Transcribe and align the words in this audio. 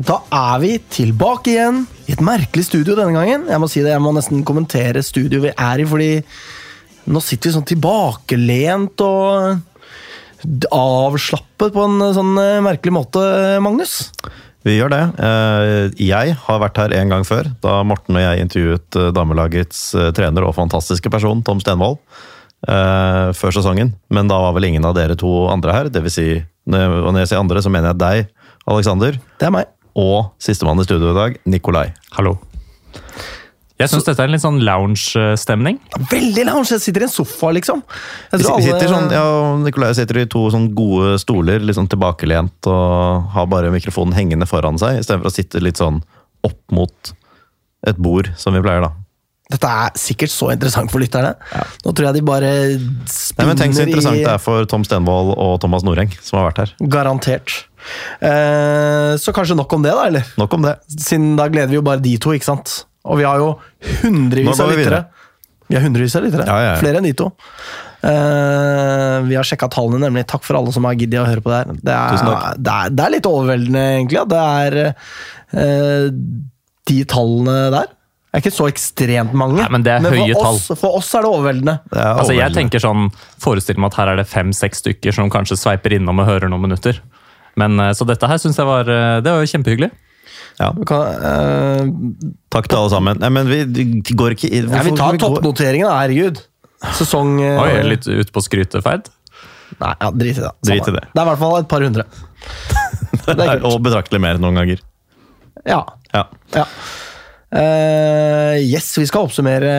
Da 0.00 0.16
er 0.32 0.60
vi 0.62 0.76
tilbake 0.88 1.52
igjen 1.52 1.82
i 2.08 2.14
et 2.14 2.22
merkelig 2.24 2.64
studio 2.70 2.94
denne 2.96 3.12
gangen. 3.12 3.42
Jeg 3.50 3.60
må 3.60 3.68
si 3.68 3.82
det, 3.84 3.92
jeg 3.92 4.00
må 4.02 4.14
nesten 4.16 4.44
kommentere 4.48 5.02
studioet 5.04 5.50
vi 5.50 5.52
er 5.52 5.82
i, 5.82 5.88
fordi 5.88 6.12
nå 7.10 7.20
sitter 7.24 7.50
vi 7.50 7.56
sånn 7.58 7.66
tilbakelent 7.68 9.02
og 9.04 9.60
avslappet 10.72 11.74
på 11.74 11.82
en 11.84 12.04
sånn 12.16 12.32
eh, 12.40 12.62
merkelig 12.64 12.94
måte, 12.96 13.20
Magnus. 13.60 14.06
Vi 14.64 14.78
gjør 14.78 14.92
det. 14.92 15.02
Eh, 15.20 15.98
Jeg 16.00 16.36
har 16.46 16.62
vært 16.62 16.80
her 16.80 16.94
en 16.96 17.12
gang 17.12 17.26
før, 17.28 17.50
da 17.60 17.80
Morten 17.84 18.16
og 18.16 18.24
jeg 18.24 18.46
intervjuet 18.46 19.00
eh, 19.00 19.10
damelagets 19.16 19.82
trener 20.16 20.46
og 20.48 20.56
fantastiske 20.56 21.12
person, 21.12 21.44
Tom 21.44 21.60
Stenvold, 21.60 22.00
før 22.60 23.54
sesongen. 23.56 23.94
Men 24.12 24.28
da 24.28 24.36
var 24.42 24.52
vel 24.52 24.66
ingen 24.68 24.84
av 24.84 24.92
dere 24.96 25.14
to 25.16 25.46
andre 25.48 25.72
her. 25.76 25.88
Det 25.92 26.02
vil 26.04 26.12
si, 26.12 26.26
når 26.68 27.22
jeg 27.22 27.30
sier 27.30 27.40
andre, 27.40 27.62
så 27.64 27.72
mener 27.72 27.94
jeg 27.94 28.00
deg, 28.02 28.32
Alexander, 28.68 29.16
Det 29.40 29.48
er 29.48 29.54
meg. 29.54 29.70
Og 29.94 30.32
sistemann 30.42 30.80
i 30.80 30.84
studio 30.86 31.10
i 31.12 31.18
dag, 31.18 31.36
Nikolai. 31.50 31.88
Hallo. 32.16 32.38
Jeg 33.80 33.88
syns 33.88 34.04
dette 34.04 34.20
er 34.20 34.28
en 34.28 34.34
litt 34.34 34.42
sånn 34.42 34.58
lounge-stemning. 34.60 35.78
Veldig 36.10 36.42
lounge. 36.50 36.68
Jeg 36.74 36.82
sitter 36.84 37.00
i 37.00 37.06
en 37.06 37.12
sofa, 37.14 37.48
liksom. 37.56 37.80
Jeg 38.30 38.44
alle- 38.44 38.62
sitter 38.66 38.88
sånn, 38.92 39.10
ja, 39.10 39.56
Nikolai 39.56 39.94
sitter 39.96 40.18
i 40.20 40.26
to 40.26 40.50
sånn 40.52 40.74
gode 40.74 41.18
stoler, 41.18 41.60
litt 41.64 41.76
sånn 41.76 41.88
tilbakelent, 41.88 42.66
og 42.66 43.30
har 43.32 43.46
bare 43.46 43.72
mikrofonen 43.72 44.12
hengende 44.12 44.46
foran 44.46 44.76
seg, 44.78 45.00
istedenfor 45.00 45.30
å 45.30 45.32
sitte 45.32 45.62
litt 45.62 45.76
sånn 45.80 46.02
opp 46.44 46.60
mot 46.70 47.12
et 47.86 47.96
bord, 47.96 48.28
som 48.36 48.52
vi 48.52 48.60
pleier, 48.60 48.82
da. 48.82 48.92
Dette 49.50 49.70
er 49.82 49.96
sikkert 49.98 50.32
så 50.32 50.50
interessant 50.54 50.92
for 50.92 51.02
lytterne. 51.02 51.32
Nå 51.84 51.94
tror 51.94 52.10
jeg 52.10 52.18
de 52.20 52.22
bare 52.26 52.50
Nei, 52.50 53.08
spinner 53.10 53.50
men 53.50 53.58
Tenk 53.58 53.74
så 53.76 53.86
interessant 53.86 54.20
i 54.20 54.22
det 54.22 54.34
er 54.36 54.42
for 54.42 54.68
Tom 54.70 54.84
Stenvold 54.86 55.32
og 55.34 55.56
Thomas 55.62 55.86
Noreng, 55.86 56.12
som 56.22 56.40
har 56.40 56.50
vært 56.50 56.62
her. 56.62 56.74
Garantert. 56.92 57.56
Eh, 58.20 59.16
så 59.18 59.34
kanskje 59.34 59.58
nok 59.58 59.72
om 59.74 59.86
det, 59.86 59.94
da, 59.96 60.06
eller? 60.10 60.30
Nok 60.40 60.54
om 60.58 60.68
det. 60.68 60.76
Siden 60.94 61.34
da 61.40 61.48
gleder 61.50 61.72
vi 61.72 61.80
jo 61.80 61.84
bare 61.86 62.02
de 62.04 62.14
to, 62.22 62.34
ikke 62.36 62.50
sant? 62.52 62.82
Og 63.08 63.20
vi 63.20 63.26
har 63.26 63.40
jo 63.40 63.54
hundrevis 64.04 64.60
av 64.60 64.70
lyttere. 64.70 65.04
Vi 65.70 65.78
har 65.78 65.86
hundrevis 65.86 66.16
av 66.18 66.26
lyttere. 66.26 66.46
Ja, 66.46 66.58
ja, 66.58 66.72
ja. 66.74 66.80
Flere 66.82 67.00
enn 67.00 67.08
de 67.08 67.14
to. 67.16 67.30
Uh, 68.00 69.20
vi 69.28 69.36
har 69.36 69.46
sjekka 69.46 69.68
tallene, 69.72 70.00
nemlig. 70.06 70.26
Takk 70.30 70.44
for 70.46 70.58
alle 70.58 70.72
som 70.74 70.86
har 70.88 70.96
giddet 70.98 71.20
å 71.20 71.28
høre 71.28 71.44
på 71.44 71.52
det 71.52 71.60
her. 71.60 71.72
Det 71.80 71.96
er, 71.96 72.56
det 72.58 72.74
er, 72.74 72.94
det 72.96 73.04
er 73.04 73.14
litt 73.14 73.28
overveldende, 73.28 73.86
egentlig. 73.98 74.20
Ja. 74.20 74.26
det 74.30 74.44
er 74.44 74.78
uh, 75.54 76.06
de 76.90 77.00
tallene 77.10 77.56
der. 77.76 77.96
Det 78.30 78.38
er 78.38 78.42
ikke 78.44 78.54
så 78.54 78.66
ekstremt 78.70 79.32
mange. 79.34 79.56
Nei, 79.58 79.70
men 79.74 79.82
det 79.82 79.90
er 79.96 80.04
høye 80.06 80.34
for 80.36 80.52
oss, 80.52 80.68
for 80.78 80.98
oss 81.00 81.08
er 81.18 81.24
det 81.26 81.30
overveldende. 81.32 81.72
Det 81.90 81.98
er 81.98 82.12
Altså, 82.20 82.34
jeg 82.36 82.54
tenker 82.54 82.82
sånn, 82.82 83.08
Forestill 83.42 83.80
meg 83.82 83.90
at 83.90 83.96
her 83.98 84.12
er 84.12 84.20
det 84.20 84.26
fem-seks 84.30 84.84
stykker 84.84 85.16
som 85.16 85.32
kanskje 85.34 85.58
sveiper 85.58 85.96
innom 85.96 86.22
og 86.22 86.28
hører 86.28 86.52
noen 86.52 86.62
minutter. 86.68 87.00
Men, 87.58 87.74
eh, 87.82 87.90
Så 87.98 88.06
dette 88.06 88.28
her 88.30 88.38
syns 88.38 88.56
jeg 88.56 88.66
var, 88.68 88.86
eh, 88.86 89.18
det 89.20 89.32
var 89.34 89.42
jo 89.42 89.50
kjempehyggelig. 89.50 89.90
Ja, 90.60 90.70
kan, 90.86 91.02
eh, 91.26 91.90
takk 92.54 92.68
til 92.68 92.78
alle 92.78 92.90
sammen. 92.92 93.18
Nei, 93.18 93.28
men 93.30 93.48
vi 93.48 93.64
går 94.14 94.36
ikke 94.36 94.52
inn 94.52 94.70
nei, 94.70 94.84
vi 94.84 94.94
tar 94.94 95.12
vi 95.16 95.18
toppnoteringen, 95.18 95.88
da. 95.88 95.98
Herregud. 96.04 96.42
Sesong 96.96 97.40
eh, 97.42 97.58
Oi, 97.60 97.82
litt 97.82 98.06
ut 98.06 98.30
på 98.32 98.44
skryteferd. 98.46 99.10
Nei, 99.80 99.94
ja, 100.00 100.10
drit 100.10 100.38
i 100.38 100.44
det. 100.44 100.52
Drit 100.66 100.88
i 100.88 100.94
det. 100.94 101.04
Det 101.10 101.18
er 101.18 101.26
i 101.26 101.30
hvert 101.32 101.42
fall 101.42 101.58
et 101.58 101.68
par 101.68 101.80
hundre. 101.82 102.04
Det 103.26 103.36
er 103.36 103.58
kult. 103.58 103.66
Og 103.68 103.82
betraktelig 103.84 104.20
mer 104.22 104.38
noen 104.38 104.54
ganger. 104.54 104.80
Ja. 105.66 105.82
Ja. 106.14 106.24
ja. 106.54 106.64
Eh, 107.50 108.56
yes, 108.62 108.92
vi 108.98 109.06
skal 109.10 109.26
oppsummere 109.26 109.70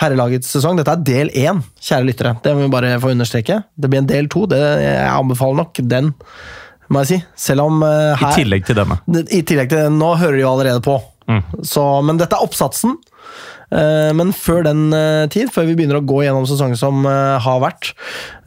herrelagets 0.00 0.50
sesong. 0.56 0.78
Dette 0.80 0.92
er 0.96 1.04
del 1.06 1.30
én, 1.38 1.62
kjære 1.80 2.08
lyttere. 2.10 2.34
Det 2.44 2.54
må 2.56 2.66
vi 2.66 2.72
bare 2.74 2.96
få 3.02 3.12
understreke. 3.14 3.62
Det 3.76 3.90
blir 3.92 4.02
en 4.02 4.10
del 4.10 4.30
to. 4.32 4.44
Det, 4.50 4.60
jeg 4.82 5.10
anbefaler 5.12 5.62
nok 5.62 5.80
den, 5.88 6.12
må 6.92 7.02
jeg 7.04 7.12
si. 7.14 7.20
Selv 7.48 7.66
om 7.70 7.82
eh, 7.86 8.22
I 8.28 8.32
tillegg 8.42 8.66
til 8.68 8.78
denne. 8.78 9.00
I 9.30 9.42
tillegg 9.46 9.72
til 9.72 9.92
Nå 9.94 10.14
hører 10.20 10.38
de 10.38 10.44
jo 10.44 10.52
allerede 10.54 10.84
på. 10.84 10.98
Mm. 11.26 11.42
Så, 11.66 11.82
men 12.06 12.18
dette 12.20 12.36
er 12.38 12.44
oppsatsen. 12.46 12.98
Eh, 13.74 14.12
Men 14.14 14.30
før 14.36 14.62
den 14.62 14.84
eh, 14.94 15.24
tid, 15.32 15.50
før 15.54 15.66
vi 15.66 15.74
begynner 15.78 15.98
å 15.98 16.04
gå 16.06 16.20
gjennom 16.22 16.44
sesongen 16.46 16.78
som 16.78 17.00
eh, 17.10 17.38
har 17.42 17.62
vært, 17.64 17.94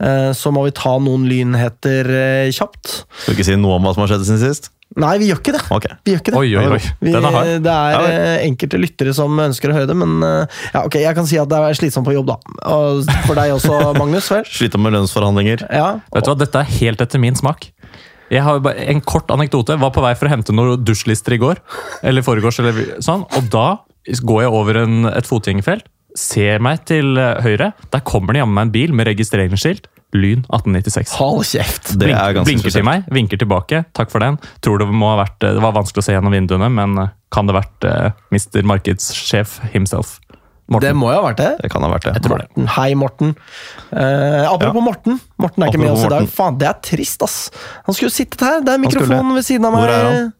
eh, 0.00 0.30
så 0.36 0.52
må 0.54 0.62
vi 0.64 0.72
ta 0.76 0.94
noen 1.02 1.26
lynheter 1.28 2.08
eh, 2.08 2.52
kjapt. 2.56 3.02
Skal 3.24 3.34
du 3.34 3.36
ikke 3.36 3.48
si 3.50 3.58
noe 3.60 3.76
om 3.76 3.84
hva 3.84 3.92
som 3.96 4.06
har 4.06 4.14
skjedd 4.14 4.24
siden 4.30 4.40
sist? 4.46 4.70
Nei, 4.98 5.12
vi 5.22 5.28
gjør 5.28 5.38
ikke 5.38 5.52
det. 5.54 5.60
Okay. 5.70 5.96
Vi 6.02 6.12
gjør 6.14 6.20
ikke 6.24 6.32
det. 6.34 6.38
Oi, 6.40 6.48
oi, 6.58 6.64
oi. 6.74 6.78
Vi, 6.98 7.12
det 7.14 7.72
er 7.72 7.92
Ja, 7.94 8.00
eh, 8.10 8.46
enkelte 8.48 8.80
lyttere 8.80 9.12
som 9.14 9.38
ønsker 9.38 9.70
å 9.70 9.76
høre 9.76 9.86
det, 9.86 9.94
men 10.00 10.16
eh, 10.26 10.56
ja, 10.74 10.82
ok, 10.82 10.96
jeg 11.04 11.14
kan 11.14 11.28
si 11.30 11.38
at 11.38 11.50
det 11.52 11.60
er 11.62 11.78
slitsomt 11.78 12.08
på 12.08 12.14
jobb, 12.16 12.32
da. 12.32 12.38
Og 12.74 13.04
for 13.28 13.38
deg 13.38 13.54
også, 13.54 13.76
Magnus. 14.00 14.30
vel? 14.34 14.48
Sliter 14.50 14.82
med 14.82 14.96
lønnsforhandlinger. 14.96 15.62
Ja. 15.70 15.92
Vet 16.10 16.26
du 16.26 16.32
hva, 16.32 16.38
Dette 16.42 16.64
er 16.64 16.74
helt 16.80 17.04
etter 17.06 17.22
min 17.22 17.38
smak. 17.38 17.68
Jeg 18.30 18.42
har 18.46 18.60
bare 18.62 18.82
En 18.90 19.00
kort 19.02 19.30
anekdote. 19.34 19.78
Var 19.78 19.94
på 19.94 20.02
vei 20.04 20.12
for 20.18 20.26
å 20.28 20.34
hente 20.34 20.54
noen 20.54 20.82
dusjlister 20.86 21.34
i 21.34 21.40
går. 21.42 21.62
Eller 22.06 22.26
foregårs, 22.26 22.60
eller 22.62 22.98
sånn. 23.02 23.24
Og 23.38 23.48
da 23.50 23.68
går 24.26 24.44
jeg 24.46 24.54
over 24.58 24.82
en, 24.84 25.00
et 25.10 25.26
fotgjengerfelt. 25.28 25.86
Ser 26.18 26.58
meg 26.62 26.82
til 26.90 27.14
eh, 27.18 27.38
høyre. 27.46 27.72
Der 27.94 28.02
kommer 28.06 28.34
det 28.34 28.42
jammen 28.42 28.58
meg 28.58 28.68
en 28.68 28.74
bil 28.74 28.94
med 28.96 29.06
registreringsskilt. 29.10 29.86
Lyn 30.16 30.42
1896. 30.48 31.12
Hold 31.20 31.44
kjeft. 31.46 31.92
Det 31.94 32.08
Blink, 32.08 32.18
er 32.18 32.34
ganske 32.34 32.48
blinker 32.50 32.74
til 32.74 32.86
meg, 32.86 33.04
vinker 33.14 33.40
tilbake. 33.40 33.84
Takk 33.96 34.10
for 34.10 34.24
den. 34.24 34.40
Tror 34.64 34.82
det 34.82 34.88
må 34.90 35.12
ha 35.12 35.20
vært 35.22 35.46
eh, 35.46 35.54
Det 35.54 35.62
var 35.62 35.76
vanskelig 35.76 36.02
å 36.02 36.08
se 36.08 36.16
gjennom 36.16 36.34
vinduene, 36.34 36.70
men 36.74 36.98
eh, 36.98 37.12
kan 37.30 37.46
det 37.46 37.54
ha 37.54 37.60
vært 37.60 37.86
uh, 37.86 38.10
Mr. 38.34 38.64
Markedssjef 38.66 39.60
himself? 39.70 40.16
Det 40.70 40.90
må 40.94 41.08
jo 41.10 41.18
ha 41.18 41.22
vært 41.32 41.38
det. 41.40 41.50
Det 41.64 41.70
kan 41.72 41.82
ha 41.82 41.88
vært 41.90 42.04
det. 42.06 42.30
Morten. 42.30 42.66
Hei, 42.76 42.90
Morten. 42.98 43.32
Eh, 43.90 44.46
apropos 44.46 44.78
Ja. 44.78 44.84
Morten. 44.86 45.20
Morten 45.42 45.64
er 45.64 45.70
ikke 45.72 45.80
med 45.82 45.90
Apropos 45.90 46.04
oss 46.04 46.06
i 46.06 46.12
dag. 46.14 46.28
Faen, 46.30 46.58
det 46.60 46.68
er 46.68 46.76
trist, 46.86 47.22
ass. 47.26 47.38
Han 47.88 47.96
skulle 47.96 48.10
jo 48.10 48.14
sittet 48.14 48.44
her. 48.46 48.60
Det 48.62 48.76
er 48.76 48.82
mikrofonen 48.82 49.34
ved 49.34 49.46
siden 49.46 49.66
av 49.66 49.74
meg. 49.74 49.82
Hvor 49.82 49.94
er 49.94 50.06
han? 50.06 50.32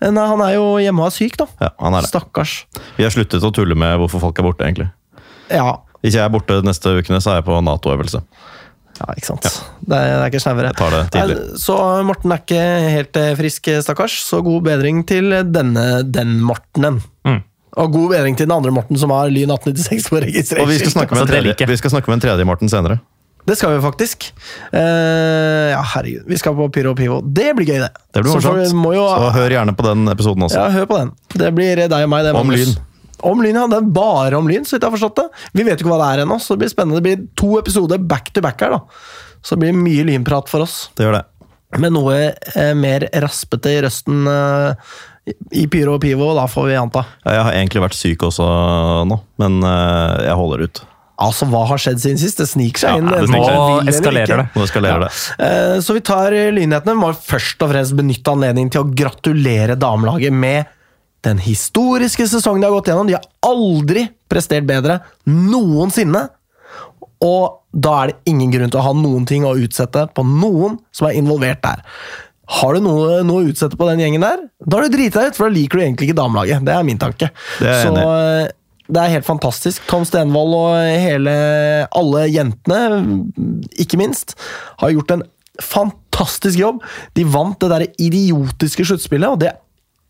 Eh, 0.00 0.10
Nei, 0.14 0.24
han 0.30 0.40
er 0.46 0.54
jo 0.56 0.64
hjemme 0.80 1.04
og 1.04 1.10
er 1.10 1.16
syk, 1.18 1.36
da. 1.40 1.46
Ja, 1.60 1.70
han 1.84 1.96
er 1.98 2.04
det. 2.04 2.12
Stakkars. 2.12 2.54
Vi 2.96 3.04
har 3.04 3.12
sluttet 3.12 3.44
å 3.44 3.52
tulle 3.52 3.76
med 3.76 3.98
hvorfor 4.00 4.24
folk 4.24 4.40
er 4.40 4.48
borte, 4.48 4.64
egentlig. 4.64 4.88
Ja. 5.52 5.76
Hvis 6.00 6.16
jeg 6.16 6.24
er 6.24 6.32
borte 6.32 6.62
neste 6.64 6.96
ukene, 6.96 7.20
så 7.20 7.34
er 7.34 7.42
jeg 7.42 7.48
på 7.50 7.60
Nato-øvelse. 7.64 8.24
Ja, 9.00 9.08
ikke 9.16 9.26
sant. 9.26 9.46
Det, 9.82 9.96
er, 9.96 10.12
det 10.14 10.20
er 10.20 10.28
ikke 10.30 10.42
snauere. 10.44 11.38
Så 11.60 11.78
Morten 12.06 12.34
er 12.34 12.44
ikke 12.44 12.60
helt 12.94 13.18
eh, 13.18 13.32
frisk, 13.38 13.72
stakkars. 13.82 14.20
Så 14.26 14.38
god 14.46 14.62
bedring 14.68 15.02
til 15.08 15.34
denne 15.50 16.04
den 16.06 16.38
Mortenen. 16.46 17.00
Mm. 17.26 17.40
Og 17.82 17.90
god 17.96 18.14
bedring 18.14 18.38
til 18.38 18.46
den 18.46 18.54
andre 18.54 18.70
Morten 18.74 18.98
som 19.00 19.10
har 19.10 19.32
Lyn 19.34 19.50
1896 19.50 20.12
på 20.12 20.22
registrering. 20.22 20.62
Og 20.62 20.70
vi 20.70 20.78
skal 20.78 20.94
snakke 20.94 21.16
med 21.16 21.24
en 21.24 21.26
Altså, 21.26 21.34
tredje, 21.34 21.68
vi 21.72 21.80
skal 21.82 21.94
snakke 21.96 22.12
med 22.12 22.20
en 22.20 22.24
tredje 22.28 22.46
Morten 22.46 22.70
senere. 22.70 23.00
Det 23.44 23.58
skal 23.58 23.74
vi 23.74 23.80
faktisk. 23.84 24.30
Uh, 24.72 24.78
ja, 25.74 25.82
herregud. 25.94 26.24
Vi 26.30 26.38
skal 26.40 26.54
på 26.56 26.68
Pyro 26.72 26.94
og 26.94 26.96
Pivo. 26.96 27.20
Det 27.20 27.50
blir 27.58 27.74
gøy, 27.74 27.82
det. 27.82 27.90
Det 28.14 28.22
blir 28.24 28.32
Så 28.40 28.54
jo, 28.94 29.04
Så 29.04 29.30
hør 29.36 29.56
gjerne 29.58 29.74
på 29.76 29.84
den 29.84 30.08
episoden 30.08 30.46
også. 30.46 30.62
ja, 30.62 30.70
hør 30.72 30.86
på 30.88 31.00
den. 31.02 31.12
Det 31.34 31.50
blir 31.54 31.82
deg 31.84 31.92
og 31.98 32.08
meg. 32.14 32.24
Det, 32.24 32.32
Om. 32.40 32.54
Lyn. 32.54 32.76
Om 33.30 33.42
Lyn, 33.44 33.56
ja. 33.60 33.66
Det 33.72 33.78
er 33.82 33.90
bare 33.96 34.38
om 34.38 34.48
Lyn, 34.50 34.64
så 34.68 34.76
vidt 34.76 34.84
jeg 34.84 34.90
har 34.90 34.96
forstått 34.98 35.20
det. 35.22 35.26
Vi 35.56 35.64
vet 35.66 35.78
jo 35.80 35.86
ikke 35.86 35.92
hva 35.94 36.00
det 36.02 36.08
er 36.18 36.24
ennå, 36.26 36.36
så 36.42 36.54
det 36.54 36.64
blir 36.64 36.72
spennende. 36.74 37.00
Det 37.00 37.06
blir 37.08 37.24
to 37.40 37.54
episoder 37.60 37.98
back 37.98 38.30
to 38.36 38.42
back 38.44 38.60
her, 38.64 38.76
da. 38.76 38.82
Så 39.44 39.56
det 39.56 39.64
blir 39.66 39.76
mye 39.80 40.04
lynprat 40.08 40.48
for 40.52 40.64
oss. 40.66 40.76
Det 40.96 41.06
gjør 41.08 41.18
det. 41.20 41.24
Med 41.82 41.90
noe 41.96 42.14
eh, 42.30 42.72
mer 42.78 43.08
raspete 43.24 43.72
i 43.74 43.80
røsten 43.82 44.28
eh, 44.30 44.94
i 45.56 45.64
Pyro 45.72 45.96
og 45.96 46.02
Pivo, 46.04 46.28
da 46.36 46.44
får 46.52 46.68
vi 46.68 46.74
anta. 46.78 47.02
Ja, 47.24 47.32
Jeg 47.40 47.46
har 47.48 47.56
egentlig 47.58 47.82
vært 47.88 47.96
syk 47.98 48.22
også 48.28 48.44
nå, 49.10 49.16
men 49.42 49.56
eh, 49.66 50.26
jeg 50.28 50.36
holder 50.38 50.66
ut. 50.68 50.82
Altså, 51.24 51.46
hva 51.46 51.60
har 51.70 51.78
skjedd 51.78 52.00
siden 52.02 52.18
sist? 52.18 52.40
Det 52.42 52.46
sniker 52.50 52.82
seg 52.84 52.90
Ja, 52.90 53.00
inn. 53.00 53.06
det 53.10 53.20
sniker 53.30 53.44
seg 53.46 53.58
Nå 53.58 53.66
vil 53.80 53.90
eskalerer 53.92 54.40
det. 54.42 54.46
Nå 54.58 54.64
eskalerer 54.66 55.04
det. 55.06 55.10
Eh, 55.46 55.74
Så 55.86 55.94
vi 55.94 56.02
tar 56.04 56.34
lynhetene. 56.56 56.96
Må 56.98 57.12
først 57.14 57.62
og 57.62 57.70
fremst 57.70 57.94
benytte 57.98 58.32
anledningen 58.34 58.72
til 58.74 58.82
å 58.82 58.88
gratulere 58.98 59.76
damelaget 59.78 60.34
med 60.34 60.66
den 61.24 61.40
historiske 61.42 62.26
sesongen 62.28 62.62
de 62.62 62.68
har 62.68 62.76
gått 62.76 62.90
gjennom. 62.92 63.08
De 63.08 63.16
har 63.16 63.26
aldri 63.44 64.06
prestert 64.30 64.66
bedre 64.68 65.00
noensinne. 65.28 66.26
Og 67.24 67.60
da 67.72 67.94
er 68.02 68.12
det 68.12 68.32
ingen 68.34 68.52
grunn 68.52 68.72
til 68.72 68.80
å 68.82 68.86
ha 68.88 68.92
noen 68.96 69.24
ting 69.28 69.46
å 69.48 69.56
utsette 69.58 70.06
på 70.14 70.24
noen 70.28 70.78
som 70.94 71.08
er 71.08 71.18
involvert 71.18 71.62
der. 71.64 71.84
Har 72.58 72.76
du 72.76 72.84
noe, 72.84 73.22
noe 73.24 73.40
å 73.40 73.48
utsette 73.48 73.78
på 73.80 73.86
den 73.88 74.02
gjengen 74.02 74.24
der, 74.24 74.42
da 74.60 74.76
har 74.76 74.84
du 74.84 74.92
driti 74.92 75.16
deg 75.16 75.32
ut, 75.32 75.38
for 75.38 75.48
da 75.48 75.54
liker 75.54 75.80
du 75.80 75.84
egentlig 75.86 76.10
ikke 76.10 76.18
damelaget. 76.18 76.66
Det 76.66 76.74
er 76.74 76.84
min 76.86 77.00
tanke. 77.00 77.30
Det 77.56 77.70
er 77.72 77.86
Så 77.86 78.04
eh, 78.04 78.52
det 78.84 79.00
er 79.00 79.14
helt 79.14 79.24
fantastisk. 79.24 79.84
Tom 79.88 80.04
Stenvold 80.04 80.56
og 80.58 80.74
hele, 81.00 81.34
alle 81.96 82.26
jentene, 82.28 83.00
ikke 83.80 83.96
minst, 84.00 84.36
har 84.82 84.92
gjort 84.92 85.14
en 85.16 85.24
fantastisk 85.62 86.60
jobb. 86.60 86.82
De 87.16 87.24
vant 87.24 87.56
det 87.64 87.70
der 87.72 87.86
idiotiske 87.96 88.84
sluttspillet, 88.90 89.30
og 89.30 89.40
det 89.40 89.54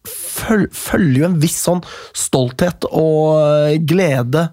følger 0.08 1.20
jo 1.22 1.28
en 1.30 1.38
viss 1.42 1.58
sånn 1.64 1.82
stolthet 2.16 2.86
og 2.90 3.78
glede 3.88 4.48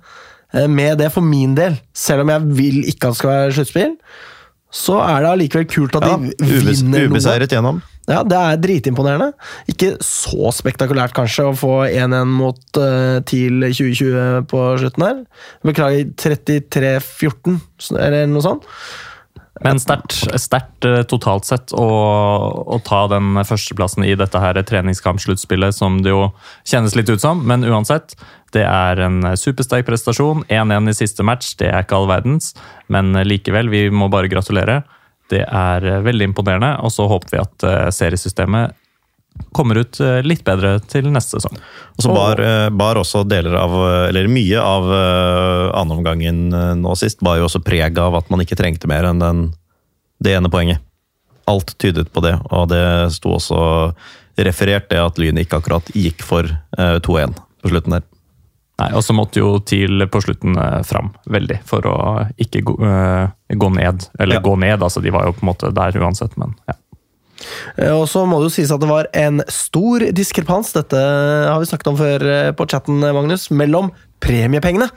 eh, 0.53 0.67
med 0.71 0.99
det 1.03 1.11
for 1.13 1.25
min 1.25 1.55
del. 1.57 1.77
Selv 1.93 2.25
om 2.25 2.33
jeg 2.33 2.51
vil 2.59 2.81
ikke 2.91 3.09
at 3.09 3.15
det 3.15 3.21
skal 3.21 3.33
være 3.35 3.55
sluttspill, 3.59 3.95
så 4.71 5.01
er 5.03 5.25
det 5.25 5.31
allikevel 5.33 5.65
kult 5.67 5.97
at 5.99 6.05
Ja, 6.07 6.15
de 6.15 6.31
ubes 6.47 6.79
vinner 6.83 7.03
noe. 7.03 7.11
ubeseiret 7.11 7.51
gjennom. 7.51 7.81
Ja, 8.07 8.23
Det 8.23 8.37
er 8.39 8.57
dritimponerende. 8.63 9.33
Ikke 9.69 9.91
så 10.03 10.49
spektakulært 10.55 11.13
kanskje 11.15 11.49
å 11.49 11.55
få 11.55 11.73
1-1 11.85 12.31
mot 12.31 12.79
uh, 12.79 13.19
TIL 13.27 13.61
2020 13.67 14.47
på 14.51 14.61
slutten 14.81 15.05
her. 15.05 15.19
Beklager, 15.67 16.09
33-14, 16.17 17.59
eller 17.99 18.25
noe 18.31 18.43
sånt. 18.47 18.65
Men 19.61 19.79
sterkt 19.81 20.85
eh, 20.87 21.01
totalt 21.09 21.45
sett 21.45 21.73
å, 21.77 21.87
å 22.65 22.79
ta 22.85 23.03
den 23.11 23.37
førsteplassen 23.45 24.05
i 24.07 24.15
dette 24.17 24.41
her 24.41 24.57
treningskampsluttspillet, 24.57 25.75
som 25.77 25.99
det 26.01 26.13
jo 26.13 26.31
kjennes 26.67 26.95
litt 26.97 27.11
ut 27.11 27.21
som. 27.21 27.43
Men 27.47 27.65
uansett, 27.67 28.15
det 28.55 28.65
er 28.67 29.03
en 29.05 29.21
supersterk 29.37 29.85
prestasjon. 29.89 30.45
1-1 30.49 30.89
i 30.91 30.97
siste 31.03 31.25
match, 31.27 31.53
det 31.61 31.69
er 31.69 31.85
ikke 31.85 32.01
all 32.01 32.09
verdens. 32.09 32.55
Men 32.91 33.13
likevel, 33.27 33.69
vi 33.71 33.85
må 33.93 34.09
bare 34.11 34.31
gratulere. 34.31 34.81
Det 35.31 35.43
er 35.45 35.87
eh, 35.87 36.03
veldig 36.05 36.31
imponerende. 36.31 36.75
Og 36.85 36.93
så 36.93 37.07
håper 37.09 37.35
vi 37.35 37.41
at 37.41 37.67
eh, 37.67 37.89
seriesystemet 37.95 38.77
kommer 39.51 39.81
ut 39.81 39.99
eh, 40.03 40.19
litt 40.25 40.43
bedre 40.47 40.75
til 40.89 41.09
neste 41.11 41.39
sesong. 41.39 41.57
Og 41.97 42.05
så 42.05 42.13
bar, 42.15 42.41
eh, 42.43 42.67
bar 42.69 42.99
også 43.01 43.23
deler 43.27 43.55
av, 43.59 43.75
eh, 43.87 44.05
eller 44.11 44.29
mye 44.31 44.61
av 44.61 44.87
annenomgangen 45.81 46.49
nå 46.81 46.95
sist, 46.99 47.21
var 47.25 47.39
jo 47.39 47.47
også 47.49 47.63
preg 47.65 47.97
av 48.01 48.15
at 48.19 48.31
man 48.33 48.43
ikke 48.43 48.57
trengte 48.59 48.89
mer 48.91 49.07
enn 49.09 49.21
den, 49.21 49.43
det 50.21 50.35
ene 50.37 50.51
poenget. 50.51 50.81
Alt 51.49 51.75
tydet 51.81 52.11
på 52.13 52.23
det, 52.23 52.35
og 52.51 52.69
det 52.71 52.83
sto 53.15 53.35
også 53.37 53.61
referert 54.41 54.89
det 54.89 54.99
at 55.01 55.17
Lyn 55.19 55.41
ikke 55.41 55.59
akkurat 55.59 55.89
gikk 55.93 56.21
for 56.23 56.47
uh, 56.47 56.97
2-1 57.03 57.33
på 57.61 57.71
slutten 57.73 57.97
der. 57.97 58.05
Nei, 58.79 58.87
Og 58.97 59.03
så 59.03 59.13
måtte 59.13 59.41
jo 59.41 59.59
TIL 59.59 60.07
på 60.09 60.21
slutten 60.23 60.55
fram, 60.87 61.11
veldig, 61.29 61.59
for 61.69 61.85
å 61.85 61.97
ikke 62.41 62.63
gå, 62.65 62.77
gå 63.61 63.69
ned. 63.75 64.07
Eller 64.17 64.39
Ja. 64.39 64.41
gå 64.41 64.55
ned, 64.57 64.81
altså 64.81 65.03
de 65.03 65.11
var 65.13 65.27
jo 65.27 65.35
på 65.35 65.43
en 65.43 65.51
måte 65.51 65.73
der 65.75 65.99
uansett, 66.01 66.37
men 66.41 66.55
ja. 66.69 66.77
Eh, 67.77 67.91
Og 67.93 68.07
så 68.11 68.23
må 68.27 68.39
det 68.41 68.49
jo 68.49 68.55
sies 68.57 68.71
at 68.73 68.81
det 68.83 68.89
var 68.91 69.09
en 69.17 69.41
stor 69.51 70.05
diskrepans, 70.15 70.73
dette 70.75 70.97
har 70.97 71.59
vi 71.61 71.69
snakket 71.69 71.91
om 71.93 71.99
før 71.99 72.25
eh, 72.31 72.51
på 72.57 72.67
chatten, 72.71 72.99
Magnus, 73.01 73.49
mellom 73.51 73.91
premiepengene 74.21 74.89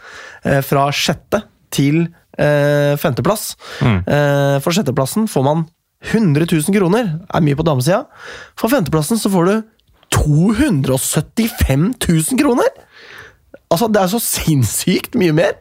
eh, 0.44 0.60
fra 0.64 0.88
sjette 0.94 1.42
til 1.74 2.04
eh, 2.38 2.94
femteplass. 3.00 3.54
Mm. 3.82 4.00
Eh, 4.06 4.56
For 4.64 4.76
sjetteplassen 4.76 5.26
får 5.30 5.46
man 5.46 5.64
100 6.04 6.44
000 6.52 6.74
kroner, 6.76 7.14
er 7.32 7.40
mye 7.46 7.56
på 7.56 7.64
damesida. 7.64 8.02
For 8.60 8.68
femteplassen 8.68 9.16
så 9.18 9.30
får 9.32 9.48
du 9.48 9.54
275 10.14 11.94
000 12.08 12.38
kroner! 12.40 12.68
Altså, 13.72 13.88
det 13.90 14.02
er 14.02 14.10
så 14.12 14.20
sinnssykt 14.22 15.16
mye 15.18 15.34
mer! 15.34 15.56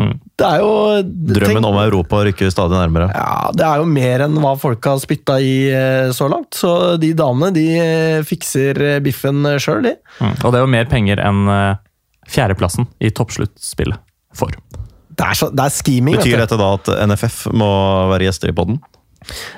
Mm. 0.00 0.14
Det 0.40 0.48
er 0.48 0.62
jo 0.62 0.72
Drømmen 1.04 1.60
tenk- 1.60 1.68
om 1.68 1.78
Europa 1.82 2.22
rykker 2.26 2.50
stadig 2.50 2.78
nærmere. 2.78 3.10
ja, 3.14 3.50
Det 3.54 3.66
er 3.66 3.82
jo 3.82 3.84
mer 3.84 4.24
enn 4.26 4.38
hva 4.40 4.54
folk 4.58 4.84
har 4.84 4.98
spytta 5.02 5.38
i 5.40 5.68
eh, 5.70 6.10
så 6.16 6.28
langt. 6.32 6.54
Så 6.56 6.98
de 7.00 7.12
damene 7.14 7.52
de 7.54 7.66
eh, 7.78 8.22
fikser 8.26 8.80
eh, 8.80 9.00
biffen 9.04 9.44
sjøl, 9.60 9.82
de. 9.82 9.96
Mm. 10.20 10.34
Og 10.42 10.48
det 10.48 10.58
er 10.58 10.64
jo 10.64 10.72
mer 10.72 10.88
penger 10.90 11.22
enn 11.22 11.44
fjerdeplassen 12.32 12.88
i 13.02 13.10
toppsluttspillet 13.10 14.00
for. 14.34 14.54
Det 15.12 15.26
er, 15.26 15.36
så, 15.36 15.50
det 15.52 15.66
er 15.66 15.74
scheming. 15.74 16.16
Betyr 16.16 16.40
dette 16.40 16.56
da 16.56 16.72
at 16.78 16.88
NFF 17.10 17.46
må 17.52 17.68
være 18.14 18.30
gjester 18.30 18.48
i 18.48 18.56
podden? 18.56 18.80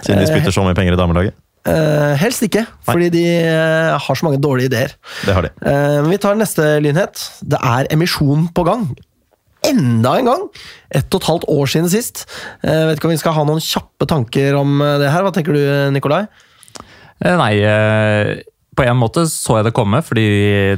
Siden 0.02 0.20
de 0.20 0.28
spytter 0.28 0.52
så 0.52 0.64
mye 0.66 0.76
penger 0.76 0.96
i 0.96 1.00
damelaget? 1.00 1.38
Uh, 1.64 2.12
helst 2.20 2.42
ikke, 2.44 2.66
fordi 2.84 3.06
de 3.14 3.22
uh, 3.48 3.94
har 3.96 4.18
så 4.18 4.26
mange 4.26 4.40
dårlige 4.42 4.68
ideer. 4.68 4.92
Det 5.24 5.32
har 5.32 5.46
de. 5.46 5.52
Uh, 5.64 6.02
men 6.04 6.10
vi 6.12 6.18
tar 6.20 6.36
neste 6.36 6.66
lynhet. 6.84 7.22
Det 7.40 7.56
er 7.56 7.88
emisjon 7.94 8.50
på 8.52 8.66
gang. 8.68 8.90
Enda 9.68 10.16
en 10.20 10.30
gang! 10.30 10.42
Ett 10.94 11.12
og 11.14 11.22
et 11.22 11.28
halvt 11.30 11.46
år 11.50 11.70
siden 11.70 11.90
sist. 11.92 12.24
Jeg 12.62 12.88
vet 12.88 12.98
ikke 12.98 13.08
om 13.10 13.14
vi 13.14 13.20
skal 13.22 13.36
ha 13.36 13.44
noen 13.48 13.62
kjappe 13.64 14.08
tanker 14.10 14.58
om 14.58 14.76
eh, 14.84 14.98
det 15.02 15.12
her. 15.12 15.24
Hva 15.26 15.32
tenker 15.34 15.56
du, 15.56 15.62
Nikolai? 15.94 16.24
Eh, 17.24 17.36
Nei, 17.40 17.54
eh, 17.64 18.42
på 18.74 18.82
en 18.84 18.98
måte 18.98 19.24
så 19.30 19.58
jeg 19.60 19.68
det 19.68 19.74
komme, 19.76 20.00
fordi 20.04 20.26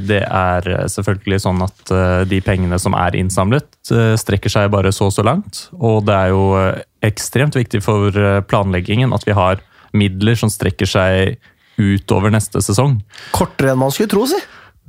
det 0.05 0.21
er 0.23 0.69
eh, 0.69 0.85
selvfølgelig 0.93 1.41
sånn 1.45 1.63
at 1.65 1.93
eh, 1.93 2.21
de 2.29 2.41
pengene 2.45 2.79
som 2.81 2.95
er 2.97 3.17
innsamlet, 3.19 3.69
eh, 3.91 4.13
strekker 4.19 4.53
seg 4.53 4.69
bare 4.73 4.93
så 4.95 5.09
og 5.09 5.15
så 5.15 5.25
langt. 5.25 5.65
Og 5.77 6.05
det 6.07 6.15
er 6.17 6.33
jo 6.33 6.43
eh, 6.61 6.83
ekstremt 7.07 7.57
viktig 7.57 7.81
for 7.85 8.13
eh, 8.13 8.41
planleggingen 8.47 9.15
at 9.17 9.25
vi 9.27 9.35
har 9.37 9.63
midler 9.97 10.37
som 10.37 10.51
strekker 10.51 10.89
seg 10.89 11.37
utover 11.77 12.33
neste 12.33 12.61
sesong. 12.65 12.99
Kortere 13.35 13.73
enn 13.73 13.81
man 13.81 13.93
skulle 13.93 14.09
tro, 14.13 14.25
si. 14.29 14.39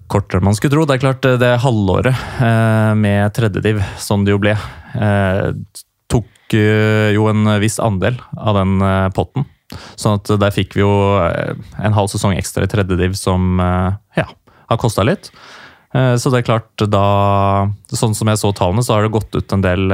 Kortere 0.08 0.40
enn 0.40 0.48
man 0.48 0.56
skulle 0.56 0.72
tro. 0.72 0.86
Det 0.88 0.96
er 0.96 1.02
klart 1.02 1.28
eh, 1.28 1.36
det 1.40 1.52
halvåret 1.64 2.16
eh, 2.40 2.92
med 2.98 3.34
tredjediv, 3.36 3.82
som 4.00 4.24
det 4.24 4.34
jo 4.34 4.40
ble, 4.42 4.54
eh, 4.96 5.50
tok 6.08 6.56
jo 7.12 7.26
en 7.28 7.44
viss 7.60 7.76
andel 7.84 8.14
av 8.32 8.56
den 8.56 8.78
potten. 9.12 9.44
Sånn 10.00 10.16
at 10.16 10.30
der 10.40 10.54
fikk 10.54 10.78
vi 10.78 10.80
jo 10.80 10.92
en 11.20 11.92
halv 11.92 12.08
sesong 12.08 12.32
ekstra 12.38 12.64
i 12.64 12.70
tredjediv 12.72 13.12
som 13.20 13.60
ja, 14.16 14.24
har 14.24 14.78
kosta 14.80 15.04
litt. 15.04 15.28
Så 15.92 16.32
det 16.32 16.40
er 16.40 16.46
klart, 16.46 16.72
da 16.88 17.68
Sånn 17.92 18.16
som 18.16 18.32
jeg 18.32 18.40
så 18.40 18.54
tallene, 18.56 18.80
så 18.80 18.96
har 18.96 19.04
det 19.04 19.12
gått 19.12 19.36
ut 19.36 19.52
en 19.52 19.66
del 19.66 19.92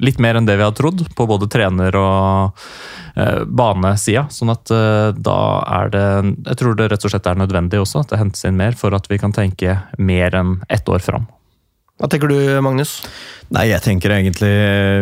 Litt 0.00 0.20
mer 0.22 0.38
enn 0.38 0.46
det 0.48 0.56
vi 0.56 0.64
hadde 0.64 0.78
trodd, 0.80 1.02
på 1.16 1.26
både 1.28 1.48
trener- 1.52 1.96
og 2.00 2.62
eh, 3.16 3.42
banesida. 3.44 4.26
Sånn 4.32 4.52
at 4.54 4.72
eh, 4.74 5.10
da 5.16 5.40
er 5.80 5.92
det 5.92 6.06
Jeg 6.50 6.60
tror 6.62 6.78
det 6.78 6.88
rett 6.92 7.04
og 7.04 7.12
slett 7.12 7.28
er 7.28 7.42
nødvendig 7.42 7.82
også, 7.82 8.04
at 8.04 8.14
det 8.14 8.22
hentes 8.22 8.46
inn 8.48 8.58
mer 8.60 8.78
for 8.78 8.96
at 8.96 9.10
vi 9.10 9.20
kan 9.20 9.34
tenke 9.36 9.76
mer 9.98 10.36
enn 10.36 10.58
ett 10.72 10.88
år 10.88 11.04
fram. 11.04 11.28
Hva 12.00 12.08
tenker 12.08 12.30
du, 12.32 12.36
Magnus? 12.64 12.94
Nei, 13.52 13.66
jeg 13.68 13.84
tenker 13.84 14.14
egentlig 14.14 14.48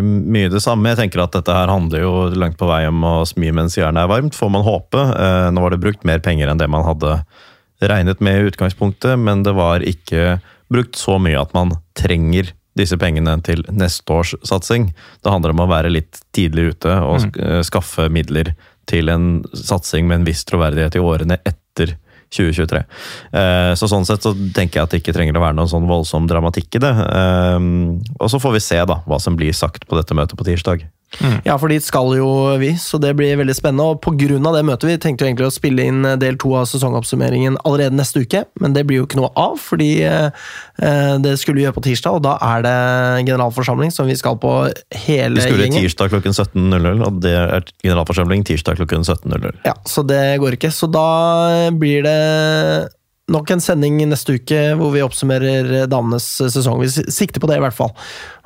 mye 0.02 0.50
det 0.50 0.62
samme. 0.64 0.90
Jeg 0.90 0.98
tenker 1.04 1.22
at 1.22 1.36
dette 1.36 1.54
her 1.54 1.70
handler 1.70 2.02
jo 2.02 2.14
langt 2.34 2.58
på 2.58 2.66
vei 2.66 2.80
om 2.90 3.04
å 3.06 3.14
smi 3.28 3.52
mens 3.54 3.76
jernet 3.78 4.02
er 4.02 4.10
varmt, 4.10 4.34
får 4.34 4.50
man 4.50 4.66
håpe. 4.66 5.04
Eh, 5.14 5.46
Nå 5.54 5.62
var 5.62 5.74
det 5.74 5.82
brukt 5.84 6.02
mer 6.08 6.18
penger 6.24 6.50
enn 6.50 6.58
det 6.58 6.66
man 6.66 6.82
hadde 6.88 7.20
regnet 7.78 8.18
med 8.24 8.40
i 8.40 8.48
utgangspunktet, 8.50 9.14
men 9.22 9.44
det 9.46 9.54
var 9.54 9.84
ikke 9.86 10.40
brukt 10.72 10.98
så 10.98 11.20
mye 11.22 11.38
at 11.38 11.54
man 11.54 11.76
trenger 11.96 12.50
disse 12.78 12.96
pengene 13.00 13.36
til 13.44 13.62
neste 13.74 14.14
års 14.14 14.34
satsing. 14.46 14.90
Det 15.22 15.32
handler 15.34 15.54
om 15.54 15.64
å 15.66 15.70
være 15.70 15.90
litt 15.92 16.20
tidlig 16.36 16.72
ute 16.76 16.94
og 17.04 17.20
sk- 17.26 17.38
eh, 17.42 17.60
skaffe 17.66 18.08
midler 18.10 18.54
til 18.88 19.10
en 19.12 19.42
satsing 19.52 20.06
med 20.08 20.20
en 20.22 20.28
viss 20.28 20.44
troverdighet 20.48 20.96
i 20.96 21.02
årene 21.04 21.36
etter 21.44 21.96
2023. 22.30 22.82
Eh, 23.32 23.72
Så 23.74 23.88
sånn 23.88 24.04
sett 24.04 24.20
så 24.24 24.32
tenker 24.52 24.80
jeg 24.80 24.82
at 24.84 24.90
det 24.92 25.02
ikke 25.02 25.14
trenger 25.16 25.36
å 25.36 25.44
være 25.44 25.56
noen 25.56 25.68
sånn 25.70 25.86
voldsom 25.88 26.26
dramatikk 26.28 26.76
i 26.76 26.82
det. 26.84 26.92
Eh, 26.92 27.58
Og 28.20 28.28
så 28.32 28.40
får 28.40 28.52
vi 28.52 28.60
se 28.60 28.80
da 28.84 29.00
hva 29.06 29.18
som 29.20 29.36
blir 29.36 29.52
sagt 29.56 29.86
på 29.88 29.96
dette 29.96 30.14
møtet 30.14 30.36
på 30.36 30.44
tirsdag. 30.44 30.84
Ja, 31.46 31.56
for 31.56 31.72
dit 31.72 31.84
skal 31.84 32.12
jo 32.18 32.28
vi, 32.60 32.74
så 32.78 33.00
det 33.00 33.14
blir 33.18 33.38
veldig 33.40 33.54
spennende. 33.56 33.86
Og 33.94 34.02
pga. 34.04 34.38
det 34.38 34.64
møtet 34.66 34.88
vi 34.90 34.96
tenkte 35.00 35.24
jo 35.24 35.30
egentlig 35.30 35.48
å 35.48 35.54
spille 35.54 35.86
inn 35.88 36.04
del 36.20 36.36
to 36.40 36.52
av 36.58 36.68
sesongoppsummeringen 36.70 37.56
allerede 37.64 37.96
neste 37.96 38.22
uke, 38.24 38.44
men 38.60 38.76
det 38.76 38.84
blir 38.88 39.00
jo 39.00 39.08
ikke 39.08 39.20
noe 39.20 39.30
av, 39.38 39.56
fordi 39.62 39.90
eh, 40.04 40.28
det 41.24 41.34
skulle 41.40 41.60
vi 41.60 41.66
gjøre 41.66 41.78
på 41.78 41.84
tirsdag, 41.88 42.18
og 42.18 42.26
da 42.26 42.36
er 42.50 42.66
det 42.66 42.76
generalforsamling 43.30 43.94
som 43.94 44.10
vi 44.10 44.18
skal 44.20 44.38
på 44.42 44.52
hele 45.06 45.40
gjengen. 45.40 45.40
Vi 45.40 45.46
skulle 45.46 45.70
tirsdag 45.78 46.12
klokken 46.14 46.36
17.00, 46.36 47.06
og 47.08 47.22
det 47.24 47.34
er 47.38 47.72
generalforsamling 47.84 48.44
tirsdag 48.48 48.78
klokken 48.82 49.06
17.00. 49.06 49.64
Ja, 49.68 49.74
så 49.88 50.04
det 50.06 50.22
går 50.42 50.58
ikke. 50.58 50.72
Så 50.74 50.90
da 50.92 51.08
blir 51.78 52.04
det 52.06 52.18
nok 53.28 53.50
en 53.52 53.60
sending 53.62 53.98
neste 54.08 54.36
uke 54.38 54.58
hvor 54.78 54.92
vi 54.94 55.02
oppsummerer 55.04 55.86
damenes 55.90 56.26
sesong. 56.40 56.80
Vi 56.80 56.88
sikter 57.12 57.42
på 57.42 57.50
det, 57.50 57.58
i 57.60 57.64
hvert 57.64 57.76
fall. 57.76 57.92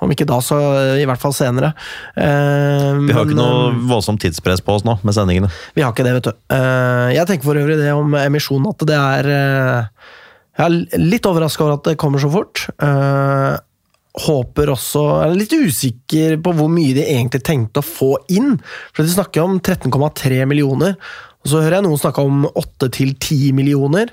Om 0.03 0.11
ikke 0.15 0.27
da, 0.29 0.41
så 0.43 0.59
i 0.99 1.07
hvert 1.09 1.23
fall 1.23 1.35
senere. 1.37 1.73
Eh, 2.17 2.93
Vi 2.99 3.15
har 3.15 3.23
men, 3.23 3.33
ikke 3.33 3.39
noe 3.39 3.71
eh, 3.71 3.81
voldsomt 3.93 4.23
tidspress 4.25 4.65
på 4.67 4.75
oss 4.77 4.87
nå 4.89 4.97
med 5.07 5.15
sendingene. 5.17 5.51
Vi 5.77 5.85
har 5.87 5.95
ikke 5.95 6.07
det, 6.09 6.17
vet 6.19 6.31
du. 6.31 6.33
Eh, 6.57 7.09
Jeg 7.17 7.29
tenker 7.31 7.49
for 7.51 7.63
øvrig 7.63 7.79
det 7.81 7.93
om 7.95 8.15
emisjonen, 8.19 8.71
at 8.75 8.87
det 8.91 8.99
er 9.01 9.31
eh, 9.37 10.09
Jeg 10.59 10.65
er 10.67 11.03
litt 11.03 11.29
overraska 11.31 11.65
over 11.67 11.79
at 11.79 11.87
det 11.93 11.99
kommer 12.03 12.23
så 12.23 12.33
fort. 12.33 12.67
Eh, 12.83 13.53
Håper 14.13 14.69
også 14.69 15.03
Jeg 15.23 15.31
er 15.31 15.39
litt 15.41 15.53
usikker 15.57 16.35
på 16.45 16.53
hvor 16.59 16.69
mye 16.69 16.93
de 16.99 17.05
egentlig 17.15 17.41
tenkte 17.49 17.81
å 17.81 17.87
få 17.87 18.11
inn. 18.35 18.59
For 18.93 19.07
De 19.07 19.15
snakker 19.15 19.41
om 19.47 19.55
13,3 19.65 20.43
millioner. 20.51 20.99
Og 21.43 21.51
så 21.51 21.63
hører 21.63 21.79
jeg 21.81 21.87
noen 21.89 21.99
snakke 22.01 22.23
om 22.23 22.45
8 22.53 22.89
til 22.95 23.15
10 23.19 23.53
millioner. 23.57 24.13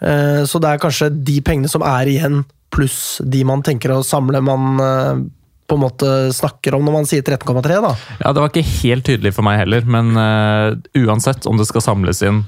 Eh, 0.00 0.42
Så 0.44 0.60
det 0.60 0.68
er 0.74 0.82
kanskje 0.82 1.10
de 1.24 1.40
pengene 1.40 1.68
som 1.72 1.82
er 1.86 2.06
igjen, 2.12 2.44
pluss 2.74 3.20
de 3.24 3.44
man 3.48 3.62
tenker 3.64 3.94
å 3.94 4.02
samle, 4.04 4.42
man 4.44 4.80
eh, 4.82 5.24
på 5.66 5.74
en 5.74 5.82
måte 5.82 6.10
snakker 6.36 6.76
om 6.76 6.84
når 6.86 6.92
man 6.94 7.08
sier 7.08 7.22
13,3, 7.26 7.80
da. 7.82 7.94
Ja, 8.20 8.32
Det 8.32 8.42
var 8.42 8.50
ikke 8.52 8.82
helt 8.82 9.06
tydelig 9.08 9.32
for 9.34 9.46
meg 9.46 9.58
heller, 9.64 9.86
men 9.86 10.12
eh, 10.20 10.76
uansett 11.06 11.46
om 11.50 11.56
det 11.58 11.66
skal 11.70 11.82
samles 11.82 12.22
inn 12.22 12.44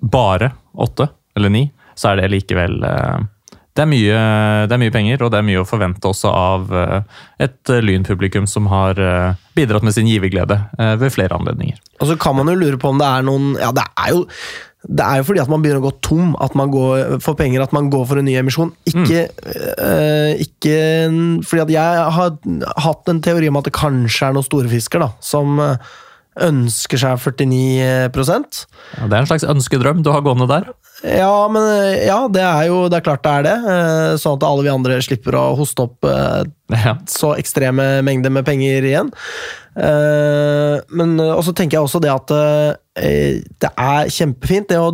bare 0.00 0.52
åtte 0.74 1.08
eller 1.36 1.52
ni, 1.52 1.66
så 1.94 2.10
er 2.10 2.20
det 2.22 2.30
likevel 2.34 2.80
eh, 2.84 3.20
det, 3.80 3.86
er 3.86 3.88
mye, 3.88 4.16
det 4.68 4.74
er 4.76 4.80
mye 4.82 4.92
penger, 4.92 5.22
og 5.24 5.30
det 5.32 5.38
er 5.40 5.46
mye 5.46 5.60
å 5.62 5.68
forvente 5.68 6.10
også 6.10 6.30
av 6.36 6.72
eh, 6.76 7.20
et 7.46 7.72
eh, 7.72 7.84
lynpublikum 7.84 8.48
som 8.50 8.66
har 8.68 8.98
eh, 9.00 9.38
bidratt 9.56 9.86
med 9.86 9.96
sin 9.96 10.08
giverglede 10.10 10.58
ved 11.00 11.12
flere 11.14 11.36
anledninger. 11.36 11.78
Og 12.00 12.10
så 12.10 12.16
kan 12.20 12.36
man 12.36 12.50
jo 12.52 12.58
lure 12.60 12.80
på 12.80 12.90
om 12.92 13.00
det 13.00 13.08
er 13.08 13.24
noen 13.24 13.54
Ja, 13.60 13.70
det 13.76 13.86
er 13.96 14.12
jo 14.14 14.26
det 14.80 15.04
er 15.04 15.18
jo 15.20 15.26
fordi 15.28 15.42
at 15.42 15.50
man 15.52 15.60
begynner 15.60 15.82
å 15.82 15.90
gå 15.90 15.90
tom 16.00 16.30
at 16.40 16.54
man 16.56 16.70
går 16.72 17.18
for 17.20 17.36
penger, 17.36 17.60
at 17.60 17.72
man 17.76 17.90
går 17.92 18.06
for 18.08 18.16
en 18.16 18.24
ny 18.24 18.38
emisjon. 18.40 18.70
Ikke, 18.88 19.26
øh, 19.76 20.30
ikke 20.40 20.78
Fordi 21.44 21.64
at 21.66 21.72
jeg 21.74 22.06
har 22.16 22.38
hatt 22.86 23.12
en 23.12 23.20
teori 23.20 23.50
om 23.52 23.60
at 23.60 23.68
det 23.68 23.74
kanskje 23.76 24.30
er 24.30 24.36
noen 24.36 24.46
store 24.46 24.72
fisker 24.72 25.04
da, 25.04 25.10
som 25.20 25.60
ønsker 26.40 27.02
seg 27.02 27.20
49 27.20 27.76
Ja, 27.76 29.04
det 29.04 29.12
er 29.12 29.20
en 29.20 29.28
slags 29.28 29.44
ønskedrøm 29.44 30.00
du 30.00 30.14
har 30.14 30.24
gående 30.24 30.48
der. 30.48 30.72
Ja, 31.00 31.48
men 31.48 31.62
øh, 31.64 31.94
ja, 32.04 32.18
det 32.28 32.42
er 32.44 32.66
jo 32.68 32.82
det 32.92 32.98
er 32.98 33.04
klart 33.06 33.22
det 33.24 33.32
er 33.38 33.46
det. 33.46 33.54
øh, 33.72 34.18
Sånn 34.20 34.36
at 34.36 34.44
alle 34.48 34.66
vi 34.66 34.72
andre 34.72 34.98
slipper 35.04 35.38
å 35.38 35.44
hoste 35.56 35.86
opp 35.88 36.04
Ja. 36.70 36.92
så 37.10 37.32
ekstreme 37.40 38.02
mengder 38.06 38.30
med 38.30 38.44
penger 38.46 38.84
igjen. 38.86 39.08
Eh, 39.80 40.76
men 40.94 41.16
så 41.18 41.54
tenker 41.56 41.78
jeg 41.78 41.86
også 41.86 42.00
det 42.04 42.12
at 42.12 42.30
eh, 42.36 43.40
det 43.62 43.70
er 43.80 44.10
kjempefint 44.12 44.68
det 44.70 44.78
å 44.82 44.90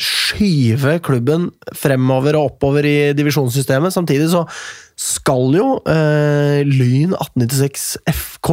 skyve 0.00 0.98
klubben 1.04 1.48
fremover 1.76 2.38
og 2.38 2.52
oppover 2.54 2.86
i 2.88 2.96
divisjonssystemet. 3.16 3.92
Samtidig 3.94 4.30
så 4.32 4.44
skal 5.00 5.56
jo 5.56 5.68
eh, 5.90 6.60
Lyn 6.66 7.14
1896 7.16 7.86
FK 8.10 8.50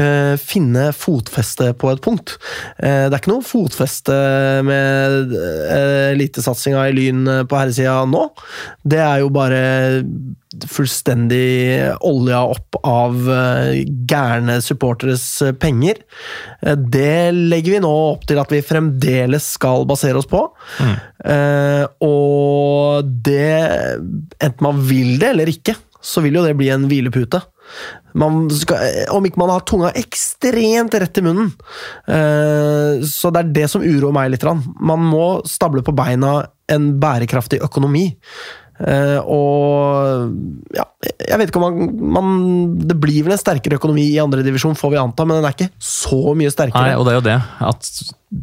eh, 0.00 0.34
finne 0.40 0.90
fotfeste 0.96 1.70
på 1.80 1.92
et 1.92 2.02
punkt. 2.04 2.36
Eh, 2.78 3.06
det 3.08 3.14
er 3.14 3.20
ikke 3.20 3.32
noe 3.32 3.46
fotfeste 3.46 4.18
med 4.66 5.32
eh, 5.36 6.10
elitesatsinga 6.12 6.84
i 6.90 6.96
Lyn 6.96 7.24
på 7.48 7.60
herresida 7.60 8.02
nå. 8.08 8.26
Det 8.84 9.00
er 9.00 9.24
jo 9.24 9.32
bare 9.34 9.64
fullstendig 10.66 11.78
olja 12.06 12.40
opp 12.50 12.80
av 12.86 13.28
eh, 13.30 13.84
gærne 14.10 14.58
supporteres 14.64 15.24
eh, 15.46 15.54
penger. 15.54 16.00
Eh, 16.62 16.74
det 16.74 17.30
legger 17.36 17.76
vi 17.76 17.82
nå 17.84 17.92
opp 18.10 18.26
til 18.28 18.40
at 18.42 18.50
vi 18.50 18.62
fremdeles 18.66 19.46
skal 19.54 19.86
basere 19.88 20.18
oss 20.18 20.28
på. 20.30 20.42
Mm. 20.82 20.96
Eh, 21.34 21.84
og 22.06 23.12
det, 23.28 23.54
enten 24.40 24.66
man 24.66 24.82
vil 24.88 25.16
det 25.22 25.30
eller 25.34 25.54
ikke, 25.54 25.76
så 26.00 26.22
vil 26.24 26.38
jo 26.38 26.44
det 26.46 26.56
bli 26.58 26.70
en 26.72 26.86
hvilepute. 26.90 27.42
Skal, 28.56 28.86
om 29.14 29.26
ikke 29.26 29.38
man 29.38 29.52
har 29.52 29.66
tunga 29.68 29.92
ekstremt 29.98 30.96
rett 30.98 31.20
i 31.20 31.24
munnen. 31.24 31.52
Eh, 32.10 33.04
så 33.06 33.30
det 33.30 33.44
er 33.44 33.52
det 33.60 33.68
som 33.70 33.84
uroer 33.84 34.14
meg 34.16 34.32
litt. 34.32 34.46
Man 34.46 35.04
må 35.12 35.28
stable 35.48 35.84
på 35.86 35.94
beina 35.96 36.40
en 36.70 36.94
bærekraftig 37.02 37.60
økonomi. 37.66 38.08
Eh, 38.80 39.18
og 39.28 40.72
ja, 40.72 40.86
jeg 41.04 41.36
vet 41.36 41.50
ikke 41.50 41.60
om 41.60 41.66
man, 41.66 41.90
man 42.16 42.30
Det 42.88 42.94
blir 42.96 43.26
vel 43.26 43.34
en 43.34 43.40
sterkere 43.40 43.76
økonomi 43.76 44.06
i 44.14 44.22
andredivisjon, 44.22 44.78
får 44.78 44.94
vi 44.94 45.00
anta, 45.02 45.26
men 45.28 45.36
den 45.36 45.48
er 45.48 45.56
ikke 45.56 45.68
så 45.76 46.32
mye 46.32 46.52
sterkere. 46.52 46.88
Nei, 46.88 46.96
og 46.96 47.04
det 47.04 47.12
er 47.12 47.20
jo 47.20 47.26
det. 47.28 47.36
At 47.70 47.92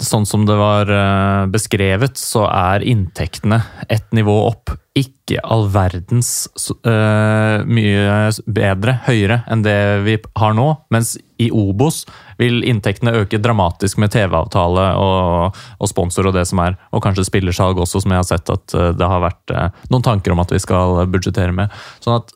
sånn 0.03 0.25
som 0.27 0.43
det 0.47 0.55
var 0.59 0.89
eh, 0.91 1.45
beskrevet, 1.51 2.19
så 2.19 2.45
er 2.49 2.83
inntektene 2.83 3.61
ett 3.89 4.11
nivå 4.15 4.35
opp. 4.49 4.73
Ikke 4.97 5.37
all 5.45 5.67
verdens 5.69 6.47
uh, 6.87 7.61
mye 7.69 8.31
bedre, 8.49 8.95
høyere, 9.05 9.43
enn 9.45 9.61
det 9.61 9.77
vi 10.07 10.15
har 10.41 10.55
nå. 10.57 10.65
Mens 10.93 11.13
i 11.37 11.51
Obos 11.53 12.01
vil 12.41 12.63
inntektene 12.65 13.13
øke 13.19 13.37
dramatisk 13.37 14.01
med 14.01 14.09
TV-avtale 14.15 14.87
og, 14.97 15.59
og, 15.77 15.85
sponsor 15.91 16.31
og 16.31 16.33
det 16.39 16.47
som 16.49 16.63
er. 16.65 16.79
Og 16.89 17.03
kanskje 17.05 17.27
spillersalg 17.29 17.77
også, 17.83 18.01
som 18.01 18.15
jeg 18.15 18.23
har 18.23 18.29
sett 18.31 18.49
at 18.55 18.75
uh, 18.75 18.89
det 18.97 19.11
har 19.13 19.23
vært 19.27 19.53
uh, 19.53 19.85
noen 19.93 20.07
tanker 20.09 20.33
om 20.33 20.41
at 20.41 20.55
vi 20.55 20.63
skal 20.65 21.05
budsjettere 21.13 21.53
med. 21.55 21.77
Sånn 22.01 22.19
at 22.19 22.33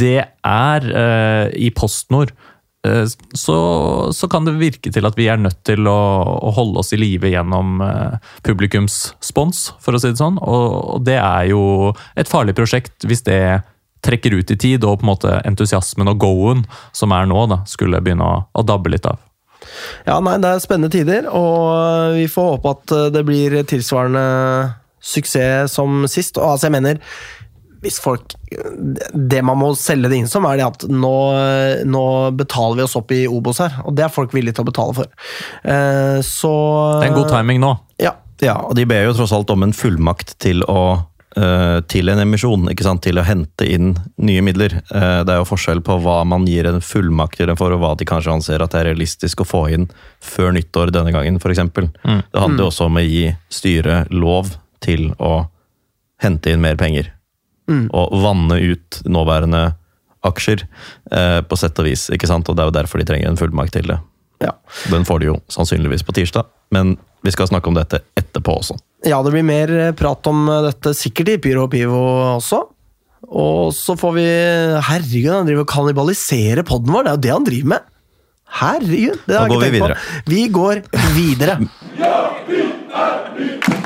det 0.00 0.24
er 0.42 0.86
i 1.54 1.68
PostNord 1.70 2.32
Eh, 2.32 2.49
så, 3.36 3.56
så, 4.12 4.28
kan 4.28 4.46
det 4.46 4.56
virke 4.56 4.92
til 4.92 5.04
at 5.04 5.18
vi 5.18 5.26
er 5.28 5.40
nødt 5.40 5.58
til 5.68 5.84
å, 5.90 6.00
å 6.48 6.52
holde 6.56 6.80
oss 6.80 6.94
i 6.96 7.00
live 7.00 7.28
gjennom 7.28 7.82
uh, 7.84 8.16
publikumsspons, 8.46 9.66
for 9.84 9.96
å 9.96 10.00
si 10.00 10.14
det 10.14 10.20
sånn. 10.20 10.38
Og, 10.40 10.68
og, 10.96 11.02
det 11.04 11.18
er 11.20 11.50
jo 11.52 11.92
et 12.16 12.30
farlig 12.30 12.56
prosjekt 12.56 13.04
hvis 13.04 13.26
det 13.28 13.60
trekker 14.00 14.38
ut 14.38 14.52
i 14.54 14.56
tid, 14.56 14.86
og 14.88 15.02
på 15.02 15.04
en 15.04 15.10
måte 15.10 15.34
entusiasmen 15.44 16.08
og 16.08 16.22
go-en 16.22 16.64
som 16.96 17.12
er 17.12 17.28
nå, 17.28 17.42
da, 17.52 17.60
skulle 17.68 18.00
begynne 18.00 18.24
å, 18.24 18.38
å 18.48 18.64
dabbe 18.64 18.94
litt 18.94 19.08
av. 19.08 19.20
Ja, 20.06 20.16
nei, 20.24 20.38
det 20.40 20.54
er 20.54 20.62
spennende 20.64 20.88
tider, 20.92 21.28
og 21.36 22.16
vi 22.16 22.24
får 22.32 22.54
håpe 22.54 22.72
at 22.72 22.94
det 23.12 23.26
blir 23.28 23.58
tilsvarende 23.68 24.24
suksess 25.04 25.76
som 25.76 26.06
sist. 26.08 26.40
Og 26.40 26.54
altså, 26.54 26.70
jeg 26.70 26.78
mener 26.78 27.04
hvis 27.80 28.00
folk 28.02 28.34
Det 29.14 29.42
man 29.46 29.60
må 29.60 29.72
selge 29.78 30.10
det 30.10 30.20
inn 30.20 30.30
som, 30.30 30.46
er 30.48 30.60
det 30.60 30.66
at 30.68 30.86
nå, 30.88 31.16
nå, 31.88 32.06
betaler 32.38 32.80
vi 32.80 32.86
oss 32.86 32.96
opp 32.98 33.12
i 33.14 33.22
Obos 33.30 33.60
her. 33.62 33.78
Og 33.86 33.94
det 33.96 34.06
er 34.06 34.12
folk 34.12 34.34
villige 34.36 34.58
til 34.58 34.66
å 34.66 34.70
betale 34.70 34.96
for. 34.96 35.12
Eh, 35.64 36.18
så 36.26 36.54
Det 37.00 37.06
er 37.06 37.12
en 37.12 37.20
god 37.20 37.30
timing 37.32 37.62
nå. 37.62 37.74
Ja. 38.02 38.16
ja 38.44 38.58
og 38.66 38.74
de 38.78 38.88
ber 38.88 39.06
jo 39.06 39.14
tross 39.16 39.32
alt 39.36 39.52
om 39.52 39.64
en 39.64 39.76
fullmakt 39.76 40.36
til 40.42 40.64
å 40.68 40.82
eh, 41.36 41.78
til 41.92 42.12
en 42.12 42.20
emisjon, 42.24 42.68
ikke 42.72 42.84
sant? 42.86 43.02
til 43.06 43.20
å 43.20 43.24
hente 43.26 43.68
inn 43.68 43.94
nye 44.20 44.42
midler. 44.44 44.80
Eh, 44.82 45.20
det 45.24 45.34
er 45.34 45.40
jo 45.40 45.48
forskjell 45.48 45.80
på 45.86 46.00
hva 46.04 46.18
man 46.28 46.48
gir 46.50 46.68
en 46.68 46.82
fullmakt 46.84 47.40
til 47.40 47.48
dem 47.52 47.60
for, 47.60 47.72
og 47.72 47.84
hva 47.84 47.94
de 47.96 48.08
kanskje 48.08 48.34
anser 48.34 48.64
at 48.64 48.74
det 48.74 48.82
er 48.82 48.90
realistisk 48.92 49.44
å 49.44 49.48
få 49.48 49.62
inn 49.76 49.88
før 50.24 50.52
nyttår 50.56 50.92
denne 50.96 51.14
gangen, 51.16 51.40
f.eks. 51.40 51.64
Mm. 51.70 52.20
Det 52.28 52.44
handler 52.44 52.66
jo 52.66 52.68
mm. 52.68 52.72
også 52.74 52.90
om 52.90 53.00
å 53.00 53.06
gi 53.06 53.24
styret 53.52 54.12
lov 54.12 54.52
til 54.84 55.12
å 55.16 55.46
hente 56.20 56.52
inn 56.52 56.60
mer 56.60 56.76
penger 56.80 57.14
mm. 57.70 57.84
og 57.96 58.16
vanne 58.24 58.58
ut 58.72 59.00
nåværende 59.08 59.70
aksjer, 60.26 60.66
eh, 61.12 61.40
på 61.40 61.56
sett 61.56 61.78
og 61.80 61.88
vis. 61.88 62.08
ikke 62.12 62.28
sant? 62.28 62.48
Og 62.48 62.56
Det 62.56 62.64
er 62.64 62.70
jo 62.70 62.78
derfor 62.82 63.00
de 63.00 63.08
trenger 63.08 63.30
en 63.30 63.40
fullmakt 63.40 63.72
til 63.76 63.88
det. 63.88 64.00
Ja. 64.40 64.54
Den 64.92 65.04
får 65.04 65.20
de 65.20 65.30
jo 65.30 65.38
sannsynligvis 65.52 66.04
på 66.04 66.16
tirsdag, 66.16 66.48
men 66.72 66.96
vi 67.24 67.32
skal 67.34 67.50
snakke 67.50 67.68
om 67.68 67.76
dette 67.76 68.02
etterpå 68.16 68.56
også. 68.60 68.78
Ja, 69.04 69.20
det 69.24 69.32
blir 69.32 69.44
mer 69.46 69.72
eh, 69.76 69.94
prat 69.96 70.26
om 70.30 70.48
eh, 70.48 70.66
dette 70.70 70.94
sikkert 70.96 71.34
i 71.34 71.40
Pyro 71.40 71.66
og 71.66 71.72
Pivo 71.72 72.00
også. 72.36 72.64
Og 73.30 73.74
så 73.76 73.94
får 74.00 74.14
vi 74.16 74.26
Herregud, 74.86 75.32
han 75.34 75.48
driver 75.48 75.66
og 75.66 75.72
kannibaliserer 75.72 76.64
poden 76.66 76.94
vår! 76.94 77.04
Det 77.04 77.10
er 77.10 77.18
jo 77.18 77.24
det 77.26 77.34
han 77.34 77.48
driver 77.48 77.72
med! 77.74 77.90
Herregud! 78.60 79.20
Det 79.26 79.36
har 79.36 79.44
jeg 79.46 79.58
ikke 79.58 79.68
tenkt 79.68 79.84
på. 79.84 80.30
Vi 80.32 80.46
går 80.56 80.82
videre. 81.18 81.60
ja, 82.00 82.16
vi 82.48 82.64
er 82.64 83.28
by! 83.36 83.79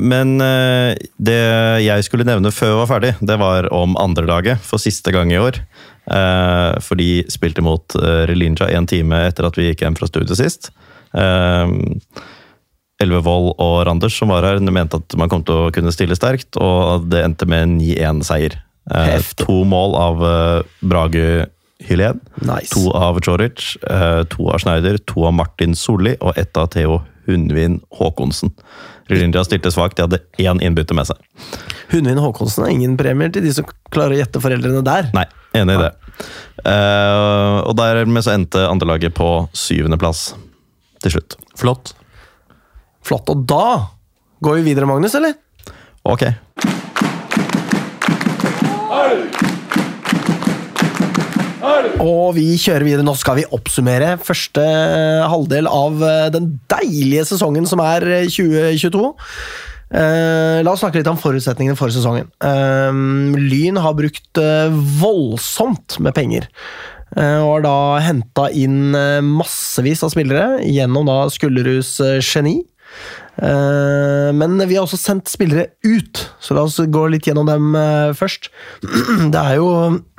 Men 0.00 0.40
eh, 0.40 0.96
det 1.20 1.40
jeg 1.84 2.04
skulle 2.06 2.24
nevne 2.24 2.52
før 2.54 2.70
jeg 2.72 2.80
var 2.80 2.90
ferdig, 2.94 3.12
det 3.20 3.36
var 3.40 3.68
om 3.74 3.96
andrelaget 4.00 4.62
for 4.64 4.80
siste 4.80 5.12
gang 5.12 5.32
i 5.32 5.40
år. 5.40 5.60
Eh, 6.08 6.80
for 6.82 7.00
de 7.00 7.22
spilte 7.32 7.64
mot 7.64 7.96
Relinja 8.28 8.70
en 8.72 8.88
time 8.88 9.26
etter 9.28 9.48
at 9.48 9.58
vi 9.58 9.68
gikk 9.68 9.84
hjem 9.84 9.98
fra 9.98 10.08
studiet 10.08 10.40
sist. 10.40 10.72
Elvevold 13.02 13.52
og 13.60 13.76
Randers 13.88 14.16
som 14.16 14.32
var 14.32 14.46
her, 14.46 14.62
mente 14.72 15.02
at 15.02 15.16
man 15.20 15.28
kom 15.28 15.44
til 15.44 15.66
å 15.66 15.72
kunne 15.74 15.92
stille 15.92 16.16
sterkt, 16.16 16.56
og 16.56 17.10
det 17.12 17.24
endte 17.26 17.48
med 17.50 17.66
en 17.66 17.78
9-1-seier. 17.82 18.56
To 19.42 19.62
mål 19.68 19.96
av 19.98 20.24
Brage 20.80 21.44
Hylén, 21.82 22.22
nice. 22.46 22.70
to 22.72 22.92
av 22.94 23.18
Choric, 23.26 23.74
to 24.32 24.48
av 24.48 24.62
Schneider, 24.62 24.96
to 25.02 25.26
av 25.28 25.34
Martin 25.34 25.74
Solli 25.76 26.14
og 26.22 26.38
ett 26.38 26.56
av 26.56 26.70
Theo 26.72 27.02
Hundvin 27.28 27.80
Håkonsen. 27.98 28.52
Rinja 29.12 29.44
stilte 29.44 29.72
svakt, 29.74 29.98
de 29.98 30.06
hadde 30.06 30.20
én 30.40 30.62
innbytter 30.62 30.96
med 30.96 31.08
seg. 31.10 31.20
Hundvin 31.92 32.20
Håkonsen 32.22 32.66
er 32.66 32.74
ingen 32.74 32.96
premier 33.00 33.32
til 33.32 33.44
de 33.44 33.52
som 33.54 33.68
klarer 33.92 34.16
å 34.16 34.20
gjette 34.22 34.42
foreldrene 34.42 34.84
der. 34.86 35.10
Nei, 35.16 35.26
enig 35.58 35.78
i 35.78 35.82
det. 35.84 35.92
Uh, 36.62 37.62
og 37.66 37.74
dermed 37.78 38.24
så 38.24 38.34
endte 38.36 38.66
andrelaget 38.68 39.14
på 39.16 39.28
syvendeplass 39.56 40.32
til 41.02 41.16
slutt. 41.16 41.38
Flott. 41.58 41.94
Flott. 43.02 43.32
Og 43.32 43.44
da 43.48 43.66
går 44.42 44.60
vi 44.60 44.70
videre, 44.70 44.88
Magnus, 44.90 45.16
eller? 45.18 45.36
Ok. 46.08 46.26
Og 52.02 52.32
vi 52.36 52.46
kjører 52.60 52.86
videre. 52.86 53.06
Nå 53.06 53.14
skal 53.18 53.38
vi 53.40 53.48
oppsummere 53.54 54.16
første 54.22 54.62
halvdel 55.30 55.68
av 55.70 56.02
eh, 56.06 56.30
den 56.34 56.56
deilige 56.72 57.28
sesongen 57.32 57.68
som 57.68 57.82
er 57.84 58.06
2022. 58.26 59.12
Uh, 59.92 59.98
eh, 60.00 60.58
la 60.64 60.72
oss 60.72 60.80
snakke 60.80 61.02
litt 61.02 61.10
om 61.10 61.20
forutsetningene 61.20 61.76
for 61.78 61.92
sesongen. 61.92 62.30
Uh, 62.42 63.36
Lyn 63.36 63.78
har 63.82 63.96
brukt 63.98 64.40
uh, 64.40 64.72
voldsomt 65.02 66.00
med 66.00 66.16
penger. 66.16 66.48
og 67.12 67.48
har 67.50 67.64
da 67.66 67.78
henta 68.00 68.46
inn 68.56 68.94
massevis 69.36 70.00
av 70.00 70.14
spillere 70.14 70.62
gjennom 70.64 71.04
da 71.04 71.26
Skullerus 71.28 71.98
geni. 72.24 72.62
Eh, 73.40 74.30
men 74.36 74.60
vi 74.68 74.76
har 74.76 74.84
også 74.84 74.98
sendt 75.00 75.30
spillere 75.32 75.70
ut, 75.86 76.20
så 76.42 76.56
la 76.56 76.66
oss 76.66 76.76
gå 76.76 77.04
litt 77.10 77.26
gjennom 77.28 77.48
dem 77.48 77.72
eh, 77.78 78.10
først. 78.16 78.50
Det 79.32 79.40
er 79.40 79.56
jo 79.56 79.70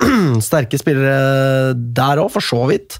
sterke 0.48 0.80
spillere 0.80 1.74
der 1.74 2.22
òg, 2.24 2.32
for 2.34 2.44
så 2.44 2.64
vidt. 2.70 2.98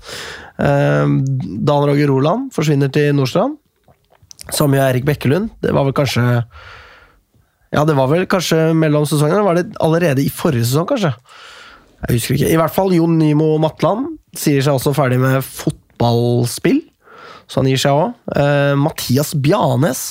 Eh, 0.62 1.04
Dan 1.04 1.88
Roger 1.90 2.11
Roland 2.12 2.52
forsvinner 2.54 2.92
til 2.94 3.14
Nordstrand. 3.18 3.59
Samme 4.52 4.78
gjør 4.78 4.92
Erik 4.92 5.09
Bekkelund. 5.09 5.52
Det 5.64 5.73
var 5.73 5.87
vel 5.88 5.97
kanskje 5.97 6.23
Ja, 7.75 7.83
det 7.88 7.97
var 7.97 8.11
vel 8.11 8.26
kanskje 8.30 8.68
mellom 8.76 9.06
sesongene? 9.09 9.42
Var 9.42 9.56
det 9.59 9.78
allerede 9.83 10.23
i 10.23 10.30
forrige 10.30 10.68
sesong, 10.68 10.87
kanskje? 10.87 11.14
Jeg 12.04 12.18
husker 12.18 12.37
ikke. 12.37 12.50
I 12.52 12.59
hvert 12.61 12.75
fall 12.75 12.92
Jon 12.94 13.16
Nymo 13.18 13.54
Matland 13.59 14.12
sier 14.37 14.61
seg 14.62 14.76
også 14.76 14.92
ferdig 14.94 15.16
med 15.23 15.40
fotballspill 15.42 16.83
så 17.46 17.60
han 17.60 17.70
gir 17.70 17.80
seg 17.80 17.94
òg. 17.94 18.14
Uh, 18.34 18.74
Mathias 18.80 19.32
Bjanes 19.34 20.02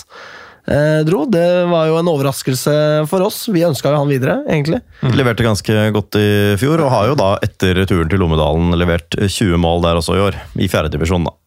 uh, 0.69 1.01
dro. 1.07 1.23
Det 1.29 1.47
var 1.71 1.89
jo 1.89 1.99
en 1.99 2.11
overraskelse 2.11 2.75
for 3.11 3.25
oss. 3.25 3.43
Vi 3.53 3.65
ønska 3.67 3.91
jo 3.93 4.01
han 4.01 4.11
videre, 4.11 4.39
egentlig. 4.47 4.81
Mm. 5.01 5.13
Leverte 5.19 5.47
ganske 5.47 5.87
godt 5.95 6.19
i 6.21 6.29
fjor, 6.61 6.85
og 6.85 6.93
har 6.93 7.11
jo 7.11 7.19
da 7.19 7.33
etter 7.45 7.83
turen 7.89 8.11
til 8.11 8.23
Lommedalen 8.23 8.75
levert 8.79 9.17
20 9.17 9.59
mål 9.61 9.85
der 9.87 10.01
også 10.01 10.17
i 10.17 10.25
år. 10.29 10.39
I 10.59 10.71
fjerdedivisjon, 10.71 11.29
da. 11.29 11.37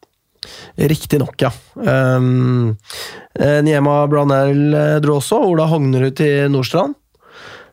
Riktignok, 0.76 1.40
ja. 1.40 1.50
Um, 1.74 2.76
Niema 3.64 4.02
Blanell 4.12 5.00
dro 5.02 5.16
også. 5.22 5.40
Ola 5.48 5.64
Hognerud 5.70 6.14
til 6.18 6.52
Nordstrand. 6.52 6.94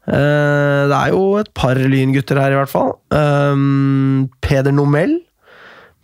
Uh, 0.03 0.84
det 0.91 0.98
er 0.98 1.12
jo 1.13 1.22
et 1.39 1.51
par 1.55 1.79
lyngutter 1.79 2.39
her, 2.41 2.51
i 2.51 2.60
hvert 2.60 2.72
fall. 2.72 2.96
Um, 3.13 4.27
Peder 4.43 4.75
Nomel. 4.75 5.22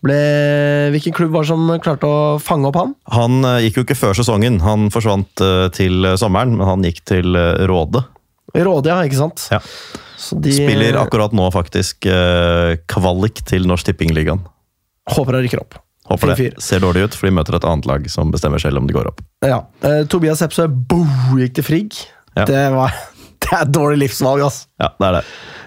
Ble, 0.05 0.19
hvilken 0.93 1.15
klubb 1.15 1.33
var 1.35 1.43
det 1.43 1.51
som 1.51 1.65
klarte 1.83 2.07
å 2.07 2.19
fange 2.39 2.69
opp 2.69 2.77
han? 2.79 2.93
Han 3.15 3.41
eh, 3.43 3.65
gikk 3.65 3.81
jo 3.81 3.87
ikke 3.87 3.97
før 3.99 4.15
sesongen. 4.15 4.61
Han 4.63 4.87
forsvant 4.93 5.43
eh, 5.43 5.65
til 5.75 6.07
sommeren, 6.19 6.55
men 6.55 6.69
han 6.69 6.85
gikk 6.87 7.03
til 7.09 7.35
eh, 7.35 7.65
Råde. 7.67 8.05
Råde, 8.55 8.93
ja. 8.93 9.01
Ikke 9.03 9.19
sant? 9.19 9.49
Ja. 9.51 9.59
Så 10.19 10.39
de 10.39 10.53
Spiller 10.55 10.97
akkurat 10.99 11.35
nå 11.35 11.45
faktisk 11.55 12.07
eh, 12.11 12.79
kvalik 12.91 13.43
til 13.47 13.67
Norsk 13.69 13.91
Tippingligaen. 13.91 14.41
håper 15.15 15.39
han 15.39 15.47
rykker 15.47 15.63
opp. 15.63 15.79
Håper 16.09 16.33
det. 16.33 16.53
Ser 16.63 16.81
dårlig 16.81 17.05
ut, 17.05 17.15
for 17.15 17.29
de 17.29 17.35
møter 17.37 17.59
et 17.59 17.65
annet 17.69 17.85
lag 17.85 18.07
som 18.09 18.31
bestemmer 18.33 18.61
selv 18.61 18.81
om 18.81 18.87
de 18.89 18.95
går 18.95 19.11
opp. 19.11 19.21
Ja. 19.45 19.61
Uh, 19.83 20.01
Tobias 20.09 20.41
Epsø 20.41 20.65
bo, 20.67 21.03
gikk 21.37 21.59
til 21.59 21.67
Frigg. 21.67 21.99
Ja. 22.33 22.47
Det, 22.49 22.63
var, 22.73 22.95
det 23.45 23.51
er 23.53 23.61
et 23.67 23.73
dårlig 23.75 23.99
livsvalg, 24.07 24.41
altså. 24.47 24.65
Ja, 24.81 24.89
det 24.97 25.09
er 25.09 25.17
det. 25.19 25.23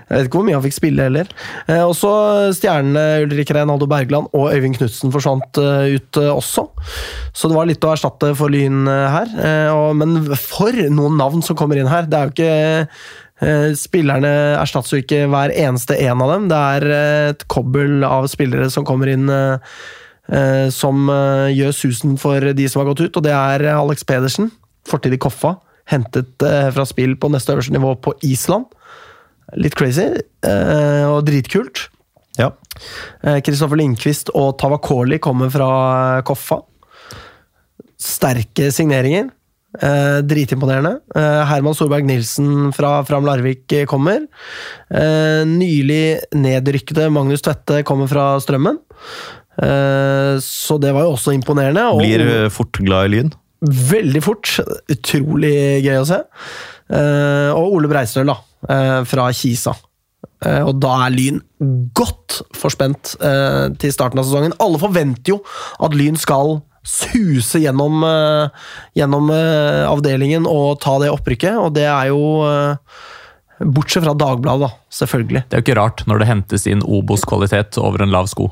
Jeg 0.08 0.18
vet 0.18 0.28
ikke 0.28 0.40
hvor 0.40 0.46
mye 0.46 0.56
han 0.58 0.64
fikk 0.64 0.76
spille 0.76 1.06
heller. 1.06 1.28
Eh, 1.70 1.82
også 1.82 2.10
stjernene 2.56 3.24
Ulrik 3.24 3.52
Reinaldo 3.54 3.86
Bergland 3.90 4.28
og 4.36 4.52
Øyvind 4.52 4.76
Knutsen 4.76 5.12
forsvant 5.14 5.60
eh, 5.62 5.96
ut 5.96 6.18
eh, 6.20 6.30
også. 6.32 6.66
Så 7.32 7.48
det 7.48 7.56
var 7.56 7.68
litt 7.70 7.84
å 7.86 7.92
erstatte 7.94 8.32
for 8.38 8.52
Lyn 8.52 8.84
eh, 8.90 9.06
her. 9.14 9.34
Eh, 9.40 9.70
og, 9.72 9.96
men 10.00 10.18
for 10.36 10.76
noen 10.92 11.16
navn 11.20 11.44
som 11.44 11.58
kommer 11.58 11.80
inn 11.80 11.90
her. 11.90 12.08
Det 12.10 12.18
er 12.18 12.28
jo 12.28 12.34
ikke 12.34 12.52
eh, 12.52 13.72
Spillerne 13.78 14.32
erstattes 14.60 14.92
jo 14.94 15.00
ikke 15.02 15.24
hver 15.32 15.54
eneste 15.54 15.96
en 16.04 16.20
av 16.22 16.34
dem. 16.34 16.44
Det 16.52 16.60
er 16.76 16.88
et 17.32 17.46
kobbel 17.50 18.04
av 18.06 18.28
spillere 18.30 18.68
som 18.70 18.86
kommer 18.86 19.10
inn 19.10 19.26
som 20.72 21.08
gjør 21.50 21.72
susen 21.74 22.14
for 22.22 22.46
de 22.54 22.68
som 22.70 22.78
har 22.80 22.86
gått 22.92 23.02
ut, 23.02 23.16
og 23.18 23.24
det 23.26 23.32
er 23.34 23.64
Alex 23.74 24.06
Pedersen, 24.06 24.46
fortid 24.86 25.16
i 25.16 25.18
Koffa. 25.20 25.56
Hentet 25.90 26.46
fra 26.46 26.86
spill 26.86 27.16
på 27.18 27.32
neste 27.34 27.56
øverste 27.56 27.74
nivå 27.74 27.96
på 28.06 28.14
Island. 28.30 28.70
Litt 29.60 29.74
crazy, 29.76 30.06
eh, 30.48 31.04
og 31.08 31.24
dritkult. 31.28 31.88
Ja. 32.38 32.50
Kristoffer 33.44 33.76
Lindqvist 33.76 34.30
og 34.32 34.54
Tavakoli 34.62 35.18
kommer 35.20 35.50
fra 35.52 35.68
eh, 36.18 36.22
Koffa. 36.24 36.62
Sterke 38.02 38.70
signeringer. 38.74 39.28
Eh, 39.80 40.18
dritimponerende. 40.28 40.98
Eh, 41.16 41.42
Herman 41.48 41.76
Solberg 41.76 42.04
Nilsen 42.08 42.72
fra 42.76 42.98
Fram 43.08 43.24
Larvik 43.28 43.72
eh, 43.72 43.86
kommer. 43.88 44.24
Eh, 44.92 45.44
nylig 45.48 46.18
nedrykkede 46.36 47.06
Magnus 47.14 47.44
Tvette 47.46 47.82
kommer 47.88 48.10
fra 48.10 48.26
Strømmen. 48.42 48.80
Eh, 49.62 50.34
så 50.44 50.80
det 50.82 50.92
var 50.96 51.06
jo 51.06 51.14
også 51.14 51.36
imponerende. 51.36 51.86
Og 51.92 52.02
Blir 52.04 52.24
eh, 52.26 52.50
fort 52.52 52.80
glad 52.84 53.08
i 53.10 53.14
Lyn. 53.16 53.32
veldig 53.92 54.22
fort. 54.24 54.56
Utrolig 54.92 55.54
gøy 55.86 56.00
å 56.00 56.06
se. 56.08 56.20
Eh, 56.92 57.50
og 57.56 57.78
Ole 57.78 57.88
Breistøl, 57.90 58.28
da. 58.28 58.36
eh, 58.68 59.00
fra 59.08 59.30
Kisa. 59.32 59.74
Eh, 60.44 60.60
og 60.60 60.76
da 60.82 61.06
er 61.06 61.14
Lyn 61.14 61.40
godt 61.96 62.42
forspent 62.56 63.14
til 63.78 63.94
starten 63.94 64.18
av 64.20 64.26
sesongen. 64.26 64.54
Alle 64.62 64.80
forventer 64.80 65.34
jo 65.34 65.40
at 65.82 65.94
Lyn 65.94 66.18
skal 66.18 66.60
suse 66.82 67.60
gjennom, 67.62 68.02
gjennom 68.98 69.28
avdelingen 69.30 70.48
og 70.50 70.80
ta 70.82 70.96
det 70.98 71.12
opprykket, 71.12 71.54
og 71.54 71.76
det 71.76 71.86
er 71.86 72.08
jo 72.10 72.48
Bortsett 73.62 74.02
fra 74.02 74.16
Dagbladet, 74.18 74.66
da, 74.66 74.88
selvfølgelig. 74.90 75.44
Det 75.46 75.54
er 75.54 75.62
jo 75.62 75.66
ikke 75.68 75.78
rart 75.78 76.02
når 76.10 76.18
det 76.18 76.30
hentes 76.32 76.66
inn 76.66 76.82
Obos-kvalitet 76.82 77.78
over 77.78 78.02
en 78.02 78.10
lav 78.10 78.26
sko. 78.32 78.48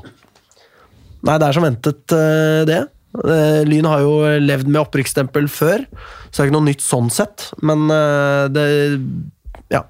Nei, 1.27 1.35
det 1.35 1.49
er 1.49 1.57
som 1.57 1.67
ventet, 1.67 2.15
det. 2.71 2.79
Eh, 3.19 3.61
Lyn 3.67 3.87
har 3.89 4.03
jo 4.05 4.13
levd 4.39 4.69
med 4.71 4.81
opprykksstempel 4.85 5.49
før, 5.51 5.83
så 6.29 6.35
det 6.37 6.43
er 6.45 6.49
ikke 6.51 6.57
noe 6.57 6.69
nytt 6.69 6.85
sånn 6.85 7.09
sett. 7.11 7.49
Men 7.61 7.89
eh, 7.91 8.45
det 8.55 8.67
Ja. 9.73 9.83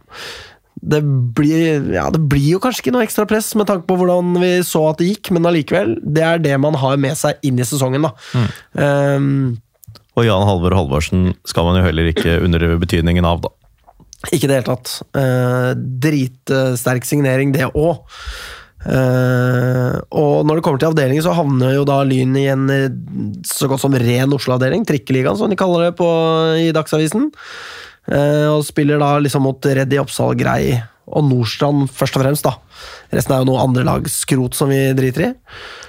Det 0.81 0.97
blir, 1.38 1.91
ja, 1.93 2.07
det 2.10 2.23
blir 2.25 2.55
jo 2.55 2.60
kanskje 2.63 2.81
ikke 2.88 2.93
noe 2.95 3.03
ekstra 3.05 3.27
press 3.29 3.51
med 3.53 3.67
tanke 3.69 3.86
på 3.86 3.99
hvordan 3.99 4.31
vi 4.41 4.47
så 4.65 4.88
at 4.89 4.97
det 4.97 5.12
gikk, 5.12 5.29
men 5.36 5.45
allikevel. 5.45 5.91
Det 6.01 6.23
er 6.25 6.41
det 6.41 6.55
man 6.57 6.73
har 6.81 6.97
med 6.97 7.13
seg 7.19 7.38
inn 7.45 7.60
i 7.62 7.67
sesongen, 7.69 8.07
da. 8.07 8.15
Um, 8.73 9.60
Og 10.17 10.25
Jan 10.25 10.47
Halvor 10.47 10.73
Halvorsen 10.73 11.36
skal 11.45 11.67
man 11.69 11.77
jo 11.77 11.86
heller 11.86 12.10
ikke 12.10 12.39
underdrive 12.47 12.79
betydningen 12.81 13.27
av, 13.29 13.43
da. 13.45 13.53
Ikke 14.31 14.47
i 14.47 14.49
det 14.49 14.57
hele 14.57 14.71
tatt. 14.71 14.95
Uh, 15.13 15.77
dritsterk 15.77 17.05
signering, 17.05 17.53
det 17.53 17.69
òg. 17.77 18.01
Og 18.89 20.46
når 20.48 20.58
det 20.58 20.63
kommer 20.65 20.82
til 20.82 20.89
avdelingen, 20.89 21.24
så 21.26 21.36
havner 21.38 21.76
jo 21.76 21.84
da 21.86 22.00
Lyn 22.08 22.34
i 22.39 22.48
en 22.50 22.63
eh, 22.74 22.88
så 23.46 23.70
godt 23.70 23.84
som 23.84 23.94
ren 23.94 24.34
Oslo-avdeling. 24.34 24.88
Trikkeligaen, 24.89 25.38
som 25.38 25.52
de 25.52 25.60
kaller 25.60 25.89
det 25.89 25.98
på, 26.00 26.08
i 26.58 26.72
Dagsavisen. 26.76 27.30
Uh, 28.10 28.58
og 28.58 28.63
spiller 28.65 28.98
da 28.98 29.12
liksom 29.22 29.44
mot 29.46 29.62
Reddy 29.62 30.00
Oppsal, 30.02 30.34
Grei 30.39 30.74
og 31.12 31.28
Nordstrand 31.28 31.86
først 31.94 32.17
og 32.17 32.24
fremst. 32.24 32.48
da. 32.48 32.56
Resten 33.13 33.36
er 33.36 33.44
jo 33.44 33.50
noe 33.52 33.62
andre 33.62 33.86
lag 33.86 34.08
skrot 34.10 34.58
som 34.58 34.72
vi 34.74 34.80
driter 34.98 35.28
i. 35.28 35.32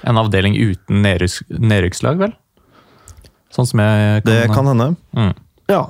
En 0.09 0.19
avdeling 0.21 0.53
uten 0.59 1.01
nedrykks- 1.01 1.41
nedrykkslag, 1.49 2.21
vel? 2.21 2.35
Sånn 3.53 3.69
som 3.69 3.81
jeg 3.81 4.23
kan 4.23 4.29
Det 4.29 4.53
kan 4.53 4.69
hende. 4.69 4.95
Mm. 5.17 5.33
Ja. 5.71 5.83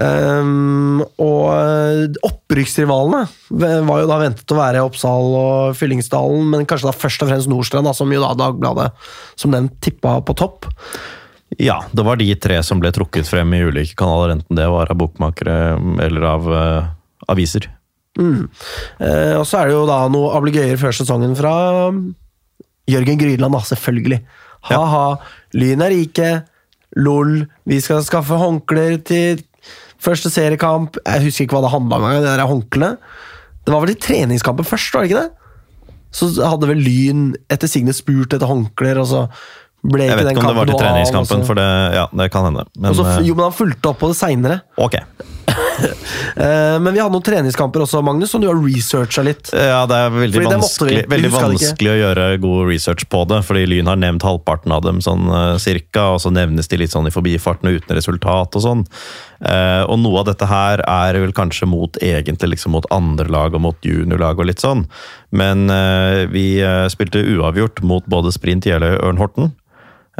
Ehm, 0.00 1.02
og 1.20 2.22
opprykksrivalene 2.24 3.26
var 3.50 4.00
jo 4.00 4.08
da 4.08 4.20
ventet 4.22 4.54
å 4.54 4.56
være 4.56 4.84
Oppsal 4.86 5.34
og 5.36 5.76
Fyllingsdalen, 5.76 6.46
men 6.54 6.68
kanskje 6.68 6.88
da 6.88 6.96
først 6.96 7.24
og 7.24 7.32
fremst 7.32 7.50
Nordstrand, 7.52 7.88
da, 7.88 7.92
som 7.96 8.12
jo 8.12 8.22
da 8.22 8.32
Dagbladet 8.38 8.88
som 9.36 9.52
den 9.52 9.68
tippa 9.84 10.18
på 10.24 10.36
topp. 10.38 10.70
Ja, 11.60 11.82
det 11.92 12.06
var 12.06 12.16
de 12.16 12.30
tre 12.40 12.62
som 12.64 12.80
ble 12.80 12.92
trukket 12.94 13.28
frem 13.28 13.52
i 13.52 13.60
ulike 13.66 13.96
kanaler, 13.98 14.38
enten 14.38 14.56
det 14.56 14.70
var 14.72 14.88
av 14.92 14.98
bokmakere 15.02 15.76
eller 16.00 16.28
av 16.30 16.48
uh, 16.48 16.90
aviser. 17.32 17.68
Eh, 18.20 19.34
og 19.38 19.44
så 19.48 19.60
er 19.60 19.68
det 19.68 19.76
jo 19.76 19.84
da 19.88 20.02
noe 20.12 20.32
ablegøyer 20.36 20.80
før 20.80 20.96
sesongen 20.96 21.36
fra 21.36 21.52
um, 21.88 22.02
Jørgen 22.88 23.20
Grydland, 23.20 23.56
da, 23.56 23.60
selvfølgelig. 23.68 24.22
Ha-ha, 24.70 25.06
Lyn 25.58 25.84
er 25.84 25.92
rike. 25.92 26.32
Lol, 27.00 27.46
vi 27.68 27.78
skal 27.80 28.02
skaffe 28.04 28.36
håndklær 28.36 28.98
til 29.08 29.40
første 30.02 30.30
seriekamp. 30.32 30.98
Jeg 31.06 31.22
husker 31.28 31.46
ikke 31.46 31.56
hva 31.58 31.64
det 31.66 31.72
handla 31.74 31.98
om, 31.98 32.04
engang, 32.08 32.24
det 32.26 32.34
der 32.36 32.50
håndklærne. 32.50 32.98
Det 33.62 33.72
var 33.74 33.84
vel 33.84 33.94
i 33.94 34.00
treningskampen 34.02 34.66
først, 34.66 34.92
var 34.94 35.04
det 35.04 35.12
ikke 35.12 35.22
det? 35.22 35.30
Så 36.12 36.28
hadde 36.44 36.68
vel 36.68 36.80
Lyn 36.82 37.20
etter 37.48 37.70
Signe 37.70 37.94
spurt 37.96 38.34
etter 38.36 38.48
håndklær, 38.50 38.98
og 39.00 39.06
så 39.08 39.20
ble 39.82 40.04
ikke 40.10 40.18
den 40.18 40.18
kampen 40.18 40.18
Jeg 40.18 40.18
vet 40.18 40.32
ikke 40.32 40.42
om 40.42 40.50
det 40.50 40.58
var 40.60 40.70
til 40.72 40.80
treningskampen, 40.82 41.40
så- 41.42 41.46
for 41.46 41.54
det, 41.58 41.68
ja, 41.96 42.06
det 42.12 42.26
kan 42.34 42.44
hende. 42.50 42.64
Men 42.78 42.94
så, 42.94 43.06
eh, 43.06 43.22
jo, 43.26 43.34
men 43.38 43.44
han 43.48 43.52
fulgte 43.56 43.88
opp 43.90 43.98
på 44.02 44.10
det 44.12 44.18
seinere. 44.18 44.60
ok. 44.76 44.98
Eh, 46.32 46.78
men 46.80 46.94
vi 46.94 47.00
hadde 47.00 47.12
noen 47.12 47.24
treningskamper 47.24 47.84
også, 47.84 48.00
Magnus, 48.04 48.30
som 48.32 48.40
du 48.40 48.46
har 48.48 48.56
researcha 48.56 49.24
litt. 49.26 49.50
Ja, 49.52 49.82
det 49.88 49.98
er 49.98 50.14
veldig 50.14 50.38
Fordi 50.38 50.52
vanskelig, 50.54 51.02
veldig 51.10 51.30
vanskelig 51.34 51.92
å 51.92 51.98
gjøre 51.98 52.26
god 52.42 52.70
research 52.70 53.06
på 53.12 53.24
det, 53.28 53.42
fordi 53.46 53.66
Lyn 53.68 53.90
har 53.90 54.00
nevnt 54.00 54.24
halvparten 54.26 54.72
av 54.74 54.84
dem 54.86 55.02
sånn 55.04 55.28
eh, 55.28 55.58
cirka, 55.62 56.08
og 56.14 56.22
så 56.24 56.32
nevnes 56.32 56.70
de 56.72 56.80
litt 56.80 56.94
sånn 56.94 57.10
i 57.10 57.14
forbifarten 57.14 57.68
og 57.68 57.82
uten 57.82 57.98
resultat 57.98 58.58
og 58.58 58.64
sånn. 58.64 58.84
Eh, 59.44 59.82
og 59.84 60.00
noe 60.00 60.22
av 60.22 60.30
dette 60.30 60.48
her 60.48 60.84
er 60.86 61.20
vel 61.20 61.34
kanskje 61.36 61.68
mot 61.68 62.00
egentlig 62.00 62.54
liksom 62.54 62.76
mot 62.78 62.88
andre 62.94 63.28
lag 63.32 63.54
og 63.58 63.64
mot 63.68 63.86
juniorlag 63.86 64.40
og 64.40 64.48
litt 64.48 64.62
sånn, 64.62 64.86
men 65.36 65.64
vi 66.32 66.60
spilte 66.92 67.22
uavgjort 67.24 67.80
mot 67.88 68.04
både 68.10 68.32
Sprint 68.34 68.66
Jeløy 68.68 68.94
og 68.94 69.06
Ørn 69.08 69.20
Horten 69.20 69.52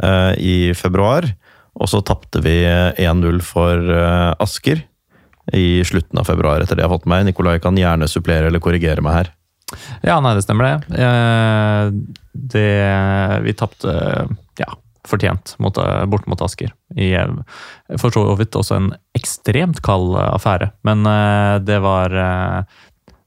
eh, 0.03 0.33
i 0.39 0.55
februar, 0.77 1.27
og 1.73 1.89
så 1.89 2.01
tapte 2.05 2.41
vi 2.45 2.59
eh, 2.65 3.05
1-0 3.05 3.41
for 3.45 3.93
Asker 4.43 4.83
i 5.51 5.83
slutten 5.83 6.19
av 6.19 6.27
februar, 6.29 6.63
etter 6.63 6.77
det 6.77 6.85
jeg 6.85 6.89
har 6.89 6.95
fått 6.97 7.07
med 7.07 7.23
meg. 7.23 7.31
Nikolai 7.31 7.57
kan 7.63 7.77
gjerne 7.77 8.07
supplere 8.07 8.47
eller 8.47 8.63
korrigere 8.63 9.03
meg 9.03 9.17
her. 9.17 9.33
Ja, 10.05 10.19
nei, 10.21 10.35
det 10.37 10.45
stemmer 10.45 10.69
det. 10.69 11.01
Eh, 11.01 11.91
det 12.33 12.69
vi 13.45 13.55
tapte 13.57 13.93
ja, 14.59 14.69
fortjent 15.07 15.55
mot, 15.63 15.77
eh, 15.77 16.05
bort 16.09 16.27
mot 16.29 16.41
Asker. 16.45 16.73
I 16.95 17.13
eh, 17.17 17.35
for 17.99 18.13
så 18.13 18.25
vidt 18.39 18.55
også 18.59 18.79
en 18.79 18.91
ekstremt 19.17 19.81
kald 19.85 20.15
affære. 20.21 20.73
Men 20.87 21.05
det 21.65 21.79
var 21.83 22.19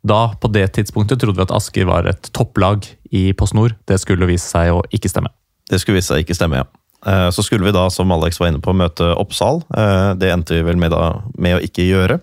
Da, 0.07 0.21
på 0.39 0.49
det 0.55 0.69
tidspunktet, 0.77 1.19
trodde 1.19 1.41
vi 1.41 1.43
at 1.43 1.51
Asker 1.51 1.87
var 1.89 2.07
et 2.07 2.29
topplag 2.31 2.87
i 3.11 3.33
Post 3.33 3.57
Nord. 3.59 3.75
Det 3.91 3.99
skulle 3.99 4.29
vise 4.31 4.47
seg 4.47 4.71
å 4.71 4.85
ikke 4.95 5.11
stemme. 5.11 5.33
Det 5.67 5.81
skulle 5.83 5.99
vise 5.99 6.15
seg 6.15 6.23
ikke 6.23 6.37
stemme, 6.39 6.61
ja. 6.63 6.69
Eh, 7.05 7.31
Så 7.31 7.43
skulle 7.45 7.65
vi 7.67 7.73
da, 7.77 7.89
som 7.91 8.11
Alex 8.15 8.39
var 8.41 8.49
inne 8.53 8.63
på, 8.65 8.73
møte 8.75 9.11
Oppsal. 9.19 9.63
Eh, 9.77 10.15
Det 10.15 10.31
endte 10.33 10.55
vi 10.57 10.63
vel 10.63 10.77
med, 10.81 10.91
da, 10.95 11.21
med 11.39 11.59
å 11.59 11.63
ikke 11.63 11.85
gjøre. 11.87 12.21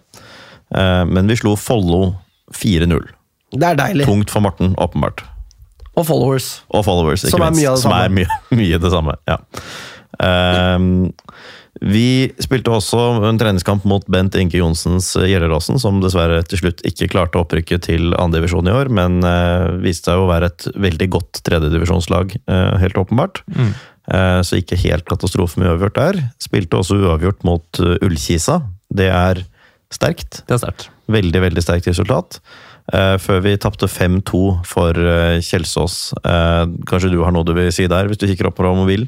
Eh, 0.73 1.03
Men 1.05 1.27
vi 1.27 1.35
slo 1.39 1.55
Follo 1.55 2.15
4-0. 2.53 3.05
Det 3.53 3.63
er 3.69 3.75
deilig. 3.77 4.05
Tungt 4.09 4.29
for 4.33 4.41
Morten, 4.41 4.73
åpenbart. 4.81 5.21
Og 5.95 6.07
followers. 6.07 6.61
Og 6.73 6.83
followers, 6.85 7.21
ikke 7.23 7.35
Som 7.35 7.41
er 7.45 7.51
minst. 7.51 7.61
det 7.61 7.77
som 7.83 7.91
samme. 7.91 8.05
er 8.05 8.09
mye, 8.09 8.27
mye 8.57 8.79
det 8.81 8.91
samme. 8.91 9.13
Ja. 9.29 9.37
Um, 10.19 11.13
vi 11.81 12.31
spilte 12.39 12.69
også 12.71 12.99
en 13.27 13.37
treningskamp 13.41 13.83
mot 13.89 14.05
Bent 14.07 14.35
Inge 14.39 14.55
Johnsens 14.59 15.09
Gjelleråsen, 15.17 15.79
som 15.81 15.97
dessverre 16.03 16.43
til 16.47 16.61
slutt 16.61 16.83
ikke 16.87 17.09
klarte 17.11 17.39
å 17.39 17.43
opprykket 17.43 17.87
til 17.89 18.13
andredivisjon 18.13 18.69
i 18.69 18.75
år, 18.77 18.91
men 18.93 19.19
uh, 19.25 19.73
viste 19.83 20.11
seg 20.11 20.21
å 20.21 20.29
være 20.29 20.51
et 20.51 20.67
veldig 20.79 21.09
godt 21.17 21.41
tredjedivisjonslag, 21.43 22.37
uh, 22.47 22.77
helt 22.79 22.97
åpenbart. 23.01 23.41
Eh, 23.57 23.73
så 24.43 24.59
ikke 24.59 24.79
helt 24.83 25.05
katastrofe 25.07 25.61
med 25.61 25.69
uavgjort 25.71 25.95
der. 25.99 26.21
Spilte 26.43 26.79
også 26.79 26.97
uavgjort 26.99 27.45
mot 27.47 27.79
eh, 27.79 27.95
Ullkisa. 28.03 28.59
Det 28.91 29.07
er 29.07 29.43
sterkt. 29.93 30.43
Det 30.47 30.57
er 30.57 30.63
sterkt. 30.65 30.89
Veldig, 31.11 31.41
veldig 31.45 31.63
sterkt 31.63 31.87
resultat. 31.87 32.39
Eh, 32.91 33.15
før 33.21 33.39
vi 33.45 33.53
tapte 33.61 33.87
5-2 33.87 34.41
for 34.67 34.97
eh, 34.99 35.37
Kjelsås. 35.43 35.95
Eh, 36.19 36.65
kanskje 36.89 37.13
du 37.13 37.21
har 37.23 37.31
noe 37.31 37.47
du 37.47 37.53
vil 37.55 37.71
si 37.71 37.87
der, 37.87 38.09
hvis 38.09 38.19
du 38.19 38.27
kikker 38.27 38.49
opp 38.49 38.57
på 38.59 38.73
mobilen? 38.75 39.07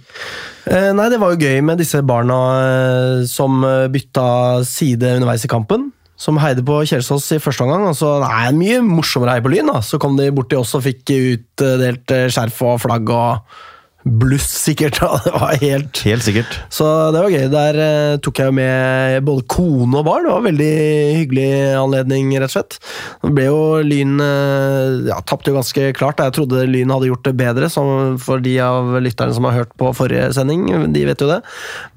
Eh, 0.63 0.93
nei, 0.95 1.09
det 1.11 1.19
var 1.19 1.33
jo 1.33 1.43
gøy 1.43 1.59
med 1.65 1.83
disse 1.83 1.99
barna 2.07 2.39
eh, 2.61 3.25
som 3.27 3.59
eh, 3.67 3.89
bytta 3.91 4.63
side 4.67 5.17
underveis 5.17 5.43
i 5.43 5.51
kampen. 5.51 5.89
Som 6.15 6.39
heide 6.39 6.63
på 6.63 6.77
Kjelsås 6.87 7.27
i 7.35 7.41
første 7.43 7.65
omgang. 7.65 7.89
Og 7.89 7.97
så, 7.99 8.13
nei, 8.23 8.47
mye 8.55 8.79
morsommere 8.79 9.33
å 9.33 9.35
heie 9.35 9.43
på 9.43 9.51
Lyn. 9.51 9.73
da. 9.73 9.81
Så 9.83 9.99
kom 9.99 10.15
de 10.15 10.31
borti 10.31 10.55
oss 10.55 10.71
og 10.77 10.85
fikk 10.85 11.11
utdelt 11.17 12.15
eh, 12.15 12.29
skjerf 12.31 12.61
og 12.63 12.79
flagg 12.85 13.11
og 13.11 13.57
bluss, 14.05 14.47
sikkert. 14.61 14.99
da. 15.01 15.19
Det 15.25 15.33
var 15.33 15.61
helt 15.61 16.01
Helt 16.05 16.25
sikkert. 16.25 16.57
Så 16.73 16.85
det 17.13 17.21
var 17.23 17.33
gøy. 17.33 17.47
Der 17.51 17.79
eh, 17.81 18.17
tok 18.23 18.41
jeg 18.43 18.53
med 18.55 19.25
både 19.25 19.45
kone 19.49 19.99
og 19.99 20.05
barn. 20.07 20.27
Det 20.27 20.33
var 20.33 20.43
en 20.43 20.49
veldig 20.49 20.75
hyggelig 21.19 21.49
anledning, 21.79 22.31
rett 22.37 22.51
og 22.51 22.55
slett. 22.55 22.77
Det 23.23 23.33
ble 23.35 23.47
jo 23.47 23.59
Lyn 23.85 24.15
eh, 24.21 25.09
ja, 25.09 25.19
Tapte 25.25 25.51
jo 25.51 25.57
ganske 25.57 25.89
klart. 25.97 26.21
Jeg 26.21 26.35
trodde 26.37 26.65
Lyn 26.69 26.93
hadde 26.93 27.09
gjort 27.09 27.25
det 27.25 27.35
bedre, 27.39 27.69
som 27.73 28.19
for 28.21 28.43
de 28.45 28.55
av 28.63 28.95
lytterne 29.01 29.35
som 29.35 29.49
har 29.49 29.59
hørt 29.61 29.75
på 29.79 29.91
forrige 29.97 30.29
sending. 30.37 30.67
De 30.93 31.05
vet 31.09 31.25
jo 31.25 31.31
det. 31.31 31.41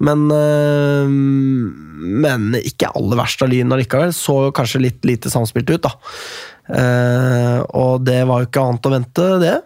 Men, 0.00 0.28
eh, 0.32 1.08
men 1.08 2.52
ikke 2.62 2.92
aller 2.94 3.20
verst 3.20 3.44
av 3.44 3.52
Lyn 3.52 3.76
allikevel. 3.76 4.14
Så 4.16 4.46
kanskje 4.56 4.86
litt 4.88 5.04
lite 5.08 5.32
samspilt 5.32 5.76
ut, 5.76 5.84
da. 5.84 5.92
Eh, 6.68 7.58
og 7.76 8.04
det 8.04 8.22
var 8.28 8.42
jo 8.42 8.48
ikke 8.48 8.64
annet 8.64 8.88
å 8.88 8.94
vente, 8.96 9.32
det. 9.44 9.56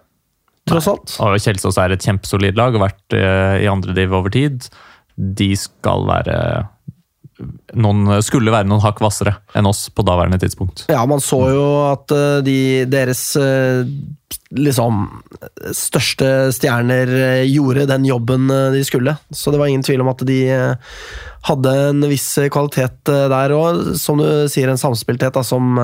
Tross 0.71 0.89
alt. 0.91 1.17
Og 1.25 1.41
Kjelsås 1.43 1.79
er 1.83 1.95
et 1.95 2.05
kjempesolid 2.07 2.59
lag 2.59 2.77
og 2.77 2.85
vært 2.85 3.17
uh, 3.17 3.59
i 3.59 3.71
andre 3.71 3.97
div 3.97 4.15
over 4.15 4.33
tid. 4.35 4.69
De 5.17 5.53
skal 5.59 6.07
være 6.09 6.37
noen, 7.75 8.07
skulle 8.23 8.53
være 8.55 8.69
noen 8.69 8.83
hakk 8.85 9.01
hvassere 9.03 9.35
enn 9.59 9.67
oss 9.67 9.87
på 9.91 10.05
daværende 10.07 10.39
tidspunkt. 10.43 10.85
Ja, 10.93 11.03
man 11.09 11.23
så 11.25 11.41
jo 11.51 11.65
at 11.89 12.13
eh, 12.15 12.43
de, 12.47 12.57
deres 12.91 13.25
eh, 13.41 13.89
liksom 14.55 15.07
største 15.75 16.53
stjerner 16.55 17.11
gjorde 17.49 17.89
den 17.91 18.07
jobben 18.07 18.47
de 18.75 18.83
skulle. 18.87 19.17
Så 19.35 19.51
det 19.51 19.61
var 19.61 19.73
ingen 19.73 19.85
tvil 19.85 20.05
om 20.05 20.13
at 20.13 20.23
de 20.29 20.39
hadde 21.49 21.73
en 21.89 22.07
viss 22.11 22.29
kvalitet 22.53 23.11
der 23.33 23.55
òg. 23.57 23.97
Som 24.01 24.21
du 24.21 24.29
sier, 24.53 24.71
en 24.71 24.81
samspilthet 24.81 25.35
da, 25.35 25.43
som 25.47 25.81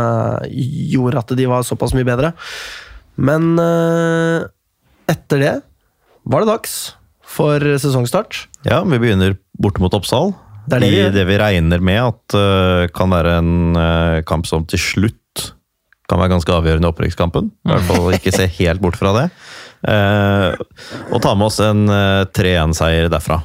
gjorde 0.52 1.24
at 1.24 1.34
de 1.40 1.48
var 1.50 1.66
såpass 1.66 1.96
mye 1.96 2.08
bedre. 2.08 2.34
Men 3.18 3.56
etter 5.08 5.42
det 5.42 5.54
var 6.28 6.44
det 6.44 6.52
dags 6.52 6.76
for 7.28 7.62
sesongstart. 7.80 8.46
Ja, 8.66 8.82
vi 8.84 9.00
begynner 9.00 9.36
borte 9.60 9.82
mot 9.82 9.94
Oppsal. 9.96 10.32
Det 10.68 10.80
det 10.82 10.90
vi 10.92 11.00
I 11.00 11.12
det 11.12 11.24
vi 11.28 11.38
regner 11.40 11.80
med 11.80 12.00
at 12.02 12.36
uh, 12.36 12.88
kan 12.92 13.12
være 13.12 13.38
en 13.40 13.78
uh, 13.78 14.24
kamp 14.28 14.48
som 14.48 14.66
til 14.68 14.80
slutt 14.80 15.14
kan 16.08 16.20
være 16.20 16.32
ganske 16.32 16.52
avgjørende 16.52 16.88
i 16.88 16.92
opprykkskampen. 16.92 17.50
I 17.68 17.72
hvert 17.72 17.88
fall 17.88 18.14
ikke 18.16 18.32
se 18.32 18.46
helt 18.58 18.80
bort 18.80 18.96
fra 18.96 19.12
det. 19.16 19.24
Uh, 19.84 20.56
og 21.12 21.20
ta 21.24 21.34
med 21.36 21.50
oss 21.50 21.58
en 21.62 21.84
eh, 21.92 22.24
3-1-seier 22.34 23.10
derfra. 23.12 23.42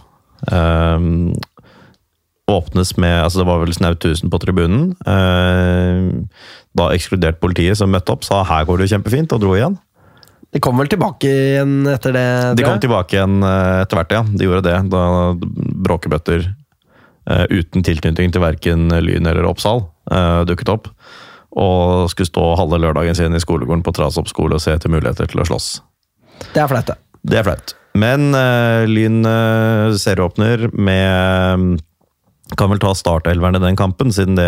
Åpnes 2.53 2.93
med 2.99 3.17
altså 3.19 3.41
Det 3.41 3.47
var 3.47 3.59
vel 3.61 3.75
snaut 3.75 3.99
1000 3.99 4.31
på 4.31 4.39
tribunen. 4.39 4.95
Da 5.03 6.87
ekskludert 6.95 7.41
politiet 7.43 7.77
som 7.79 7.91
møtte 7.91 8.15
opp, 8.15 8.23
sa 8.23 8.41
her 8.47 8.63
går 8.67 8.79
det 8.79 8.87
jo 8.87 8.95
kjempefint, 8.95 9.35
og 9.35 9.43
dro 9.43 9.53
igjen. 9.59 9.77
De 10.53 10.61
kom 10.61 10.77
vel 10.77 10.89
tilbake 10.91 11.29
igjen 11.29 11.87
etter 11.89 12.13
det? 12.13 12.27
De 12.59 12.65
kom 12.65 12.81
tilbake 12.81 13.17
igjen 13.17 13.41
eh, 13.41 13.81
etter 13.81 13.97
hvert, 13.97 14.13
ja. 14.13 14.21
De 14.29 14.45
gjorde 14.45 14.67
det. 14.67 14.75
Da 14.93 15.03
bråkebøtter 15.87 16.45
uh, 16.45 17.45
uten 17.49 17.85
tilknytning 17.85 18.33
til 18.33 18.43
verken 18.43 18.93
Lyn 19.01 19.29
eller 19.29 19.47
Oppsal 19.49 19.81
uh, 20.13 20.43
dukket 20.45 20.69
opp. 20.75 20.91
Og 21.53 22.11
skulle 22.13 22.29
stå 22.29 22.43
halve 22.59 22.77
lørdagen 22.81 23.17
sin 23.17 23.33
i 23.33 23.41
skolegården 23.41 23.81
på 23.85 23.93
Trasopp 23.97 24.29
skole 24.29 24.57
og 24.57 24.61
se 24.61 24.75
etter 24.75 24.93
muligheter 24.93 25.29
til 25.29 25.41
å 25.41 25.47
slåss. 25.49 25.71
Det 26.53 26.61
er 26.61 26.69
flaut, 26.69 26.91
det. 26.91 26.99
Det 27.25 27.41
er 27.41 27.47
flaut. 27.49 27.73
Men 27.97 28.29
uh, 28.37 28.85
Lyn 28.89 29.25
serieåpner 29.97 30.69
med 30.73 31.81
kan 32.59 32.69
vel 32.71 32.79
ta 32.81 32.93
startelveren 32.95 33.57
i 33.57 33.63
den 33.63 33.77
kampen, 33.79 34.11
siden 34.13 34.35
det 34.37 34.47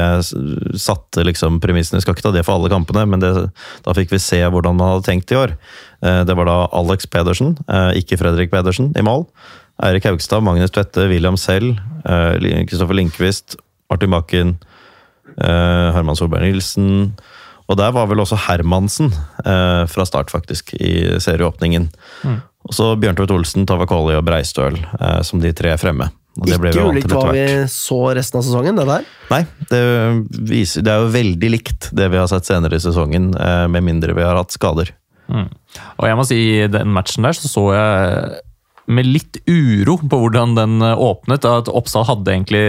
satte 0.81 1.23
liksom 1.25 1.59
premissene. 1.63 2.01
Skal 2.03 2.15
ikke 2.15 2.25
ta 2.27 2.31
det 2.35 2.45
for 2.47 2.57
alle 2.57 2.71
kampene, 2.71 3.05
men 3.09 3.23
det, 3.23 3.31
da 3.85 3.95
fikk 3.97 4.13
vi 4.13 4.19
se 4.21 4.41
hvordan 4.43 4.77
man 4.79 4.93
hadde 4.95 5.07
tenkt 5.09 5.31
i 5.33 5.39
år. 5.39 5.55
Eh, 6.05 6.23
Det 6.27 6.35
var 6.37 6.45
da 6.49 6.57
Alex 6.73 7.05
Pedersen, 7.09 7.57
eh, 7.67 7.91
ikke 8.01 8.17
Fredrik 8.21 8.51
Pedersen, 8.51 8.91
i 8.97 9.03
mål. 9.05 9.25
Eirik 9.83 10.05
Haugstad, 10.07 10.43
Magnus 10.43 10.71
Tvette, 10.71 11.09
William 11.11 11.35
Sell, 11.35 11.73
Kristoffer 12.05 12.95
Linkvist, 12.95 13.57
Martin 13.91 14.13
Bakken, 14.13 14.57
eh, 15.37 15.91
Herman 15.95 16.15
Solberg 16.15 16.45
Nilsen. 16.47 17.13
Og 17.67 17.77
der 17.77 17.91
var 17.91 18.05
vel 18.07 18.21
også 18.21 18.37
Hermansen 18.47 19.11
eh, 19.43 19.85
fra 19.89 20.05
start, 20.05 20.29
faktisk, 20.31 20.73
i 20.79 21.17
serieåpningen. 21.19 21.89
Og 22.65 22.73
så 22.73 22.91
Bjørntveit 22.97 23.31
Olsen, 23.35 23.65
Tavakoli 23.65 24.15
og 24.15 24.23
Breistøl 24.25 24.77
eh, 24.99 25.21
som 25.25 25.41
de 25.41 25.51
tre 25.53 25.75
fremme. 25.77 26.07
Og 26.35 26.49
det 26.49 26.57
ble 26.59 26.71
vi 26.73 26.79
Ikke 26.79 26.91
ulikt 26.91 27.13
hva 27.15 27.29
vi 27.31 27.45
så 27.71 27.99
resten 28.17 28.41
av 28.41 28.45
sesongen, 28.47 28.79
det 28.79 28.85
der. 28.89 29.05
Nei, 29.31 29.41
det, 29.71 29.81
viser, 30.51 30.83
det 30.83 30.91
er 30.91 31.05
jo 31.05 31.13
veldig 31.13 31.51
likt 31.53 31.89
det 31.95 32.09
vi 32.11 32.19
har 32.19 32.27
sett 32.31 32.49
senere 32.49 32.75
i 32.75 32.83
sesongen, 32.83 33.31
eh, 33.39 33.65
med 33.71 33.85
mindre 33.87 34.15
vi 34.17 34.25
har 34.25 34.35
hatt 34.39 34.55
skader. 34.55 34.91
Og 35.31 36.07
jeg 36.09 36.17
må 36.19 36.25
si, 36.27 36.41
i 36.59 36.67
den 36.71 36.91
matchen 36.95 37.25
der 37.25 37.37
så 37.37 37.49
så 37.51 37.63
jeg 37.75 38.43
med 38.85 39.07
litt 39.09 39.39
uro 39.49 39.97
på 39.97 40.19
hvordan 40.21 40.55
den 40.57 40.77
eh, 40.85 40.99
åpnet. 41.01 41.45
At 41.47 41.71
Oppsal 41.71 42.05
hadde 42.09 42.33
egentlig 42.33 42.65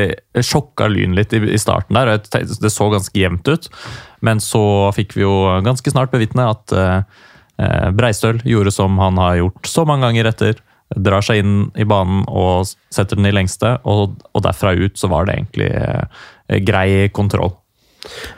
sjokka 0.48 0.88
Lyn 0.88 1.16
litt 1.18 1.34
i, 1.36 1.42
starten 1.60 1.98
der. 1.98 2.14
og 2.14 2.60
Det 2.62 2.72
så 2.72 2.90
ganske 2.92 3.20
jevnt 3.20 3.48
ut. 3.50 3.68
Men 4.24 4.40
så 4.40 4.92
fikk 4.96 5.16
vi 5.18 5.26
jo 5.26 5.34
ganske 5.66 5.92
snart 5.92 6.14
bevitne 6.14 6.48
at 6.54 6.76
eh, 6.76 7.00
Breistøl 7.96 8.40
gjorde 8.44 8.72
som 8.74 8.96
han 9.00 9.20
har 9.20 9.42
gjort 9.42 9.68
så 9.68 9.84
mange 9.88 10.08
ganger 10.08 10.30
etter. 10.32 10.62
Drar 10.94 11.24
seg 11.24 11.42
inn 11.42 11.54
i 11.74 11.86
banen 11.88 12.22
og 12.30 12.68
setter 12.94 13.18
den 13.18 13.26
i 13.26 13.34
lengste, 13.34 13.76
og, 13.88 14.20
og 14.32 14.44
derfra 14.46 14.76
ut 14.78 14.98
så 14.98 15.10
var 15.10 15.26
det 15.26 15.38
egentlig 15.38 15.70
eh, 15.74 16.60
grei 16.62 16.88
kontroll. 17.14 17.56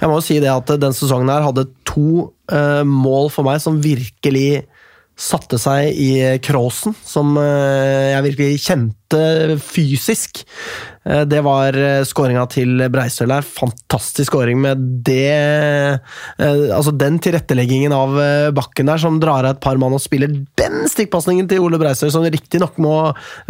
Jeg 0.01 0.09
må 0.09 0.17
jo 0.17 0.25
si 0.25 0.39
det 0.41 0.49
at 0.49 0.71
den 0.81 0.97
sesongen 0.97 1.29
her 1.33 1.45
hadde 1.45 1.67
to 1.89 2.31
eh, 2.53 2.85
mål 2.89 3.29
for 3.35 3.45
meg 3.45 3.61
som 3.61 3.83
virkelig 3.85 4.65
satte 5.19 5.59
seg 5.59 5.97
i 5.99 6.13
Crossen, 6.45 6.95
som 7.03 7.35
eh, 7.41 8.15
jeg 8.15 8.25
virkelig 8.29 8.61
kjente 8.63 9.57
fysisk. 9.67 10.45
Eh, 11.03 11.25
det 11.27 11.41
var 11.43 11.75
uh, 11.75 12.05
skåringa 12.07 12.45
til 12.53 12.85
Breistøl 12.93 13.35
her. 13.35 13.43
Fantastisk 13.43 14.31
skåring 14.31 14.61
med 14.63 14.85
det 15.07 15.33
eh, 15.33 15.99
Altså 16.77 16.93
den 16.95 17.19
tilretteleggingen 17.23 17.95
av 17.97 18.15
eh, 18.23 18.51
bakken 18.55 18.91
der, 18.91 19.03
som 19.03 19.19
drar 19.23 19.43
av 19.43 19.57
et 19.57 19.63
par 19.65 19.81
mann 19.81 19.97
og 19.97 20.05
spiller 20.05 20.31
den 20.61 20.87
stikkpasningen 20.91 21.51
til 21.51 21.67
Ole 21.67 21.81
Breistøl, 21.83 22.13
som 22.15 22.27
riktignok 22.29 22.79
må 22.83 22.97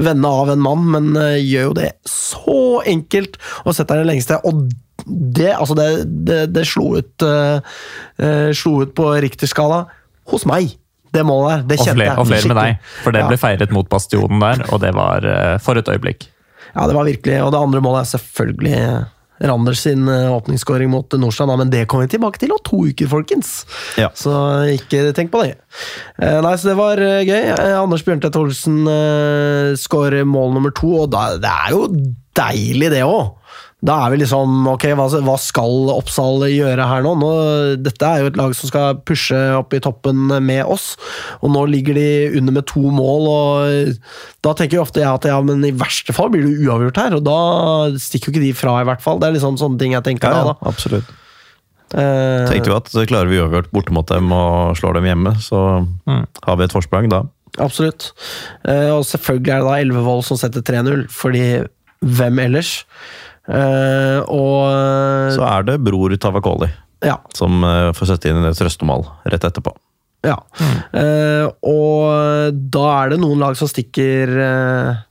vende 0.01 0.33
av 0.41 0.55
en 0.55 0.65
mann, 0.65 0.89
men 0.97 1.13
eh, 1.21 1.43
gjør 1.45 1.71
jo 1.71 1.79
det 1.83 1.93
så 2.09 2.61
enkelt 2.89 3.37
og 3.67 3.75
setter 3.77 4.01
den 4.01 4.13
lengste. 4.15 4.41
og 4.45 4.69
det, 5.07 5.53
altså 5.55 5.77
det, 5.79 5.89
det, 6.27 6.41
det 6.53 6.67
slo 6.67 6.91
ut 6.99 7.25
uh, 7.25 7.63
uh, 8.19 8.51
Slo 8.57 8.83
ut 8.83 8.91
på 8.99 9.07
Richter-skala 9.23 9.85
hos 10.29 10.45
meg, 10.49 10.75
det 11.15 11.27
målet 11.27 11.51
der. 11.51 11.69
Det 11.73 11.79
kjente 11.83 12.05
jeg. 12.05 12.17
og 12.17 12.27
flere 12.29 12.51
med 12.51 12.61
deg, 12.61 12.91
for 13.05 13.17
det 13.17 13.27
ble 13.29 13.39
feiret 13.41 13.75
mot 13.75 13.89
Bastionen 13.91 14.43
der, 14.43 14.67
og 14.73 14.83
det 14.85 14.95
var 14.97 15.29
eh, 15.29 15.55
for 15.63 15.81
et 15.81 15.89
øyeblikk. 15.89 16.29
Ja, 16.75 16.87
det 16.87 16.97
var 16.97 17.09
virkelig, 17.09 17.39
og 17.43 17.55
det 17.55 17.63
andre 17.63 17.81
målet 17.85 18.05
er 18.05 18.13
selvfølgelig 18.17 18.83
Randers 19.41 19.81
sin 19.81 20.09
eh, 20.09 20.33
åpningsskåring 20.35 20.91
mot 20.91 21.13
Nordstrand, 21.13 21.55
men 21.59 21.71
det 21.71 21.87
kommer 21.87 22.07
vi 22.09 22.17
tilbake 22.17 22.41
til 22.43 22.53
om 22.55 22.63
to 22.67 22.81
uker, 22.91 23.11
folkens! 23.11 23.53
Ja. 24.01 24.11
Så 24.19 24.33
ikke 24.75 25.13
tenk 25.17 25.31
på 25.35 25.45
det. 25.45 25.55
Eh, 26.19 26.41
nei, 26.43 26.55
så 26.59 26.73
det 26.73 26.79
var 26.79 27.03
eh, 27.03 27.23
gøy. 27.27 27.53
Eh, 27.55 27.75
Anders 27.79 28.05
Bjørntvedt 28.07 28.39
Olsen 28.41 28.81
skårer 29.79 30.27
mål 30.27 30.57
nummer 30.57 30.75
to, 30.75 30.91
og 31.05 31.13
det 31.15 31.53
er 31.53 31.75
jo 31.77 31.85
deilig, 32.39 32.91
det 32.95 33.05
òg! 33.07 33.37
Da 33.79 33.95
er 34.03 34.11
vi 34.11 34.17
liksom 34.25 34.65
Ok, 34.73 34.89
hva, 34.99 35.05
hva 35.23 35.35
skal 35.39 35.91
Oppsal 35.95 36.43
gjøre 36.51 36.87
her 36.91 37.05
nå? 37.05 37.13
nå? 37.21 37.29
Dette 37.79 38.09
er 38.09 38.25
jo 38.25 38.31
et 38.33 38.39
lag 38.41 38.55
som 38.59 38.71
skal 38.73 38.97
pushe 39.07 39.39
opp 39.55 39.77
i 39.77 39.81
toppen 39.85 40.25
med 40.43 40.65
oss, 40.67 40.97
og 41.39 41.53
nå 41.55 41.63
ligger 41.71 41.95
de 41.95 42.07
under 42.41 42.57
med 42.57 42.67
to 42.67 42.83
mål, 42.91 43.29
og 43.31 44.01
da 44.43 44.55
tenker 44.59 44.81
jo 44.81 44.83
ofte 44.83 44.99
jeg 45.05 45.07
at 45.13 45.29
ja, 45.31 45.39
men 45.47 45.63
i 45.69 45.71
verste 45.79 46.15
fall 46.17 46.33
blir 46.35 46.43
det 46.49 46.57
uavgjort 46.67 46.99
her, 47.05 47.17
og 47.21 47.23
da 47.29 47.39
stikker 48.03 48.33
jo 48.33 48.35
ikke 48.35 48.47
de 48.49 48.51
fra, 48.59 48.75
i 48.83 48.89
hvert 48.91 49.05
fall. 49.05 49.23
Det 49.23 49.31
er 49.31 49.37
liksom 49.39 49.61
sånne 49.63 49.79
ting 49.79 49.95
jeg 49.95 50.07
tenker 50.11 50.35
Ja, 50.35 50.43
da. 50.43 50.43
ja, 50.43 50.59
da. 50.59 50.73
absolutt. 50.75 51.15
Eh, 51.95 52.51
Tenkte 52.51 52.69
jo 52.73 52.77
at 52.77 52.91
klarer 53.09 53.31
vi 53.31 53.39
uavgjort 53.41 53.71
borte 53.73 53.95
mot 53.95 54.11
dem 54.11 54.35
og 54.35 54.75
slår 54.77 54.99
dem 54.99 55.07
hjemme, 55.09 55.37
så 55.41 55.63
har 56.11 56.59
vi 56.59 56.67
et 56.67 56.75
forsprang 56.75 57.07
da. 57.15 57.23
Absolutt. 57.63 58.11
Eh, 58.67 58.91
og 58.93 59.07
selvfølgelig 59.09 59.55
er 59.55 59.63
det 59.63 59.71
da 59.71 59.79
Elvevold 59.87 60.27
som 60.27 60.39
setter 60.41 60.67
3-0, 60.67 61.07
fordi 61.15 61.47
hvem 62.05 62.43
ellers? 62.45 62.75
Eh, 63.49 64.21
og 64.29 65.33
Så 65.33 65.45
er 65.49 65.69
det 65.69 65.81
bror 65.85 66.13
Tavakoli 66.21 66.69
ja. 67.05 67.17
som 67.37 67.63
uh, 67.65 67.95
får 67.97 68.13
sette 68.13 68.31
inn 68.31 68.45
et 68.45 68.59
trøstemål 68.59 69.07
rett 69.33 69.47
etterpå. 69.49 69.73
ja. 70.27 70.35
Eh, 70.99 71.47
og 71.63 72.59
da 72.75 72.85
er 72.99 73.13
det 73.13 73.21
noen 73.23 73.39
lag 73.41 73.55
som 73.57 73.71
stikker 73.71 74.33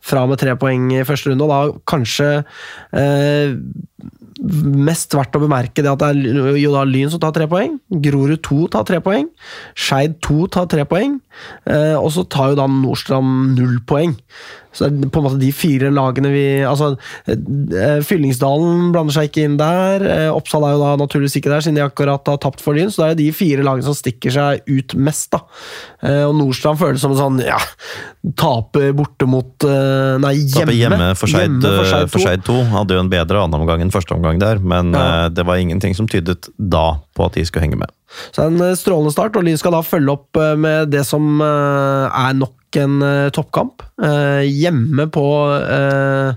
fra 0.04 0.26
med 0.28 0.42
tre 0.42 0.58
poeng 0.60 0.92
i 0.94 1.06
første 1.08 1.32
runde, 1.32 1.48
og 1.48 1.54
da 1.54 1.80
kanskje 1.88 2.30
mest 4.38 5.16
verdt 5.18 5.34
å 5.40 5.42
bemerke 5.42 5.82
det 5.82 5.90
at 5.90 6.04
det 6.04 6.10
er 6.30 6.60
jo 6.60 6.74
da 6.76 6.84
Lyn 6.86 7.10
som 7.10 7.22
tar 7.24 7.34
tre 7.34 7.48
poeng. 7.50 7.80
Grorud 7.90 8.44
2 8.46 8.68
tar 8.76 8.84
tre 8.86 9.00
poeng. 9.02 9.26
Skeid 9.74 10.20
2 10.28 10.52
tar 10.54 10.68
tre 10.70 10.86
poeng. 10.86 11.16
Og 11.98 12.12
så 12.14 12.28
tar 12.30 12.52
jo 12.52 12.60
da 12.60 12.68
Nordstrand 12.70 13.58
null 13.58 13.80
poeng. 13.90 14.14
Så 14.78 14.86
det 14.94 15.08
er 15.08 15.10
på 15.14 15.22
en 15.22 15.26
måte 15.26 15.40
de 15.42 15.50
fire 15.56 15.90
lagene 15.94 16.30
vi 16.30 16.44
Altså, 16.68 16.92
eh, 17.28 17.98
Fyllingsdalen 18.06 18.92
blander 18.94 19.16
seg 19.16 19.30
ikke 19.32 19.46
inn 19.48 19.56
der. 19.60 20.04
Eh, 20.06 20.30
Oppsal 20.34 20.66
er 20.68 20.76
jo 20.76 20.84
da 20.84 20.92
naturligvis 21.02 21.38
ikke 21.40 21.50
der, 21.50 21.64
siden 21.66 21.80
de 21.80 21.86
akkurat 21.86 22.30
har 22.30 22.38
tapt 22.44 22.62
for 22.62 22.78
Lyn. 22.78 22.92
Så 22.94 23.02
det 23.04 23.10
er 23.16 23.20
de 23.24 23.30
fire 23.36 23.66
lagene 23.66 23.88
som 23.88 23.98
stikker 23.98 24.34
seg 24.36 24.62
ut 24.70 24.94
mest, 25.02 25.32
da. 25.34 25.42
Eh, 26.06 26.24
og 26.28 26.36
Nordstrand 26.38 26.78
føles 26.82 27.02
som 27.02 27.16
en 27.16 27.22
sånn 27.22 27.40
ja, 27.46 27.58
taper 28.38 28.94
borte 28.98 29.28
mot 29.30 29.66
Nei, 29.68 30.34
hjemme. 30.44 30.68
Taper 30.68 30.78
hjemme 30.78 31.10
for 31.18 31.32
Skeid 31.32 31.66
Skeid 32.14 32.46
2. 32.48 32.58
Hadde 32.76 32.98
jo 32.98 33.04
en 33.06 33.12
bedre 33.12 33.42
annenomgang 33.46 33.82
enn 33.84 33.94
første 33.94 34.14
omgang 34.16 34.40
der, 34.42 34.60
men 34.62 34.94
Ja. 34.94 35.30
det 35.30 35.46
var 35.46 35.58
ingenting 35.62 35.96
som 35.98 36.08
tydet 36.08 36.50
da 36.58 37.00
på 37.18 37.26
at 37.26 37.34
de 37.34 37.46
skulle 37.46 37.66
henge 37.66 37.80
med. 37.80 37.90
Så 38.32 38.46
det 38.46 38.62
er 38.62 38.70
en 38.72 38.78
strålende 38.80 39.12
start, 39.14 39.36
og 39.36 39.44
Lyn 39.48 39.58
skal 39.60 39.74
da 39.76 39.82
følge 39.86 40.14
opp 40.14 40.38
med 40.58 40.92
det 40.94 41.06
som 41.06 41.42
er 41.42 42.34
nok 42.38 42.57
en 42.76 43.02
uh, 43.02 43.30
toppkamp. 43.34 43.84
Uh, 44.02 44.44
Hjemme 44.44 45.08
på 45.14 45.24
uh, 45.24 46.34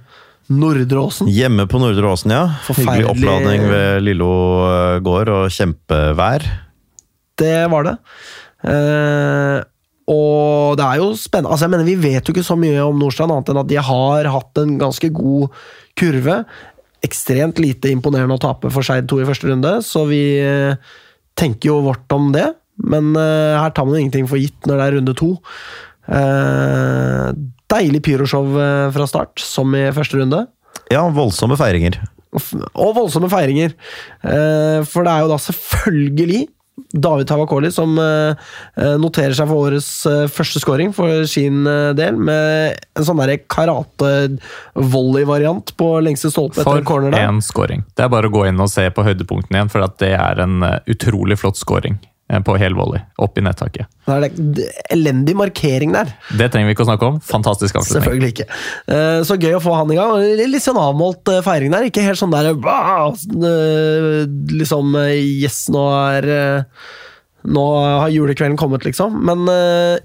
Nordre 0.55 1.03
Åsen. 1.03 1.31
Hjemme 1.31 1.67
på 1.71 1.81
Nordre 1.83 2.13
Åsen, 2.13 2.35
ja. 2.35 2.45
Forferdelig- 2.67 3.03
Hyggelig 3.03 3.11
oppladning 3.13 3.67
ved 3.71 4.05
Lillo 4.07 4.31
gård 5.07 5.31
og 5.35 5.51
kjempevær. 5.55 6.47
Det 7.41 7.59
var 7.73 7.87
det. 7.87 7.95
Og 10.11 10.75
det 10.77 10.85
er 10.85 10.99
jo 11.01 11.07
spennende 11.17 11.55
altså 11.55 11.65
jeg 11.65 11.73
mener 11.73 11.87
Vi 11.89 11.95
vet 12.03 12.27
jo 12.27 12.35
ikke 12.35 12.45
så 12.45 12.57
mye 12.59 12.83
om 12.83 12.99
Nordstrand, 13.01 13.33
annet 13.33 13.53
enn 13.53 13.61
at 13.63 13.71
de 13.71 13.79
har 13.87 14.29
hatt 14.35 14.61
en 14.61 14.75
ganske 14.81 15.09
god 15.17 15.55
kurve. 15.97 16.41
Ekstremt 17.07 17.63
lite 17.63 17.89
imponerende 17.95 18.37
å 18.37 18.43
tape 18.43 18.69
for 18.75 18.85
Skeid 18.85 19.09
2 19.09 19.23
i 19.23 19.29
første 19.31 19.49
runde, 19.49 19.73
så 19.87 20.03
vi 20.11 20.21
tenker 21.39 21.71
jo 21.71 21.79
vårt 21.87 22.13
om 22.13 22.29
det. 22.35 22.51
Men 22.81 23.15
her 23.15 23.73
tar 23.73 23.87
man 23.87 23.97
jo 23.97 24.03
ingenting 24.03 24.29
for 24.29 24.41
gitt 24.41 24.69
når 24.69 24.77
det 24.77 24.89
er 24.89 24.99
runde 24.99 25.17
to. 25.23 25.31
Eh, 26.09 27.27
deilig 27.71 28.03
pyroshow 28.07 28.47
eh, 28.61 28.91
fra 28.95 29.07
start, 29.09 29.41
som 29.45 29.75
i 29.77 29.91
første 29.95 30.17
runde. 30.21 30.41
Ja, 30.91 31.03
voldsomme 31.15 31.57
feiringer. 31.61 31.95
Og 32.79 32.95
voldsomme 32.97 33.29
feiringer. 33.31 33.71
Eh, 34.23 34.81
For 34.87 35.03
det 35.07 35.13
er 35.13 35.21
jo 35.25 35.31
da 35.33 35.39
selvfølgelig 35.43 36.43
David 36.97 37.27
Tavakoli 37.29 37.69
som 37.75 37.91
noterer 37.93 39.35
seg 39.37 39.47
for 39.51 39.57
årets 39.69 39.89
første 40.33 40.59
scoring 40.63 40.95
for 40.97 41.27
sin 41.29 41.59
del, 41.95 42.17
med 42.17 42.79
en 42.97 43.05
sånn 43.05 43.21
karate-volley-variant 43.53 45.75
på 45.77 45.87
lengste 46.01 46.31
stolpe 46.33 46.57
etter 46.63 46.71
For 46.71 46.79
en 46.81 46.89
corner 46.89 47.11
der. 47.13 47.27
én 47.29 47.43
scoring. 47.45 47.85
Det 47.93 48.03
er 48.07 48.15
bare 48.17 48.31
å 48.31 48.33
gå 48.33 48.47
inn 48.49 48.57
og 48.65 48.73
se 48.73 48.87
på 48.97 49.05
høydepunktene 49.05 49.57
igjen, 49.61 49.73
for 49.77 49.85
at 49.85 49.95
det 50.01 50.15
er 50.17 50.41
en 50.41 50.57
utrolig 50.89 51.37
flott 51.43 51.61
scoring 51.61 52.01
på 52.47 52.55
helvolley. 52.61 53.01
Opp 53.19 53.39
i 53.39 53.43
nettaket. 53.43 53.89
Det 54.07 54.15
er 54.15 54.29
det- 54.31 54.69
elendig 54.95 55.35
markering 55.35 55.93
der. 55.93 56.13
Det 56.39 56.51
trenger 56.53 56.69
vi 56.71 56.75
ikke 56.75 56.85
å 56.87 56.91
snakke 56.91 57.07
om. 57.09 57.19
Fantastisk 57.21 57.75
avslutning. 57.75 58.03
Selvfølgelig 58.03 58.33
ikke. 58.35 58.47
Eh, 58.89 59.21
Så 59.27 59.37
gøy 59.37 59.57
å 59.59 59.63
få 59.63 59.75
han 59.75 59.91
i 59.91 59.97
gang. 59.99 60.15
Litt 60.51 60.63
sånn 60.63 60.79
avmålt 60.79 61.29
eh, 61.29 61.43
feiring 61.43 61.71
der. 61.75 61.89
Ikke 61.91 62.05
helt 62.07 62.19
sånn 62.21 62.31
der 62.31 62.53
eh, 62.55 64.27
Liksom 64.55 64.95
eh, 64.97 65.17
Yes, 65.43 65.69
nå 65.69 65.85
er 66.17 66.29
eh, 66.29 66.63
Nå 67.51 67.67
har 68.05 68.11
julekvelden 68.13 68.59
kommet, 68.61 68.85
liksom. 68.85 69.15
Men 69.25 69.47
eh, 69.49 69.99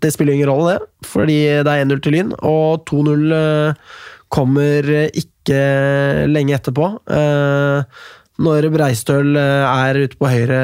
det 0.00 0.12
spiller 0.12 0.34
ingen 0.36 0.50
rolle, 0.50 0.74
det. 0.78 1.08
Fordi 1.08 1.38
det 1.64 1.70
er 1.72 1.84
1-0 1.86 2.02
til 2.04 2.12
Lyn, 2.12 2.32
og 2.44 2.84
2-0 2.90 3.32
eh, 3.32 3.74
kommer 4.28 4.90
ikke 5.16 5.62
lenge 6.28 6.58
etterpå. 6.58 6.90
Eh, 7.08 7.84
Når 8.42 8.66
Breistøl 8.74 9.36
eh, 9.38 9.64
er 9.70 10.00
ute 10.06 10.18
på 10.18 10.26
høyre 10.30 10.60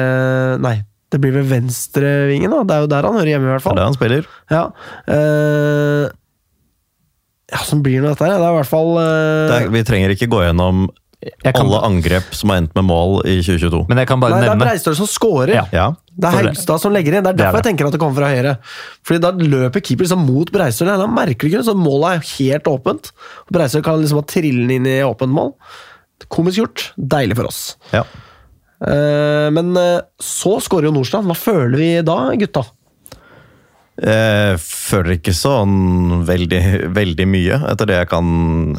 Nei, 0.59 0.81
det 1.11 1.19
blir 1.23 1.35
ved 1.35 1.47
venstrevingen, 1.51 2.51
da. 2.51 2.63
Det 2.67 2.75
er 2.75 2.85
jo 2.85 2.89
der 2.91 3.07
han 3.07 3.19
hører 3.19 3.31
hjemme, 3.33 3.47
i 3.47 3.53
hvert 3.55 3.63
fall. 3.63 3.75
Det 3.75 3.79
er 3.79 3.83
der 3.83 3.91
han 3.91 3.99
spiller. 3.99 4.27
Ja. 4.51 4.63
eh, 5.11 6.07
ja, 7.51 7.61
Sånn 7.67 7.83
blir 7.83 8.03
nå 8.03 8.11
dette 8.13 8.27
her. 8.27 8.37
Det 8.39 8.47
er 8.47 8.55
i 8.55 8.59
hvert 8.61 8.71
fall 8.71 8.91
eh, 9.01 9.55
er, 9.57 9.69
vi 9.73 9.83
trenger 9.87 10.13
ikke 10.15 10.29
gå 10.31 10.43
gjennom 10.45 10.85
kan, 11.21 11.59
alle 11.61 11.81
angrep 11.85 12.31
som 12.33 12.49
har 12.49 12.63
endt 12.63 12.71
med 12.73 12.87
mål 12.87 13.19
i 13.29 13.35
2022. 13.45 13.83
men 13.91 13.99
jeg 14.01 14.09
kan 14.09 14.21
bare 14.23 14.39
Nei, 14.39 14.45
det 14.47 14.53
er 14.55 14.61
Breistøl 14.63 14.95
som 14.97 15.09
scorer. 15.09 15.51
Ja. 15.53 15.65
Ja, 15.75 15.89
Det 16.09 16.31
er 16.31 16.47
Haugstad 16.47 16.81
som 16.81 16.95
legger 16.95 17.13
inn. 17.13 17.27
Det 17.27 17.29
er 17.29 17.37
Det 17.37 17.43
er 17.43 17.45
derfor 17.45 17.59
det. 17.59 17.61
jeg 17.61 17.69
tenker 17.69 17.89
at 17.91 17.95
det 17.95 18.01
kommer 18.01 18.23
fra 18.23 18.31
høyre. 18.31 18.55
Fordi 19.05 19.21
Da 19.21 19.31
løper 19.35 19.83
keeper 19.83 20.07
liksom 20.07 20.25
mot 20.25 20.51
Breistøl. 20.51 20.89
Da 20.89 21.07
merker 21.11 21.45
du 21.45 21.51
ikke 21.51 21.61
det, 21.61 21.67
så 21.69 21.77
målet 21.77 22.15
er 22.15 22.27
helt 22.39 22.71
åpent. 22.71 23.11
Breistøl 23.53 23.83
kan 23.85 24.01
liksom 24.01 24.23
ha 24.23 24.25
den 24.41 24.73
inn 24.79 24.87
i 24.89 24.97
åpent 25.05 25.35
mål. 25.35 25.53
Komisk 26.31 26.61
gjort. 26.61 26.89
Deilig 26.95 27.39
for 27.39 27.51
oss. 27.51 27.63
ja. 27.95 28.05
Eh, 28.81 29.47
men 29.53 29.75
eh, 29.77 29.99
så 30.17 30.55
skårer 30.63 30.87
jo 30.87 30.93
Nordstrand. 30.95 31.27
Hva 31.29 31.35
føler 31.37 31.77
vi 31.77 31.89
da, 32.01 32.15
gutta? 32.41 32.63
Jeg 34.01 34.57
føler 34.63 35.19
ikke 35.19 35.33
sånn 35.37 36.23
veldig, 36.25 36.61
veldig 36.95 37.27
mye, 37.29 37.59
etter 37.69 37.89
det 37.91 37.99
jeg 37.99 38.09
kan 38.09 38.31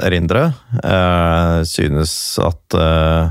erindre. 0.03 0.49
Jeg 0.81 1.69
synes 1.71 2.17
at 2.43 2.79
eh, 2.79 3.31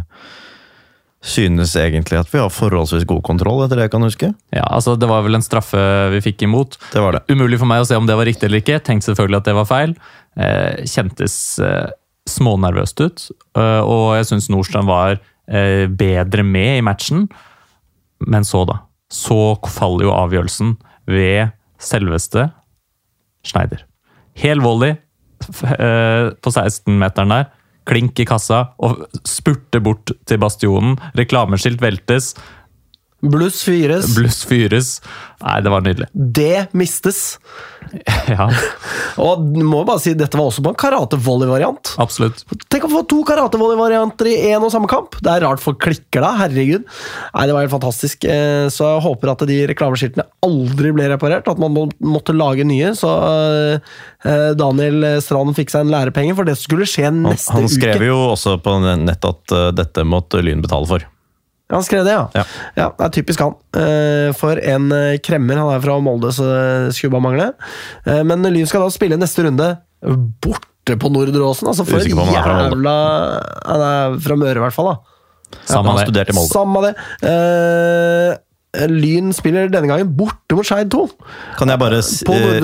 Synes 1.21 1.75
egentlig 1.77 2.17
at 2.17 2.31
vi 2.33 2.39
har 2.41 2.49
forholdsvis 2.49 3.03
god 3.05 3.19
kontroll, 3.27 3.59
etter 3.61 3.77
det 3.77 3.83
jeg 3.85 3.91
kan 3.93 4.01
huske. 4.07 4.31
ja, 4.55 4.63
altså 4.65 4.95
Det 4.97 5.05
var 5.05 5.21
vel 5.21 5.37
en 5.37 5.43
straffe 5.45 5.77
vi 6.15 6.21
fikk 6.25 6.47
imot. 6.47 6.79
Det 6.95 7.03
var 7.03 7.13
det. 7.13 7.21
Umulig 7.29 7.59
for 7.61 7.69
meg 7.69 7.83
å 7.83 7.85
se 7.85 7.93
om 7.99 8.07
det 8.09 8.15
var 8.17 8.25
riktig 8.25 8.47
eller 8.47 8.63
ikke. 8.63 8.79
Tenkte 8.81 9.11
selvfølgelig 9.11 9.37
at 9.37 9.49
det 9.51 9.53
var 9.53 9.67
feil. 9.69 9.93
Eh, 10.33 10.81
kjentes 10.89 11.35
eh, 11.61 11.91
smånervøst 12.31 13.03
ut. 13.03 13.25
Eh, 13.57 13.81
og 13.81 14.15
jeg 14.17 14.29
syns 14.31 14.49
Nordstrand 14.51 14.89
var 14.89 15.17
eh, 15.17 15.85
bedre 15.87 16.45
med 16.47 16.79
i 16.79 16.85
matchen. 16.85 17.27
Men 18.21 18.47
så, 18.47 18.63
da. 18.69 18.81
Så 19.11 19.55
faller 19.67 20.07
jo 20.07 20.15
avgjørelsen 20.15 20.75
ved 21.11 21.51
selveste 21.81 22.49
Schneider. 23.45 23.83
Hel 24.37 24.61
volley 24.63 24.93
eh, 24.93 26.27
på 26.37 26.53
16-meteren 26.53 27.33
der. 27.33 27.49
Klink 27.89 28.19
i 28.21 28.27
kassa 28.29 28.67
og 28.85 29.07
spurter 29.27 29.81
bort 29.83 30.13
til 30.29 30.39
bastionen. 30.41 30.99
Reklameskilt 31.17 31.81
veltes. 31.81 32.35
Bluss 33.21 33.59
fyres. 33.67 34.15
Bluss 34.17 34.39
fyres. 34.49 34.95
Nei, 35.41 35.59
det 35.65 35.69
var 35.73 35.83
nydelig. 35.85 36.07
Det 36.13 36.67
mistes. 36.77 37.37
Ja, 38.31 38.45
Og 39.19 39.41
må 39.67 39.81
bare 39.83 39.99
si, 39.99 40.13
dette 40.15 40.37
var 40.39 40.47
også 40.47 40.61
på 40.63 40.71
en 40.71 40.77
karate-volley-variant. 40.79 41.89
absolutt. 41.99 42.43
Tenk 42.71 42.85
å 42.87 42.91
få 42.93 43.01
to 43.11 43.17
karate-volley-varianter 43.27 44.29
i 44.31 44.35
én 44.53 44.63
og 44.63 44.71
samme 44.71 44.87
kamp! 44.87 45.17
Det 45.19 45.27
er 45.33 45.43
rart 45.43 45.59
folk 45.59 45.81
klikker 45.83 46.23
da, 46.23 46.29
herregud. 46.39 46.85
Nei, 46.87 47.45
Det 47.49 47.55
var 47.57 47.65
helt 47.65 47.73
fantastisk. 47.73 48.23
Eh, 48.31 48.69
Så 48.71 48.87
jeg 48.87 49.03
håper 49.03 49.33
at 49.33 49.43
de 49.49 49.57
reklameskiltene 49.73 50.23
aldri 50.47 50.93
ble 50.95 51.09
reparert. 51.11 51.49
At 51.51 51.59
man 51.59 51.75
måtte 51.99 52.37
lage 52.37 52.63
nye. 52.69 52.93
Så 52.95 53.11
eh, 53.75 54.51
Daniel 54.55 55.03
Strand 55.25 55.57
fikk 55.57 55.73
seg 55.73 55.83
en 55.85 55.91
lærepenge, 55.97 56.37
for 56.37 56.47
det 56.47 56.55
skulle 56.61 56.87
skje 56.87 57.11
neste 57.11 57.51
uke. 57.51 57.57
han 57.57 57.67
uke. 57.67 57.75
skrev 57.75 58.07
jo 58.07 58.19
også 58.31 58.55
på 58.63 58.77
nett 58.87 59.27
at 59.33 59.57
eh, 59.57 59.71
dette 59.83 60.07
måtte 60.07 60.39
Lyn 60.45 60.63
betale 60.63 60.87
for. 60.87 61.09
Ja, 61.71 61.77
Han 61.79 61.85
skrev 61.87 62.03
det, 62.03 62.11
ja. 62.11 62.25
Ja. 62.35 62.43
ja. 62.75 62.87
Det 62.97 63.05
er 63.07 63.13
typisk 63.15 63.39
han. 63.45 63.53
Eh, 63.79 64.31
For 64.35 64.59
en 64.59 64.91
eh, 64.91 65.17
kremmer. 65.23 65.61
Han 65.61 65.71
er 65.71 65.79
fra 65.83 65.95
Molde, 66.03 66.33
så 66.35 66.43
det 66.49 66.95
skulle 66.97 67.15
bare 67.15 67.23
mangle. 67.29 67.47
Eh, 68.03 68.21
Men 68.27 68.43
Lyn 68.51 68.67
skal 68.67 68.83
da 68.83 68.91
spille 68.91 69.15
neste 69.19 69.45
runde 69.47 69.69
borte 70.43 70.97
på 70.99 71.11
Nordre 71.13 71.45
Åsen. 71.47 71.69
Altså 71.71 71.85
for 71.87 72.03
Molde. 72.17 72.35
jævla 72.35 72.95
Han 73.71 73.85
er 73.87 74.19
fra 74.25 74.35
Møre, 74.35 74.57
i 74.59 74.65
hvert 74.65 74.75
fall. 74.75 74.91
da 74.91 74.97
Samme 75.67 75.91
han 75.93 76.01
det. 76.01 76.07
studerte 76.09 76.33
i 76.33 76.35
Molde. 76.35 76.51
Samme 76.51 76.83
det. 76.87 76.93
Lyn 78.91 79.33
spiller 79.35 79.67
denne 79.67 79.89
gangen 79.89 80.11
borte 80.15 80.55
mot 80.55 80.63
Skeid 80.67 80.87
2. 80.93 81.01
Kan 81.59 81.67
jeg, 81.71 81.79
bare, 81.79 81.99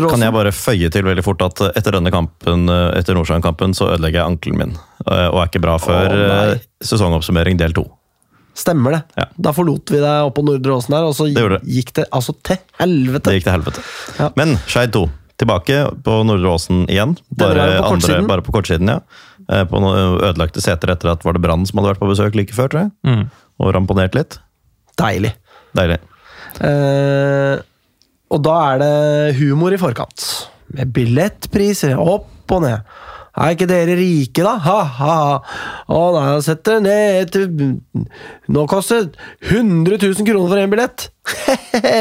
kan 0.07 0.23
jeg 0.23 0.31
bare 0.35 0.53
føye 0.55 0.87
til 0.91 1.03
veldig 1.03 1.23
fort 1.25 1.43
at 1.43 1.59
etter 1.75 1.97
denne 1.97 2.11
kampen, 2.15 2.67
etter 2.95 3.17
Nordsjøen-kampen 3.17 3.75
så 3.75 3.89
ødelegger 3.93 4.21
jeg 4.21 4.31
ankelen 4.31 4.61
min. 4.61 4.75
Og 5.03 5.41
er 5.41 5.49
ikke 5.49 5.63
bra 5.63 5.75
før 5.83 6.15
oh, 6.15 6.53
sesongoppsummering 6.83 7.59
del 7.59 7.75
to. 7.75 7.83
Stemmer 8.57 8.95
det. 8.97 9.01
Ja. 9.21 9.27
Da 9.47 9.51
forlot 9.53 9.91
vi 9.93 9.99
deg 10.01 10.25
oppå 10.25 10.41
på 10.41 10.47
Nordre 10.47 10.77
Åsen 10.79 10.95
der, 10.95 11.05
og 11.05 11.13
så 11.17 11.27
Det 11.29 11.43
det. 11.53 11.59
gikk 11.69 11.91
det 11.99 12.07
altså 12.11 12.33
til 12.43 12.57
helvete. 12.79 13.29
Det 13.29 13.35
gikk 13.37 13.45
til 13.47 13.53
helvete. 13.53 13.83
Ja. 14.17 14.29
Men 14.39 14.55
Skeid 14.65 14.93
2. 14.97 15.05
Tilbake 15.37 15.75
på 16.01 16.15
Nordre 16.25 16.49
Åsen 16.55 16.87
igjen. 16.89 17.13
Bare, 17.37 17.67
på 17.83 17.91
andre, 17.93 18.21
bare 18.25 18.41
på 18.41 18.55
kortsiden, 18.55 18.89
ja. 18.89 18.99
Eh, 19.47 19.63
På 19.69 19.77
ødelagte 19.77 20.59
seter 20.65 20.89
etter 20.95 21.11
at 21.13 21.21
var 21.23 21.37
det 21.37 21.43
Brann 21.45 21.65
som 21.69 21.77
hadde 21.79 21.93
vært 21.93 22.01
på 22.01 22.09
besøk 22.09 22.35
like 22.35 22.55
før, 22.57 22.67
tror 22.73 22.81
jeg. 22.87 22.91
Mm. 23.05 23.27
Og 23.61 23.73
ramponert 23.77 24.17
litt. 24.17 24.39
Deilig. 24.97 25.35
Deilig. 25.77 25.99
Eh, 26.65 27.59
og 28.33 28.41
da 28.43 28.55
er 28.73 28.81
det 28.81 29.35
humor 29.39 29.71
i 29.75 29.79
forkant. 29.79 30.25
Med 30.73 30.89
billettpriser 30.95 31.93
opp 32.01 32.51
og 32.57 32.63
ned. 32.65 32.81
Er 33.37 33.53
ikke 33.53 33.67
dere 33.69 33.95
rike, 33.99 34.41
da? 34.41 34.55
Ha, 34.65 34.77
ha, 34.97 35.13
ha. 35.21 35.35
Å 35.93 35.99
nei, 36.15 36.23
jeg 36.31 36.45
setter 36.47 36.79
ned 36.81 37.31
til 37.33 37.45
Nå 38.49 38.63
koster 38.69 39.11
100 39.45 39.99
000 40.01 40.25
kroner 40.25 40.49
for 40.49 40.61
en 40.61 40.73
billett! 40.73 41.07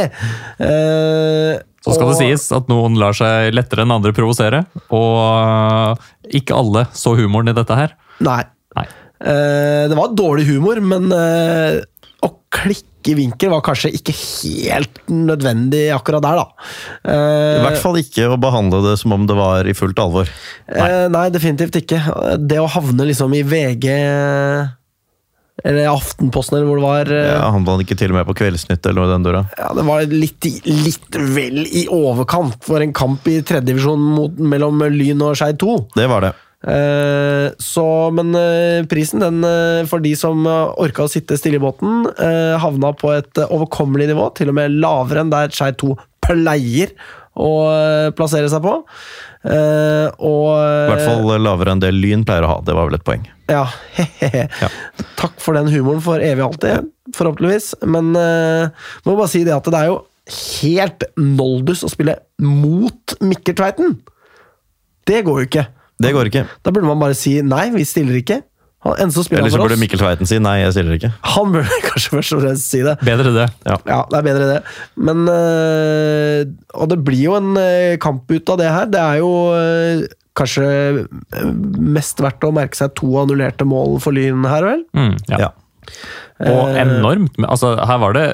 eh, 0.65 1.53
Så 1.85 1.97
skal 1.97 2.13
det 2.13 2.19
sies 2.23 2.49
at 2.57 2.71
noen 2.73 2.97
lar 3.01 3.17
seg 3.17 3.53
lettere 3.55 3.85
enn 3.85 3.95
andre 3.99 4.15
provosere, 4.17 4.65
og 4.89 5.19
øh, 5.21 6.09
ikke 6.41 6.57
alle 6.57 6.87
så 6.97 7.13
humoren 7.19 7.53
i 7.53 7.57
dette 7.57 7.77
her. 7.79 7.93
Nei. 8.25 8.41
Nei. 8.79 8.87
Eh, 9.21 9.85
det 9.93 9.99
var 9.99 10.17
dårlig 10.17 10.49
humor, 10.49 10.81
men 10.85 11.13
eh, 11.13 11.83
å 12.25 12.33
klikke 12.53 12.96
i 13.13 13.17
vinkel 13.19 13.53
var 13.53 13.63
kanskje 13.67 13.93
ikke 13.97 14.15
helt 14.17 15.01
nødvendig 15.13 15.85
akkurat 15.95 16.25
der, 16.25 16.41
da. 16.43 16.71
Eh, 17.07 17.59
I 17.61 17.65
hvert 17.67 17.83
fall 17.83 18.01
ikke 18.01 18.31
å 18.33 18.39
behandle 18.41 18.83
det 18.91 18.97
som 19.03 19.15
om 19.17 19.27
det 19.29 19.37
var 19.39 19.69
i 19.69 19.75
fullt 19.77 20.01
alvor. 20.03 20.31
Nei. 20.71 20.89
nei, 21.13 21.29
definitivt 21.35 21.79
ikke. 21.83 22.01
Det 22.41 22.59
å 22.63 22.69
havne 22.71 23.07
liksom 23.09 23.35
i 23.37 23.45
VG 23.47 23.87
eller 25.65 25.89
Aftenposten, 25.89 26.59
eller 26.59 26.69
hvor 26.69 26.77
det 26.81 26.85
var. 26.85 27.11
Ja, 27.17 27.37
Ja, 27.41 27.51
Han 27.51 27.65
var 27.65 27.81
ikke 27.81 27.97
til 27.99 28.13
og 28.13 28.19
med 28.19 28.27
på 28.29 28.37
Kveldsnytt 28.37 28.87
eller 28.87 29.03
noe 29.03 29.09
i 29.09 29.15
den 29.15 29.25
døra. 29.25 29.45
Ja, 29.57 29.73
Det 29.75 29.85
var 29.89 30.03
litt, 30.13 30.49
litt 30.69 31.17
vel 31.17 31.63
i 31.67 31.87
overkant 31.93 32.59
for 32.67 32.85
en 32.85 32.93
kamp 32.93 33.27
i 33.33 33.41
tredjedivisjon 33.41 34.37
mellom 34.53 34.85
Lyn 34.93 35.23
og 35.25 35.39
Skeid 35.39 35.59
2. 35.63 35.79
Det 35.97 36.09
var 36.13 36.29
det. 36.29 36.35
Eh, 36.65 37.53
så, 37.59 37.85
men 38.17 38.33
eh, 38.35 38.87
prisen, 38.89 39.21
den 39.23 39.45
eh, 39.45 39.85
for 39.89 40.03
de 40.03 40.15
som 40.19 40.47
orka 40.49 41.05
å 41.05 41.11
sitte 41.11 41.37
stille 41.39 41.61
i 41.61 41.63
båten, 41.63 42.09
havna 42.63 42.93
på 42.97 43.13
et 43.17 43.45
overkommelig 43.47 44.11
nivå, 44.13 44.31
til 44.37 44.53
og 44.53 44.59
med 44.59 44.81
lavere 44.81 45.23
enn 45.23 45.33
der 45.33 45.53
Skeid 45.55 45.79
2 45.83 45.95
pleier 46.27 46.95
å 47.37 47.51
plassere 48.17 48.49
seg 48.49 48.63
på. 48.65 48.73
Og 49.47 50.47
I 50.57 50.89
hvert 50.89 51.05
fall 51.05 51.37
lavere 51.45 51.75
enn 51.75 51.83
det 51.85 51.93
Lyn 51.93 52.25
pleier 52.27 52.47
å 52.47 52.55
ha. 52.55 52.57
Det 52.65 52.75
var 52.75 52.89
vel 52.89 52.97
et 52.99 53.07
poeng. 53.07 53.27
Ja. 53.53 53.67
Ja. 54.63 54.71
Takk 55.21 55.37
for 55.41 55.57
den 55.57 55.69
humoren 55.71 56.03
for 56.05 56.23
evig 56.25 56.43
og 56.43 56.55
alltid, 56.55 56.89
forhåpentligvis. 57.17 57.75
Men 57.87 58.11
må 58.17 59.15
bare 59.15 59.31
si 59.31 59.45
det 59.47 59.55
at 59.55 59.69
det 59.71 59.79
er 59.79 59.93
jo 59.93 60.01
helt 60.65 61.07
noldus 61.21 61.85
å 61.87 61.93
spille 61.93 62.17
mot 62.43 63.17
Mikkel 63.23 63.57
Tveiten. 63.61 63.99
Det 65.07 65.23
går 65.29 65.45
jo 65.45 65.51
ikke. 65.51 65.67
Det 66.03 66.13
går 66.13 66.29
ikke. 66.31 66.45
Da 66.65 66.73
burde 66.75 66.89
man 66.91 67.01
bare 67.01 67.17
si 67.17 67.39
nei, 67.45 67.71
vi 67.75 67.87
stiller 67.89 68.19
ikke. 68.21 68.43
Han 68.87 69.11
Eller 69.11 69.51
så 69.51 69.59
burde. 69.59 69.79
Mikkel 69.81 69.99
Tveiten 69.99 70.29
si 70.29 70.37
nei, 70.39 70.61
jeg 70.61 70.75
stiller 70.77 70.99
ikke. 70.99 71.09
Han 71.35 71.55
burde 71.55 71.79
kanskje 71.89 72.13
først 72.13 72.37
og 72.37 72.43
fremst 72.45 72.69
si 72.71 72.83
det. 72.87 72.95
Bedre 73.07 73.33
det. 73.35 73.47
Ja. 73.67 73.79
Ja, 73.89 73.99
det 74.13 74.21
er 74.21 74.27
bedre 74.29 74.47
det. 74.53 74.61
Men 75.09 75.25
øh, 75.33 76.45
Og 76.77 76.91
det 76.93 77.01
blir 77.07 77.25
jo 77.25 77.35
en 77.41 77.57
øh, 77.59 77.97
kamp 78.03 78.31
ut 78.31 78.53
av 78.55 78.61
det 78.61 78.69
her. 78.71 78.91
Det 78.93 79.01
er 79.03 79.21
jo 79.25 79.33
øh, 79.57 80.05
kanskje 80.37 80.69
mest 81.97 82.21
verdt 82.23 82.45
å 82.47 82.53
merke 82.55 82.79
seg 82.79 82.93
to 82.99 83.09
annullerte 83.23 83.67
mål 83.67 83.97
for 84.05 84.15
Lyn 84.15 84.45
her, 84.47 84.69
vel? 84.69 84.85
Mm, 84.97 85.15
ja. 85.33 85.47
Ja. 85.47 85.51
Og 86.45 86.75
Eh, 86.77 86.83
enormt. 86.85 87.39
Altså, 87.49 87.73
her 87.89 87.99
var 88.03 88.13
det 88.17 88.27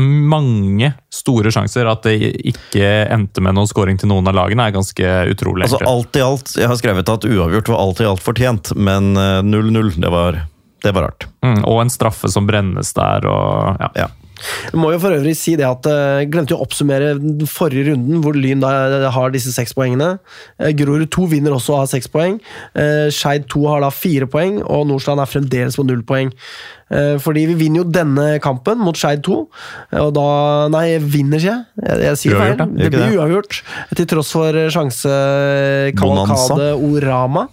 mange 0.00 0.92
store 1.14 1.52
sjanser. 1.54 1.86
At 1.90 2.02
det 2.08 2.16
ikke 2.50 2.88
endte 3.14 3.42
med 3.44 3.54
noen 3.58 3.70
scoring 3.70 4.00
til 4.00 4.10
noen 4.10 4.26
av 4.30 4.34
lagene, 4.38 4.66
er 4.68 4.74
ganske 4.74 5.12
utrolig. 5.30 5.68
Altså 5.68 5.82
alt 5.86 6.16
i 6.18 6.24
alt, 6.24 6.56
Jeg 6.58 6.70
har 6.70 6.80
skrevet 6.80 7.08
at 7.14 7.28
uavgjort 7.28 7.68
var 7.74 7.84
alt 7.84 8.00
i 8.02 8.08
alt 8.10 8.24
fortjent, 8.24 8.74
men 8.76 9.14
eh, 9.16 9.40
0-0, 9.46 9.94
det, 10.00 10.10
var- 10.10 10.42
det 10.84 10.92
var 10.94 11.08
rart. 11.10 11.26
mm, 11.44 11.62
og 11.64 11.80
en 11.84 11.90
straffe 11.94 12.28
som 12.28 12.46
brennes 12.46 12.92
der, 12.96 13.26
og 13.30 13.80
ja. 13.80 13.90
Ja. 14.04 14.10
Jeg 14.66 14.76
må 14.76 14.90
jo 14.92 14.98
for 15.00 15.14
øvrig 15.14 15.32
si 15.38 15.54
det 15.56 15.64
at 15.64 15.86
jeg 15.88 16.26
glemte 16.28 16.52
å 16.56 16.60
oppsummere 16.60 17.12
den 17.22 17.46
forrige 17.48 17.92
runden, 17.92 18.18
hvor 18.20 18.34
Lyn 18.36 18.60
da 18.60 19.08
har 19.14 19.30
disse 19.32 19.52
seks 19.54 19.72
poengene. 19.78 20.18
Eh, 20.58 20.72
Grorud 20.76 21.06
2 21.14 21.28
vinner 21.30 21.54
også 21.54 21.72
og 21.76 21.84
har 21.84 21.86
seks 21.94 22.10
poeng. 22.12 22.40
Eh, 22.76 23.06
Skeid 23.14 23.46
2 23.48 23.62
har 23.70 23.80
da 23.86 23.92
fire 23.94 24.26
poeng, 24.28 24.58
og 24.66 24.88
Nordstrand 24.90 25.22
er 25.22 25.30
fremdeles 25.30 25.78
på 25.78 25.86
null 25.86 26.02
poeng. 26.04 26.34
Eh, 26.92 27.16
Fordi 27.18 27.46
vi 27.48 27.54
vinner 27.54 27.80
jo 27.82 27.90
denne 27.90 28.26
kampen 28.44 28.78
mot 28.84 28.96
Skeid 28.98 29.22
2, 29.24 29.36
og 30.02 30.10
da 30.14 30.68
Nei, 30.74 30.98
vinner 31.00 31.38
ikke 31.40 31.50
jeg. 31.50 31.64
Jeg, 31.80 31.98
jeg 32.04 32.16
sier. 32.20 32.36
Uavgjort, 32.36 32.58
feil. 32.60 32.76
Det 32.78 32.90
blir 32.92 33.18
uavgjort, 33.18 33.62
til 33.96 34.06
tross 34.10 34.30
for 34.36 34.52
sjansekavalkade 34.74 36.68
Orama. 36.76 37.46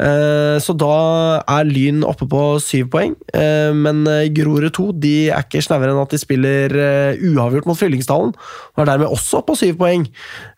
Eh, 0.00 0.56
Så 0.62 0.72
da 0.78 1.42
er 1.50 1.64
Lyn 1.66 2.04
oppe 2.06 2.26
på 2.30 2.42
syv 2.62 2.88
poeng, 2.94 3.16
Eh, 3.34 3.72
men 3.74 4.04
Grorud 4.34 4.70
2 4.74 4.86
de 5.00 5.14
er 5.30 5.42
ikke 5.44 5.62
snauere 5.62 5.90
enn 5.92 6.00
at 6.02 6.10
de 6.14 6.18
spiller 6.18 6.72
uavgjort 7.20 7.66
mot 7.68 7.78
Fyllingsdalen, 7.78 8.32
og 8.34 8.78
er 8.82 8.88
dermed 8.92 9.08
også 9.10 9.42
på 9.46 9.56
syv 9.58 9.76
poeng. 9.78 10.06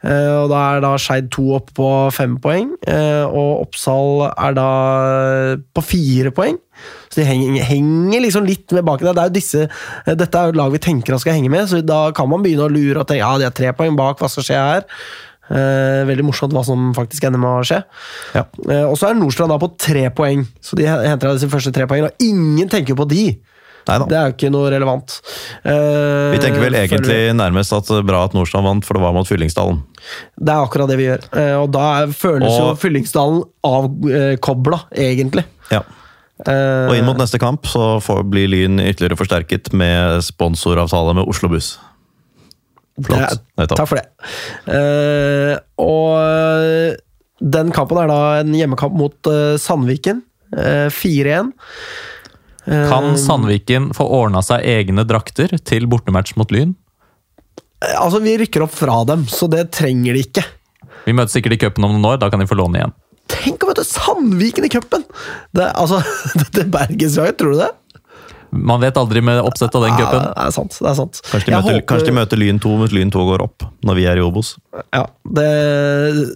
Og 0.05 0.49
Da 0.53 0.77
er 0.77 0.81
da 0.85 0.97
Skeid 0.99 1.31
2 1.31 1.55
oppe 1.57 1.73
på 1.77 1.89
fem 2.13 2.37
poeng, 2.39 2.71
og 3.29 3.61
Oppsal 3.67 4.31
er 4.37 4.53
da 4.57 4.69
på 5.75 5.83
fire 5.85 6.31
poeng. 6.31 6.59
Så 7.13 7.21
de 7.21 7.27
henger, 7.29 7.63
henger 7.69 8.21
liksom 8.25 8.47
litt 8.49 8.73
med 8.73 8.85
bak 8.89 9.01
der. 9.05 9.13
Det 9.13 9.23
er 9.25 9.29
jo 9.33 9.37
disse, 9.37 9.67
eh, 10.07 10.15
dette 10.15 10.39
er 10.39 10.49
jo 10.49 10.55
et 10.55 10.61
lag 10.63 10.73
vi 10.73 10.79
tenker 10.79 11.13
han 11.13 11.21
skal 11.23 11.37
henge 11.37 11.51
med, 11.53 11.69
så 11.69 11.83
da 11.85 12.11
kan 12.17 12.29
man 12.29 12.43
begynne 12.43 12.65
å 12.69 12.73
lure 12.73 13.01
at 13.05 13.13
ja, 13.17 13.33
de 13.39 13.45
er 13.51 13.51
tre 13.57 13.73
poeng 13.77 13.97
bak, 13.99 14.19
hva 14.19 14.31
skal 14.33 14.47
skje 14.49 14.57
her? 14.63 14.89
Eh, 15.53 16.03
veldig 16.09 16.25
morsomt 16.25 16.53
hva 16.57 16.63
som 16.65 16.93
faktisk 16.97 17.25
ender 17.29 17.41
med 17.43 17.51
å 17.61 17.65
skje. 17.67 17.83
Ja. 18.39 18.47
Eh, 18.71 18.85
og 18.89 18.95
så 18.97 19.11
er 19.11 19.19
Nordstrand 19.19 19.53
da 19.53 19.59
på 19.61 19.69
tre 19.77 20.07
poeng, 20.17 20.47
så 20.65 20.79
de 20.79 20.87
henter 20.89 21.29
av 21.29 21.37
disse 21.37 21.51
første 21.53 21.73
tre 21.75 21.85
poengene. 21.91 22.09
Og 22.15 22.25
ingen 22.25 22.71
tenker 22.73 22.97
på 22.97 23.05
de! 23.11 23.27
Neida. 23.83 24.07
Det 24.07 24.15
er 24.15 24.29
jo 24.29 24.33
ikke 24.37 24.51
noe 24.55 24.69
relevant. 24.71 25.17
Eh, 25.67 26.31
Vi 26.31 26.39
tenker 26.39 26.63
vel 26.63 26.77
egentlig 26.79 27.17
vi. 27.19 27.33
nærmest 27.35 27.73
at 27.75 27.89
bra 28.07 28.21
at 28.29 28.33
Nordstrand 28.37 28.63
vant, 28.69 28.85
for 28.87 28.95
det 28.95 29.03
var 29.03 29.13
mot 29.17 29.27
Fyllingsdalen. 29.27 29.81
Det 30.39 30.53
er 30.55 30.63
akkurat 30.63 30.87
det 30.93 30.99
vi 31.01 31.09
gjør. 31.09 31.25
Eh, 31.35 31.57
og 31.59 31.73
da 31.75 32.07
føles 32.15 32.47
Og- 32.47 32.61
jo 32.63 32.77
Fyllingsdalen 32.79 33.43
avkobla, 33.67 34.85
egentlig. 34.95 35.45
Ja. 35.75 35.83
Eh, 36.49 36.89
Og 36.91 36.97
inn 36.99 37.07
mot 37.07 37.19
neste 37.21 37.39
kamp 37.39 37.69
så 37.71 37.97
får, 38.03 38.25
blir 38.33 38.49
Lyn 38.51 38.81
ytterligere 38.83 39.19
forsterket 39.21 39.71
med 39.79 40.23
sponsoravtale 40.27 41.15
med 41.21 41.29
Oslo 41.31 41.51
Buss. 41.53 41.77
Flott. 43.03 43.39
Er- 43.57 43.71
Takk 43.71 43.89
for 43.89 44.01
det. 44.01 44.09
Uh, 44.69 45.55
og 45.81 46.99
den 47.53 47.71
kampen 47.75 47.99
er 48.03 48.11
da 48.11 48.19
en 48.43 48.53
hjemmekamp 48.55 48.95
mot 48.99 49.31
uh, 49.31 49.55
Sandviken. 49.59 50.21
Uh, 50.53 50.91
4-1. 50.93 51.53
Eh, 52.69 52.85
Kan 52.91 53.17
Sandviken 53.19 53.89
få 53.97 54.05
ordna 54.21 54.43
seg 54.45 54.67
egne 54.69 55.07
drakter 55.09 55.55
til 55.67 55.89
bortematch 55.91 56.37
mot 56.39 56.53
Lyn? 56.55 56.75
Altså, 57.97 58.21
vi 58.23 58.37
rykker 58.39 58.63
opp 58.63 58.75
fra 58.77 59.01
dem, 59.09 59.25
så 59.27 59.49
det 59.51 59.71
trenger 59.75 60.15
de 60.15 60.27
ikke. 60.29 60.45
Vi 61.09 61.15
møtes 61.19 61.35
sikkert 61.35 61.57
i 61.57 61.63
cupen 61.65 61.83
om 61.89 61.97
noen 61.97 62.13
år, 62.13 62.21
da 62.23 62.29
kan 62.31 62.39
de 62.39 62.47
få 62.47 62.55
låne 62.61 62.79
igjen. 62.79 62.93
Tenk 63.33 63.65
å 63.65 63.71
møte 63.73 63.85
Sandviken 63.89 64.67
i 64.69 64.73
cupen! 64.73 65.05
Det, 65.57 65.65
er- 65.69 65.77
altså, 65.81 66.03
det 66.57 66.67
bergenslaget, 66.73 67.39
tror 67.41 67.57
du 67.57 67.63
det? 67.65 67.71
Man 68.53 68.83
vet 68.83 68.99
aldri 69.01 69.23
med 69.25 69.39
oppsett 69.41 69.73
av 69.79 69.87
den 69.87 69.95
Ja, 69.97 70.03
cupen. 70.03 70.25
det 70.29 70.43
er 70.45 70.51
sant. 70.53 70.75
det 70.77 70.89
er 70.91 70.97
sant. 70.99 71.21
Kanskje 71.25 71.47
de, 71.49 71.53
møter, 71.57 71.77
håper- 71.79 71.87
kanskje 71.89 72.09
de 72.11 72.15
møter 72.19 72.41
Lyn 72.43 72.59
2 72.61 72.73
hvis 72.83 72.93
Lyn 72.93 73.13
2 73.15 73.23
går 73.31 73.45
opp, 73.47 73.65
når 73.89 73.97
vi 73.97 74.05
er 74.11 74.21
i 74.21 74.25
Obos. 74.27 74.51
Ja, 74.93 75.07
det, 75.39 75.47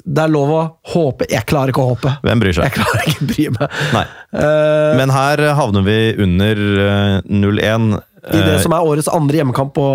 det 0.07 0.23
er 0.25 0.33
lov 0.33 0.55
å 0.57 0.63
håpe. 0.95 1.29
Jeg 1.29 1.45
klarer 1.51 1.75
ikke 1.75 1.85
å 1.85 1.91
håpe. 1.93 2.15
Hvem 2.25 2.41
bryr 2.41 2.57
seg? 2.57 2.71
Jeg 2.71 2.79
klarer 2.79 3.05
ikke 3.13 3.21
å 3.21 3.29
bry 3.35 3.47
meg. 3.59 3.77
Nei. 3.99 4.05
Uh... 4.33 4.97
Men 5.03 5.13
her 5.13 5.45
havner 5.61 5.85
vi 5.91 5.99
under 6.25 6.65
eh, 6.87 7.21
0-1. 7.29 7.93
I 8.33 8.41
det 8.41 8.57
eh, 8.57 8.63
som 8.65 8.73
er 8.79 8.89
årets 8.89 9.13
andre 9.13 9.43
hjemmekamp 9.43 9.77
på 9.77 9.87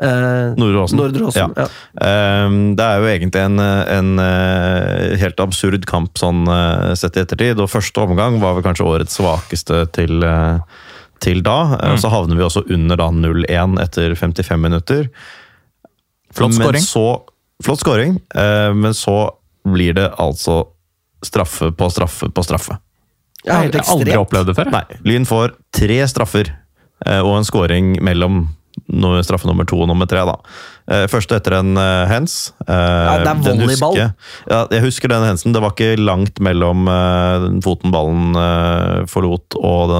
eh, 0.00 0.54
Nordre 0.58 0.82
Åsen. 0.84 0.98
Nordre 0.98 1.24
Åsen. 1.28 1.54
Ja. 1.56 1.66
Ja. 1.66 2.44
Um, 2.46 2.58
Det 2.78 2.84
er 2.84 3.00
jo 3.00 3.08
egentlig 3.10 3.42
en, 3.44 3.58
en 3.60 4.18
eh, 4.22 5.16
helt 5.20 5.40
absurd 5.42 5.86
kamp 5.88 6.18
sånn 6.20 6.44
eh, 6.48 6.94
sett 6.98 7.16
i 7.18 7.22
ettertid. 7.24 7.58
Og 7.62 7.70
første 7.72 8.04
omgang 8.04 8.38
var 8.42 8.56
vel 8.56 8.64
kanskje 8.66 8.86
årets 8.86 9.18
svakeste 9.18 9.84
til, 9.96 10.22
eh, 10.24 10.60
til 11.24 11.42
da. 11.46 11.58
Mm. 11.78 11.98
Så 12.02 12.10
havner 12.12 12.38
vi 12.38 12.46
også 12.46 12.64
under 12.70 13.00
da 13.00 13.08
0-1 13.14 13.78
etter 13.82 14.14
55 14.18 14.60
minutter. 14.62 15.08
Flott 16.32 16.54
Men 16.54 16.60
scoring. 16.62 16.82
så- 16.82 17.22
Flott 17.64 17.80
scoring, 17.82 18.20
uh, 18.38 18.70
men 18.72 18.92
så 18.94 19.32
blir 19.66 19.96
det 19.96 20.12
altså 20.18 20.68
straffe 21.26 21.72
på 21.74 21.88
straffe 21.90 22.28
på 22.30 22.44
straffe. 22.46 22.76
Jeg 23.44 23.72
har 23.72 23.90
aldri 23.90 24.14
opplevd 24.14 24.46
det 24.46 24.54
før. 24.54 24.70
Nei, 24.70 24.84
Lyn 25.02 25.26
får 25.26 25.56
tre 25.74 25.96
straffer 26.06 26.52
og 27.06 27.36
en 27.38 27.44
scoring 27.46 27.96
mellom 28.02 28.48
straffe 29.22 29.46
nummer 29.46 29.66
to 29.68 29.80
og 29.82 29.88
nummer 29.88 30.06
tre. 30.08 30.24
da. 30.24 30.34
Eh, 30.90 31.06
Første 31.06 31.36
etter 31.36 31.58
en 31.58 31.76
hands. 31.76 32.08
hens. 32.10 32.52
Eh, 32.66 32.66
det 32.66 33.14
er 33.20 33.24
den 33.24 33.60
volleyball. 33.60 33.94
husker. 33.96 34.14
Ja, 34.50 34.66
jeg 34.70 34.82
husker 34.82 35.08
den 35.08 35.24
hensen. 35.28 35.52
Det 35.52 35.60
var 35.62 35.72
ikke 35.74 35.98
langt 36.00 36.40
mellom 36.40 36.88
eh, 36.88 37.60
foten 37.64 37.90
ballen 37.92 38.34
eh, 38.36 39.06
forlot 39.06 39.54
og 39.60 39.92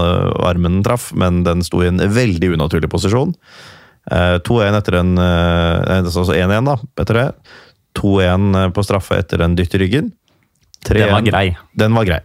armen 0.49 0.83
traff, 0.83 1.13
men 1.15 1.45
den 1.45 1.63
sto 1.63 1.83
i 1.83 1.89
en 1.89 1.99
veldig 1.99 2.55
unaturlig 2.57 2.89
posisjon. 2.91 3.35
Eh, 4.11 4.39
2-1 4.41 4.79
etter 4.79 4.95
en 5.03 5.19
eh, 5.19 5.99
Altså 5.99 6.25
1-1 6.33 6.65
da, 6.65 6.79
etter 7.01 7.15
det. 7.15 7.27
2-1 7.99 8.73
på 8.73 8.85
straffe 8.87 9.19
etter 9.19 9.43
en 9.45 9.57
dytt 9.59 9.75
i 9.75 9.79
ryggen. 9.83 10.13
Den 10.89 11.11
var 11.11 11.25
grei. 11.27 11.57
den 11.77 11.95
var 11.97 12.05
grei. 12.07 12.21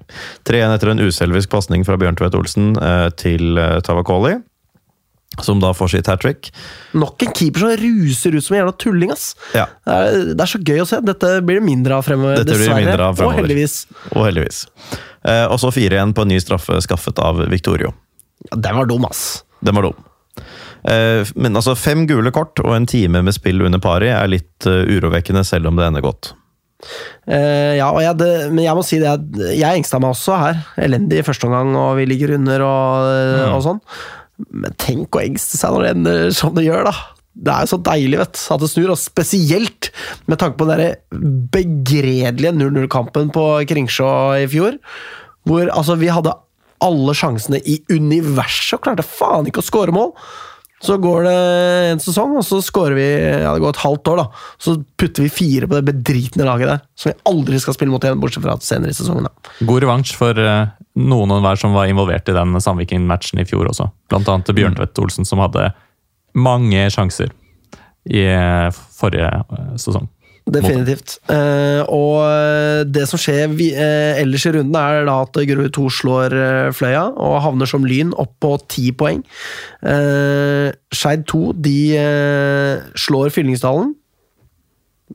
3-1 0.45 0.75
etter 0.75 0.91
en 0.93 1.01
uselvisk 1.01 1.49
pasning 1.49 1.83
fra 1.83 1.97
Bjørn 1.97 2.15
Tvedt 2.15 2.35
Olsen 2.37 2.75
eh, 2.77 3.09
til 3.19 3.57
eh, 3.57 3.79
Tavakoli. 3.83 4.37
Som 5.41 5.59
da 5.63 5.71
får 5.73 5.89
sitt 5.95 6.07
hat 6.11 6.21
trick. 6.21 6.51
Nok 6.93 7.23
en 7.25 7.31
keeper 7.33 7.63
som 7.63 7.71
ruser 7.81 8.35
ut 8.37 8.43
som 8.45 8.53
en 8.55 8.59
jævla 8.61 8.75
tulling, 8.77 9.11
ass. 9.15 9.31
Ja. 9.57 9.65
Det 9.87 9.95
er, 9.97 10.19
det 10.35 10.45
er 10.45 10.51
så 10.51 10.61
gøy 10.61 10.83
å 10.83 10.85
se. 10.85 10.99
Dette 11.01 11.31
blir 11.41 11.57
det 11.57 11.65
mindre 11.65 11.97
av 11.97 12.05
fremover, 12.05 12.43
Dette 12.43 12.59
blir 12.59 12.75
mindre 12.77 13.07
av 13.09 13.17
fremover. 13.17 13.33
Og 13.33 13.41
heldigvis. 13.41 13.77
Og 14.13 14.27
heldigvis. 14.27 14.61
Eh, 15.25 15.45
og 15.47 15.57
så 15.63 15.71
4-1 15.73 16.13
på 16.13 16.25
en 16.27 16.33
ny 16.35 16.37
straffe 16.43 16.77
skaffet 16.85 17.19
av 17.23 17.41
Victorio. 17.49 17.93
Ja, 18.51 18.59
den 18.67 18.77
var 18.77 18.85
dum, 18.91 19.05
ass. 19.09 19.41
Den 19.63 19.75
var 19.79 19.89
dum. 19.89 20.05
Eh, 20.83 21.25
men 21.39 21.55
altså, 21.55 21.73
fem 21.79 22.05
gule 22.09 22.31
kort 22.35 22.59
og 22.59 22.73
en 22.75 22.85
time 22.89 23.21
med 23.23 23.33
spill 23.35 23.61
under 23.63 23.79
pari 23.81 24.09
er 24.11 24.27
litt 24.29 24.67
eh, 24.69 24.83
urovekkende, 24.91 25.45
selv 25.47 25.71
om 25.71 25.79
det 25.79 25.87
ender 25.89 26.03
godt. 26.05 26.33
Uh, 27.23 27.77
ja, 27.79 27.85
og 27.95 28.01
jeg, 28.03 28.17
det, 28.19 28.31
men 28.51 28.65
jeg 28.65 28.75
må 28.75 28.81
si 28.83 28.97
det 28.99 29.07
Jeg, 29.07 29.53
jeg 29.55 29.79
engsta 29.79 30.01
meg 30.03 30.11
også 30.11 30.35
her. 30.41 30.57
Elendig 30.83 31.21
i 31.21 31.23
første 31.23 31.47
omgang, 31.47 31.69
og 31.79 31.93
vi 31.95 32.07
ligger 32.09 32.33
under 32.35 32.65
og, 32.67 33.05
Mm. 33.07 33.53
og 33.55 33.61
sånn. 33.63 33.79
Men 34.51 34.75
tenk 34.81 35.15
å 35.15 35.23
engste 35.23 35.59
seg 35.59 35.73
når 35.73 35.85
det 35.85 35.91
ender 35.95 36.35
som 36.35 36.53
det 36.57 36.65
gjør, 36.67 36.89
da. 36.89 36.95
Det 37.33 37.49
er 37.49 37.65
jo 37.65 37.71
så 37.71 37.79
deilig 37.81 38.19
vet, 38.19 38.39
at 38.53 38.61
det 38.61 38.69
snur, 38.69 38.93
og 38.93 39.01
spesielt 39.01 39.89
med 40.29 40.39
tanke 40.41 40.59
på 40.59 40.67
den 40.69 41.47
begredelige 41.53 42.53
0-0-kampen 42.53 43.31
på 43.33 43.45
Kringsjå 43.69 44.09
i 44.43 44.49
fjor. 44.51 44.77
Hvor 45.49 45.71
altså, 45.73 45.97
vi 45.99 46.11
hadde 46.13 46.35
alle 46.83 47.15
sjansene 47.17 47.61
i 47.65 47.79
universet 47.89 48.77
og 48.77 48.83
klarte 48.85 49.05
faen 49.07 49.47
ikke 49.49 49.63
å 49.63 49.65
score 49.65 49.95
mål. 49.95 50.13
Så 50.83 50.97
går 50.99 51.23
det 51.23 51.35
en 51.93 52.01
sesong, 52.03 52.33
og 52.39 52.43
så 52.43 52.59
skårer 52.63 52.97
vi 52.97 53.05
ja, 53.07 53.53
det 53.55 53.61
går 53.63 53.71
et 53.71 53.83
halvt 53.85 54.09
år. 54.11 54.19
da 54.19 54.25
Så 54.61 54.75
putter 54.99 55.23
vi 55.23 55.31
fire 55.31 55.69
på 55.69 55.79
det 55.79 55.93
bedritne 55.93 56.47
laget 56.47 56.71
der, 56.73 56.81
som 56.99 57.13
vi 57.13 57.19
aldri 57.31 57.59
skal 57.63 57.77
spille 57.77 57.93
mot 57.93 58.03
igjen, 58.03 58.19
bortsett 58.19 58.43
fra 58.43 58.57
senere 58.63 58.91
i 58.91 58.97
sesongen. 58.97 59.29
da 59.29 59.67
God 59.69 59.85
revansj 59.85 60.15
for 60.19 60.39
eh, 60.39 60.73
noen 60.99 61.31
og 61.31 61.39
enhver 61.39 61.61
som 61.61 61.77
var 61.77 61.87
involvert 61.91 62.27
i 62.27 62.35
den 62.35 62.59
Sandviken-matchen 62.59 63.39
i 63.39 63.47
fjor 63.47 63.71
også. 63.71 63.87
Blant 64.11 64.27
annet 64.27 64.51
Bjørntvedt 64.57 64.99
Olsen, 64.99 65.27
som 65.29 65.41
hadde 65.43 65.71
mange 66.35 66.89
sjanser 66.91 67.31
i 68.09 68.25
eh, 68.27 68.67
forrige 68.99 69.31
eh, 69.31 69.71
sesong. 69.79 70.09
Definitivt. 70.43 71.17
Uh, 71.29 71.87
og 71.87 72.87
det 72.91 73.05
som 73.07 73.21
skjer 73.21 73.53
vi, 73.55 73.69
uh, 73.77 74.19
ellers 74.19 74.43
i 74.49 74.51
runden, 74.57 74.75
er 74.75 75.07
da 75.07 75.15
at 75.23 75.39
Grorud 75.49 75.71
2 75.75 75.85
slår 75.99 76.35
uh, 76.35 76.73
Fløya 76.75 77.05
og 77.15 77.39
havner 77.45 77.69
som 77.69 77.87
Lyn 77.87 78.11
opp 78.19 78.35
på 78.43 78.55
ti 78.71 78.91
poeng. 78.95 79.23
Eh, 79.83 80.69
Skeid 80.93 81.25
2 81.29 81.41
de 81.63 81.77
eh, 81.99 82.83
slår 82.99 83.33
Fyllingsdalen. 83.35 83.93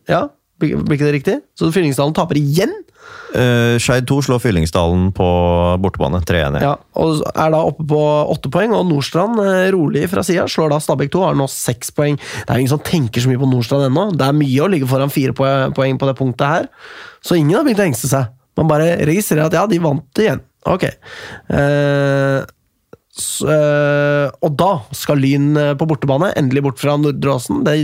Ja, 0.08 0.26
blir 0.60 0.80
ikke 0.80 1.08
det 1.08 1.16
riktig? 1.18 1.38
Så 1.58 1.70
Fyllingsdalen 1.74 2.16
taper 2.16 2.40
igjen! 2.40 2.74
Uh, 3.28 3.76
Skeid 3.82 4.06
2 4.08 4.22
slår 4.24 4.40
Fyllingsdalen 4.40 5.10
på 5.16 5.28
bortebane 5.82 6.20
3-1. 6.24 6.58
Ja, 6.64 6.74
og 6.98 7.22
er 7.28 7.52
da 7.52 7.60
oppe 7.68 7.84
på 7.88 8.00
åtte 8.32 8.50
poeng, 8.52 8.72
og 8.76 8.86
Nordstrand 8.88 9.40
eh, 9.42 9.68
rolig 9.74 10.06
fra 10.12 10.24
sida 10.26 10.46
slår 10.48 10.72
da 10.72 10.80
Stabæk 10.82 11.12
2, 11.12 11.24
har 11.26 11.38
nå 11.38 11.48
seks 11.52 11.92
poeng. 11.96 12.16
Det 12.18 12.46
er 12.46 12.56
jo 12.56 12.64
ingen 12.64 12.74
som 12.74 12.84
tenker 12.84 13.24
så 13.24 13.30
mye 13.30 13.40
på 13.42 13.50
Nordstrand 13.50 13.88
ennå. 13.90 14.08
Det 14.16 14.28
er 14.28 14.38
mye 14.38 14.64
å 14.64 14.70
ligge 14.72 14.88
foran 14.90 15.12
fire 15.12 15.36
poeng 15.36 16.00
på 16.00 16.08
det 16.08 16.16
punktet 16.18 16.48
her. 16.48 16.68
Så 17.24 17.36
ingen 17.36 17.58
har 17.58 17.66
begynt 17.66 17.84
å 17.84 17.88
engste 17.88 18.10
seg. 18.10 18.32
Man 18.58 18.70
bare 18.70 18.96
registrerer 19.06 19.46
at 19.46 19.58
ja, 19.58 19.66
de 19.70 19.80
vant 19.82 20.22
igjen. 20.22 20.40
Ok. 20.68 20.88
Eh, 20.88 22.38
eh, 23.18 24.26
og 24.44 24.54
da 24.58 24.70
skal 24.96 25.20
Lyn 25.20 25.50
eh, 25.58 25.72
på 25.78 25.86
bortebane, 25.88 26.30
endelig 26.38 26.62
bort 26.66 26.80
fra 26.80 26.96
Nordre 27.00 27.34
Åsen. 27.34 27.62
Det 27.66 27.74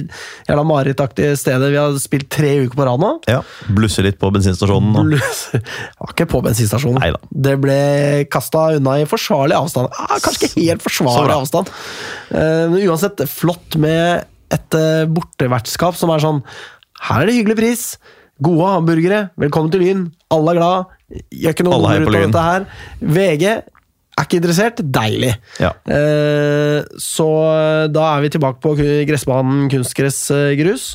jævla 0.48 0.64
marerittaktige 0.68 1.34
stedet 1.40 1.70
vi 1.72 1.80
har 1.80 1.96
spilt 2.02 2.30
tre 2.32 2.52
uker 2.64 2.78
på 2.78 2.86
rad 2.88 3.02
nå. 3.02 3.10
Ja, 3.30 3.40
Blusser 3.74 4.06
litt 4.06 4.20
på 4.20 4.30
bensinstasjonen. 4.34 5.14
Var 5.14 6.14
ikke 6.14 6.28
på 6.30 6.42
bensinstasjonen. 6.44 7.00
Neida. 7.02 7.20
Det 7.30 7.56
ble 7.62 7.78
kasta 8.32 8.68
unna 8.78 8.98
i 9.02 9.08
forsvarlig 9.10 9.58
avstand. 9.58 9.92
Ah, 9.98 10.16
kanskje 10.22 10.48
ikke 10.48 10.68
helt 10.70 10.84
forsvarlig 10.84 11.36
avstand, 11.36 11.70
uh, 12.30 12.66
men 12.72 12.80
uansett 12.86 13.24
flott 13.30 13.78
med 13.80 14.24
et 14.54 14.78
uh, 14.78 15.04
bortevertskap 15.10 15.96
som 15.98 16.12
er 16.14 16.22
sånn 16.22 16.42
Her 17.08 17.24
er 17.24 17.30
det 17.30 17.38
hyggelig 17.40 17.58
pris. 17.58 17.86
Gode 18.42 18.70
hamburgere. 18.76 19.28
Velkommen 19.38 19.70
til 19.70 19.84
Lyn. 19.84 20.08
Alle 20.34 20.54
er 20.54 20.58
glad. 20.58 20.94
Gjør 21.30 21.54
ikke 21.54 21.66
noe 21.66 21.78
nummer 21.78 22.02
ut 22.02 22.10
av 22.10 22.16
dette 22.18 22.44
her. 22.48 22.66
VG 23.14 23.44
er 24.14 24.26
ikke 24.26 24.40
interessert. 24.40 24.82
Deilig. 24.94 25.32
Ja. 25.62 25.72
Eh, 25.90 26.80
så 27.02 27.28
eh, 27.50 27.86
da 27.92 28.08
er 28.12 28.24
vi 28.24 28.34
tilbake 28.34 28.62
på 28.64 28.74
gressbanen 29.08 29.66
kunstgressgrus. 29.72 30.92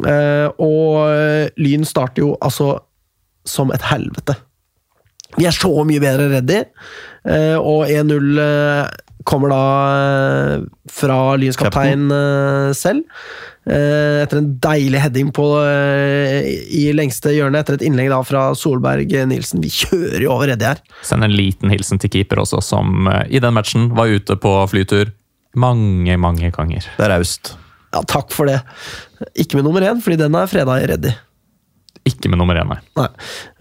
Eh, 0.00 0.48
og 0.62 1.02
eh, 1.12 1.50
Lyn 1.60 1.84
starter 1.88 2.24
jo 2.24 2.32
altså 2.40 2.74
som 3.48 3.72
et 3.74 3.84
helvete. 3.90 4.36
Vi 5.38 5.46
er 5.48 5.56
så 5.56 5.70
mye 5.88 6.00
bedre 6.02 6.28
ready, 6.28 6.58
eh, 7.24 7.56
og 7.56 7.88
1-0 7.88 8.40
eh, 8.42 8.82
kommer 9.28 9.52
da 9.52 9.62
eh, 9.92 10.66
fra 10.90 11.18
Lyns 11.40 11.58
kaptein 11.60 12.10
eh, 12.12 12.72
selv. 12.76 13.06
Eh, 13.62 14.22
Etter 14.24 14.40
en 14.40 14.50
deilig 14.62 15.00
heading 15.04 15.30
på, 15.34 15.46
i 15.62 16.84
lengste 16.96 17.34
hjørne, 17.34 17.62
etter 17.62 17.78
et 17.78 17.86
innlegg 17.86 18.10
da 18.10 18.20
fra 18.26 18.48
Solberg 18.58 19.14
Nilsen. 19.30 19.62
Vi 19.62 19.70
kjører 19.72 20.24
jo 20.24 20.34
over 20.34 20.52
Eddie 20.54 20.72
her. 20.72 20.82
Send 21.06 21.26
en 21.26 21.34
liten 21.36 21.72
hilsen 21.72 22.02
til 22.02 22.12
keeper 22.12 22.42
også, 22.42 22.62
som 22.64 23.10
i 23.28 23.42
den 23.42 23.54
matchen 23.54 23.90
var 23.98 24.10
ute 24.10 24.38
på 24.40 24.54
flytur 24.72 25.12
mange, 25.58 26.16
mange 26.20 26.50
ganger. 26.54 26.86
Det 26.96 27.06
er 27.06 27.14
raust. 27.16 27.54
Ja, 27.92 28.00
takk 28.08 28.32
for 28.32 28.48
det. 28.48 28.62
Ikke 29.36 29.58
med 29.58 29.66
nummer 29.68 29.84
én, 29.84 30.00
fordi 30.02 30.16
den 30.20 30.36
er 30.38 30.48
freda 30.50 30.78
i 30.80 30.88
Reddy. 30.88 31.12
Ikke 32.08 32.30
med 32.32 32.40
nummer 32.40 32.58
én, 32.58 32.66
nei. 32.66 32.80
Nei. 32.98 33.08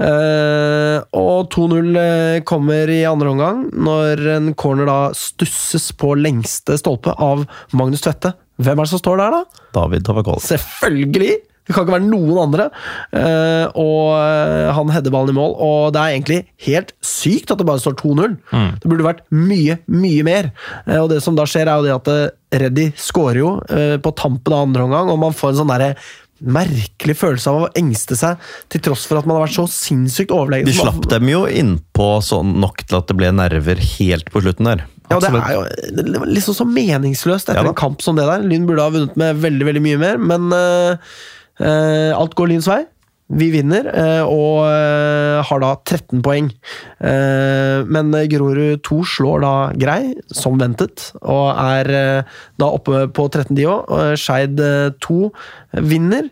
Eh, 0.01 0.97
og 1.17 1.51
2-0 1.53 1.91
eh, 2.01 2.39
kommer 2.47 2.89
i 2.89 3.03
andre 3.05 3.29
omgang, 3.35 3.67
når 3.71 4.23
en 4.37 4.49
corner 4.57 4.89
da 4.89 4.97
stusses 5.17 5.91
på 5.93 6.15
lengste 6.17 6.79
stolpe 6.81 7.13
av 7.21 7.45
Magnus 7.77 8.01
Tvette. 8.01 8.33
Hvem 8.61 8.81
er 8.81 8.87
det 8.87 8.93
som 8.95 9.01
står 9.01 9.21
der, 9.21 9.37
da? 9.37 9.63
David 9.77 10.05
Tavakol. 10.07 10.41
Selvfølgelig! 10.41 11.37
Det 11.61 11.75
kan 11.75 11.85
ikke 11.85 11.93
være 11.93 12.07
noen 12.09 12.39
andre. 12.41 12.65
Eh, 13.13 13.67
og 13.79 14.15
eh, 14.17 14.71
han 14.73 14.89
header 14.91 15.13
ballen 15.13 15.31
i 15.31 15.37
mål, 15.37 15.53
og 15.61 15.93
det 15.93 16.01
er 16.01 16.15
egentlig 16.15 16.39
helt 16.65 16.95
sykt 17.05 17.53
at 17.53 17.61
det 17.61 17.67
bare 17.69 17.83
står 17.83 17.95
2-0. 18.01 18.33
Det 18.81 18.89
burde 18.89 19.05
vært 19.05 19.21
mye, 19.29 19.77
mye 19.85 20.25
mer. 20.25 20.49
Eh, 20.87 20.97
og 20.97 21.11
det 21.13 21.21
som 21.23 21.37
da 21.37 21.45
skjer, 21.47 21.69
er 21.69 21.77
jo 21.77 21.85
det 21.87 21.93
at 21.99 22.11
eh, 22.11 22.57
Reddy 22.65 22.89
skårer 22.99 23.39
jo 23.43 23.53
eh, 23.69 23.95
på 24.01 24.15
tampen 24.17 24.57
av 24.57 24.65
andre 24.65 24.89
omgang, 24.89 25.13
og 25.13 25.21
man 25.21 25.37
får 25.37 25.53
en 25.53 25.61
sånn 25.61 25.71
derre 25.71 25.93
merkelig 26.41 27.15
følelse 27.19 27.51
av 27.51 27.65
å 27.65 27.69
engste 27.77 28.17
seg, 28.17 28.39
til 28.71 28.83
tross 28.87 29.05
for 29.09 29.19
at 29.19 29.27
man 29.29 29.37
har 29.37 29.45
vært 29.45 29.57
så 29.59 29.67
sinnssykt 29.71 30.33
overlegen. 30.35 30.69
De 30.69 30.75
slapp 30.75 31.05
dem 31.11 31.29
jo 31.31 31.43
innpå 31.47 32.09
sånn 32.25 32.55
nok 32.63 32.85
til 32.87 32.99
at 33.01 33.11
det 33.11 33.17
ble 33.19 33.31
nerver 33.35 33.81
helt 33.97 34.31
på 34.33 34.43
slutten 34.43 34.71
der. 34.71 34.85
Ja, 35.11 35.19
det 35.19 35.31
er 35.35 35.57
jo 35.57 36.25
liksom 36.29 36.55
så 36.55 36.65
meningsløst 36.67 37.49
etter 37.49 37.59
Ja 37.59 37.73
en 37.73 37.77
kamp 37.77 38.03
som 38.03 38.15
det 38.15 38.25
der. 38.29 38.45
Lyn 38.47 38.65
burde 38.69 38.85
ha 38.85 38.93
vunnet 38.93 39.17
med 39.19 39.41
veldig 39.43 39.67
veldig 39.67 39.83
mye 39.83 39.99
mer, 39.99 40.21
men 40.21 40.47
uh, 40.55 41.13
uh, 41.59 42.11
alt 42.15 42.35
går 42.39 42.53
Lyns 42.53 42.69
vei. 42.71 42.83
Vi 43.31 43.47
vinner, 43.53 43.87
eh, 43.87 44.23
og 44.27 44.65
eh, 44.67 45.39
har 45.47 45.61
da 45.63 45.71
13 45.87 46.19
poeng. 46.25 46.49
Eh, 46.99 47.83
men 47.87 48.11
Grorud 48.31 48.81
2 48.83 48.97
slår 49.07 49.43
da 49.45 49.53
Grei, 49.79 50.13
som 50.35 50.57
ventet, 50.59 51.11
og 51.21 51.53
er 51.55 51.91
da 52.59 52.67
oppe 52.67 53.05
på 53.15 53.27
13 53.29 53.55
de 53.55 53.67
òg. 53.71 53.93
Skeid 54.19 54.59
eh, 54.59 54.89
2 55.03 55.19
vinner, 55.87 56.27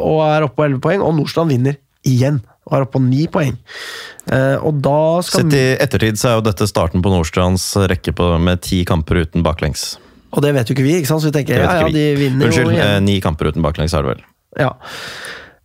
og 0.00 0.22
er 0.24 0.46
oppe 0.46 0.56
på 0.62 0.68
11 0.70 0.80
poeng, 0.86 1.04
og 1.04 1.18
Nordstrand 1.18 1.52
vinner 1.52 1.76
igjen. 2.08 2.40
Og 2.70 2.76
er 2.78 2.86
oppe 2.86 2.96
på 2.96 3.02
9 3.04 3.26
poeng. 3.34 3.58
Og 4.62 4.78
da 4.84 5.00
skal 5.26 5.44
Sett 5.44 5.56
i 5.58 5.64
ettertid 5.82 6.20
så 6.20 6.30
er 6.30 6.38
jo 6.38 6.44
dette 6.46 6.68
starten 6.70 7.02
på 7.04 7.12
Nordstrands 7.12 7.66
rekke 7.90 8.14
på, 8.16 8.30
med 8.40 8.62
ti 8.64 8.84
kamper 8.88 9.24
uten 9.26 9.44
baklengs. 9.44 9.98
Og 10.30 10.44
det 10.44 10.54
vet 10.54 10.70
jo 10.70 10.76
ikke 10.76 10.86
vi, 10.86 10.94
ikke 11.00 11.10
sant? 11.10 11.24
så 11.24 11.32
vi 11.32 11.34
tenker 11.40 11.58
ja, 11.58 11.80
ja, 11.82 11.90
de 11.90 12.04
vinner 12.14 12.46
Unnskyld, 12.46 12.70
jo 12.70 12.76
igjen. 12.76 12.86
Unnskyld, 12.86 13.08
ni 13.08 13.18
kamper 13.24 13.50
uten 13.50 13.66
baklengs 13.66 13.96
er 13.98 14.06
det 14.06 14.14
vel. 14.14 14.24
Ja. 14.60 14.72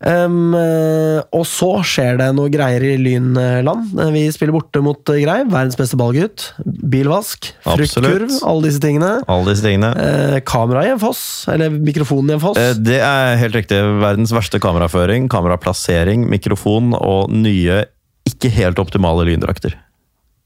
Eh, 0.04 1.20
og 1.32 1.46
så 1.48 1.70
skjer 1.88 2.20
det 2.20 2.28
noe 2.36 2.52
greier 2.52 2.84
i 2.84 2.96
Lynland. 3.00 3.94
Eh, 3.96 4.12
Vi 4.16 4.26
spiller 4.36 4.56
borte 4.56 4.82
mot 4.84 5.00
eh, 5.14 5.22
Grei, 5.24 5.38
verdens 5.48 5.80
beste 5.80 5.98
ballgutt. 6.00 6.50
Bilvask, 6.66 7.54
fruktkurv, 7.64 8.28
alle 8.44 8.68
disse 8.68 8.84
tingene. 8.84 9.14
Alle 9.32 9.54
disse 9.54 9.66
tingene. 9.66 9.94
Uh, 9.96 10.38
kamera 10.46 10.84
i 10.86 10.92
en 10.94 11.02
foss, 11.02 11.46
eller 11.52 11.72
mikrofonen 11.74 12.34
i 12.34 12.38
en 12.38 12.44
foss. 12.44 12.60
Uh, 12.60 12.76
Det 12.76 13.00
er 13.00 13.40
helt 13.42 13.56
riktig. 13.56 13.80
Verdens 14.04 14.36
verste 14.36 14.60
kameraføring, 14.64 15.30
kameraplassering, 15.32 16.28
mikrofon 16.30 16.94
og 17.00 17.32
nye, 17.34 17.86
ikke 18.28 18.52
helt 18.54 18.82
optimale 18.82 19.26
lyndrakter. 19.32 19.78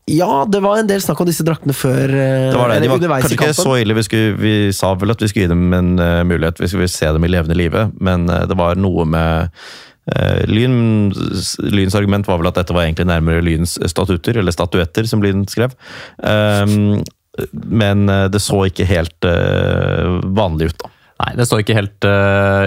Ja, 0.10 0.46
det 0.50 0.60
var 0.64 0.80
en 0.80 0.88
del 0.90 1.02
snakk 1.04 1.22
om 1.22 1.28
disse 1.30 1.46
draktene 1.46 1.76
før 1.76 2.10
eh, 2.10 2.50
Det 2.50 2.58
var 2.58 2.72
det. 2.72 2.80
De 2.82 2.90
var 3.12 3.22
kanskje 3.22 3.38
ikke 3.38 3.54
så 3.58 3.76
ille. 3.78 3.96
Vi, 3.98 4.06
skulle, 4.08 4.34
vi 4.40 4.54
sa 4.76 4.94
vel 4.98 5.14
at 5.14 5.22
vi 5.22 5.30
skulle 5.30 5.46
gi 5.46 5.52
dem 5.52 5.76
en 5.76 5.92
uh, 6.02 6.24
mulighet, 6.28 6.62
vi 6.64 6.72
skulle 6.72 6.90
se 6.92 7.12
dem 7.14 7.26
i 7.26 7.32
levende 7.32 7.58
live, 7.58 7.90
men 8.02 8.26
uh, 8.32 8.44
det 8.50 8.58
var 8.58 8.80
noe 8.80 9.06
med 9.10 9.50
uh, 10.16 10.42
Lyn, 10.50 11.12
Lyns 11.70 11.98
argument 12.00 12.30
var 12.30 12.42
vel 12.42 12.50
at 12.50 12.58
dette 12.62 12.76
var 12.76 12.88
egentlig 12.88 13.10
nærmere 13.12 13.44
Lyns 13.46 13.78
statutter, 13.92 14.40
eller 14.42 14.56
statuetter, 14.56 15.10
som 15.10 15.24
Lyn 15.26 15.46
skrev. 15.52 15.76
Um, 16.18 17.04
men 17.54 18.10
det 18.34 18.42
så 18.44 18.66
ikke 18.68 18.88
helt 18.90 19.24
vanlig 20.36 20.74
ut, 20.74 20.82
da. 20.82 20.90
Nei, 21.20 21.30
det 21.38 21.46
så 21.48 21.60
ikke 21.62 21.76
helt 21.78 22.08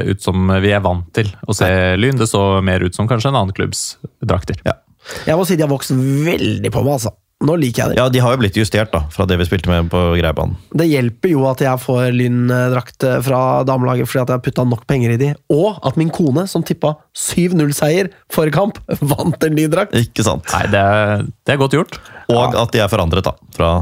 ut 0.06 0.22
som 0.24 0.48
vi 0.64 0.70
er 0.72 0.80
vant 0.84 1.10
til 1.16 1.28
å 1.44 1.56
se 1.56 1.68
Lyn. 1.98 2.16
Det 2.20 2.28
så 2.30 2.62
mer 2.64 2.84
ut 2.84 2.96
som 2.96 3.08
kanskje 3.10 3.32
en 3.32 3.40
annen 3.42 3.56
klubbs 3.56 3.82
drakter. 4.24 4.62
Ja. 4.64 4.78
Jeg 5.26 5.36
må 5.36 5.44
si 5.46 5.58
de 5.58 5.66
har 5.66 5.72
vokst 5.72 5.92
veldig 5.92 6.72
på 6.72 6.84
meg, 6.86 6.94
altså. 6.96 7.12
Nå 7.42 7.56
liker 7.58 7.82
jeg 7.82 7.92
det. 7.92 7.98
ja, 7.98 8.06
de 8.12 8.20
har 8.22 8.34
jo 8.34 8.40
blitt 8.42 8.56
justert 8.58 8.92
da, 8.94 9.00
fra 9.10 9.26
det 9.26 9.38
vi 9.40 9.46
spilte 9.48 9.70
med 9.70 9.88
på 9.92 10.00
Greibanen. 10.18 10.54
Det 10.78 10.86
hjelper 10.86 11.32
jo 11.32 11.44
at 11.50 11.62
jeg 11.64 11.80
får 11.82 12.12
Lyn-drakt 12.14 13.06
eh, 13.08 13.18
fra 13.26 13.40
damelaget 13.66 14.08
fordi 14.10 14.22
at 14.22 14.32
jeg 14.32 14.38
har 14.38 14.44
putta 14.44 14.66
nok 14.68 14.84
penger 14.90 15.14
i 15.14 15.18
de, 15.20 15.30
og 15.52 15.80
at 15.82 15.98
min 16.00 16.12
kone, 16.14 16.46
som 16.50 16.64
tippa 16.66 16.94
7-0-seier 17.18 18.12
forrige 18.32 18.56
kamp, 18.58 18.78
vant 19.14 19.48
en 19.48 19.58
lyndrakt. 19.58 19.96
Ikke 19.98 20.26
sant? 20.26 20.46
Nei, 20.54 20.66
det 20.72 20.82
er, 20.82 21.26
det 21.42 21.56
er 21.56 21.62
godt 21.62 21.78
gjort. 21.78 21.98
Og 22.32 22.54
at 22.62 22.74
de 22.74 22.84
er 22.84 22.92
forandret 22.92 23.26
da, 23.26 23.34
fra 23.56 23.72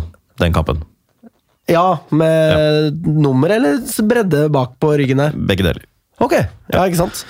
den 0.41 0.57
kampen. 0.57 0.81
Ja, 1.71 2.01
med 2.11 2.97
nummer 3.07 3.53
eller 3.55 3.83
bredde 4.09 4.49
bak 4.51 4.79
på 4.83 4.95
ryggene. 4.99 5.31
Begge 5.47 5.67
deler. 5.69 5.85
Ok, 6.21 6.35
ja, 6.35 6.81
ikke 6.85 6.99
sant. 7.05 7.23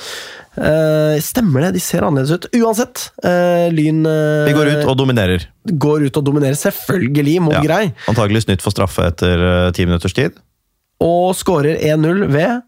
Eh, 0.59 1.20
stemmer 1.22 1.61
det, 1.68 1.74
de 1.76 1.80
ser 1.84 2.03
annerledes 2.03 2.32
ut. 2.34 2.46
Uansett, 2.59 3.05
eh, 3.22 3.68
Lyn 3.70 4.01
eh, 4.07 4.46
Vi 4.48 4.55
går 4.57 4.72
ut 4.72 4.88
og 4.90 4.96
dominerer. 4.98 5.44
går 5.70 6.07
ut 6.09 6.16
og 6.18 6.24
dominerer, 6.26 6.55
selvfølgelig, 6.59 7.36
Må 7.40 7.53
Ja. 7.53 7.61
Grei. 7.62 7.92
Antagelig 8.09 8.42
snytt 8.46 8.61
for 8.62 8.70
straffe 8.74 9.07
etter 9.07 9.70
ti 9.72 9.84
minutters 9.86 10.12
tid. 10.12 10.32
Og 11.01 11.34
skårer 11.38 11.78
1-0 11.80 12.26
ved 12.28 12.62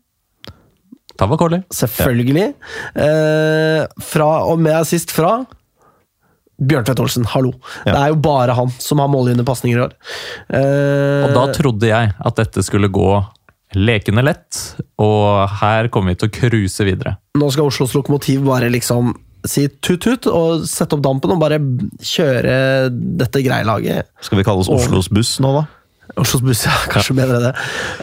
Tavakoli. 1.19 1.63
Selvfølgelig. 1.71 2.55
Eh, 2.97 3.87
fra, 4.01 4.31
og 4.49 4.59
med 4.59 4.73
assist 4.79 5.11
fra 5.13 5.45
Bjørntvedt 6.63 7.01
Olsen, 7.03 7.25
hallo. 7.27 7.53
Ja. 7.85 7.93
Det 7.93 8.01
er 8.01 8.09
jo 8.13 8.19
bare 8.23 8.55
han 8.55 8.71
som 8.79 8.99
har 9.03 9.09
målgivende 9.11 9.45
pasninger 9.45 9.79
i 9.81 9.85
år. 9.89 9.93
Eh, 10.55 11.27
Og 11.27 11.35
da 11.35 11.53
trodde 11.53 11.89
jeg 11.91 12.13
at 12.25 12.37
dette 12.39 12.63
skulle 12.63 12.89
gå 12.89 13.09
lekende 13.79 14.25
lett, 14.25 14.59
og 15.03 15.49
her 15.63 15.89
kommer 15.93 16.13
vi 16.13 16.21
til 16.23 16.31
å 16.31 16.35
cruise 16.35 16.87
videre. 16.87 17.17
Nå 17.39 17.51
skal 17.55 17.71
Oslos 17.71 17.95
lokomotiv 17.97 18.43
bare 18.47 18.71
liksom 18.73 19.13
si 19.49 19.67
tut-tut 19.83 20.29
og 20.31 20.67
sette 20.71 20.95
opp 20.97 21.03
dampen 21.05 21.33
og 21.35 21.41
bare 21.43 21.59
kjøre 22.07 22.91
dette 22.93 23.43
greilaget. 23.43 24.11
Skal 24.23 24.39
vi 24.39 24.45
kalle 24.47 24.63
oss 24.63 24.71
Oslos 24.71 25.09
buss 25.11 25.39
nå, 25.43 25.55
da? 25.57 25.65
Oslos 26.21 26.45
buss, 26.45 26.67
ja. 26.69 26.75
Kanskje 26.93 27.17
bedre 27.17 27.41
det. 27.47 27.53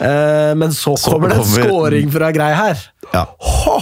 Eh, 0.02 0.52
men 0.58 0.74
så 0.74 0.96
Så 0.98 1.14
kommer 1.14 1.30
det 1.30 1.38
en 1.40 1.48
scoring 1.48 2.10
fra 2.12 2.32
Grei 2.34 2.50
her. 2.58 2.82
Ja. 3.14 3.24
Hå! 3.38 3.78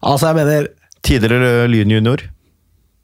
Altså, 0.00 0.30
jeg 0.30 0.38
mener 0.40 0.68
Tidligere 1.06 1.68
Lyn 1.70 1.92
junior. 1.94 2.26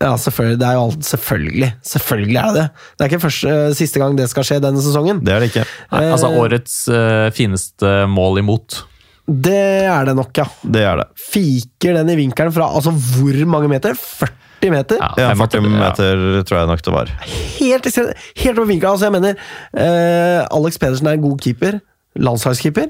Ja, 0.03 0.11
selvfølgelig. 0.20 0.59
Det 0.61 0.66
er 0.68 0.74
jo 0.76 0.82
alt, 0.86 1.05
selvfølgelig. 1.09 1.68
Selvfølgelig 1.88 2.36
er 2.36 2.51
det 2.53 2.55
det. 2.61 2.66
Det 2.99 3.05
er 3.05 3.11
ikke 3.12 3.22
første, 3.22 3.53
siste 3.78 4.01
gang 4.03 4.16
det 4.18 4.26
skal 4.28 4.44
skje 4.44 4.59
denne 4.61 4.82
sesongen. 4.84 5.22
Det 5.24 5.32
er 5.32 5.40
det 5.40 5.49
ikke. 5.55 5.64
Nei, 5.92 6.03
altså 6.12 6.28
Eh. 6.28 6.40
årets 6.42 6.74
uh, 6.92 7.30
fineste 7.32 7.92
mål 8.12 8.42
imot. 8.42 8.82
Det 9.26 9.57
er 9.88 10.05
det 10.07 10.14
nok, 10.18 10.36
ja. 10.38 10.44
Det 10.62 10.82
er 10.86 11.01
det. 11.01 11.07
Fiker 11.18 11.97
den 11.97 12.11
i 12.12 12.16
vinkelen 12.20 12.53
fra 12.55 12.68
altså 12.76 12.92
hvor 12.92 13.40
mange 13.49 13.68
meter? 13.72 13.97
40 13.97 14.70
meter? 14.70 15.01
Ja, 15.01 15.09
Ja, 15.18 15.32
45, 15.34 15.64
40 15.64 15.72
ja. 15.72 15.80
meter 15.80 16.44
tror 16.47 16.59
jeg 16.61 16.70
nok 16.74 16.84
det 16.86 16.92
var. 16.94 17.11
Helt, 17.57 17.88
helt 18.36 18.59
over 18.61 18.68
vinkelen. 18.68 18.92
Altså, 18.92 19.09
jeg 19.09 19.16
mener, 19.16 19.34
uh, 19.74 20.47
Alex 20.61 20.78
Pedersen 20.78 21.07
er 21.11 21.16
en 21.18 21.24
god 21.24 21.40
keeper. 21.42 21.80
Landslagskeeper. 22.16 22.86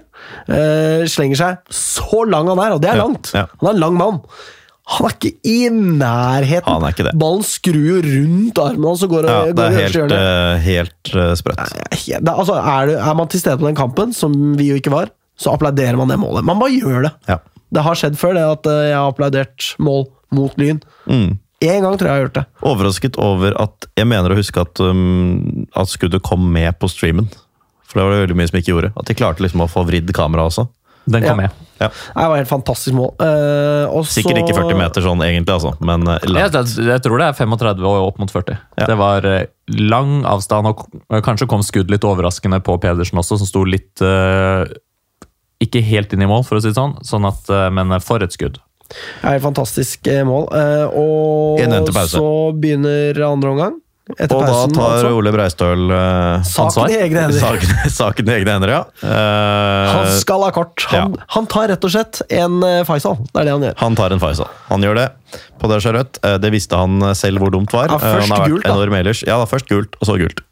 Uh, 0.51 1.07
slenger 1.11 1.39
seg 1.41 1.73
så 1.75 2.21
lang 2.29 2.51
han 2.53 2.61
er, 2.67 2.75
og 2.77 2.83
det 2.83 2.91
er 2.93 2.99
Ja, 3.01 3.07
langt. 3.07 3.31
ja. 3.35 3.47
Han 3.63 3.71
er 3.71 3.75
en 3.79 3.81
lang 3.87 3.97
mann. 3.99 4.21
Han 4.87 5.09
er 5.09 5.15
ikke 5.17 5.33
i 5.51 5.57
nærheten. 5.73 6.69
Han 6.69 6.85
er 6.87 6.95
ikke 6.95 7.09
det. 7.09 7.13
Ballen 7.19 7.43
skrur 7.47 7.79
jo 7.89 7.97
rundt 8.05 8.61
armen 8.63 8.87
hans 8.87 9.03
og 9.03 9.15
går, 9.17 9.27
Ja, 9.27 9.39
går 9.49 9.57
det 9.59 9.65
er 9.67 9.79
helt, 9.81 10.13
uh, 10.15 10.53
helt 10.63 11.11
eh, 11.11 11.33
sprøtt. 11.41 11.73
Ja, 12.07 12.21
det, 12.23 12.35
altså, 12.35 12.61
er, 12.61 12.93
det, 12.93 13.01
er 13.03 13.17
man 13.19 13.33
til 13.33 13.43
stede 13.43 13.59
på 13.59 13.67
den 13.67 13.79
kampen, 13.79 14.15
som 14.15 14.37
vi 14.59 14.69
jo 14.71 14.77
ikke 14.79 14.95
var, 14.95 15.11
så 15.35 15.57
applauderer 15.57 15.99
man 15.99 16.13
det 16.13 16.21
målet. 16.23 16.47
Man 16.47 16.63
bare 16.63 16.77
gjør 16.77 17.09
det. 17.09 17.13
Ja. 17.27 17.41
Det 17.75 17.83
har 17.83 17.99
skjedd 17.99 18.21
før 18.21 18.39
det 18.39 18.45
at 18.47 18.71
eh, 18.71 18.85
jeg 18.93 18.95
har 18.95 19.11
applaudert 19.11 19.73
mål 19.83 20.07
mot 20.37 20.55
Lyn. 20.61 20.79
Mm. 21.11 21.35
Én 21.67 21.83
gang 21.83 21.97
tror 21.97 22.07
jeg 22.07 22.13
jeg 22.13 22.21
har 22.21 22.25
gjort 22.29 22.39
det. 22.39 22.47
Overrasket 22.69 23.19
over 23.19 23.57
at 23.59 23.89
Jeg 23.97 24.07
mener 24.07 24.33
å 24.33 24.37
huske 24.39 24.61
at, 24.61 24.79
um, 24.85 25.67
at 25.75 25.91
skuddet 25.91 26.23
kom 26.23 26.47
med 26.53 26.77
på 26.79 26.91
streamen. 26.93 27.27
For 27.87 27.99
det 27.99 28.05
var 28.05 28.15
det 28.15 28.25
veldig 28.27 28.39
mye 28.39 28.51
som 28.51 28.59
ikke 28.61 28.75
gjorde. 28.75 28.91
At 28.95 29.09
de 29.09 29.17
klarte 29.19 29.43
liksom 29.43 29.65
å 29.65 29.71
få 29.71 29.87
vridd 29.89 30.11
kameraet 30.15 30.53
også. 30.53 30.67
Den 31.07 31.23
kom 31.23 31.39
Ja. 31.41 31.47
med. 31.47 31.51
Ja. 31.79 31.89
Det 31.89 32.29
var 32.29 32.37
helt 32.37 32.49
fantastisk 32.49 32.95
mål. 32.97 33.13
Eh, 33.21 33.85
og 33.91 34.05
så- 34.07 34.23
Sikkert 34.23 34.39
ikke 34.43 34.55
40 34.57 34.77
meter 34.79 35.01
sånn 35.05 35.21
egentlig, 35.23 35.53
altså, 35.55 35.75
men 35.81 36.07
eh, 36.09 36.19
Jeg, 36.27 36.53
jeg, 36.53 36.87
jeg 36.87 37.03
tror 37.05 37.19
det 37.19 37.27
er 37.29 37.33
35 37.47 37.85
og 37.85 38.07
opp 38.09 38.19
mot 38.19 38.31
40. 38.33 38.59
Ja. 38.79 38.87
Det 38.87 38.97
var 38.99 39.25
eh, 39.27 39.47
lang 39.69 40.25
avstand, 40.25 40.67
og 40.67 41.23
kanskje 41.23 41.47
kom 41.49 41.63
skudd 41.63 41.91
litt 41.91 42.03
overraskende 42.03 42.61
på 42.65 42.79
Pedersen 42.81 43.19
også, 43.19 43.39
som 43.39 43.47
sto 43.47 43.65
litt 43.65 44.01
eh, 44.03 44.65
Ikke 45.63 45.83
helt 45.83 46.13
inn 46.13 46.23
i 46.23 46.27
mål, 46.27 46.45
for 46.45 46.57
å 46.59 46.63
si 46.63 46.69
det 46.69 46.77
sånn, 46.77 46.99
sånn 47.07 47.27
at, 47.29 47.49
eh, 47.49 47.71
men 47.71 47.99
for 48.01 48.23
et 48.23 48.33
skudd. 48.33 48.59
Ja, 49.23 49.31
helt 49.35 49.43
fantastisk 49.43 50.07
eh, 50.07 50.23
mål. 50.25 50.49
Eh, 50.55 50.87
og 50.95 51.59
så 52.09 52.53
begynner 52.55 53.17
andre 53.27 53.51
omgang. 53.51 53.81
Etter 54.07 54.37
Og 54.37 54.43
da 54.47 54.59
tar 54.71 54.93
altså. 54.95 55.09
Ole 55.19 55.31
Breistøl 55.35 55.81
eh, 55.91 56.45
Saken 56.47 56.67
ansvar. 56.69 56.93
i 56.95 56.99
egne 57.03 57.25
hender. 57.25 57.41
saken, 57.43 57.73
saken 57.97 58.29
i 58.31 58.35
egne 58.37 58.53
hender, 58.55 58.71
ja. 58.71 58.83
Eh, 59.03 59.95
Han 59.97 60.11
skal 60.21 60.45
ha 60.47 60.51
kort. 60.55 60.85
Han, 60.93 61.17
ja. 61.19 61.25
han 61.35 61.49
tar 61.51 61.67
rett 61.73 61.87
og 61.89 61.91
slett 61.91 62.21
en 62.31 62.61
eh, 62.63 62.85
Faisal. 62.87 63.19
Det 63.33 63.41
er 63.43 63.49
det 63.51 63.55
han 63.57 63.67
gjør. 63.67 63.75
Han 63.83 63.99
tar 63.99 64.15
en 64.15 64.23
Faisal. 64.23 64.53
Han 64.69 64.87
gjør 64.87 65.01
det. 65.01 65.09
På 65.59 65.73
det 65.73 65.81
rødt. 65.99 66.21
Eh, 66.23 66.37
Det 66.39 66.53
visste 66.55 66.79
han 66.79 67.03
selv 67.19 67.43
hvor 67.43 67.51
dumt 67.51 67.75
var. 67.75 67.91
Ja, 67.91 67.99
Eh, 67.99 68.07
først 68.15 68.29
han 68.31 68.37
har 68.37 68.45
vært 68.47 68.55
gult, 68.55 68.63
da. 68.69 68.77
enorm 68.77 68.99
ellers. 69.01 69.25
Ja, 69.27 69.41
da, 69.43 69.51
først 69.51 69.67
gult, 69.75 69.99
og 70.01 70.07
så 70.07 70.19
gult. 70.23 70.45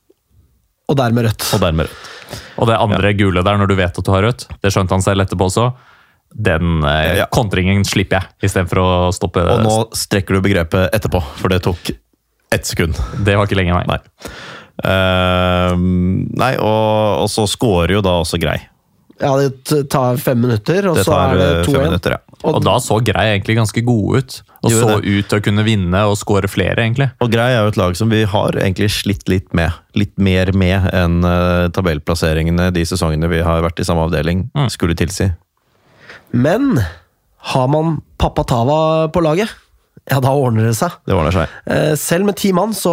Og 0.90 0.98
dermed 0.98 1.30
rødt. 1.30 1.46
Og 1.55 1.62
dermed 1.62 1.86
rødt. 1.86 2.12
Og 2.59 2.66
det 2.70 2.76
andre 2.82 3.14
gule 3.14 3.42
der, 3.46 3.57
når 3.62 3.70
du 3.70 3.74
vet 3.78 3.98
at 3.98 4.05
du 4.05 4.11
har 4.12 4.22
rødt, 4.26 4.48
det 4.62 4.72
skjønte 4.74 4.98
han 4.98 5.02
selv 5.07 5.22
etterpå 5.22 5.46
også. 5.46 5.70
Den 6.34 6.82
eh, 6.82 7.18
Ja. 7.22 7.26
kontringen 7.30 7.84
slipper 7.86 8.18
jeg, 8.18 8.50
istedenfor 8.50 8.82
å 8.82 8.88
stoppe. 9.14 9.46
Og 9.46 9.62
nå 9.62 9.76
strekker 9.94 10.34
du 10.34 10.42
begrepet 10.42 10.90
etterpå, 10.90 11.22
for 11.38 11.55
det 11.55 11.62
tok 11.62 11.94
ett 12.55 12.66
sekund. 12.70 12.98
Det 13.26 13.34
var 13.38 13.48
ikke 13.48 13.59
lenge, 13.59 13.74
nei. 13.76 13.86
Nei. 13.96 14.00
uh, 14.84 15.74
nei, 16.44 16.55
og, 16.59 17.24
og 17.24 17.28
så 17.32 17.46
scorer 17.50 17.98
jo 17.98 18.05
da 18.05 18.18
også 18.22 18.40
Grei. 18.42 18.61
Ja, 19.22 19.30
det 19.38 19.86
tar 19.94 20.16
fem 20.18 20.40
minutter, 20.42 20.88
og 20.90 20.96
Det 20.98 21.05
så 21.07 21.14
er 21.14 21.36
det 21.38 21.44
eh, 21.46 21.61
fem 21.68 21.76
2-1. 21.76 21.84
minutter, 21.86 22.16
ja. 22.16 22.38
Og 22.50 22.57
da 22.66 22.72
så 22.82 22.96
Grei 23.07 23.28
egentlig 23.36 23.55
ganske 23.57 23.82
gode 23.86 24.18
ut. 24.24 24.34
Og 24.64 24.72
så 24.74 24.88
det. 24.98 25.12
ut 25.20 25.28
til 25.30 25.38
å 25.38 25.44
kunne 25.44 25.62
vinne 25.64 26.00
og 26.11 26.16
skåre 26.18 26.50
flere, 26.50 26.74
egentlig. 26.82 27.07
Og 27.22 27.30
Grei 27.32 27.46
er 27.55 27.62
jo 27.62 27.70
et 27.70 27.78
lag 27.78 27.94
som 27.96 28.11
vi 28.11 28.24
har 28.28 28.59
egentlig 28.59 28.90
slitt 28.92 29.30
litt 29.30 29.55
med. 29.57 29.70
Litt 29.96 30.12
mer 30.18 30.50
med 30.57 30.90
enn 30.90 31.20
uh, 31.24 31.70
tabellplasseringene 31.72 32.72
de 32.74 32.84
sesongene 32.90 33.30
vi 33.30 33.40
har 33.46 33.62
vært 33.64 33.80
i 33.80 33.86
samme 33.86 34.05
avdeling 34.09 34.48
Mm. 34.50 34.66
skulle 34.74 34.98
tilsi. 34.98 35.30
Men 36.34 36.80
har 37.55 37.68
man 37.70 38.00
pappa 38.18 38.42
Tava 38.50 39.09
på 39.14 39.22
laget, 39.22 39.48
ja, 40.05 40.18
da 40.20 40.34
ordner 40.36 40.66
det 40.68 40.74
seg. 40.76 40.92
Det 41.09 41.14
ordner 41.16 41.32
seg. 41.32 41.53
Eh, 41.70 41.95
Selv 41.97 42.26
med 42.28 42.36
ti 42.36 42.51
mann 42.53 42.74
så 42.76 42.92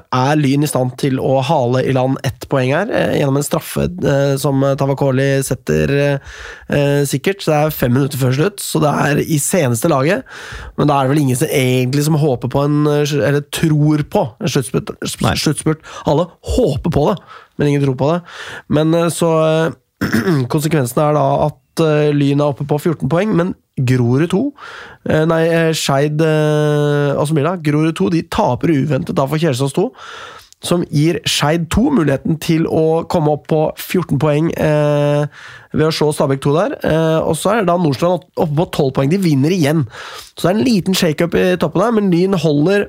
er 0.00 0.38
Lyn 0.40 0.64
i 0.64 0.70
stand 0.70 0.94
til 1.00 1.18
å 1.20 1.42
hale 1.44 1.82
i 1.84 1.92
land 1.92 2.16
ett 2.24 2.46
poeng 2.48 2.72
her, 2.72 2.88
eh, 2.88 3.18
gjennom 3.18 3.36
en 3.36 3.44
straffe 3.44 3.84
eh, 3.84 4.32
som 4.40 4.64
Tavakoli 4.80 5.26
setter 5.44 5.92
eh, 6.00 7.02
sikkert. 7.08 7.44
Det 7.44 7.52
er 7.58 7.74
fem 7.74 7.92
minutter 7.92 8.20
før 8.22 8.32
slutt, 8.38 8.64
så 8.64 8.80
det 8.80 8.94
er 9.04 9.20
i 9.20 9.36
seneste 9.42 9.92
laget. 9.92 10.24
Men 10.80 10.88
da 10.88 10.96
er 10.96 11.04
det 11.04 11.12
vel 11.12 11.22
ingen 11.26 11.40
som 11.42 11.52
egentlig 11.52 12.06
som 12.08 12.16
håper 12.16 12.52
på 12.54 12.64
en 12.64 12.80
eh, 12.94 13.16
Eller 13.28 13.44
tror 13.52 14.06
på 14.08 14.24
en 14.40 14.54
sluttspurt. 14.56 14.96
Sluttspurt. 15.04 15.84
Alle 16.08 16.30
håper 16.56 16.96
på 16.96 17.06
det, 17.10 17.18
men 17.58 17.74
ingen 17.74 17.84
tror 17.84 18.00
på 18.00 18.12
det. 18.14 18.20
Men 18.72 18.96
eh, 18.96 19.12
så 19.12 19.34
eh, 19.44 19.76
Konsekvensen 20.52 21.02
er 21.02 21.16
da 21.18 21.28
at 21.50 21.60
eh, 21.84 22.10
Lyn 22.14 22.42
er 22.42 22.52
oppe 22.52 22.66
på 22.68 22.78
14 22.80 23.10
poeng, 23.10 23.34
men 23.36 23.54
Grorud 23.78 24.30
2 24.32 24.40
eh, 25.10 25.24
Nei, 25.28 25.42
eh, 25.46 25.70
Skeid 25.76 26.22
Aspmyra. 26.22 27.56
Grorud 27.62 27.94
2 27.98 28.10
de 28.14 28.24
taper 28.32 28.74
uventet 28.74 29.16
da 29.16 29.26
for 29.28 29.40
Kjelsås 29.40 29.76
2. 29.76 29.86
Som 30.66 30.82
gir 30.90 31.20
Skeid 31.28 31.68
2 31.70 31.84
muligheten 32.00 32.38
til 32.42 32.66
å 32.66 33.04
komme 33.10 33.36
opp 33.36 33.46
på 33.50 33.60
14 33.78 34.18
poeng 34.18 34.50
eh, 34.58 35.28
ved 35.70 35.86
å 35.86 35.94
slå 35.94 36.10
Stabæk 36.14 36.42
2 36.42 36.54
der. 36.56 36.76
Eh, 36.82 37.18
og 37.22 37.38
så 37.38 37.54
er 37.54 37.68
da 37.68 37.78
Nordstrand 37.78 38.26
oppe 38.34 38.54
på 38.58 38.66
12 38.66 38.92
poeng. 38.96 39.12
De 39.12 39.22
vinner 39.22 39.54
igjen. 39.54 39.86
Så 40.34 40.48
det 40.48 40.50
er 40.50 40.56
en 40.56 40.66
liten 40.66 40.98
shakeup 40.98 41.38
i 41.38 41.52
toppen 41.62 41.84
der, 41.84 41.94
men 41.94 42.10
Lyn 42.14 42.34
holder 42.38 42.88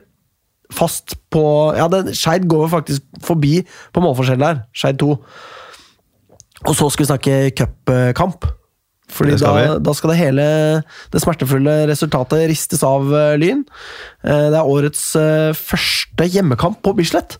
fast 0.73 1.15
på 1.33 1.43
Ja, 1.77 1.87
Skeid 2.13 2.49
går 2.49 2.69
faktisk 2.73 3.05
forbi 3.25 3.59
på 3.93 4.01
målforskjell 4.05 4.41
der. 4.41 4.63
Skeid 4.73 5.01
2. 5.01 5.13
Og 6.67 6.75
så 6.75 6.89
skal 6.89 7.05
vi 7.05 7.11
snakke 7.13 7.37
cupkamp. 7.55 8.49
Fordi 9.09 9.37
da, 9.41 9.53
da 9.81 9.93
skal 9.97 10.13
det 10.13 10.19
hele 10.21 10.43
det 11.13 11.21
smertefulle 11.23 11.77
resultatet 11.89 12.47
ristes 12.51 12.83
av 12.85 13.09
eh, 13.15 13.35
Lyn. 13.41 13.63
Eh, 14.23 14.47
Det 14.53 14.59
er 14.59 14.69
årets 14.75 15.05
eh, 15.19 15.53
første 15.57 16.27
hjemmekamp 16.29 16.81
på 16.85 16.93
Bislett. 16.99 17.39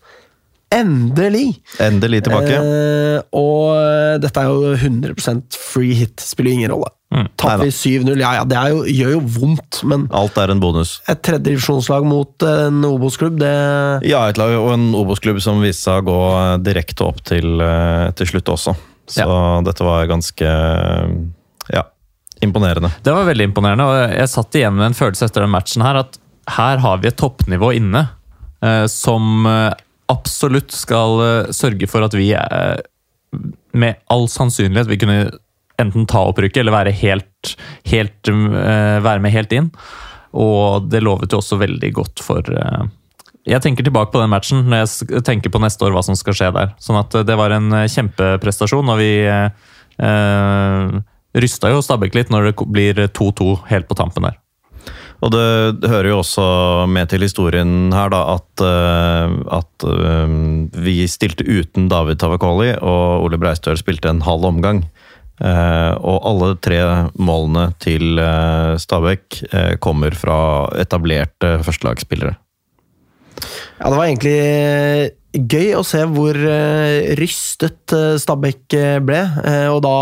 Endelig! 0.70 1.56
Endelig 1.82 2.24
tilbake. 2.28 2.54
Eh, 2.62 3.22
og 3.34 4.22
dette 4.22 4.42
er 4.44 4.52
jo 4.52 4.76
100% 4.78 5.58
free 5.58 5.96
hit. 5.98 6.22
Spiller 6.22 6.54
ingen 6.54 6.70
rolle. 6.74 6.92
Mm. 7.10 7.26
Taper 7.42 7.64
vi 7.66 7.72
7-0, 7.74 8.20
ja 8.22 8.36
ja, 8.38 8.44
det 8.46 8.58
er 8.60 8.70
jo, 8.70 8.84
gjør 8.86 9.14
jo 9.16 9.22
vondt, 9.34 9.80
men 9.90 10.04
Alt 10.14 10.36
er 10.38 10.52
en 10.54 10.60
bonus. 10.62 10.92
et 11.10 11.24
tredjedivisjonslag 11.26 12.06
mot 12.06 12.46
en 12.46 12.84
Obos-klubb, 12.86 13.40
det 13.42 13.50
Ja, 14.06 14.28
et 14.30 14.38
lag 14.38 14.54
og 14.60 14.70
en 14.76 14.92
Obos-klubb 14.94 15.40
som 15.42 15.58
viste 15.66 15.88
seg 15.88 16.04
å 16.04 16.06
gå 16.06 16.20
direkte 16.62 17.08
opp 17.08 17.24
til, 17.26 17.58
til 18.14 18.30
slutt 18.30 18.54
også. 18.54 18.76
Så 19.10 19.26
dette 19.66 19.88
var 19.90 20.06
ganske 20.06 20.52
ja, 21.74 21.84
imponerende. 22.42 22.92
Det 23.04 23.14
var 23.16 23.28
veldig 23.28 23.50
imponerende, 23.50 23.86
og 23.86 24.16
jeg 24.16 24.32
satt 24.32 24.58
igjen 24.60 24.78
med 24.78 24.92
en 24.92 24.98
følelse 24.98 25.28
etter 25.28 25.46
den 25.46 25.54
matchen 25.54 25.86
her 25.86 26.02
at 26.04 26.20
her 26.50 26.82
har 26.82 27.02
vi 27.02 27.10
et 27.10 27.20
toppnivå 27.20 27.74
inne 27.78 28.08
eh, 28.66 28.86
som 28.90 29.46
eh, 29.46 29.74
absolutt 30.10 30.74
skal 30.74 31.22
eh, 31.26 31.52
sørge 31.56 31.90
for 31.90 32.06
at 32.06 32.16
vi 32.18 32.32
eh, 32.34 32.78
med 33.78 34.00
all 34.10 34.26
sannsynlighet 34.32 34.90
vil 34.90 35.02
kunne 35.04 35.20
enten 35.80 36.08
ta 36.10 36.26
opprykket 36.28 36.64
eller 36.64 36.76
være, 36.76 36.96
helt, 37.04 37.54
helt, 37.88 38.30
eh, 38.30 38.98
være 39.06 39.24
med 39.24 39.36
helt 39.36 39.54
inn. 39.56 39.70
Og 40.40 40.90
det 40.92 41.04
lovet 41.06 41.32
jo 41.34 41.40
også 41.40 41.58
veldig 41.58 41.90
godt 41.96 42.22
for 42.22 42.46
Jeg 43.50 43.62
tenker 43.64 43.82
tilbake 43.88 44.12
på 44.14 44.20
den 44.22 44.30
matchen 44.30 44.68
når 44.70 44.84
jeg 44.84 45.24
tenker 45.26 45.50
på 45.50 45.62
neste 45.64 45.88
år 45.88 45.96
hva 45.96 46.04
som 46.06 46.18
skal 46.20 46.36
skje 46.38 46.52
der. 46.54 46.76
Sånn 46.78 47.00
at 47.00 47.16
det 47.26 47.38
var 47.40 47.56
en 47.56 47.72
kjempeprestasjon, 47.90 48.92
og 48.94 49.00
vi 49.02 49.14
eh, 49.26 51.00
rysta 51.38 51.72
jo 51.74 51.82
Stabæk 51.86 52.18
litt 52.18 52.32
når 52.34 52.50
det 52.50 52.70
blir 52.70 53.02
2-2 53.14 53.52
helt 53.70 53.90
på 53.90 53.98
tampen 54.00 54.26
der. 54.30 54.40
Og 55.20 55.34
det, 55.34 55.90
hører 55.92 56.14
jo 56.14 56.22
også 56.22 56.46
med 56.88 57.10
til 57.12 57.26
historien 57.26 57.92
her 57.92 58.12
da, 58.14 58.22
at, 58.38 58.64
eh, 58.64 59.34
at 59.58 59.86
eh, 59.88 60.36
vi 60.80 60.96
stilte 61.12 61.44
uten 61.44 61.90
David 61.92 62.22
Tavakoli, 62.22 62.72
og 62.80 63.26
Ole 63.26 63.40
Breistøl 63.42 63.80
spilte 63.80 64.12
en 64.14 64.24
halv 64.24 64.48
omgang. 64.48 64.86
Eh, 65.40 65.94
og 66.00 66.24
alle 66.28 66.54
tre 66.64 66.80
målene 67.20 67.70
til 67.84 68.20
Stabæk 68.80 69.44
kommer 69.84 70.16
fra 70.16 70.40
etablerte 70.80 71.58
førstelagsspillere. 71.68 72.38
Ja, 73.80 73.88
det 73.88 73.96
var 73.96 74.08
egentlig 74.08 74.40
gøy 75.34 75.76
å 75.78 75.84
se 75.86 76.02
hvor 76.10 76.38
eh, 76.38 77.12
rystet 77.20 77.94
eh, 77.94 78.18
Stabæk 78.22 78.76
eh, 78.78 78.98
ble. 79.04 79.20
og 79.70 79.82
da 79.86 79.98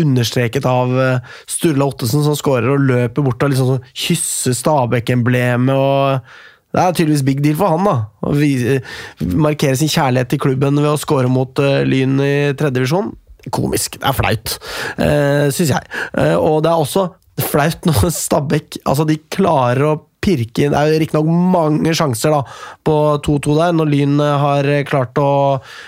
understreket 0.00 0.64
av 0.68 0.92
Sturla 1.50 1.88
Ottesen, 1.90 2.24
som 2.24 2.36
skårer 2.38 2.72
og 2.74 2.86
løper 2.88 3.24
bort 3.24 3.44
og 3.44 3.52
liksom 3.52 3.70
sånn 3.74 3.90
kysser 3.92 4.56
Stabæk-emblemet. 4.56 5.74
og 5.74 6.72
Det 6.72 6.80
er 6.82 6.96
tydeligvis 6.96 7.26
big 7.26 7.42
deal 7.44 7.58
for 7.60 7.74
han. 7.74 7.84
da, 7.84 7.96
Å 8.24 9.34
markere 9.36 9.76
sin 9.78 9.92
kjærlighet 9.92 10.32
til 10.32 10.42
klubben 10.46 10.80
ved 10.80 10.94
å 10.94 11.00
skåre 11.00 11.30
mot 11.30 11.60
Lyn 11.60 12.16
i 12.24 12.34
tredjedivisjon. 12.56 13.12
Komisk. 13.52 14.00
Det 14.00 14.08
er 14.08 14.16
flaut, 14.16 14.56
uh, 14.96 15.50
syns 15.52 15.74
jeg. 15.74 15.84
Og 16.40 16.62
det 16.64 16.70
er 16.70 16.80
også 16.80 17.10
flaut 17.44 17.84
når 17.84 18.08
Stabæk 18.24 18.80
altså 18.88 19.04
klarer 19.28 19.90
å 19.90 19.98
pirke 20.24 20.66
inn 20.66 20.74
Det 20.74 20.80
er 20.80 20.92
jo 20.94 21.00
riktignok 21.02 21.30
mange 21.54 21.94
sjanser 21.96 22.34
da 22.34 22.42
på 22.86 22.96
2-2 23.24 23.56
der, 23.60 23.76
når 23.76 23.92
Lyn 23.92 24.18
eh, 24.24 24.34
har 24.44 24.70
klart 24.88 25.20
å 25.20 25.30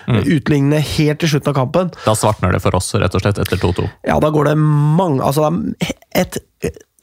utligne 0.07 0.80
helt 0.80 1.22
til 1.22 1.34
slutten 1.34 1.53
av 1.53 1.59
kampen. 1.59 1.93
Da 2.05 2.14
svartner 2.18 2.55
det 2.55 2.62
for 2.64 2.76
oss, 2.78 2.93
rett 3.01 3.16
og 3.16 3.24
slett, 3.24 3.41
etter 3.43 3.61
2-2. 3.61 3.89
Ja, 4.09 4.20
da 4.22 4.30
går 4.34 4.53
det 4.53 4.57
mange 4.61 5.24
Altså, 5.26 5.49
det 5.51 5.89
er 5.91 6.06
et 6.17 6.39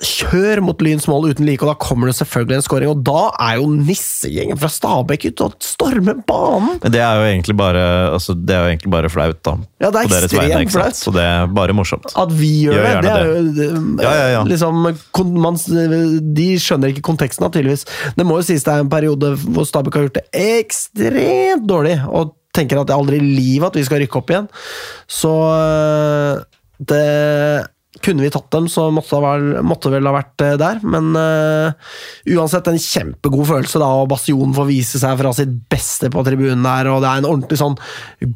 kjør 0.04 0.60
mot 0.66 0.82
Lyns 0.84 1.06
mål 1.08 1.30
uten 1.30 1.46
like, 1.48 1.62
og 1.64 1.70
da 1.70 1.76
kommer 1.80 2.10
det 2.10 2.16
selvfølgelig 2.18 2.58
en 2.58 2.64
scoring. 2.66 2.90
Og 2.92 3.04
da 3.06 3.20
er 3.46 3.60
jo 3.62 3.68
nissegjengen 3.72 4.58
fra 4.60 4.68
Stabæk 4.74 5.28
ute 5.30 5.46
og 5.46 5.54
stormer 5.64 6.18
banen! 6.28 6.80
Men 6.82 6.92
det 6.96 7.00
er 7.06 7.20
jo 7.22 7.28
egentlig 7.30 7.56
bare, 7.62 7.84
altså, 8.18 8.34
det 8.36 8.56
er 8.58 8.66
jo 8.66 8.72
egentlig 8.74 8.92
bare 8.96 9.12
flaut, 9.14 9.40
da. 9.46 9.54
Ja, 9.80 9.92
det 9.94 10.02
er 10.02 10.10
på 10.10 10.14
deres 10.16 10.26
ekstremt 10.28 10.42
vegne, 10.50 10.62
ikke 10.66 10.76
sant? 10.76 10.98
Så 11.00 11.14
det 11.16 11.24
er 11.24 11.54
bare 11.56 11.76
morsomt. 11.78 12.10
At 12.20 12.34
vi 12.36 12.50
gjør, 12.66 12.80
Gjør 12.82 12.90
det, 12.90 13.04
det 13.06 13.14
er 13.14 13.30
jo 13.30 13.54
det- 13.60 14.04
Ja, 14.04 14.14
ja, 14.18 14.28
ja. 14.34 14.42
liksom 14.50 14.82
kon- 15.16 15.38
man, 15.46 15.62
De 16.42 16.50
skjønner 16.60 16.92
ikke 16.92 17.06
konteksten, 17.14 17.48
tydeligvis. 17.54 17.86
Det 18.18 18.26
må 18.28 18.42
jo 18.42 18.48
sies 18.50 18.66
det 18.66 18.74
er 18.74 18.84
en 18.84 18.92
periode 18.92 19.36
hvor 19.46 19.70
Stabæk 19.70 19.94
har 20.02 20.08
gjort 20.10 20.20
det 20.20 20.26
ekstremt 20.34 21.70
dårlig, 21.70 22.00
og 22.10 22.34
tenker 22.54 22.82
at 22.82 22.90
det 22.90 22.98
er 22.98 23.00
aldri 23.00 23.22
i 23.22 23.30
livet 23.38 23.70
at 23.72 23.78
vi 23.80 23.86
skal 23.88 24.02
rykke 24.04 24.20
opp 24.20 24.34
igjen. 24.34 24.50
Så 25.08 25.32
øh, 25.54 26.44
det 26.84 27.68
kunne 28.02 28.26
vi 28.26 28.32
tatt 28.34 28.50
dem, 28.56 28.66
så 28.72 28.88
måtte 28.94 29.20
vel, 29.22 29.60
måtte 29.66 29.92
vel 29.94 30.08
ha 30.10 30.16
vært 30.16 30.44
øh, 30.46 30.56
der. 30.58 30.80
Men 30.82 31.12
uh, 31.14 31.94
uansett, 32.34 32.68
en 32.72 32.82
kjempegod 32.82 33.46
følelse, 33.52 33.82
da, 33.82 33.90
og 34.02 34.10
Bastionen 34.12 34.56
får 34.56 34.70
vise 34.70 35.02
seg 35.02 35.20
fra 35.20 35.34
sitt 35.38 35.54
beste 35.72 36.10
på 36.14 36.24
tribunen 36.26 36.66
der. 36.66 36.90
og 36.90 37.04
Det 37.04 37.12
er 37.12 37.22
en 37.22 37.30
ordentlig 37.30 37.60
sånn 37.62 37.78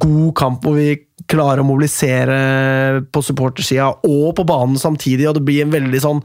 god 0.04 0.30
kamp 0.38 0.68
hvor 0.68 0.78
vi 0.78 0.92
klarer 1.28 1.64
å 1.64 1.68
mobilisere 1.68 3.02
på 3.12 3.24
supportersida 3.26 3.90
og 4.06 4.30
på 4.38 4.46
banen 4.48 4.78
samtidig, 4.80 5.26
og 5.28 5.40
det 5.40 5.48
blir 5.48 5.66
en 5.66 5.74
veldig 5.74 6.04
sånn 6.04 6.22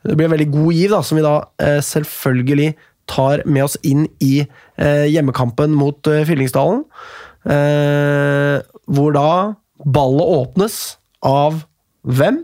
det 0.00 0.14
blir 0.16 0.30
en 0.30 0.32
veldig 0.32 0.48
god 0.48 0.72
giv, 0.72 0.92
da, 0.94 1.02
som 1.04 1.18
vi 1.18 1.24
da 1.26 1.34
uh, 1.44 1.80
selvfølgelig 1.84 2.70
tar 3.10 3.42
med 3.44 3.66
oss 3.66 3.76
inn 3.86 4.06
i 4.24 4.44
uh, 4.46 5.06
hjemmekampen 5.10 5.74
mot 5.76 6.08
eh, 6.08 6.22
Fyllingsdalen. 6.28 6.84
Eh, 7.48 8.60
hvor 8.92 9.14
da 9.16 9.30
ballet 9.80 10.32
åpnes 10.36 10.76
av 11.24 11.62
hvem? 12.04 12.42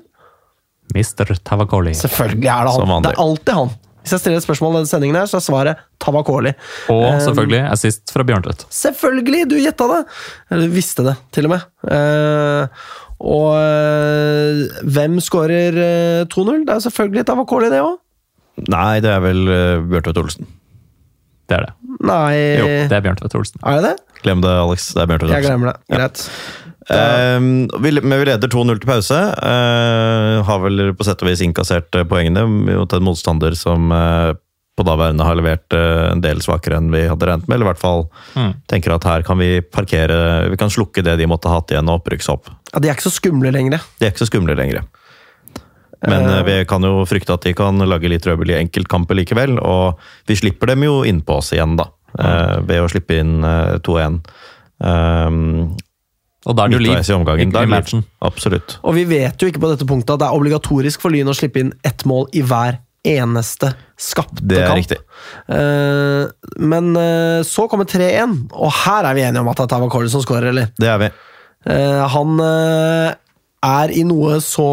Mr. 0.96 1.36
Tavakoli. 1.44 1.92
Selvfølgelig 1.96 2.48
er 2.52 2.68
det 2.70 2.76
han. 2.76 3.04
Det 3.04 3.12
er 3.12 3.20
alltid 3.26 3.52
han. 3.60 3.74
Hvis 4.06 4.12
jeg 4.14 4.22
stiller 4.22 4.38
et 4.38 4.44
spørsmål 4.46 4.70
i 4.70 4.76
denne 4.78 4.88
sendingen, 4.88 5.16
her, 5.18 5.26
så 5.26 5.40
er 5.40 5.42
svaret 5.42 5.80
Tavakoli. 6.02 6.52
Og 6.94 7.00
Eh, 7.08 7.16
selvfølgelig 7.24 7.62
assist 7.72 8.12
fra 8.14 8.22
Bjørntvedt. 8.22 8.62
Selvfølgelig! 8.70 9.40
Du 9.50 9.56
gjetta 9.58 9.88
det! 9.90 10.02
Eller 10.50 10.68
du 10.70 10.76
visste 10.76 11.02
det, 11.02 11.16
til 11.34 11.48
og 11.48 11.56
med. 11.56 11.64
Eh, 11.90 12.84
og 13.26 13.48
eh, 13.58 14.60
hvem 14.94 15.18
skårer 15.24 15.80
eh, 15.82 16.26
2-0? 16.30 16.62
Det 16.68 16.76
er 16.76 16.84
selvfølgelig 16.86 17.26
Tavakoli, 17.26 17.72
det 17.72 17.82
òg. 17.82 17.96
Nei, 18.70 19.00
det 19.04 19.10
er 19.12 19.18
vel 19.20 19.42
uh, 19.50 19.82
Bjørtvedt 19.90 20.22
Olsen. 20.22 20.46
Det 21.46 21.58
er 21.58 21.66
det. 21.66 21.74
Nei 22.06 22.30
Jo, 22.56 22.68
det 22.88 22.96
er 22.96 23.02
Bjørntvedt 23.04 23.34
Olsen. 23.36 23.60
Er 23.66 23.80
det 23.82 23.90
det? 23.90 24.22
Glem 24.22 24.40
det, 24.44 24.54
Alex. 24.62 24.86
Det 24.94 25.02
er 25.02 25.10
Bjørtvedt 25.10 25.34
Jeg 25.34 25.44
glemmer 25.44 25.72
det. 25.72 25.76
Greit. 25.92 26.22
Eh, 26.86 27.38
vi, 27.82 27.90
men 28.00 28.18
vi 28.20 28.26
leder 28.28 28.48
2-0 28.52 28.78
til 28.80 28.88
pause. 28.90 29.20
Uh, 29.42 30.42
har 30.46 30.60
vel 30.62 30.92
på 30.96 31.06
sett 31.06 31.22
og 31.24 31.30
vis 31.30 31.42
innkassert 31.42 31.94
eh, 31.98 32.04
poengene 32.06 32.44
mot 32.46 32.92
en 32.94 33.06
motstander 33.06 33.56
som 33.58 33.90
uh, 33.90 34.30
på 34.76 34.84
daværende 34.84 35.24
har 35.24 35.38
levert 35.38 35.72
uh, 35.74 36.12
en 36.12 36.20
del 36.22 36.42
svakere 36.44 36.76
enn 36.78 36.92
vi 36.92 37.06
hadde 37.08 37.26
regnet 37.26 37.48
med. 37.48 37.56
Eller 37.56 37.66
i 37.66 37.70
hvert 37.72 37.82
fall 37.82 38.06
Mm. 38.36 38.52
tenker 38.68 38.92
at 38.92 39.04
her 39.08 39.22
kan 39.24 39.38
vi 39.40 39.62
parkere 39.64 40.50
Vi 40.50 40.56
kan 40.60 40.68
slukke 40.68 41.00
det 41.02 41.14
de 41.16 41.26
måtte 41.26 41.48
ha 41.48 41.56
hatt 41.58 41.70
igjen 41.72 41.88
og 41.88 42.02
opprykks 42.02 42.28
opp. 42.28 42.50
Ja, 42.74 42.78
De 42.84 42.90
er 42.90 42.94
ikke 42.94 43.08
så 43.08 43.14
skumle 43.16 43.50
lenger. 43.54 43.80
De 43.98 44.04
er 44.06 44.12
ikke 44.12 44.22
så 44.26 44.28
skumle 44.28 44.54
lenger. 44.58 44.82
Men 46.06 46.26
eh, 46.28 46.42
vi 46.44 46.56
kan 46.68 46.84
jo 46.84 47.06
frykte 47.08 47.32
at 47.34 47.46
de 47.48 47.54
kan 47.56 47.80
lage 47.88 48.10
litt 48.12 48.22
trøbbel 48.26 48.52
i 48.52 48.58
enkeltkamper 48.60 49.16
likevel. 49.16 49.56
Og 49.58 49.96
vi 50.28 50.36
slipper 50.36 50.68
dem 50.74 50.84
jo 50.84 50.98
innpå 51.08 51.38
oss 51.40 51.54
igjen, 51.56 51.78
da. 51.80 51.88
eh, 52.20 52.58
ved 52.68 52.84
å 52.84 52.90
slippe 52.92 53.16
inn 53.22 53.40
eh, 53.42 53.78
2-1. 53.80 54.20
Um, 54.76 55.72
Og 56.46 56.56
da 56.56 56.64
er 56.64 56.72
det 56.72 56.78
jo 56.78 56.84
liv 56.84 56.98
i 56.98 57.14
omgangen. 57.16 57.48
i, 57.48 57.52
Da 57.52 57.62
er 57.64 57.70
det 57.70 57.92
liv. 57.92 58.02
Absolutt. 58.22 58.78
Og 58.86 58.94
vi 58.94 59.04
vet 59.10 59.42
jo 59.42 59.50
ikke 59.50 59.62
på 59.62 59.70
dette 59.72 59.86
punktet 59.88 60.14
at 60.14 60.22
det 60.22 60.28
er 60.28 60.38
obligatorisk 60.38 61.02
for 61.02 61.14
Lyn 61.14 61.30
å 61.30 61.34
slippe 61.36 61.62
inn 61.62 61.72
ett 61.86 62.06
mål 62.06 62.28
i 62.38 62.44
hver 62.46 62.78
eneste 63.06 63.72
skapte 63.98 64.42
Det 64.42 64.58
er 64.60 64.70
kamp. 64.70 64.80
riktig. 64.80 64.98
Uh, 65.50 66.26
men 66.58 66.90
uh, 66.96 67.42
så 67.46 67.66
kommer 67.70 67.88
3-1, 67.88 68.48
og 68.52 68.72
her 68.84 69.06
er 69.06 69.16
vi 69.16 69.26
enige 69.26 69.44
om 69.44 69.50
at 69.52 69.60
det 69.60 69.66
er 69.66 69.74
Tavakoli 69.74 70.10
som 70.12 70.24
skårer, 70.24 70.50
eller? 70.50 70.72
Det 70.78 70.90
er 70.90 70.98
vi. 71.04 71.12
Uh, 71.66 72.02
han 72.12 72.42
er 73.66 73.90
i 73.90 74.02
noe 74.06 74.36
så 74.44 74.66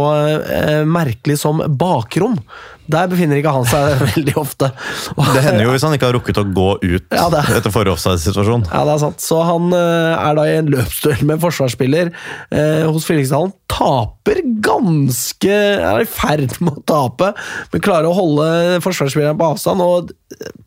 merkelig 0.85 1.39
som 1.41 1.63
bakrom. 1.79 2.35
Der 2.91 3.07
befinner 3.07 3.39
ikke 3.39 3.53
han 3.55 3.67
seg 3.69 3.99
veldig 4.03 4.35
ofte. 4.41 4.69
Det 5.15 5.43
hender 5.45 5.67
jo 5.67 5.73
hvis 5.75 5.85
han 5.87 5.95
ikke 5.95 6.09
har 6.09 6.17
rukket 6.17 6.41
å 6.41 6.45
gå 6.51 6.67
ut 6.83 7.15
Ja, 7.15 7.29
etter 7.29 7.71
forrige 7.73 7.95
offside-situasjon. 7.95 8.67
Ja, 8.69 8.83
det 8.87 8.95
er 8.97 9.01
sant. 9.05 9.23
Så 9.23 9.39
han 9.47 9.69
eh, 9.77 10.13
er 10.17 10.37
da 10.39 10.45
i 10.49 10.57
en 10.59 10.71
løpsduell 10.73 11.23
med 11.23 11.37
en 11.37 11.43
forsvarsspiller 11.45 12.11
eh, 12.11 12.83
hos 12.89 13.07
Fyllingsdalen. 13.07 13.55
Taper 13.73 14.43
ganske 14.63 15.53
Er 15.53 16.03
i 16.03 16.09
ferd 16.09 16.59
med 16.61 16.75
å 16.75 16.85
tape, 16.91 17.31
men 17.71 17.83
klarer 17.83 18.09
å 18.11 18.17
holde 18.17 18.83
forsvarsspilleren 18.85 19.39
på 19.39 19.49
avstand 19.55 19.83
og 19.83 20.13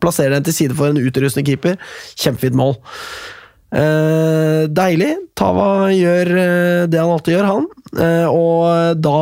plassere 0.01 0.35
den 0.35 0.45
til 0.47 0.55
side 0.55 0.77
for 0.77 0.91
en 0.91 1.01
utrustende 1.01 1.47
keeper. 1.47 1.77
Kjempefint 2.17 2.57
mål. 2.57 2.77
Eh, 3.75 4.63
deilig. 4.71 5.13
Tava 5.37 5.89
gjør 5.91 6.33
eh, 6.39 6.83
det 6.87 7.01
han 7.01 7.13
alltid 7.13 7.35
gjør, 7.35 7.49
han. 7.51 7.65
Eh, 7.99 8.27
og 8.31 9.01
da 9.03 9.21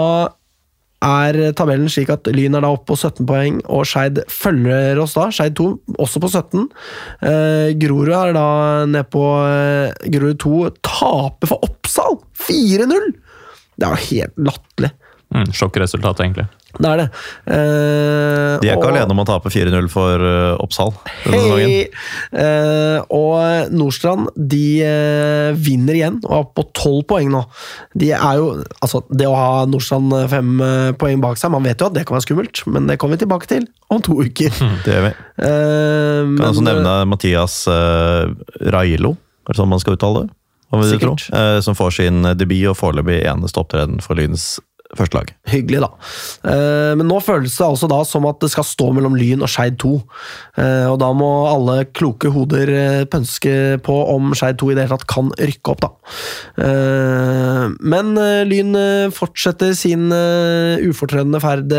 er 1.06 1.38
tabellen 1.58 1.90
slik 1.92 2.10
at 2.14 2.28
Lyn 2.34 2.58
er 2.58 2.66
da 2.66 2.72
oppe 2.74 2.92
på 2.94 2.98
17 2.98 3.28
poeng, 3.30 3.60
og 3.70 3.86
Skeid 3.90 4.24
følger 4.32 5.00
oss 5.02 5.16
da. 5.18 5.28
Skeid 5.34 5.56
2 5.60 5.68
også 6.02 6.22
på 6.24 6.32
17. 6.32 6.66
Eh, 7.30 7.70
Grorud 7.82 8.14
er 8.18 8.36
da 8.36 8.48
ned 8.90 9.10
på 9.14 9.24
eh, 9.46 10.10
Grorud 10.16 10.42
2 10.42 10.56
taper 10.82 11.52
for 11.54 11.68
Oppsal! 11.70 12.20
4-0! 12.48 13.12
Det 13.76 13.88
er 13.88 13.92
jo 13.92 14.06
helt 14.10 14.46
latterlig. 14.50 14.94
Mm, 15.36 15.50
Sjokkresultat, 15.52 16.22
egentlig. 16.24 16.46
Det 16.76 16.90
er 16.92 17.00
det. 17.00 17.06
Eh, 17.48 18.54
De 18.60 18.68
er 18.70 18.76
ikke 18.76 18.84
og- 18.84 18.94
alene 18.94 19.12
om 19.14 19.20
å 19.22 19.26
tape 19.28 19.50
4-0 19.52 19.88
for 19.92 20.20
uh, 20.20 20.58
Oppsal 20.64 20.92
denne. 21.24 21.56
Hei! 21.56 21.78
Eh, 22.36 23.00
og 23.16 23.72
Nordstrand 23.72 24.28
de 24.36 24.82
eh, 24.84 25.52
vinner 25.56 25.96
igjen, 26.00 26.20
og 26.28 26.36
er 26.38 26.48
på 26.58 26.66
tolv 26.76 27.06
poeng 27.12 27.32
nå. 27.32 27.44
De 27.96 28.12
er 28.16 28.42
jo, 28.42 28.50
altså 28.84 29.04
Det 29.12 29.28
å 29.28 29.36
ha 29.40 29.66
Nordstrand 29.72 30.14
fem 30.32 30.52
eh, 30.68 30.92
poeng 31.00 31.24
bak 31.24 31.40
seg, 31.40 31.52
man 31.56 31.64
vet 31.68 31.80
jo 31.84 31.88
at 31.90 31.96
det 31.96 32.06
kan 32.08 32.18
være 32.18 32.28
skummelt, 32.28 32.64
men 32.72 32.88
det 32.92 33.00
kommer 33.02 33.16
vi 33.20 33.24
tilbake 33.26 33.48
til 33.52 33.68
om 33.92 34.02
to 34.04 34.20
uker. 34.24 34.52
Det 34.86 34.96
gjør 34.98 35.08
vi. 35.10 35.14
Eh, 35.16 36.22
Kan 36.26 36.36
men, 36.36 36.48
også 36.52 36.64
nevne 36.66 36.96
Mathias 37.12 37.60
uh, 37.72 38.32
Railo, 38.76 39.16
er 39.46 39.54
det 39.56 39.60
sånn 39.62 39.72
man 39.72 39.82
skal 39.84 39.96
uttale 40.00 40.26
det? 40.26 40.34
Hva 40.74 40.80
vil 40.82 40.96
du 40.96 41.02
tro? 41.04 41.16
Sikkert. 41.16 41.36
Eh, 41.40 41.60
som 41.64 41.76
får 41.78 42.00
sin 42.02 42.26
debut 42.36 42.66
og 42.72 42.76
foreløpig 42.80 43.22
eneste 43.30 43.62
opptreden 43.62 44.02
for 44.04 44.18
Lyns 44.20 44.56
første 44.94 45.18
lag. 45.18 45.32
Hyggelig, 45.50 45.82
da. 45.84 45.90
Eh, 46.52 46.92
men 47.00 47.08
nå 47.10 47.18
føles 47.24 47.56
det 47.58 47.66
altså 47.66 47.90
da 47.90 48.00
som 48.08 48.28
at 48.30 48.40
det 48.44 48.52
skal 48.54 48.68
stå 48.68 48.92
mellom 48.96 49.18
Lyn 49.18 49.44
og 49.46 49.52
Skeid 49.52 49.80
2. 49.82 49.94
Eh, 50.62 50.86
og 50.92 51.00
da 51.02 51.10
må 51.18 51.30
alle 51.50 51.78
kloke 51.96 52.32
hoder 52.34 52.72
eh, 52.72 53.02
pønske 53.10 53.56
på 53.86 53.96
om 54.14 54.36
Skeid 54.38 54.60
2 54.62 54.72
i 54.72 54.78
det 54.78 54.86
hele 54.86 54.96
tatt 54.96 55.08
kan 55.10 55.32
rykke 55.36 55.74
opp, 55.74 55.86
da. 55.86 55.92
Men 57.86 58.14
Lyn 58.48 58.78
fortsetter 59.14 59.74
sin 59.78 60.08
ufortrødne 60.12 61.42
ferd 61.44 61.74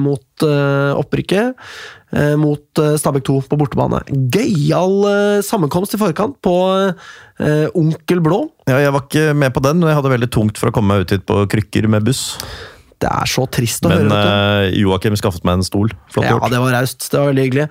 mot 0.00 0.44
opprykket. 0.44 1.56
Eh, 2.16 2.34
Mot 2.40 2.80
eh, 2.82 2.96
Stabæk 3.00 3.24
2 3.28 3.36
på 3.50 3.58
bortebane. 3.60 4.00
Gøyal 4.34 4.96
eh, 5.10 5.38
sammenkomst 5.46 5.94
i 5.96 6.00
forkant 6.00 6.38
på 6.44 6.54
Onkel 7.80 8.20
Blå. 8.20 8.42
Ja, 8.68 8.76
jeg 8.82 8.92
var 8.92 9.06
ikke 9.06 9.30
med 9.32 9.54
på 9.56 9.62
den, 9.64 9.78
men 9.80 9.88
jeg 9.88 9.96
hadde 9.96 10.12
veldig 10.12 10.28
tungt 10.34 10.58
for 10.60 10.68
å 10.68 10.74
komme 10.76 10.92
meg 10.92 11.06
ut 11.06 11.14
hit 11.14 11.24
på 11.28 11.38
krykker 11.48 11.86
med 11.88 12.04
buss. 12.04 12.34
Det 13.00 13.08
er 13.08 13.30
så 13.32 13.46
trist 13.48 13.86
å 13.86 13.88
Men 13.88 14.10
høre. 14.10 14.10
Men 14.12 14.74
Joakim 14.76 15.16
skaffet 15.16 15.46
meg 15.48 15.56
en 15.56 15.64
stol. 15.64 15.88
Flott 16.12 16.26
Ja, 16.26 16.34
gjort. 16.34 16.50
det 16.52 16.60
var 16.60 16.74
raust. 16.76 17.06
Det 17.08 17.16
var 17.16 17.30
veldig 17.30 17.46
hyggelig. 17.46 17.68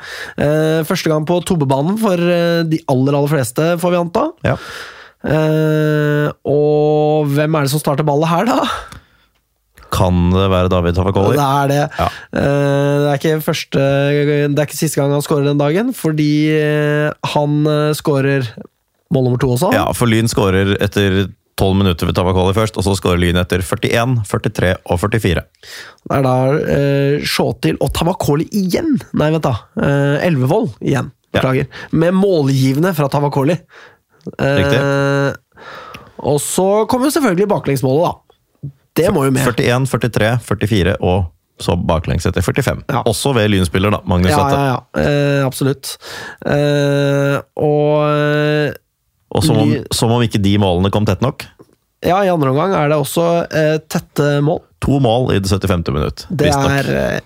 Første 0.89 1.11
gang 1.11 1.27
på 1.29 1.37
Tobbebanen 1.45 1.99
for 2.01 2.17
de 2.17 2.79
aller, 2.89 3.13
aller 3.19 3.29
fleste, 3.35 3.67
får 3.77 3.93
vi 3.93 3.99
anta. 4.01 4.25
Ja. 4.47 4.55
Og 6.49 7.29
hvem 7.35 7.59
er 7.59 7.67
det 7.67 7.73
som 7.75 7.83
starter 7.83 8.07
ballet 8.07 8.31
her, 8.33 8.49
da? 8.49 8.63
Kan 9.93 10.29
det 10.33 10.47
være 10.51 10.71
David 10.71 10.97
Tavakoli? 10.97 11.37
Det 11.37 11.45
er 11.45 11.71
det. 11.71 11.81
Ja. 11.99 12.09
Eh, 12.41 12.95
det, 13.03 13.07
er 13.09 13.19
ikke 13.21 13.45
første, 13.45 13.79
det 13.79 14.53
er 14.53 14.67
ikke 14.67 14.77
siste 14.77 15.01
gang 15.01 15.13
han 15.15 15.25
skårer 15.25 15.49
den 15.49 15.61
dagen, 15.61 15.93
fordi 15.97 16.31
eh, 16.53 17.09
han 17.33 17.59
skårer 17.97 18.51
mål 19.13 19.27
nummer 19.27 19.41
to 19.41 19.51
også. 19.55 19.73
Ja, 19.73 19.87
for 19.97 20.11
Lyn 20.11 20.29
skårer 20.29 20.75
etter 20.81 21.23
12 21.59 21.75
minutter 21.75 22.07
ved 22.07 22.15
Tavakoli 22.15 22.55
først, 22.55 22.77
og 22.79 22.85
så 22.85 22.95
skårer 22.97 23.19
Lyn 23.19 23.39
etter 23.41 23.63
41, 23.65 24.19
43 24.29 24.73
og 24.85 25.01
44. 25.01 25.43
Det 25.43 26.17
er 26.19 26.25
da 26.25 26.35
eh, 26.75 27.27
Sjåtil 27.27 27.79
og 27.83 27.91
Tavakoli 27.95 28.47
igjen! 28.55 28.95
Nei, 29.19 29.31
vent 29.35 29.45
da. 29.45 29.55
Eh, 29.81 30.27
Elvevold 30.29 30.77
igjen. 30.79 31.11
Ja. 31.35 31.51
Med 31.91 32.15
målgivende 32.17 32.93
fra 32.97 33.09
Tavakoli. 33.11 33.59
Riktig. 34.29 34.79
og 36.27 36.39
så 36.43 36.65
kommer 36.91 37.11
selvfølgelig 37.13 37.47
baklengsmålet, 37.49 38.07
da. 38.07 38.28
Det 38.97 39.11
må 39.13 39.25
jo 39.27 39.33
med. 39.35 39.45
41, 39.45 39.85
43, 39.89 40.31
44 40.45 40.95
og 40.99 41.27
så 41.59 41.75
baklengs 41.75 42.23
etter 42.29 42.43
45. 42.43 42.83
Ja. 42.87 43.01
Også 43.09 43.33
ved 43.35 43.49
Lynspiller, 43.51 43.91
da, 43.91 43.99
Magnus 44.07 44.31
Ja, 44.31 44.45
ja, 44.47 44.65
ja. 44.71 44.79
Eh, 45.03 45.45
absolutt. 45.45 45.97
Eh, 46.47 47.35
og 47.59 48.75
Og 49.35 49.43
som 49.45 49.59
om, 49.61 49.73
som 49.93 50.13
om 50.15 50.23
ikke 50.25 50.41
de 50.41 50.55
målene 50.61 50.91
kom 50.93 51.05
tett 51.05 51.21
nok. 51.21 51.45
ja, 52.05 52.21
i 52.23 52.31
andre 52.31 52.53
omgang 52.53 52.73
er 52.73 52.89
det 52.89 52.97
også 52.97 53.25
eh, 53.51 53.77
tette 53.91 54.39
mål. 54.45 54.61
To 54.79 55.01
mål 55.03 55.33
i 55.35 55.41
det 55.43 55.51
75. 55.51 55.91
minutt. 55.91 56.23
Det 56.31 56.47
er 56.47 56.87
eh, 56.95 57.19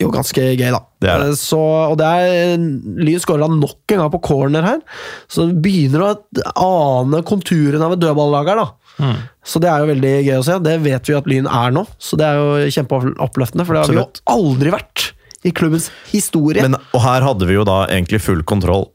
jo 0.00 0.08
ganske 0.12 0.40
gøy, 0.56 0.70
da. 0.72 0.80
Det 1.00 1.10
er 1.12 1.20
det. 1.20 1.28
Eh, 1.34 1.36
Så, 1.36 1.60
og 1.60 1.98
det 2.00 2.06
er 2.08 2.56
Lyn 2.56 3.20
skårer 3.20 3.44
da 3.44 3.52
nok 3.52 3.92
en 3.92 4.02
gang 4.02 4.12
på 4.16 4.22
corner 4.24 4.64
her, 4.64 4.80
så 5.28 5.46
begynner 5.52 5.60
begynner 6.00 6.06
å 6.08 7.04
ane 7.10 7.22
konturen 7.28 7.84
av 7.84 7.92
et 7.92 8.02
dødballag 8.02 8.48
her, 8.54 8.64
da. 8.64 8.85
Mm. 8.96 9.18
Så 9.44 9.60
det 9.62 9.68
er 9.70 9.82
jo 9.82 9.90
veldig 9.90 10.14
gøy 10.24 10.38
å 10.38 10.46
se. 10.46 10.56
Det 10.64 10.76
vet 10.84 11.10
vi 11.10 11.16
at 11.18 11.28
Lyn 11.30 11.48
er 11.50 11.74
nå, 11.76 11.84
så 11.98 12.18
det 12.18 12.26
er 12.26 12.40
jo 12.40 12.72
kjempeoppløftende. 12.78 13.66
For 13.66 13.76
det 13.76 13.84
har 13.84 13.92
vi 13.92 14.00
jo 14.00 14.08
aldri 14.32 14.72
vært 14.74 15.10
i 15.46 15.52
klubbens 15.54 15.90
historie. 16.10 16.64
Men, 16.64 16.78
og 16.96 17.04
her 17.04 17.26
hadde 17.26 17.48
vi 17.48 17.58
jo 17.58 17.66
da 17.68 17.84
egentlig 17.86 18.22
full 18.24 18.42
kontroll 18.48 18.88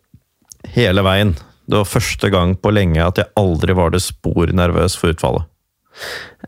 hele 0.76 1.04
veien. 1.06 1.36
Det 1.70 1.80
var 1.80 1.88
første 1.88 2.32
gang 2.34 2.58
på 2.60 2.74
lenge 2.74 3.04
at 3.06 3.22
jeg 3.22 3.32
aldri 3.40 3.76
var 3.78 3.94
det 3.94 4.02
spor 4.04 4.52
nervøs 4.56 4.98
for 5.00 5.14
utfallet. 5.14 5.48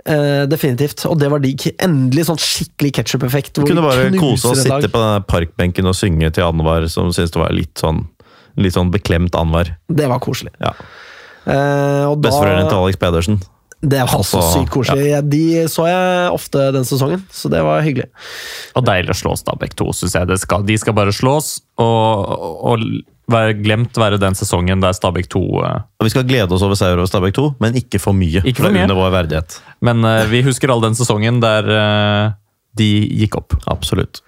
Uh, 0.03 0.43
definitivt. 0.49 1.05
Og 1.07 1.15
det 1.19 1.29
var 1.31 1.43
digg. 1.43 1.69
Endelig 1.83 2.27
sånn 2.27 2.41
skikkelig 2.41 2.93
ketsjup-effekt. 2.99 3.61
Kunne 3.63 3.85
bare 3.85 4.09
kose 4.17 4.51
oss, 4.51 4.63
sitte 4.65 4.91
på 4.91 4.99
denne 4.99 5.23
parkbenken 5.29 5.87
og 5.87 5.95
synge 5.97 6.33
til 6.35 6.47
Anwar, 6.47 6.87
som 6.91 7.13
syntes 7.15 7.35
det 7.35 7.43
var 7.43 7.55
litt 7.55 7.79
sånn, 7.79 8.03
litt 8.59 8.75
sånn 8.75 8.91
beklemt 8.93 9.37
Anwar. 9.39 9.75
Det 9.87 10.09
var 10.11 10.23
koselig. 10.23 10.55
Ja. 10.63 10.73
Eh, 11.45 12.13
Besteforeldrene 12.23 12.69
til 12.69 12.79
Alex 12.79 12.99
Pedersen. 13.01 13.41
Det 13.83 13.99
var 13.99 14.07
så 14.07 14.39
Altså, 14.39 14.41
sykt 14.53 14.71
koselig. 14.71 15.07
De 15.27 15.67
så 15.67 15.87
jeg 15.89 16.29
ofte 16.31 16.69
den 16.71 16.85
sesongen, 16.87 17.23
så 17.31 17.51
det 17.51 17.59
var 17.65 17.83
hyggelig. 17.83 18.07
Og 18.79 18.85
deilig 18.87 19.11
å 19.11 19.17
slå 19.19 19.33
Stabæk 19.35 19.75
2, 19.75 19.89
syns 19.99 20.15
jeg. 20.15 20.29
Det 20.29 20.37
skal, 20.39 20.63
de 20.63 20.77
skal 20.79 20.95
bare 20.95 21.11
slås, 21.11 21.57
og, 21.83 22.31
og 22.63 22.85
være, 23.31 23.57
glemt 23.59 23.99
være 23.99 24.21
den 24.21 24.37
sesongen 24.39 24.83
der 24.83 24.95
Stabæk 24.95 25.27
2 25.35 25.41
uh, 25.59 25.81
Vi 26.03 26.13
skal 26.13 26.23
glede 26.27 26.55
oss 26.55 26.63
over 26.63 26.79
seier 26.79 26.95
over 26.95 27.11
Stabæk 27.11 27.35
2, 27.35 27.49
men 27.63 27.75
ikke 27.79 27.99
for 27.99 28.15
mye. 28.15 28.45
Ikke 28.47 28.63
for 28.63 28.71
mye. 28.71 28.85
under 28.87 28.99
vår 29.01 29.11
verdighet. 29.17 29.59
Men 29.83 30.03
uh, 30.07 30.23
vi 30.31 30.45
husker 30.47 30.71
all 30.71 30.83
den 30.83 30.95
sesongen 30.95 31.43
der 31.43 31.67
eh, 31.67 32.31
de 32.79 32.87
gikk 33.21 33.35
opp. 33.37 33.53
Absolutt. 33.69 34.21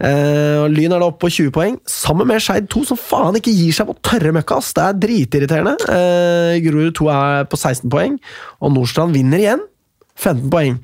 Eh, 0.00 0.66
Lyn 0.70 0.92
er 0.94 1.00
da 1.02 1.08
oppe 1.08 1.24
på 1.26 1.32
20 1.34 1.50
poeng, 1.54 1.78
sammen 1.90 2.28
med 2.30 2.42
Skeid 2.44 2.68
2, 2.70 2.84
som 2.92 3.00
faen 3.00 3.38
ikke 3.40 3.54
gir 3.54 3.74
seg 3.74 3.88
på 3.90 3.96
tørre 4.06 4.32
møkka. 4.36 4.58
ass. 4.60 4.72
Det 4.76 4.84
er 4.84 5.00
dritirriterende. 5.06 5.74
Eh, 5.88 6.60
Grorud 6.66 6.94
2 6.94 7.08
er 7.14 7.48
på 7.50 7.58
16 7.58 7.90
poeng, 7.90 8.18
og 8.62 8.72
Nordstrand 8.76 9.16
vinner 9.16 9.42
igjen. 9.42 9.64
15 10.18 10.48
poeng. 10.50 10.78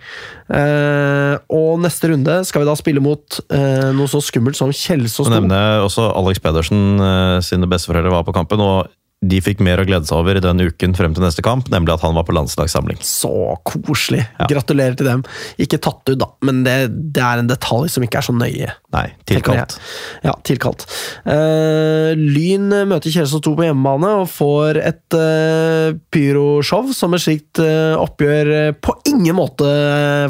Eh, 0.54 1.36
og 1.50 1.80
neste 1.82 2.06
runde 2.12 2.36
skal 2.46 2.62
vi 2.62 2.68
da 2.68 2.74
spille 2.78 3.02
mot 3.02 3.40
eh, 3.50 3.88
noe 3.96 4.06
så 4.10 4.20
skummelt 4.22 4.54
som 4.58 4.70
Kjelsås 4.70 5.26
Så 5.26 5.26
2. 5.26 5.32
nevner 5.34 5.82
også 5.82 6.04
Alex 6.14 6.38
Pedersen 6.44 7.00
eh, 7.02 7.40
sine 7.42 7.66
besteforeldre 7.70 8.12
var 8.14 8.22
på 8.28 8.34
kampen, 8.36 8.62
og 8.62 8.92
de 9.30 9.40
fikk 9.44 9.62
mer 9.64 9.80
å 9.80 9.86
glede 9.86 10.08
seg 10.08 10.18
over 10.18 10.38
i 10.38 10.42
den 10.44 10.62
uken 10.64 10.94
frem 10.96 11.14
til 11.16 11.24
neste 11.24 11.44
kamp, 11.44 11.68
nemlig 11.72 11.94
at 11.94 12.04
han 12.04 12.16
var 12.16 12.26
på 12.28 12.34
landslagssamling. 12.36 13.00
Så 13.04 13.32
koselig. 13.66 14.24
Ja. 14.38 14.48
Gratulerer 14.50 14.96
til 14.98 15.08
dem. 15.08 15.24
Ikke 15.60 15.80
tatt 15.82 16.02
ut, 16.10 16.18
da, 16.20 16.28
men 16.46 16.62
det, 16.66 16.76
det 17.14 17.24
er 17.24 17.42
en 17.42 17.50
detalj 17.50 17.90
som 17.94 18.06
ikke 18.06 18.20
er 18.20 18.28
så 18.28 18.34
nøye. 18.36 18.70
Nei, 18.94 19.06
tilkalt. 19.28 19.78
Ja, 20.26 20.36
tilkalt. 20.46 20.86
Uh, 21.26 22.12
Lyn 22.18 22.70
møter 22.90 23.12
Kjelsås 23.14 23.42
2 23.44 23.56
på 23.58 23.66
hjemmebane 23.68 24.14
og 24.22 24.30
får 24.32 24.80
et 24.84 25.18
uh, 25.18 25.96
pyroshow 26.14 26.92
som 26.94 27.16
et 27.16 27.24
slikt 27.24 27.62
uh, 27.62 27.96
oppgjør 28.02 28.74
på 28.84 28.98
ingen 29.10 29.38
måte 29.38 29.68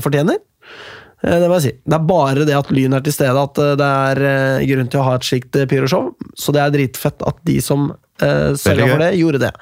fortjener. 0.04 0.40
Det 1.24 1.46
må 1.48 1.56
jeg 1.56 1.64
si. 1.64 1.70
Det 1.88 1.96
er 1.96 2.02
bare 2.04 2.44
det 2.44 2.52
at 2.52 2.68
Lyn 2.74 2.92
er 2.98 3.04
til 3.04 3.14
stede 3.16 3.40
at 3.40 3.56
det 3.80 3.86
er 3.88 4.64
grunn 4.68 4.90
til 4.92 5.00
å 5.00 5.04
ha 5.06 5.14
et 5.16 5.24
slikt 5.24 5.56
pyroshow. 5.70 6.10
Så 6.36 6.52
det 6.52 6.60
er 6.60 6.74
dritfett 6.74 7.24
at 7.24 7.38
de 7.48 7.54
som 7.64 7.86
sørga 8.20 8.88
for 8.90 8.98
det, 9.02 9.12
gjorde 9.18 9.38
det. 9.42 9.52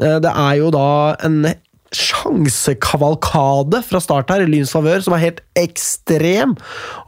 Eh, 0.00 0.18
Det 0.20 0.32
er 0.32 0.54
jo 0.58 0.70
da 0.70 1.16
en 1.24 1.54
sjansekavalkade 1.90 3.82
fra 3.82 4.00
start 4.02 4.30
her 4.30 4.44
i 4.44 4.46
Lyns 4.50 4.72
favør 4.74 5.02
som 5.02 5.14
er 5.16 5.24
helt 5.24 5.40
ekstrem. 5.58 6.56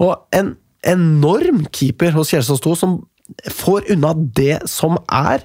Og 0.02 0.16
en 0.34 0.56
enorm 0.82 1.64
keeper 1.70 2.10
hos 2.10 2.32
Kjelsås 2.32 2.62
2 2.64 2.74
som 2.76 2.96
får 3.50 3.86
unna 3.94 4.12
det 4.36 4.58
som 4.70 4.96
er. 5.06 5.44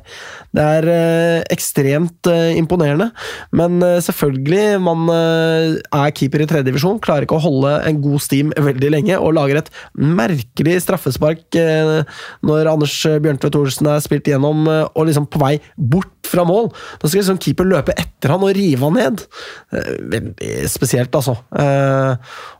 Det 0.55 0.63
er 0.63 0.88
eh, 0.91 1.43
ekstremt 1.53 2.28
eh, 2.32 2.57
imponerende. 2.59 3.09
Men 3.55 3.80
eh, 3.86 3.99
selvfølgelig, 4.03 4.80
man 4.84 5.05
eh, 5.13 5.78
er 5.95 6.15
keeper 6.17 6.43
i 6.43 6.49
tredje 6.49 6.67
divisjon, 6.69 6.99
klarer 7.03 7.28
ikke 7.28 7.38
å 7.38 7.43
holde 7.43 7.73
en 7.88 8.01
god 8.03 8.23
steam 8.23 8.51
veldig 8.55 8.91
lenge, 8.93 9.19
og 9.19 9.36
lager 9.38 9.61
et 9.61 9.71
merkelig 9.93 10.80
straffespark 10.86 11.59
eh, 11.59 12.19
når 12.47 12.71
Anders 12.73 12.97
Bjørntvedt 13.23 13.59
Olsen 13.59 13.91
er 13.93 14.03
spilt 14.03 14.30
gjennom 14.30 14.67
eh, 14.71 14.84
og 14.93 15.09
liksom 15.09 15.30
på 15.32 15.41
vei 15.43 15.55
bort 15.78 16.13
fra 16.28 16.43
mål. 16.47 16.71
Da 16.99 17.07
skal 17.07 17.21
liksom 17.21 17.39
keeper 17.43 17.69
løpe 17.69 17.95
etter 17.95 18.34
han 18.34 18.43
og 18.43 18.51
rive 18.57 18.84
han 18.84 18.97
ned. 18.97 19.23
Veldig 19.71 20.49
spesielt, 20.67 21.15
altså. 21.15 21.38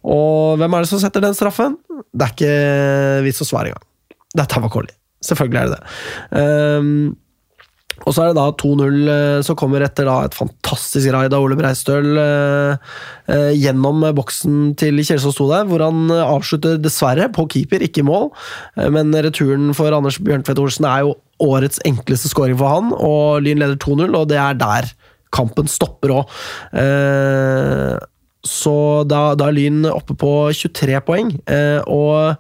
Og 0.07 0.61
hvem 0.61 0.78
er 0.78 0.86
det 0.86 0.91
som 0.93 1.01
setter 1.03 1.26
den 1.26 1.36
straffen? 1.36 1.76
Det 2.15 2.30
er 2.30 2.34
ikke 2.38 2.53
vits 3.28 3.43
å 3.43 3.49
svare 3.49 3.74
engang. 3.74 3.84
Dette 4.38 4.45
var 4.45 4.53
Tavakoli. 4.53 4.95
Selvfølgelig 5.28 5.63
er 5.63 5.71
det 5.71 5.80
det. 5.80 6.43
Um, 6.43 7.15
og 8.05 8.13
så 8.13 8.23
er 8.23 8.30
det 8.30 8.38
da 8.38 8.45
2-0 8.61 9.09
eh, 9.09 9.39
som 9.45 9.57
kommer 9.57 9.82
etter 9.82 10.05
da 10.05 10.19
et 10.28 10.36
fantastisk 10.38 11.09
raid 11.15 11.34
av 11.34 11.41
Ole 11.43 11.57
Breistøl 11.57 12.19
eh, 12.21 12.91
eh, 13.34 13.53
gjennom 13.57 14.05
boksen 14.17 14.75
til 14.78 15.01
Kjelsås 15.01 15.39
2 15.39 15.47
der, 15.49 15.65
hvor 15.69 15.82
han 15.82 16.03
eh, 16.13 16.21
avslutter 16.21 16.78
dessverre 16.82 17.25
på 17.34 17.47
keeper, 17.55 17.82
ikke 17.82 18.03
i 18.03 18.07
mål. 18.07 18.30
Men 18.93 19.15
returen 19.25 19.71
for 19.78 19.95
Anders 19.97 20.19
Bjørntvedt 20.21 20.61
Olsen 20.61 20.86
er 20.89 21.07
jo 21.07 21.15
årets 21.41 21.82
enkleste 21.89 22.30
scoring 22.30 22.59
for 22.59 22.75
han, 22.75 22.93
og 22.93 23.41
Lyn 23.45 23.63
leder 23.63 23.80
2-0, 23.82 24.13
og 24.13 24.30
det 24.30 24.38
er 24.41 24.61
der 24.61 24.91
kampen 25.34 25.67
stopper 25.69 26.19
òg. 26.19 26.38
Så 28.47 28.78
da, 29.09 29.34
da 29.38 29.49
er 29.49 29.57
Lyn 29.57 29.84
oppe 29.89 30.15
på 30.17 30.32
23 30.53 31.01
poeng, 31.07 31.34
eh, 31.49 31.82
og 31.84 32.38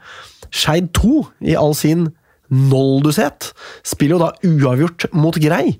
Skeid 0.53 0.93
2 0.95 1.25
i 1.49 1.57
all 1.59 1.75
sin 1.75 2.07
Noldushet 2.53 3.51
spiller 3.85 4.15
jo 4.17 4.21
da 4.21 4.31
uavgjort 4.47 5.09
mot 5.17 5.35
Grei, 5.41 5.75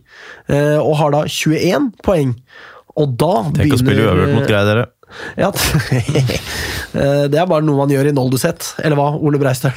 eh, 0.51 0.78
og 0.82 0.97
har 0.99 1.13
da 1.15 1.24
21 1.30 1.91
poeng. 2.03 2.36
Og 2.97 3.13
da 3.20 3.34
Tenk 3.55 3.78
å 3.78 3.80
spille 3.80 4.07
uavgjort 4.07 4.36
mot 4.36 4.49
Grei, 4.49 4.63
dere. 4.68 4.88
Ja, 5.39 5.47
det 6.91 7.38
er 7.39 7.45
bare 7.47 7.63
noe 7.63 7.78
man 7.80 7.91
gjør 7.93 8.09
i 8.09 8.11
Noldushet, 8.11 8.74
eller 8.84 8.99
hva, 8.99 9.13
Ole 9.15 9.39
Breistøl? 9.39 9.72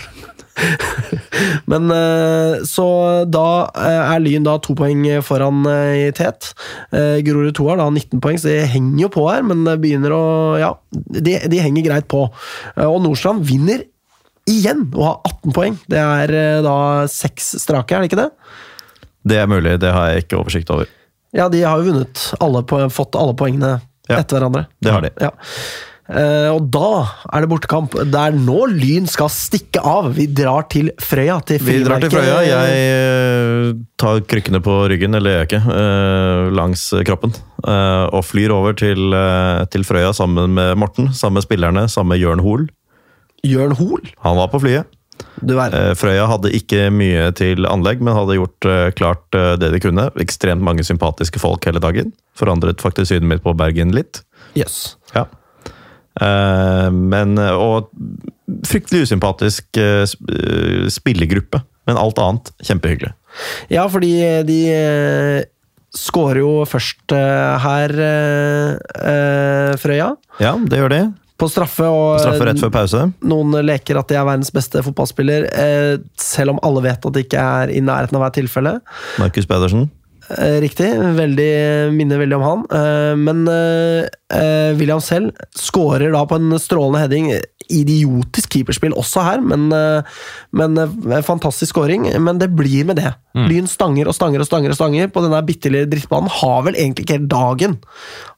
Men 1.70 1.86
eh, 1.94 2.64
Så 2.66 2.86
da 3.30 3.44
eh, 3.78 4.00
er 4.16 4.24
Lyn 4.24 4.48
da 4.48 4.56
to 4.58 4.74
poeng 4.76 5.06
foran 5.22 5.62
i 5.70 6.10
tet. 6.18 6.50
Grorud 6.90 7.54
2 7.56 7.68
har 7.70 7.78
da 7.78 7.86
19 7.86 8.18
poeng, 8.24 8.40
så 8.42 8.50
de 8.50 8.66
henger 8.74 9.04
jo 9.04 9.12
på 9.14 9.28
her, 9.30 9.46
men 9.46 9.62
begynner 9.80 10.16
å 10.16 10.24
Ja, 10.58 10.74
de, 10.90 11.38
de 11.46 11.62
henger 11.62 11.86
greit 11.86 12.10
på. 12.10 12.26
Og 12.88 12.98
Nordstrand 13.06 13.46
vinner 13.46 13.86
igjen 14.48 14.86
og 14.94 15.04
ha 15.04 15.12
18 15.32 15.56
poeng. 15.56 15.76
Det 15.90 16.00
er 16.00 16.34
eh, 16.36 16.62
da 16.64 16.76
seks 17.10 17.54
strake, 17.62 17.92
er 17.96 18.04
det 18.04 18.10
ikke 18.12 18.22
det? 18.22 18.30
Det 19.30 19.36
er 19.36 19.50
mulig, 19.50 19.76
det 19.82 19.92
har 19.92 20.14
jeg 20.14 20.24
ikke 20.24 20.40
oversikt 20.40 20.72
over. 20.72 20.88
Ja, 21.36 21.48
de 21.52 21.60
har 21.62 21.78
jo 21.78 21.92
vunnet 21.92 22.24
alle, 22.40 22.64
fått 22.90 23.18
alle 23.18 23.36
poengene 23.38 23.76
Ja. 24.10 24.18
etter 24.18 24.40
hverandre. 24.40 24.66
Det 24.82 24.90
har 24.90 25.04
de. 25.04 25.10
Ja. 25.22 25.30
Uh, 26.10 26.56
og 26.56 26.64
da 26.74 27.04
er 27.30 27.44
det 27.44 27.50
bortekamp. 27.52 27.92
Det 28.10 28.18
er 28.18 28.34
nå 28.34 28.64
Lyn 28.72 29.06
skal 29.06 29.28
stikke 29.30 29.78
av. 29.86 30.08
Vi 30.16 30.24
drar 30.26 30.64
til 30.72 30.88
Frøya. 30.98 31.36
Til 31.46 31.62
Vi 31.62 31.76
drar 31.86 32.02
til. 32.02 32.10
Frøya. 32.10 32.40
Jeg 32.48 32.80
eh, 32.80 33.68
tar 34.00 34.18
krykkene 34.26 34.58
på 34.64 34.74
ryggen, 34.90 35.14
eller 35.14 35.36
gjør 35.36 35.44
jeg 35.44 35.50
ikke, 35.52 35.62
uh, 35.70 36.50
langs 36.58 36.88
kroppen. 37.06 37.36
Uh, 37.62 38.10
Og 38.16 38.24
flyr 38.26 38.50
over 38.56 38.74
til, 38.74 39.14
til 39.70 39.86
Frøya 39.86 40.10
sammen 40.16 40.58
med 40.58 40.74
Morten, 40.82 41.12
sammen 41.14 41.38
med 41.38 41.46
spillerne, 41.46 41.86
sammen 41.92 42.16
med 42.16 42.24
Jørn 42.24 42.42
Hoel. 42.42 42.66
Jørn 43.46 43.76
Hoel. 43.78 44.10
Han 44.24 44.38
var 44.38 44.50
på 44.52 44.62
flyet. 44.62 44.96
Eh, 45.40 45.92
Frøya 45.96 46.26
hadde 46.28 46.52
ikke 46.56 46.88
mye 46.92 47.30
til 47.36 47.66
anlegg, 47.68 48.02
men 48.04 48.16
hadde 48.16 48.38
gjort 48.38 48.68
eh, 48.68 48.88
klart 48.96 49.36
eh, 49.36 49.54
det 49.60 49.72
de 49.74 49.82
kunne. 49.82 50.08
Ekstremt 50.20 50.64
mange 50.64 50.84
sympatiske 50.86 51.40
folk 51.42 51.64
hele 51.68 51.82
dagen. 51.82 52.12
Forandret 52.38 52.82
faktisk 52.82 53.12
synet 53.12 53.28
mitt 53.30 53.44
på 53.44 53.54
Bergen 53.56 53.94
litt. 53.96 54.24
Yes. 54.58 54.96
Ja. 55.14 55.28
Men, 56.20 57.38
og 57.38 57.86
fryktelig 58.66 59.06
usympatisk 59.06 59.78
Spillegruppe 60.10 60.90
spillergruppe. 60.92 61.60
Men 61.88 62.00
alt 62.00 62.18
annet 62.20 62.50
kjempehyggelig. 62.66 63.12
Ja, 63.72 63.86
fordi 63.88 64.10
de 64.44 64.58
skårer 65.96 66.42
jo 66.42 66.50
først 66.68 67.14
her, 67.14 67.94
Frøya. 69.80 70.10
Ja, 70.42 70.52
det 70.58 70.82
gjør 70.82 70.92
de. 70.92 71.00
På 71.40 71.48
straffe, 71.48 71.86
og 71.88 72.18
Straffe 72.20 72.44
rett 72.50 72.60
før 72.60 72.72
pause. 72.74 73.04
noen 73.24 73.54
leker 73.64 73.96
at 74.00 74.10
de 74.12 74.18
er 74.20 74.26
verdens 74.28 74.52
beste 74.52 74.82
fotballspiller, 74.84 75.46
eh, 75.48 75.94
selv 76.20 76.52
om 76.54 76.60
alle 76.66 76.82
vet 76.84 77.06
at 77.08 77.16
det 77.16 77.24
ikke 77.26 77.40
er 77.40 77.72
i 77.72 77.80
nærheten 77.80 78.18
av 78.18 78.26
hvert 78.26 78.36
tilfelle. 78.36 78.74
Markus 79.18 79.48
Pedersen. 79.48 79.88
Eh, 80.36 80.60
Riktig. 80.62 80.90
Veldig, 81.16 81.50
minner 81.96 82.20
veldig 82.22 82.36
om 82.36 82.44
han. 82.46 82.66
Eh, 82.70 83.14
Men 83.16 83.40
eh, 84.34 84.72
William 84.78 85.00
selv 85.04 85.32
skårer 85.56 86.12
da 86.14 86.24
på 86.28 86.38
en 86.40 86.58
strålende 86.60 87.02
heading. 87.02 87.32
Idiotisk 87.70 88.56
keeperspill 88.56 88.96
også 88.98 89.22
her, 89.22 89.42
men, 89.44 89.68
eh, 89.74 90.22
men 90.56 90.78
eh, 90.78 91.20
fantastisk 91.26 91.74
scoring. 91.74 92.08
Men 92.22 92.40
det 92.40 92.50
blir 92.56 92.88
med 92.88 93.00
det. 93.00 93.14
Lyn 93.30 93.68
stanger 93.70 94.08
og 94.10 94.16
stanger 94.16 94.42
og 94.42 94.48
stanger 94.48 94.72
og 94.72 94.78
stanger 94.78 95.10
på 95.14 95.22
denne 95.22 95.38
bitte 95.46 95.70
lille 95.70 95.86
drittbanen. 95.86 96.30
Har 96.40 96.64
vel 96.66 96.74
egentlig 96.74 97.06
ikke 97.06 97.18
helt 97.20 97.30
dagen. 97.30 97.76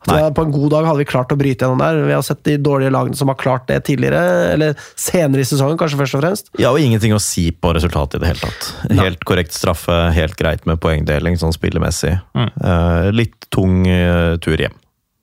At 0.05 0.35
På 0.37 0.45
en 0.45 0.53
god 0.53 0.73
dag 0.75 0.89
hadde 0.89 1.01
vi 1.01 1.09
klart 1.09 1.33
å 1.33 1.39
bryte 1.39 1.65
gjennom 1.65 1.81
der. 1.81 2.03
Vi 2.05 2.13
har 2.13 2.25
sett 2.27 2.43
de 2.45 2.59
dårlige 2.61 2.93
lagene 2.93 3.17
som 3.17 3.31
har 3.33 3.39
klart 3.41 3.69
det 3.71 3.81
tidligere, 3.89 4.53
eller 4.53 4.77
senere 4.99 5.45
i 5.45 5.49
sesongen, 5.49 5.79
kanskje 5.81 6.01
først 6.03 6.19
og 6.19 6.25
fremst. 6.25 6.53
Ja, 6.61 6.75
og 6.75 6.83
ingenting 6.83 7.15
å 7.17 7.23
si 7.23 7.49
på 7.55 7.73
resultatet 7.73 8.19
i 8.19 8.25
det 8.25 8.35
hele 8.35 8.51
tatt. 8.51 8.69
Helt 9.01 9.25
korrekt 9.29 9.57
straffe, 9.57 9.97
helt 10.13 10.37
greit 10.37 10.69
med 10.69 10.83
poengdeling 10.83 11.41
sånn 11.41 11.57
spillemessig. 11.57 12.19
Eh, 12.37 13.11
litt 13.15 13.49
tung 13.55 13.87
eh, 13.89 14.37
tur 14.43 14.61
hjem. 14.61 14.77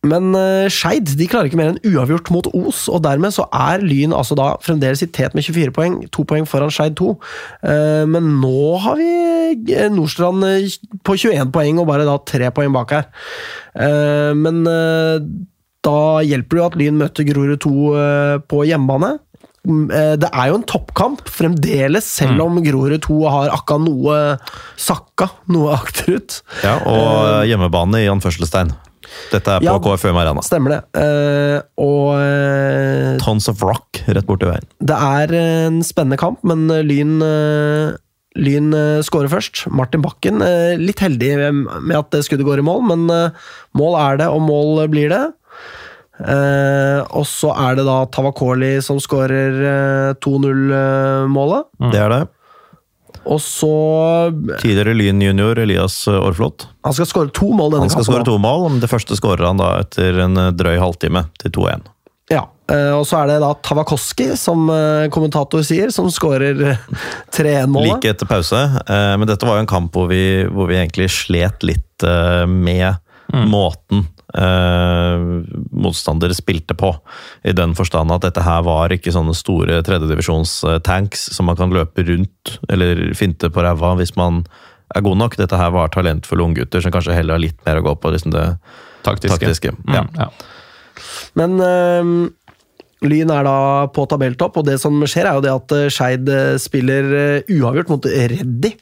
Men 0.07 0.29
uh, 0.31 0.69
Skeid 0.71 1.09
de 1.19 1.25
klarer 1.27 1.49
ikke 1.49 1.59
mer 1.59 1.73
enn 1.73 1.81
uavgjort 1.91 2.29
mot 2.31 2.47
Os, 2.55 2.85
og 2.87 3.01
dermed 3.03 3.33
så 3.35 3.43
er 3.51 3.83
Lyn 3.83 4.13
altså 4.15 4.37
da 4.39 4.53
fremdeles 4.63 5.03
i 5.03 5.09
tet 5.11 5.35
med 5.35 5.43
24 5.43 5.73
poeng, 5.75 5.97
to 6.15 6.23
poeng 6.29 6.47
foran 6.47 6.71
Skeid 6.71 6.95
2. 6.95 7.09
Eh, 7.67 8.05
men 8.07 8.29
nå 8.39 8.77
har 8.79 8.95
vi 8.95 9.09
eh, 9.75 9.89
Nordstrand 9.91 10.45
eh, 10.47 10.71
på 11.03 11.17
21 11.19 11.51
poeng 11.51 11.83
og 11.83 11.89
bare 11.91 12.07
da 12.07 12.15
tre 12.23 12.47
poeng 12.55 12.71
bak 12.77 12.95
her. 12.95 13.09
Eh, 13.75 14.31
men 14.39 14.63
eh, 14.71 15.19
da 15.83 15.97
hjelper 16.23 16.55
det 16.55 16.63
jo 16.63 16.69
at 16.71 16.79
Lyn 16.79 16.99
møter 17.03 17.27
Grorud 17.27 17.59
2 17.67 17.75
eh, 17.99 18.35
på 18.47 18.63
hjemmebane. 18.71 19.17
Mm, 19.67 19.85
eh, 19.91 20.15
Det 20.23 20.31
er 20.31 20.47
jo 20.53 20.61
en 20.61 20.67
toppkamp 20.71 21.27
fremdeles, 21.27 22.07
selv 22.23 22.47
om 22.47 22.63
Grorud 22.63 23.03
2 23.03 23.19
har 23.27 23.51
akka 23.59 23.75
noe 23.83 24.37
sakka, 24.79 25.27
noe 25.51 25.73
akterut. 25.81 26.39
Ja, 26.63 26.77
og 26.87 27.09
eh, 27.41 27.49
hjemmebane 27.51 28.05
i 28.05 28.13
anførselstegn. 28.15 28.71
Dette 29.31 29.55
er 29.55 29.63
på 29.63 29.69
Ja. 29.69 29.77
KFUM 29.83 30.19
Arena. 30.21 30.43
Stemmer 30.45 30.75
det. 30.75 30.81
Uh, 30.97 31.57
og 31.81 32.11
uh, 32.17 33.15
Tons 33.23 33.49
of 33.51 33.63
rock 33.65 34.01
rett 34.07 34.27
borti 34.27 34.49
veien. 34.49 34.67
det 34.79 34.99
er 34.99 35.33
en 35.39 35.81
spennende 35.85 36.19
kamp, 36.21 36.39
men 36.47 36.67
Lyn 36.87 37.17
uh, 37.23 37.97
Lyn 38.39 38.69
skårer 39.03 39.31
først. 39.31 39.65
Martin 39.73 40.03
Bakken 40.05 40.39
litt 40.79 41.01
heldig 41.01 41.31
med 41.51 41.95
at 41.97 42.11
det 42.13 42.21
skuddet 42.23 42.45
går 42.47 42.61
i 42.61 42.63
mål, 42.63 42.83
men 42.87 43.07
mål 43.75 43.97
er 43.99 44.19
det, 44.21 44.27
og 44.31 44.43
mål 44.45 44.85
blir 44.93 45.09
det. 45.11 45.23
Eh, 46.19 46.99
og 47.15 47.23
så 47.27 47.53
er 47.55 47.77
det 47.79 47.85
da 47.87 48.01
Tavakoli 48.11 48.73
som 48.83 48.99
skårer 49.01 49.59
eh, 49.71 50.09
2-0-målet. 50.23 51.69
Det 51.93 52.01
er 52.01 52.11
det. 52.13 52.21
Og 53.29 53.37
så 53.43 53.69
Tidligere 54.61 54.95
Lyn 54.97 55.21
junior 55.21 55.59
Elias 55.61 56.01
Aarflot. 56.09 56.67
Han 56.87 56.95
skal 56.97 57.05
skåre 57.09 57.33
to 57.35 57.51
mål 57.53 57.75
denne 57.75 57.85
Han 57.85 57.93
skal 57.93 58.07
skåre 58.07 58.25
to 58.25 58.37
mål, 58.41 58.65
men 58.73 58.81
det 58.81 58.89
første 58.89 59.17
skårer 59.19 59.45
han 59.51 59.61
da 59.61 59.75
etter 59.83 60.17
en 60.25 60.37
eh, 60.39 60.51
drøy 60.57 60.79
halvtime 60.81 61.27
til 61.41 61.53
2-1. 61.59 61.87
Ja, 62.33 62.43
eh, 62.71 62.91
og 62.93 63.05
så 63.09 63.19
er 63.23 63.29
det 63.31 63.37
da 63.43 63.51
Tavakoski, 63.65 64.31
som 64.37 64.67
eh, 64.73 65.07
kommentator 65.13 65.63
sier, 65.65 65.93
som 65.93 66.09
skårer 66.13 66.63
eh, 66.73 66.83
3-1-målet. 67.35 67.91
Like 67.95 68.15
etter 68.15 68.29
pause. 68.29 68.63
eh, 68.85 69.13
Men 69.17 69.29
dette 69.29 69.45
var 69.49 69.59
jo 69.59 69.65
en 69.65 69.71
kamp 69.75 69.93
hvor 69.97 70.09
vi, 70.11 70.23
hvor 70.49 70.69
vi 70.69 70.77
egentlig 70.81 71.09
slet 71.13 71.65
litt 71.65 71.85
med 72.47 72.95
med 73.29 73.45
måten 73.51 74.05
eh, 74.37 75.23
motstandere 75.71 76.35
spilte 76.37 76.75
på. 76.77 76.91
I 77.47 77.53
den 77.57 77.75
forstand 77.77 78.11
at 78.15 78.21
dette 78.27 78.43
her 78.45 78.61
var 78.67 78.93
ikke 78.95 79.13
sånne 79.15 79.35
store 79.37 79.81
tredjedivisjonstanks 79.85 81.29
som 81.35 81.49
man 81.49 81.57
kan 81.59 81.73
løpe 81.73 82.05
rundt 82.07 82.57
eller 82.69 83.09
finte 83.17 83.49
på 83.53 83.63
ræva 83.65 83.95
hvis 83.99 84.15
man 84.19 84.43
er 84.95 85.05
god 85.05 85.17
nok. 85.21 85.37
Dette 85.37 85.57
her 85.59 85.71
var 85.75 85.91
talentfulle 85.93 86.45
unggutter 86.47 86.81
som 86.81 86.91
kanskje 86.95 87.13
heller 87.17 87.37
har 87.37 87.43
litt 87.45 87.59
mer 87.67 87.81
å 87.81 87.85
gå 87.91 87.95
på 88.01 88.13
liksom 88.15 88.33
det 88.35 88.47
Taktiske. 89.05 89.37
taktiske. 89.37 89.75
Mm, 89.87 89.95
Ja. 89.95 90.05
ja. 90.25 90.29
Men 91.39 91.53
eh, 91.63 92.29
Lyn 93.07 93.29
er 93.31 93.45
da 93.47 93.87
på 93.95 94.03
tabelltopp, 94.11 94.57
og 94.59 94.65
det 94.67 94.73
som 94.81 94.97
skjer, 95.07 95.29
er 95.29 95.37
jo 95.37 95.43
det 95.45 95.51
at 95.53 95.71
eh, 95.77 95.85
Skeid 95.93 96.27
eh, 96.27 96.57
spiller 96.59 97.05
eh, 97.15 97.51
uavgjort 97.55 97.87
mot 97.93 98.03
Reddy. 98.11 98.73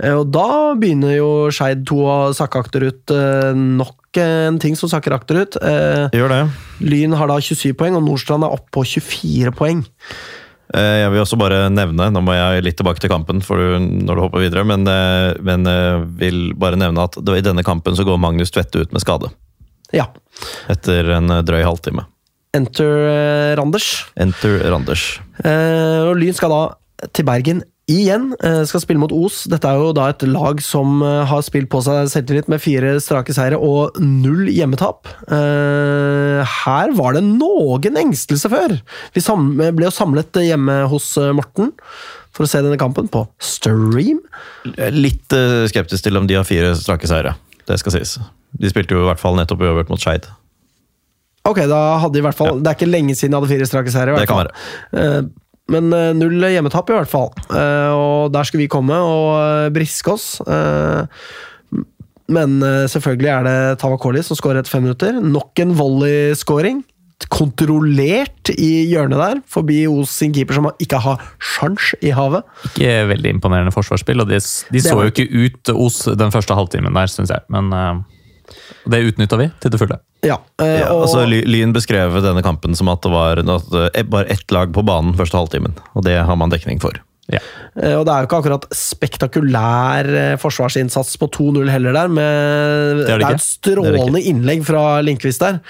Eh, 0.00 0.14
og 0.16 0.30
da 0.32 0.46
begynner 0.80 1.18
jo 1.18 1.28
Skeid 1.52 1.82
to 1.90 1.98
å 2.08 2.14
sakke 2.32 2.62
akterut. 2.62 3.02
eh, 3.12 3.50
nok 3.52 3.99
en 4.18 4.58
ting 4.58 4.74
som 4.76 4.88
sakker 4.90 5.14
akterut. 5.14 5.56
Eh, 5.62 6.08
Gjør 6.16 6.28
det. 6.32 6.40
Lyn 6.82 7.12
har 7.14 7.28
da 7.30 7.36
27 7.40 7.74
poeng, 7.78 7.96
og 7.96 8.02
Nordstrand 8.06 8.44
er 8.46 8.54
oppe 8.56 8.70
på 8.74 8.84
24 8.86 9.52
poeng. 9.54 9.84
Eh, 10.74 11.00
Jeg 11.04 11.10
vil 11.12 11.20
også 11.22 11.38
bare 11.38 11.68
nevne, 11.70 12.10
nå 12.10 12.22
må 12.22 12.34
jeg 12.34 12.64
litt 12.64 12.76
tilbake 12.78 13.00
til 13.02 13.10
kampen 13.10 13.42
for 13.42 13.56
du, 13.58 13.78
når 13.78 14.14
du 14.14 14.20
hopper 14.22 14.40
videre, 14.44 14.64
men, 14.64 14.86
eh, 14.86 15.34
men 15.42 15.64
vil 16.18 16.52
bare 16.54 16.76
nevne 16.76 17.02
at 17.06 17.16
i 17.18 17.40
denne 17.42 17.62
kampen 17.66 17.94
så 17.94 18.04
går 18.06 18.18
Magnus 18.18 18.50
Tvette 18.50 18.80
ut 18.82 18.92
med 18.92 19.02
skade. 19.02 19.30
Ja. 19.92 20.06
Etter 20.70 21.10
en 21.16 21.26
drøy 21.44 21.62
halvtime. 21.66 22.06
Enter 22.54 23.54
Randers. 23.58 24.06
Enter 24.18 24.58
Randers. 24.70 25.20
Eh, 25.44 26.02
og 26.08 26.16
Lyn 26.18 26.34
skal 26.34 26.50
da 26.50 27.08
til 27.14 27.24
Bergen 27.24 27.62
igjen. 27.90 28.30
eh, 28.42 28.62
skal 28.68 28.82
spille 28.82 29.00
mot 29.02 29.12
Os. 29.14 29.42
Dette 29.50 29.68
er 29.68 29.80
jo 29.80 29.92
da 29.96 30.08
et 30.12 30.22
lag 30.28 30.60
som 30.64 31.02
eh, 31.02 31.24
har 31.28 31.42
spilt 31.46 31.70
på 31.72 31.82
seg 31.84 32.08
selvtillit 32.12 32.48
med 32.50 32.62
fire 32.62 32.94
strake 33.02 33.34
seire 33.36 33.58
og 33.58 33.98
null 34.00 34.48
hjemmetap. 34.52 35.10
Eh, 35.26 36.40
her 36.64 36.94
var 36.98 37.16
det 37.16 37.24
noen 37.26 38.00
engstelse 38.00 38.50
før. 38.52 38.78
Vi 39.16 39.24
ble 39.76 39.88
jo 39.88 39.94
samlet 39.94 40.42
hjemme 40.46 40.82
hos 40.90 41.12
Morten 41.36 41.74
for 42.30 42.46
å 42.46 42.50
se 42.50 42.62
denne 42.62 42.78
kampen 42.80 43.10
på 43.10 43.24
stream. 43.42 44.20
Litt 44.94 45.34
skeptisk 45.70 46.06
til 46.06 46.20
om 46.20 46.28
de 46.30 46.38
har 46.38 46.46
fire 46.48 46.72
strake 46.78 47.10
seire. 47.10 47.34
Det 47.66 47.78
skal 47.82 47.98
sies. 47.98 48.16
De 48.56 48.70
spilte 48.70 48.94
jo 48.96 49.04
i 49.04 49.08
hvert 49.10 49.20
fall 49.22 49.36
nettopp 49.38 49.62
uavgjort 49.66 49.90
mot 49.92 50.02
Skeid. 50.02 50.30
Ok, 51.48 51.62
da 51.70 51.80
hadde 52.02 52.18
de 52.18 52.20
i 52.20 52.24
hvert 52.26 52.36
fall 52.36 52.58
Det 52.60 52.68
er 52.68 52.76
ikke 52.76 52.90
lenge 52.90 53.14
siden 53.16 53.32
de 53.32 53.38
hadde 53.38 53.48
fire 53.48 53.68
strake 53.68 53.92
seire. 53.94 54.16
Det 54.18 54.28
kan 54.28 54.44
fall. 54.44 55.30
Men 55.70 55.92
eh, 55.94 56.10
null 56.18 56.42
hjemmetap, 56.50 56.90
i 56.90 56.96
hvert 56.98 57.10
fall. 57.10 57.30
Eh, 57.48 57.90
Og 57.94 58.32
der 58.34 58.46
skal 58.48 58.62
vi 58.62 58.70
komme 58.70 58.96
og 58.96 59.32
eh, 59.38 59.72
briske 59.74 60.14
oss. 60.16 60.28
Men 62.30 62.60
selvfølgelig 62.86 63.30
er 63.32 63.46
det 63.46 63.54
Tavakoli 63.82 64.20
som 64.22 64.38
skårer 64.38 64.60
etter 64.60 64.70
fem 64.70 64.84
minutter. 64.86 65.16
Nok 65.18 65.58
en 65.64 65.72
volley-scoring. 65.74 66.84
Kontrollert 67.30 68.52
i 68.54 68.86
hjørnet 68.88 69.18
der, 69.20 69.40
forbi 69.50 69.80
Os 69.90 70.12
sin 70.22 70.32
keeper, 70.32 70.56
som 70.56 70.68
ikke 70.80 71.00
har 71.02 71.24
sjans 71.42 71.90
i 72.06 72.12
havet. 72.16 72.46
Ikke 72.70 72.94
veldig 73.10 73.34
imponerende 73.34 73.74
forsvarsspill, 73.74 74.22
og 74.22 74.30
de, 74.30 74.38
de 74.38 74.82
så 74.84 74.94
jo 75.02 75.10
ikke 75.10 75.26
ut 75.26 75.72
Os 75.74 76.04
den 76.16 76.32
første 76.32 76.56
halvtimen 76.56 76.94
der, 76.96 77.10
syns 77.12 77.34
jeg. 77.34 77.44
Men 77.52 77.74
det 78.86 79.02
utnytta 79.10 79.40
vi 79.42 79.50
til 79.60 79.74
det 79.74 79.82
fulle. 79.82 79.98
Ja, 80.26 80.36
øh, 80.60 80.66
Ja, 80.80 80.88
og, 80.92 81.06
altså, 81.06 81.22
Ly- 81.28 81.44
Lyn 81.48 81.72
beskrev 81.72 82.18
denne 82.22 82.42
kampen 82.44 82.74
som 82.76 82.90
at 82.92 83.00
det 83.02 83.12
var 83.12 83.40
at, 83.40 84.10
bare 84.10 84.26
ett 84.28 84.50
lag 84.52 84.72
på 84.74 84.84
banen 84.84 85.14
første 85.16 85.38
halvtimen. 85.38 85.72
Og 85.96 86.04
det 86.04 86.18
har 86.26 86.36
man 86.36 86.50
dekning 86.52 86.80
for. 86.82 86.98
Ja. 87.30 87.38
Eh, 87.78 87.94
Og 87.96 88.04
det 88.04 88.12
er 88.12 88.24
jo 88.24 88.26
ikke 88.28 88.40
akkurat 88.42 88.66
spektakulær 88.74 90.08
eh, 90.10 90.36
forsvarsinnsats 90.40 91.16
på 91.20 91.28
2-0 91.30 91.70
heller 91.70 91.94
der. 91.94 92.08
Med, 92.10 93.04
Det 93.06 93.14
er 93.14 93.22
det 93.22 93.28
er 93.30 93.38
et 93.38 93.46
strålende 93.46 94.22
innlegg 94.26 94.64
fra 94.66 95.00
Lindqvist 95.04 95.40
der. 95.44 95.60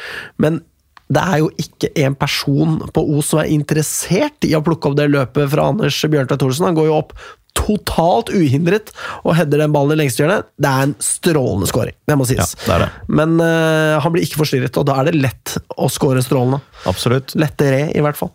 Men 0.41 0.63
det 1.11 1.23
er 1.27 1.41
jo 1.43 1.51
ikke 1.59 1.91
en 2.07 2.15
person 2.15 2.77
på 2.95 3.03
Os 3.19 3.33
som 3.33 3.41
er 3.43 3.51
interessert 3.51 4.47
i 4.47 4.53
å 4.55 4.63
plukke 4.63 4.91
opp 4.93 4.97
det 5.01 5.09
løpet 5.11 5.51
fra 5.51 5.69
Anders 5.73 5.99
Bjørntveit 6.07 6.39
Thorsen. 6.39 6.69
Han 6.71 6.79
går 6.79 6.87
jo 6.87 6.99
opp 7.01 7.15
totalt 7.61 8.33
uhindret 8.35 8.91
og 9.23 9.35
header 9.39 9.65
den 9.65 9.75
ballen 9.75 9.97
i 9.97 10.03
lengstehjørnet. 10.03 10.49
Det 10.61 10.71
er 10.71 10.89
en 10.89 10.95
strålende 11.05 11.69
scoring, 11.71 11.97
det 12.09 12.17
må 12.19 12.27
sies. 12.29 12.55
Ja, 12.67 12.79
det 12.79 12.87
det. 12.87 12.91
Men 13.21 13.37
uh, 13.43 14.01
han 14.03 14.15
blir 14.15 14.27
ikke 14.27 14.41
forstyrret, 14.43 14.77
og 14.81 14.89
da 14.89 14.99
er 15.01 15.11
det 15.11 15.21
lett 15.21 15.57
å 15.77 15.89
score 15.93 16.23
strålende. 16.25 16.61
Absolutt. 16.91 17.35
Lettere, 17.41 17.87
i 17.93 18.05
hvert 18.05 18.19
fall. 18.19 18.33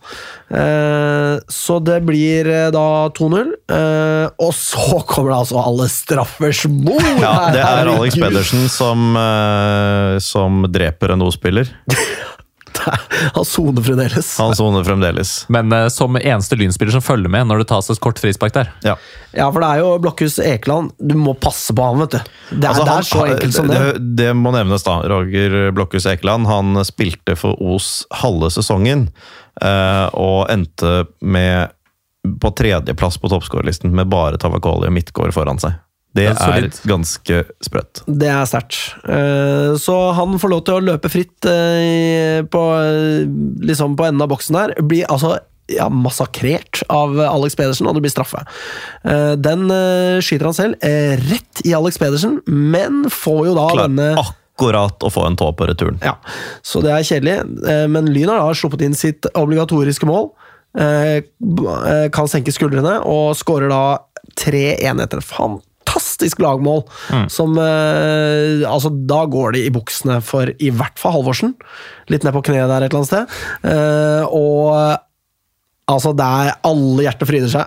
Uh, 0.52 1.42
så 1.52 1.80
det 1.84 2.00
blir 2.06 2.50
uh, 2.50 2.70
da 2.76 2.86
2-0. 3.16 3.54
Eh, 3.76 4.26
og 4.42 4.52
så 4.56 5.00
kommer 5.08 5.32
det 5.32 5.38
altså 5.44 5.60
alle 5.62 5.88
straffers 5.92 6.64
mor! 6.70 7.02
Ja, 7.22 7.50
det 7.54 7.64
er 7.64 7.90
Alex 7.90 8.18
Pedersen 8.20 8.68
som, 8.72 9.18
som 10.24 10.66
dreper 10.72 11.16
en 11.16 11.26
O-spiller. 11.26 11.70
Han 13.36 13.46
soner 13.48 13.84
fremdeles. 13.86 14.32
Han 14.40 14.56
soner 14.56 14.84
fremdeles. 14.88 15.34
Men 15.54 15.74
uh, 15.74 15.88
som 15.94 16.18
eneste 16.20 16.58
Lynspiller 16.60 16.96
som 16.96 17.04
følger 17.06 17.32
med 17.32 17.48
når 17.50 17.64
det 17.64 17.68
tas 17.72 17.90
et 17.94 18.02
kort 18.04 18.20
frispark 18.22 18.54
der. 18.56 18.72
Ja. 18.86 18.96
Ja, 19.36 19.50
for 19.52 19.60
det 19.64 19.70
er 19.74 19.82
jo 19.84 19.94
Blokhus 20.04 20.38
Ekeland. 20.40 20.94
Du 21.00 21.16
må 21.20 21.34
passe 21.40 21.74
på 21.76 21.84
han, 21.84 22.00
vet 22.06 22.16
du. 22.16 22.20
Det 22.52 22.64
er, 22.64 22.70
Altså, 22.72 22.86
det 22.88 22.98
er 22.98 23.08
så 23.10 23.24
enkelt 23.30 23.58
som 23.58 23.72
det. 23.72 23.80
det. 23.80 24.04
Det 24.22 24.30
må 24.40 24.54
nevnes, 24.56 24.86
da. 24.88 25.00
Roger 25.12 25.72
Blokhus 25.76 26.06
Ekeland 26.12 26.48
han 26.50 26.80
spilte 26.88 27.36
for 27.40 27.58
Os 27.76 28.06
halve 28.22 28.52
sesongen. 28.56 29.10
uh, 29.64 30.08
Og 30.14 30.46
endte 30.54 31.06
med 31.22 31.74
på 32.42 32.50
tredjeplass 32.58 33.20
på 33.22 33.30
toppskårerlisten 33.30 33.92
med 33.94 34.10
bare 34.10 34.40
Tavakoli 34.42 34.88
og 34.90 34.96
Midtgård 34.96 35.34
foran 35.36 35.60
seg. 35.62 35.76
Det 36.16 36.30
er 36.32 36.38
er 36.40 36.70
ganske 36.88 37.42
sprøtt. 37.66 38.04
Det 38.08 38.30
er 38.32 38.46
sterkt. 38.48 38.78
Eh, 39.04 39.76
Så 39.82 39.96
han 40.16 40.38
får 40.40 40.54
lov 40.54 40.64
til 40.68 40.78
å 40.78 40.86
løpe 40.94 41.12
fritt 41.12 41.48
eh, 41.50 42.40
på, 42.48 42.62
eh, 42.80 43.28
liksom 43.68 43.98
på 44.00 44.08
enden 44.08 44.24
av 44.24 44.32
boksen 44.32 44.56
der. 44.56 44.76
Blir 44.80 45.10
altså 45.12 45.36
ja, 45.68 45.90
massakrert 45.90 46.84
av 46.94 47.18
Alex 47.20 47.58
Pedersen, 47.60 47.90
og 47.90 47.98
det 47.98 48.06
blir 48.06 48.14
straffe. 48.14 48.44
Den 49.42 49.66
skyter 50.22 50.46
han 50.46 50.54
selv 50.54 50.84
rett 51.26 51.64
i 51.66 51.74
Alex 51.74 51.98
Pedersen, 51.98 52.38
men 52.46 53.08
får 53.10 53.40
jo 53.48 53.56
da 53.58 53.66
denne 53.82 54.12
akkurat 54.22 55.02
å 55.02 55.10
få 55.10 55.26
en 55.26 55.40
tå 55.42 55.50
på 55.58 55.66
returen. 55.66 55.98
Ja, 56.06 56.20
så 56.62 56.84
det 56.86 56.94
er 56.94 57.08
kjedelig. 57.10 57.90
Men 57.90 58.14
Lyn 58.14 58.30
har 58.30 58.44
da 58.46 58.54
sluppet 58.54 58.86
inn 58.86 58.94
sitt 58.94 59.26
obligatoriske 59.34 60.06
mål. 60.06 60.30
Kan 62.14 62.30
senke 62.30 62.54
skuldrene 62.54 63.00
og 63.02 63.34
skårer 63.42 63.74
da 63.74 63.84
3-1 64.38 65.02
etter 65.02 65.18
et 65.18 65.32
fantastisk 65.86 66.40
lagmål. 66.40 66.84
Som 67.30 67.58
eh, 67.58 68.66
Altså, 68.70 68.90
da 69.08 69.26
går 69.26 69.54
det 69.56 69.66
i 69.66 69.72
buksene 69.74 70.22
for 70.26 70.50
i 70.60 70.70
hvert 70.74 70.98
fall 71.00 71.14
Halvorsen. 71.20 71.56
Litt 72.10 72.24
ned 72.26 72.34
på 72.36 72.44
kneet 72.46 72.68
der 72.70 72.86
et 72.86 72.92
eller 72.94 73.04
annet 73.04 73.12
sted. 73.12 73.28
Eh, 73.64 74.26
Og 74.26 75.02
Altså, 75.86 76.16
det 76.18 76.26
er 76.26 76.56
alle 76.66 77.04
hjerter 77.06 77.28
fryder 77.30 77.52
seg. 77.54 77.66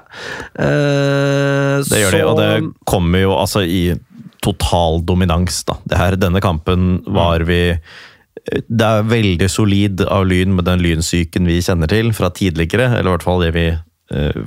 Eh, 0.59 1.77
Det 1.87 2.01
gjør 2.03 2.17
de, 2.17 2.23
og 2.27 2.39
det 2.41 2.49
kommer 2.91 3.23
jo 3.23 3.37
altså 3.39 3.63
i 3.63 3.95
total 4.43 5.05
dominans, 5.07 5.61
da. 5.69 5.77
Det 5.87 5.99
her, 6.01 6.17
denne 6.19 6.41
kampen 6.43 7.05
var 7.07 7.45
vi 7.47 7.79
Det 8.67 8.87
er 8.87 9.03
veldig 9.07 9.49
solid 9.51 10.03
av 10.09 10.27
Lyn 10.27 10.55
med 10.57 10.65
den 10.67 10.81
lynsyken 10.83 11.47
vi 11.47 11.61
kjenner 11.63 11.91
til 11.91 12.11
fra 12.17 12.31
tidligere, 12.35 12.89
eller 12.99 13.11
i 13.11 13.15
hvert 13.17 13.27
fall 13.27 13.43
det 13.45 13.53
vi 13.55 13.67
eh, 13.71 13.79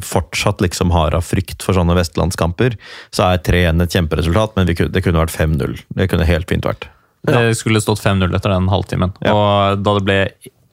fortsatt 0.02 0.62
liksom 0.64 0.90
har 0.90 1.14
av 1.14 1.22
frykt 1.22 1.62
for 1.62 1.78
sånne 1.78 1.94
vestlandskamper. 1.94 2.74
Så 3.14 3.28
er 3.28 3.44
3-1 3.46 3.84
et 3.84 3.98
kjemperesultat, 3.98 4.56
men 4.58 4.66
vi 4.66 4.74
kunne, 4.80 4.90
det 4.96 5.04
kunne 5.06 5.22
vært 5.22 5.36
5-0. 5.36 5.76
Det 6.00 6.08
kunne 6.10 6.26
helt 6.26 6.50
fint 6.50 6.66
vært. 6.66 6.88
Det 7.28 7.54
skulle 7.58 7.82
stått 7.82 8.02
5-0 8.02 8.34
etter 8.36 8.54
den 8.56 8.72
halvtimen. 8.72 9.14
Ja. 9.22 9.36
Og 9.36 9.84
da 9.86 9.94
det 9.98 10.06
ble 10.08 10.20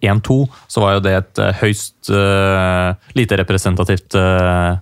1-2, 0.01 0.49
så 0.67 0.83
var 0.83 0.97
jo 0.97 1.05
det 1.05 1.15
et 1.19 1.41
eh, 1.43 1.57
høyst 1.63 2.11
uh, 2.15 2.95
lite 3.19 3.39
representativt 3.41 4.15
uh, 4.17 4.79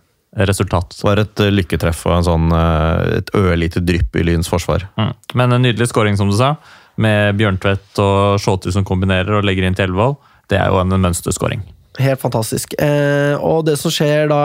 resultat. 0.46 0.92
Det 0.98 1.06
var 1.06 1.22
et 1.22 1.42
eh, 1.42 1.52
lykketreff 1.54 2.04
og 2.06 2.18
en 2.18 2.26
sånn, 2.26 2.50
uh, 2.52 3.16
et 3.16 3.32
ørlite 3.36 3.82
drypp 3.84 4.18
i 4.20 4.26
Lyns 4.28 4.50
forsvar. 4.52 4.86
Mm. 5.00 5.12
Men 5.40 5.56
en 5.56 5.64
nydelig 5.64 5.88
scoring, 5.90 6.18
som 6.20 6.30
du 6.30 6.36
sa, 6.36 6.54
med 7.00 7.36
Bjørntvedt 7.40 8.00
og 8.04 8.40
Shawty 8.40 8.72
som 8.72 8.84
kombinerer 8.88 9.38
og 9.38 9.48
legger 9.48 9.66
inn 9.66 9.76
til 9.76 9.90
Ellevold. 9.90 10.20
Det 10.52 10.60
er 10.60 10.70
jo 10.70 10.78
en 10.80 10.94
mønsterscoring. 10.94 11.64
Helt 12.02 12.20
fantastisk. 12.20 12.74
Eh, 12.82 13.34
og 13.40 13.64
det 13.68 13.78
som 13.80 13.92
skjer 13.92 14.28
da 14.30 14.42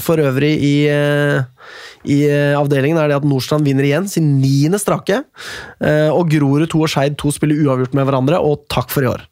for 0.00 0.20
øvrig 0.20 0.52
i, 0.64 0.76
eh, 0.88 1.42
i 2.08 2.22
eh, 2.28 2.54
avdelingen, 2.56 2.98
er 2.98 3.10
det 3.10 3.18
at 3.20 3.26
Nordstrand 3.28 3.66
vinner 3.68 3.84
igjen 3.84 4.08
sin 4.08 4.38
niende 4.40 4.80
strake. 4.80 5.22
Eh, 5.80 6.08
og 6.08 6.30
Grorud 6.32 6.70
2 6.72 6.80
og 6.86 6.92
Skeid 6.92 7.18
2 7.20 7.34
spiller 7.36 7.60
uavgjort 7.66 7.96
med 7.98 8.08
hverandre, 8.08 8.40
og 8.40 8.64
takk 8.72 8.90
for 8.92 9.04
i 9.04 9.10
år. 9.12 9.26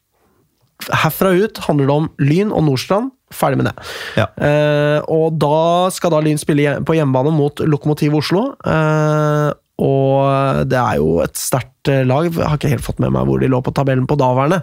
Herfra 0.89 1.33
ut 1.37 1.57
handler 1.67 1.89
det 1.89 1.95
om 1.95 2.07
Lyn 2.21 2.53
og 2.53 2.65
Nordstrand. 2.65 3.11
Ferdig 3.31 3.61
med 3.61 3.69
det. 3.69 3.75
Ja. 4.19 4.27
Eh, 4.43 4.99
og 5.07 5.37
da 5.39 5.89
skal 5.93 6.11
da 6.11 6.19
Lyn 6.23 6.39
spille 6.41 6.79
på 6.85 6.97
hjemmebane 6.97 7.31
mot 7.33 7.61
Lokomotiv 7.63 8.17
Oslo. 8.19 8.49
Eh, 8.59 9.51
og 9.81 10.69
det 10.69 10.77
er 10.77 11.01
jo 11.01 11.19
et 11.23 11.37
sterkt 11.39 11.89
eh, 11.91 12.03
lag. 12.07 12.29
Jeg 12.29 12.45
har 12.45 12.59
ikke 12.59 12.73
helt 12.75 12.85
fått 12.85 13.01
med 13.01 13.13
meg 13.15 13.27
hvor 13.27 13.41
de 13.41 13.49
lå 13.51 13.61
på 13.65 13.73
tabellen 13.75 14.07
på 14.09 14.19
daværende. 14.19 14.61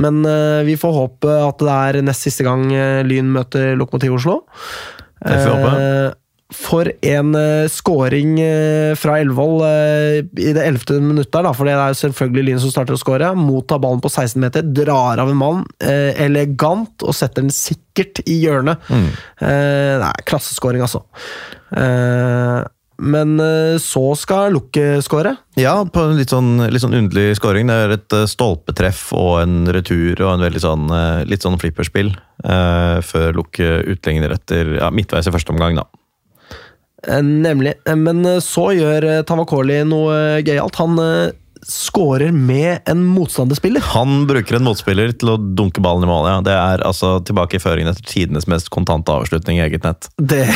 Men 0.00 0.22
eh, 0.28 0.62
vi 0.68 0.78
får 0.80 0.96
håpe 0.96 1.36
at 1.48 1.60
det 1.64 1.76
er 1.76 2.00
nest 2.04 2.26
siste 2.28 2.46
gang 2.46 2.68
eh, 2.74 3.02
Lyn 3.06 3.30
møter 3.32 3.72
Lokomotiv 3.80 4.18
Oslo. 4.20 4.40
Det 5.20 5.36
får 5.36 5.54
vi 5.54 5.62
håpe. 5.62 5.76
Eh, 5.76 6.16
For 6.50 6.88
en 7.06 7.28
uh, 7.38 7.68
scoring 7.70 8.32
uh, 8.42 8.96
fra 8.98 9.20
Elvold 9.22 9.60
uh, 9.62 10.16
i 10.18 10.50
det 10.56 10.64
ellevte 10.64 10.96
minuttet, 10.98 11.30
der, 11.36 11.44
da, 11.46 11.52
for 11.54 11.68
det 11.68 11.76
er 11.78 11.94
selvfølgelig 11.94 12.44
Lyn 12.48 12.62
som 12.64 12.72
starter 12.74 12.96
å 12.96 12.98
score. 12.98 13.28
Mottar 13.38 13.78
ballen 13.78 14.02
på 14.02 14.10
16 14.10 14.34
meter, 14.42 14.66
drar 14.66 15.22
av 15.22 15.30
en 15.30 15.38
mann 15.38 15.62
eh, 15.78 16.10
elegant 16.26 17.06
og 17.06 17.14
setter 17.14 17.46
den 17.46 17.54
sikkert 17.54 18.18
i 18.26 18.40
hjørnet. 18.42 18.82
Mm. 18.90 19.06
det 19.38 20.10
er 20.10 20.26
klassescoring, 20.26 20.82
altså. 20.82 21.04
Eh, 21.70 22.58
men 23.00 23.40
eh, 23.40 23.78
så 23.80 24.12
skal 24.18 24.52
Lukke 24.54 25.00
skåre. 25.04 25.34
Ja, 25.58 25.78
på 25.88 26.02
en 26.04 26.18
litt 26.18 26.32
sånn, 26.32 26.60
litt 26.68 26.82
sånn 26.84 26.96
underlig 26.98 27.38
scoring. 27.38 27.70
Det 27.70 27.76
er 27.76 27.94
et 27.96 28.16
eh, 28.16 28.28
stolpetreff 28.28 29.06
og 29.16 29.40
en 29.40 29.62
retur 29.72 30.20
og 30.20 30.34
en 30.34 30.44
veldig 30.44 30.62
sånn, 30.62 30.84
eh, 30.94 31.22
litt 31.30 31.46
sånn 31.46 31.58
flipperspill. 31.60 32.12
Eh, 32.44 32.98
før 33.06 33.40
Lukke 33.40 33.80
utligner 33.94 34.36
etter 34.36 34.76
ja, 34.78 34.92
midtveis 34.92 35.30
i 35.30 35.34
første 35.34 35.54
omgang, 35.54 35.80
da. 35.80 35.88
Nemlig. 37.24 37.78
Men 37.96 38.26
så 38.44 38.66
gjør 38.76 39.06
Tavakoli 39.24 39.78
noe 39.88 40.42
gøyalt. 40.44 40.76
Han 40.82 40.98
scorer 41.66 42.32
med 42.32 42.80
en 42.88 43.02
motstanderspiller. 43.04 43.82
Han 43.92 44.26
bruker 44.28 44.56
en 44.56 44.64
motspiller 44.66 45.12
til 45.18 45.32
å 45.32 45.36
dunke 45.38 45.82
ballen 45.84 46.06
i 46.06 46.08
mål. 46.10 46.28
Ja. 46.30 46.38
Det 46.46 46.54
er 46.56 46.84
altså 46.86 47.12
tilbake 47.26 47.58
i 47.58 47.62
føringen 47.62 47.92
etter 47.92 48.06
tidenes 48.08 48.48
mest 48.50 48.70
kontante 48.72 49.12
avslutning 49.12 49.60
i 49.60 49.64
eget 49.66 49.84
nett. 49.86 50.08
Det 50.16 50.46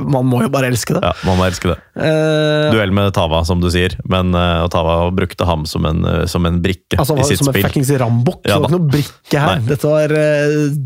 Man 0.00 0.26
må 0.30 0.42
jo 0.44 0.50
bare 0.52 0.70
elske 0.72 0.96
det. 0.96 1.04
Ja, 1.04 1.12
Man 1.28 1.38
må 1.38 1.46
elske 1.46 1.72
det. 1.72 1.78
Uh, 1.94 2.72
Duell 2.74 2.94
med 2.94 3.12
Tava, 3.14 3.44
som 3.46 3.62
du 3.62 3.70
sier, 3.72 3.94
men 4.10 4.34
uh, 4.34 4.66
Tava 4.72 4.98
brukte 5.14 5.46
ham 5.48 5.64
som 5.70 5.86
en, 5.88 6.02
eh, 6.08 6.24
som 6.30 6.46
en 6.48 6.58
brikke 6.64 6.98
Altså, 6.98 7.16
i 7.20 7.28
sitt 7.28 7.42
som 7.42 7.52
en 7.52 7.54
spill. 7.54 7.68
fuckings 7.68 7.94
rambukk. 8.00 8.42
Ja 8.48 8.58
det 8.58 8.64
var 8.64 8.72
ikke 8.72 8.78
noe 8.80 8.92
brikke 8.96 9.44
her. 9.46 9.62
Nei. 9.62 9.68
Dette 9.70 9.94
var 9.94 10.18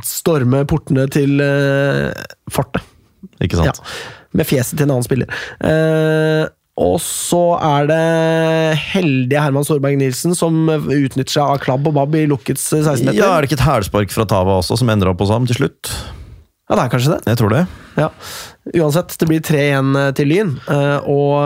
storme 0.07 0.63
portene 0.69 1.09
til 1.13 1.41
fortet. 2.53 2.85
Ikke 3.43 3.59
sant? 3.59 3.81
Ja. 3.81 4.17
Med 4.37 4.47
fjeset 4.49 4.77
til 4.77 4.85
en 4.85 4.93
annen 4.95 5.07
spiller. 5.07 5.31
Eh, 5.65 6.45
og 6.79 7.01
så 7.03 7.43
er 7.59 7.89
det 7.91 8.79
heldige 8.93 9.41
Herman 9.43 9.67
Storberg 9.67 9.99
Nilsen 9.99 10.37
som 10.39 10.69
utnytter 10.71 11.33
seg 11.35 11.43
av 11.57 11.59
klabb 11.65 11.89
og 11.91 11.97
babb 11.97 12.15
i 12.15 12.23
lukkets 12.31 12.69
16-meter. 12.71 13.19
Ja, 13.19 13.33
Er 13.35 13.43
det 13.43 13.51
ikke 13.51 13.59
et 13.59 13.67
hælspark 13.67 14.15
fra 14.15 14.27
Tava 14.31 14.61
også 14.61 14.79
som 14.79 14.93
ender 14.95 15.11
opp 15.11 15.25
hos 15.25 15.33
ham 15.35 15.49
til 15.51 15.59
slutt? 15.59 15.91
Ja, 16.69 16.77
det 16.77 16.83
er 16.85 16.91
kanskje 16.93 17.15
det. 17.17 17.21
Jeg 17.33 17.41
tror 17.41 17.55
det. 17.55 17.63
Ja. 17.99 18.09
Uansett, 18.77 19.15
det 19.19 19.29
blir 19.31 19.41
3-1 19.43 19.95
til 20.19 20.29
Lyn, 20.31 20.51
eh, 20.69 21.09
og 21.09 21.39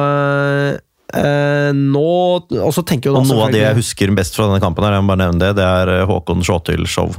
eh, 1.15 1.71
nå 1.79 2.09
Og 2.43 2.73
så 2.75 2.83
tenker 2.89 3.11
jo 3.11 3.15
da 3.15 3.21
Og 3.23 3.29
noe 3.31 3.45
av 3.47 3.53
det 3.55 3.63
jeg 3.63 3.79
husker 3.79 4.13
best 4.17 4.35
fra 4.37 4.49
denne 4.51 4.61
kampen, 4.65 4.85
her, 4.85 4.99
jeg 4.99 5.07
må 5.07 5.15
bare 5.15 5.29
nevne 5.29 5.41
det, 5.45 5.53
det 5.61 5.69
er 5.69 5.93
eh, 6.01 6.07
Håkon 6.11 6.43
Sjåtil-show. 6.45 7.15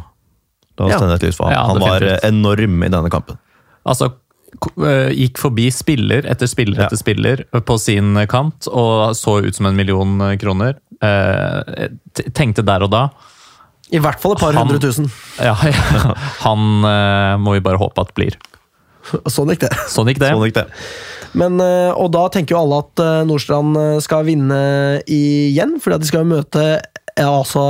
Ja. 0.82 0.98
Ja, 1.00 1.64
Han 1.70 1.80
var 1.82 2.04
eh, 2.04 2.20
enorm 2.28 2.84
i 2.84 2.92
denne 2.92 3.10
kampen. 3.14 3.38
Altså, 3.88 4.10
gikk 5.18 5.40
forbi 5.42 5.68
spiller 5.74 6.26
etter 6.30 6.48
spiller 6.50 6.86
etter 6.86 7.00
spiller 7.00 7.44
på 7.66 7.78
sin 7.82 8.16
kant 8.32 8.68
og 8.72 9.16
så 9.18 9.40
ut 9.46 9.56
som 9.58 9.68
en 9.70 9.76
million 9.78 10.18
kroner. 10.42 10.78
Eh, 11.04 11.90
tenkte 12.38 12.64
der 12.64 12.86
og 12.86 12.92
da 12.94 13.02
I 13.92 14.00
hvert 14.00 14.22
fall 14.24 14.38
et 14.38 14.40
par 14.46 14.54
Han- 14.56 14.70
hundre 14.70 14.80
tusen. 14.80 15.10
ja, 15.42 15.56
ja, 15.68 16.14
Han 16.46 16.84
eh, 16.88 17.34
må 17.44 17.58
vi 17.58 17.64
bare 17.66 17.82
håpe 17.82 18.02
at 18.06 18.14
blir. 18.16 18.38
Sånn 19.28 19.50
gikk 19.52 19.66
det. 19.66 19.74
Sånn 19.92 20.08
gikk 20.08 20.22
det. 20.24 20.30
Sånn 20.32 20.46
gikk 20.48 20.56
det. 20.62 20.68
Men, 21.36 21.58
eh, 21.60 21.92
og 21.92 22.12
da 22.14 22.28
tenker 22.32 22.56
jo 22.56 22.62
alle 22.62 22.78
at 22.86 23.02
eh, 23.04 23.24
Nordstrand 23.28 23.76
eh, 23.82 23.98
skal 24.06 24.24
vinne 24.30 24.60
igjen, 25.12 25.76
fordi 25.84 25.98
at 25.98 26.06
de 26.06 26.08
skal 26.12 26.24
jo 26.24 26.30
møte 26.38 26.64
ja, 27.18 27.28
altså 27.30 27.64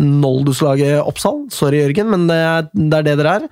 Noldus-laget 0.00 1.02
Oppsal. 1.04 1.42
Sorry, 1.52 1.82
Jørgen, 1.82 2.10
men 2.12 2.26
det 2.30 2.36
er 2.40 2.68
det 2.72 2.98
er 3.02 3.06
det 3.10 3.16
dere 3.20 3.34
er. 3.40 3.48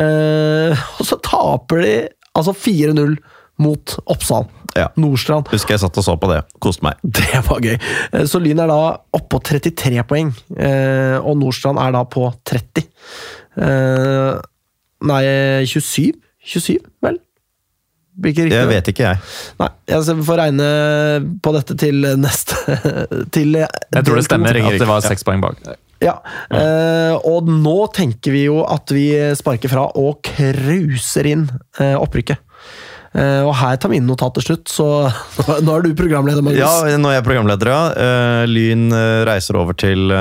Eh, 0.00 0.86
og 1.00 1.06
så 1.08 1.16
taper 1.24 1.84
de 1.84 1.92
altså 2.36 2.52
4-0 2.56 3.16
mot 3.60 3.94
Oppsal. 4.08 4.46
Ja. 4.78 4.86
Nordstrand. 5.00 5.48
Husker 5.50 5.74
jeg 5.74 5.82
satt 5.82 5.98
og 5.98 6.04
så 6.06 6.14
på 6.20 6.28
det. 6.30 6.42
Koste 6.62 6.84
meg. 6.86 7.00
Det 7.18 7.40
var 7.48 7.58
gøy. 7.64 7.74
Eh, 8.12 8.26
Så 8.30 8.38
Lyn 8.42 8.60
er 8.62 8.70
da 8.70 8.76
oppå 9.16 9.40
på 9.40 9.42
33 9.50 10.04
poeng, 10.08 10.30
eh, 10.56 11.16
og 11.18 11.36
Nordstrand 11.40 11.80
er 11.82 11.96
da 11.96 12.04
på 12.08 12.28
30. 12.46 12.86
Eh, 13.60 14.38
Nei, 15.10 15.22
27? 15.64 16.12
27, 16.44 16.76
vel? 17.04 17.16
Blir 18.20 18.34
ikke 18.34 18.48
riktig? 18.48 18.58
Det? 18.60 18.70
vet 18.70 18.90
ikke 18.92 19.06
jeg. 19.06 19.20
Nei, 19.62 19.68
altså, 19.96 20.16
vi 20.18 20.26
får 20.26 20.40
regne 20.42 20.66
på 21.42 21.54
dette 21.56 21.76
til 21.80 22.08
neste 22.20 22.78
til 23.34 23.56
Jeg 23.60 24.04
tror 24.06 24.20
det 24.20 24.26
stemmer 24.28 24.60
at 24.60 24.76
det 24.80 24.90
var 24.90 25.06
seks 25.06 25.26
poeng 25.26 25.44
bak. 25.44 25.62
Ja, 26.00 26.18
Uh, 26.50 27.14
og 27.28 27.46
nå 27.46 27.76
tenker 27.94 28.32
vi 28.34 28.40
jo 28.46 28.62
at 28.66 28.90
vi 28.94 29.12
sparker 29.38 29.70
fra 29.70 29.84
og 30.00 30.18
cruiser 30.26 31.28
inn 31.30 31.44
uh, 31.78 31.96
opprykket. 32.00 32.40
Eh, 33.10 33.42
og 33.42 33.56
her 33.58 33.78
tar 33.80 33.90
vi 33.90 33.98
inn 33.98 34.06
notat 34.06 34.36
til 34.38 34.44
slutt, 34.44 34.70
så 34.70 34.86
nå 35.66 35.74
er 35.74 35.86
du 35.86 35.94
programleder, 35.98 36.44
Magnus. 36.46 36.60
Ja, 36.62 36.98
nå 37.00 37.10
er 37.10 37.18
jeg 37.18 37.26
programleder, 37.26 37.70
ja. 37.72 37.80
Eh, 37.98 38.42
Lyn 38.46 38.86
eh, 38.94 39.22
reiser 39.26 39.58
over 39.58 39.74
til, 39.74 40.14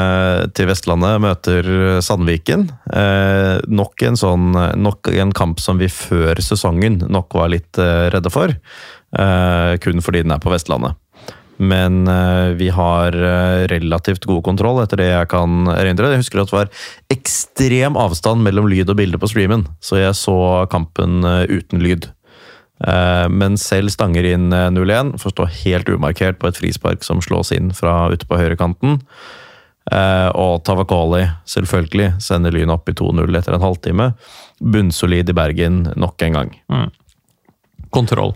til 0.58 0.70
Vestlandet, 0.70 1.20
møter 1.22 1.70
Sandviken. 2.06 2.70
Nok, 3.70 4.06
en 4.08 4.18
sånn, 4.18 4.54
nok 4.82 5.12
en 5.14 5.34
kamp 5.36 5.62
som 5.62 5.78
vi 5.82 5.90
før 5.92 6.40
sesongen 6.42 7.04
nok 7.10 7.38
var 7.38 7.52
litt 7.54 7.78
redde 7.78 8.32
for. 8.34 8.54
Kun 9.84 10.04
fordi 10.06 10.24
den 10.26 10.34
er 10.34 10.42
på 10.42 10.52
Vestlandet. 10.54 10.98
Men 11.60 12.08
vi 12.56 12.70
har 12.72 13.16
relativt 13.70 14.28
god 14.30 14.46
kontroll, 14.48 14.80
etter 14.84 15.02
det 15.02 15.10
jeg 15.10 15.30
kan 15.32 15.68
erindre. 15.74 16.14
Jeg 16.14 16.24
husker 16.24 16.42
at 16.42 16.52
det 16.52 16.58
var 16.58 16.72
ekstrem 17.12 18.00
avstand 18.00 18.46
mellom 18.46 18.70
lyd 18.72 18.94
og 18.94 19.00
bilde 19.02 19.20
på 19.20 19.30
streamen, 19.32 19.68
så 19.84 20.00
jeg 20.00 20.16
så 20.18 20.38
kampen 20.72 21.20
uten 21.52 21.84
lyd. 21.84 22.10
Eh, 22.88 23.28
Men 23.30 23.58
selv 23.58 23.92
stanger 23.94 24.24
inn 24.24 24.54
eh, 24.54 24.70
0-1, 24.72 25.18
får 25.20 25.36
stå 25.36 25.48
helt 25.64 25.90
umarkert 25.90 26.40
på 26.40 26.50
et 26.50 26.60
frispark 26.60 27.04
som 27.04 27.22
slås 27.22 27.52
inn 27.56 27.74
fra 27.76 28.10
ute 28.14 28.28
på 28.30 28.40
høyrekanten. 28.40 29.00
Eh, 29.92 30.30
Og 30.36 30.64
Tavakoli 30.64 31.26
selvfølgelig 31.50 32.14
sender 32.24 32.56
Lyn 32.56 32.72
opp 32.74 32.90
i 32.90 32.96
2-0 32.96 33.40
etter 33.40 33.58
en 33.58 33.66
halvtime. 33.66 34.14
Bunnsolid 34.60 35.30
i 35.30 35.38
Bergen 35.38 35.88
nok 35.96 36.22
en 36.28 36.40
gang. 36.40 36.54
Kontroll. 37.90 38.36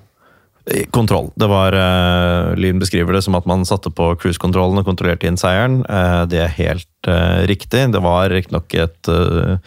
Eh, 0.66 0.86
Kontroll. 0.90 1.30
Det 1.36 1.48
var 1.52 1.76
uh, 1.76 2.56
Lyn 2.56 2.80
beskriver 2.80 3.14
det 3.14 3.24
som 3.26 3.36
at 3.36 3.48
man 3.50 3.66
satte 3.68 3.92
på 3.92 4.14
cruisekontrollen 4.22 4.80
og 4.80 4.88
kontrollerte 4.88 5.28
inn 5.28 5.40
seieren. 5.40 5.82
Uh, 5.90 6.24
det 6.30 6.40
er 6.40 6.56
helt 6.58 7.10
uh, 7.10 7.44
riktig. 7.50 7.84
Det 7.92 8.02
var 8.04 8.32
riktignok 8.32 8.74
et 8.80 9.12
eh, 9.12 9.58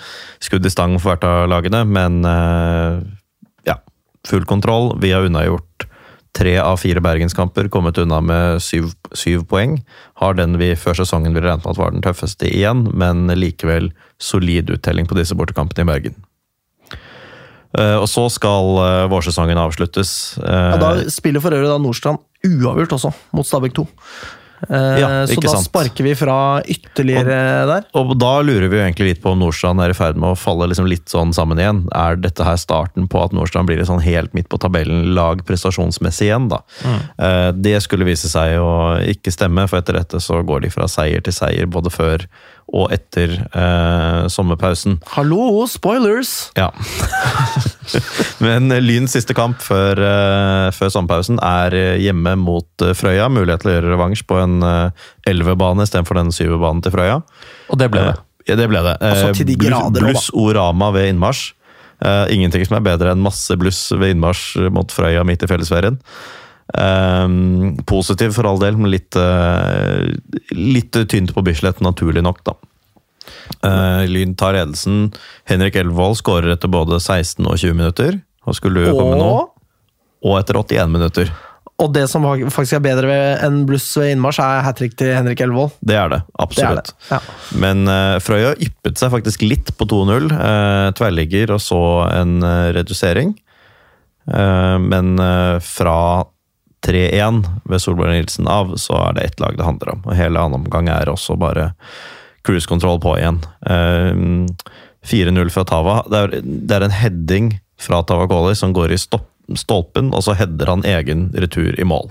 skudd 0.41 0.67
i 0.67 0.73
stang 0.73 0.97
for 0.99 1.13
hvert 1.13 1.27
av 1.29 1.51
lagene, 1.53 1.83
men 1.85 2.25
eh, 2.25 3.03
full 4.27 4.47
kontroll. 4.49 4.95
Vi 5.03 5.13
har 5.15 5.27
unnagjort 5.27 5.87
tre 6.37 6.59
av 6.61 6.77
fire 6.83 7.01
bergenskamper, 7.01 7.71
kommet 7.73 7.99
unna 7.99 8.21
med 8.21 8.63
syv, 8.63 8.91
syv 9.17 9.47
poeng. 9.49 9.79
Har 10.21 10.37
den 10.37 10.59
vi 10.61 10.75
før 10.77 10.99
sesongen 11.01 11.33
ville 11.33 11.49
regnet 11.49 11.65
med 11.65 11.73
at 11.73 11.81
var 11.81 11.95
den 11.95 12.05
tøffeste 12.05 12.49
igjen, 12.51 12.87
men 12.93 13.27
likevel 13.33 13.91
solid 14.21 14.71
uttelling 14.75 15.09
på 15.09 15.17
disse 15.17 15.37
bortekampene 15.39 15.87
i 15.87 15.91
Bergen. 15.93 16.19
Eh, 17.77 17.97
og 17.97 18.09
så 18.09 18.27
skal 18.33 18.79
eh, 18.85 19.05
vårsesongen 19.13 19.61
avsluttes. 19.61 20.39
Eh, 20.39 20.71
Ja, 20.75 20.81
da 20.81 21.11
spiller 21.13 21.45
for 21.45 21.57
øvrig 21.57 21.73
da 21.73 21.79
Nordstrand 21.83 22.23
uavgjort 22.47 22.95
også, 22.99 23.13
mot 23.37 23.49
Stabæk 23.49 23.75
2. 23.81 23.87
Eh, 24.71 24.99
Ja, 25.01 25.09
så 25.29 25.41
da 25.43 25.49
sant. 25.53 25.67
sparker 25.69 26.05
vi 26.07 26.15
fra 26.17 26.63
ytterligere 26.65 27.67
der. 27.69 27.85
Og 27.95 28.15
da 28.19 28.41
lurer 28.43 28.69
vi 28.73 28.79
jo 28.79 28.85
egentlig 28.85 29.09
litt 29.11 29.23
på 29.23 29.33
om 29.35 29.39
Nordstrand 29.43 29.83
er 29.85 29.91
i 29.93 29.97
ferd 29.99 30.17
med 30.17 30.33
å 30.33 30.39
falle 30.39 30.69
liksom 30.71 30.89
litt 30.89 31.07
sånn 31.13 31.35
sammen 31.37 31.59
igjen. 31.61 31.83
Er 31.95 32.17
dette 32.17 32.45
her 32.47 32.57
starten 32.57 33.07
på 33.13 33.23
at 33.25 33.33
Nordstrand 33.37 33.69
blir 33.69 33.85
sånn 33.85 34.01
helt 34.03 34.33
midt 34.35 34.49
på 34.49 34.59
tabellen-lag 34.63 35.45
prestasjonsmessig 35.47 36.31
igjen, 36.31 36.49
da? 36.49 36.63
Eh, 37.19 37.53
Det 37.53 37.83
skulle 37.83 38.05
vise 38.09 38.29
seg 38.33 38.57
å 38.59 38.97
ikke 39.05 39.33
stemme, 39.35 39.69
for 39.69 39.79
etter 39.79 39.93
dette 40.01 40.21
så 40.25 40.41
går 40.47 40.63
de 40.63 40.71
fra 40.71 40.89
seier 40.89 41.21
til 41.23 41.33
seier 41.37 41.67
både 41.67 41.91
før 41.93 42.27
og 42.73 42.91
etter 42.93 43.37
eh, 43.55 44.27
sommerpausen. 44.33 45.01
Hallo, 45.15 45.67
spoilers! 45.71 46.51
Ja. 46.57 46.71
Men 48.45 48.71
Lyns 48.85 49.15
siste 49.17 49.35
kamp 49.37 49.61
før, 49.65 50.01
eh, 50.03 50.69
før 50.77 50.93
sommerpausen 50.93 51.41
er 51.43 51.77
eh, 51.77 51.99
hjemme 52.05 52.37
mot 52.41 52.85
eh, 52.85 52.95
Frøya. 52.97 53.29
Mulighet 53.33 53.65
til 53.65 53.73
å 53.73 53.77
gjøre 53.77 53.93
revansj 53.95 54.25
på 54.29 54.39
en 54.43 54.57
elvebane 55.27 55.87
istedenfor 55.87 56.21
den 56.21 56.33
syvebanen 56.35 56.85
til 56.85 56.95
Frøya. 56.95 57.21
Og 57.73 57.81
det 57.81 57.91
ble 57.93 58.07
det. 58.11 58.17
Ja, 58.47 58.59
det 58.59 58.71
ble 58.71 58.83
det. 58.87 58.97
Altså, 59.03 59.35
til 59.35 59.49
de 59.49 59.59
grader. 59.59 60.03
Bluss 60.07 60.31
Orama 60.37 60.93
ved 60.95 61.11
innmarsj. 61.11 61.53
Ingenting 62.31 62.67
som 62.69 62.77
er 62.77 62.85
bedre 62.85 63.15
enn 63.15 63.23
masse 63.25 63.55
bluss 63.59 63.87
ved 63.97 64.15
innmarsj 64.15 64.69
mot 64.75 64.93
Frøya 64.93 65.25
midt 65.27 65.47
i 65.47 65.51
fellesferien. 65.51 65.97
Um, 66.75 67.77
positiv 67.87 68.35
for 68.35 68.49
all 68.51 68.59
del, 68.59 68.75
men 68.77 68.91
litt, 68.91 69.15
uh, 69.15 70.03
litt 70.51 70.99
tynt 71.09 71.31
på 71.33 71.45
Bislett, 71.47 71.79
naturlig 71.85 72.25
nok, 72.27 72.43
da. 72.47 72.57
Eh, 73.65 74.05
Lyn 74.11 74.37
tar 74.39 74.57
ledelsen. 74.57 75.11
Henrik 75.49 75.79
Elvvold 75.81 76.19
skårer 76.21 76.55
etter 76.55 76.71
både 76.73 77.01
16 77.01 77.45
og 77.47 77.59
20 77.59 77.77
minutter. 77.79 78.21
Og 78.47 78.59
skulle 78.59 78.89
og... 78.91 78.99
komme 78.99 79.19
nå. 79.21 79.35
Og, 80.27 80.39
etter 80.41 80.59
81 80.59 80.91
minutter. 80.91 81.31
og 81.79 81.91
det 81.93 82.07
som 82.09 82.25
faktisk 82.25 82.79
er 82.79 82.83
bedre 82.83 83.17
enn 83.45 83.61
bluss 83.69 83.91
ved 84.01 84.15
innmarsj, 84.15 84.41
er 84.43 84.63
hat 84.65 84.79
trick 84.81 84.97
til 84.99 85.13
Henrik 85.13 85.43
Elvevold. 85.45 85.75
Det 85.87 85.99
er 86.01 86.09
det. 86.11 86.21
Det 86.57 86.65
er 86.65 86.79
det. 86.81 86.95
Ja. 87.11 87.19
Men 87.63 87.85
uh, 87.87 88.17
Frøya 88.25 88.55
yppet 88.57 88.99
seg 88.99 89.13
faktisk 89.13 89.45
litt 89.45 89.75
på 89.77 89.87
2-0. 89.93 90.31
Uh, 90.33 90.89
tverrligger 90.97 91.53
og 91.55 91.61
så 91.63 91.83
en 92.17 92.41
uh, 92.43 92.73
redusering. 92.75 93.37
Uh, 94.27 94.79
men 94.83 95.19
eh, 95.23 95.61
fra 95.63 96.27
3-1 96.87 97.45
ved 97.65 97.83
Solberg 97.83 98.15
Nilsen 98.15 98.49
av, 98.49 98.75
så 98.77 98.99
er 99.09 99.17
det 99.17 99.25
ett 99.25 99.41
lag 99.41 99.57
det 99.59 99.67
handler 99.67 99.95
om. 99.95 100.03
Og 100.07 100.17
hele 100.19 100.41
annen 100.41 100.65
omgang 100.65 100.91
er 100.93 101.11
også 101.11 101.37
bare 101.39 101.73
cruisekontroll 102.47 103.01
på 103.03 103.17
igjen. 103.19 103.41
Eh, 103.67 104.47
4-0 105.07 105.53
fra 105.55 105.65
Tava. 105.69 106.01
Det 106.11 106.23
er, 106.23 106.37
det 106.43 106.77
er 106.77 106.87
en 106.87 106.95
heading 106.95 107.51
fra 107.81 108.03
Tava 108.07 108.27
Koli 108.31 108.57
som 108.59 108.75
går 108.75 108.95
i 108.95 109.01
stopp, 109.01 109.29
stolpen, 109.59 110.11
og 110.17 110.25
så 110.27 110.35
header 110.39 110.73
han 110.73 110.87
egen 110.87 111.29
retur 111.37 111.77
i 111.79 111.87
mål. 111.87 112.11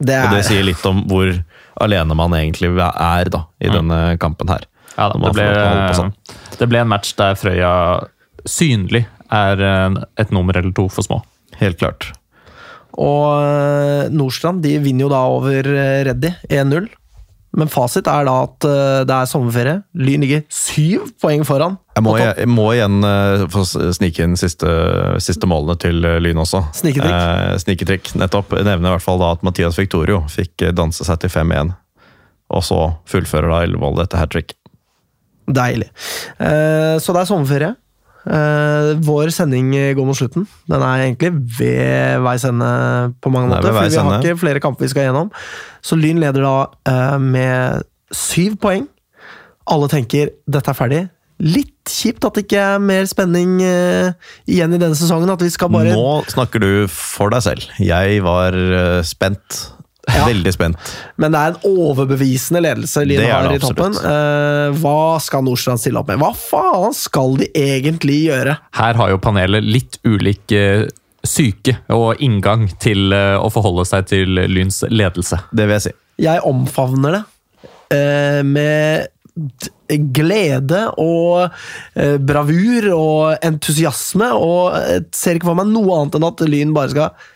Det 0.00 0.16
Og 0.16 0.32
det 0.32 0.38
er, 0.40 0.46
sier 0.48 0.64
litt 0.64 0.84
om 0.88 1.02
hvor 1.10 1.32
alene 1.80 2.16
man 2.16 2.32
egentlig 2.36 2.70
er 2.78 3.32
da, 3.32 3.44
i 3.60 3.68
denne 3.72 3.98
kampen 4.20 4.48
her. 4.52 4.64
Ja, 4.96 5.10
da, 5.12 5.18
det, 5.20 5.34
ble, 5.36 5.96
sånn. 5.96 6.14
det 6.58 6.68
ble 6.68 6.80
en 6.82 6.90
match 6.90 7.12
der 7.18 7.36
Frøya 7.38 7.72
synlig 8.48 9.04
er 9.30 9.60
eh, 9.64 10.00
et 10.20 10.32
nummer 10.34 10.56
eller 10.56 10.72
to 10.76 10.88
for 10.92 11.06
små. 11.06 11.20
Helt 11.60 11.80
klart. 11.80 12.10
og 12.96 13.42
eh, 13.44 14.08
Nordstrand 14.12 14.64
de 14.64 14.78
vinner 14.82 15.06
jo 15.06 15.12
da 15.12 15.20
over 15.30 15.70
eh, 15.74 16.00
Reddy 16.08 16.32
1-0. 16.48 16.88
Men 17.58 17.70
fasit 17.70 18.06
er 18.06 18.26
da 18.28 18.34
at 18.44 18.66
eh, 18.68 19.00
det 19.08 19.14
er 19.16 19.28
sommerferie. 19.28 19.80
Lyn 19.98 20.22
ligger 20.22 20.44
syv 20.54 21.08
poeng 21.22 21.42
foran. 21.46 21.76
Jeg 21.96 22.04
må, 22.06 22.14
jeg 22.20 22.48
må 22.48 22.68
igjen 22.76 23.02
uh, 23.02 23.42
få 23.50 23.64
snike 23.66 24.22
inn 24.24 24.38
siste, 24.38 24.70
siste 25.22 25.48
målene 25.50 25.74
til 25.82 25.98
eh, 26.06 26.20
Lyn 26.22 26.38
også. 26.44 26.62
Sniketrikk. 26.78 27.16
Eh, 27.16 27.56
sniketrikk, 27.64 28.12
nettopp. 28.22 28.54
Jeg 28.54 28.68
nevner 28.68 28.92
i 28.92 28.94
hvert 28.94 29.06
fall 29.06 29.18
da 29.22 29.32
at 29.34 29.42
Mathias 29.46 29.78
Victorio 29.80 30.22
fikk 30.30 30.70
danse 30.78 31.06
seg 31.06 31.20
til 31.24 31.34
5-1. 31.34 31.74
Og 32.54 32.66
så 32.66 32.80
fullfører 33.10 33.50
da 33.50 33.60
Ellevold 33.66 33.98
dette 33.98 34.18
hat 34.20 34.32
trick. 34.34 34.54
Deilig. 35.50 35.90
Eh, 36.38 36.96
så 37.02 37.14
det 37.14 37.24
er 37.24 37.30
sommerferie. 37.32 37.74
Eh, 38.28 38.90
vår 39.00 39.30
sending 39.32 39.70
går 39.96 40.06
mot 40.06 40.18
slutten. 40.18 40.46
Den 40.68 40.82
er 40.84 41.06
egentlig 41.06 41.30
ved 41.58 42.20
veis 42.26 42.44
ende 42.44 42.70
på 43.22 43.32
mange 43.32 43.48
er 43.48 43.54
måter. 43.56 43.72
For 43.72 43.88
vi 43.88 43.96
har 43.96 44.18
ikke 44.20 44.40
flere 44.42 44.62
kamper 44.62 44.84
vi 44.84 44.90
skal 44.92 45.08
gjennom. 45.08 45.30
Så 45.82 45.96
Lyn 45.96 46.20
leder 46.20 46.44
da 46.44 46.56
eh, 46.90 47.16
med 47.22 47.86
syv 48.12 48.58
poeng. 48.60 48.86
Alle 49.70 49.88
tenker 49.92 50.34
dette 50.50 50.72
er 50.72 50.76
ferdig. 50.76 51.02
Litt 51.40 51.88
kjipt 51.88 52.24
at 52.28 52.36
det 52.36 52.44
ikke 52.44 52.64
er 52.74 52.82
mer 52.84 53.06
spenning 53.08 53.56
eh, 53.64 54.12
igjen 54.50 54.76
i 54.76 54.80
denne 54.82 54.98
sesongen. 54.98 55.32
At 55.32 55.40
vi 55.44 55.52
skal 55.54 55.72
bare 55.72 55.96
Nå 55.96 56.20
snakker 56.28 56.60
du 56.60 56.72
for 56.92 57.32
deg 57.32 57.46
selv. 57.46 57.70
Jeg 57.80 58.20
var 58.26 58.56
spent. 59.08 59.62
Ja. 60.10 60.26
Veldig 60.26 60.52
spent. 60.54 60.92
Men 61.20 61.34
det 61.34 61.40
er 61.40 61.54
en 61.54 61.68
overbevisende 61.70 62.62
ledelse 62.64 63.04
Lyn 63.06 63.22
har 63.24 63.50
i 63.52 63.60
toppen. 63.62 63.96
Eh, 63.96 64.78
hva 64.80 65.18
skal 65.22 65.44
Nordstrand 65.46 65.82
stille 65.82 66.00
opp 66.00 66.10
med? 66.10 66.20
Hva 66.22 66.32
faen 66.36 66.96
skal 66.96 67.38
de 67.40 67.50
egentlig 67.56 68.24
gjøre? 68.28 68.56
Her 68.78 69.00
har 69.00 69.12
jo 69.12 69.20
panelet 69.22 69.66
litt 69.66 70.00
ulik 70.06 70.54
eh, 70.56 70.86
syke 71.26 71.76
og 71.92 72.22
inngang 72.24 72.68
til 72.82 73.12
eh, 73.16 73.36
å 73.38 73.50
forholde 73.52 73.86
seg 73.88 74.08
til 74.10 74.44
Lyns 74.50 74.82
ledelse. 74.90 75.42
Det 75.52 75.68
vil 75.68 75.78
jeg 75.78 75.88
si. 75.88 75.96
Jeg 76.26 76.44
omfavner 76.48 77.20
det 77.20 77.26
med 78.46 79.08
glede 80.14 80.84
og 81.02 81.48
bravur 82.22 82.84
og 82.94 83.46
entusiasme, 83.46 84.28
og 84.36 85.08
ser 85.16 85.40
ikke 85.40 85.48
for 85.48 85.58
meg 85.58 85.72
noe 85.72 85.96
annet 85.96 86.18
enn 86.20 86.26
at 86.28 86.44
Lyn 86.46 86.76
bare 86.76 86.92
skal 86.92 87.30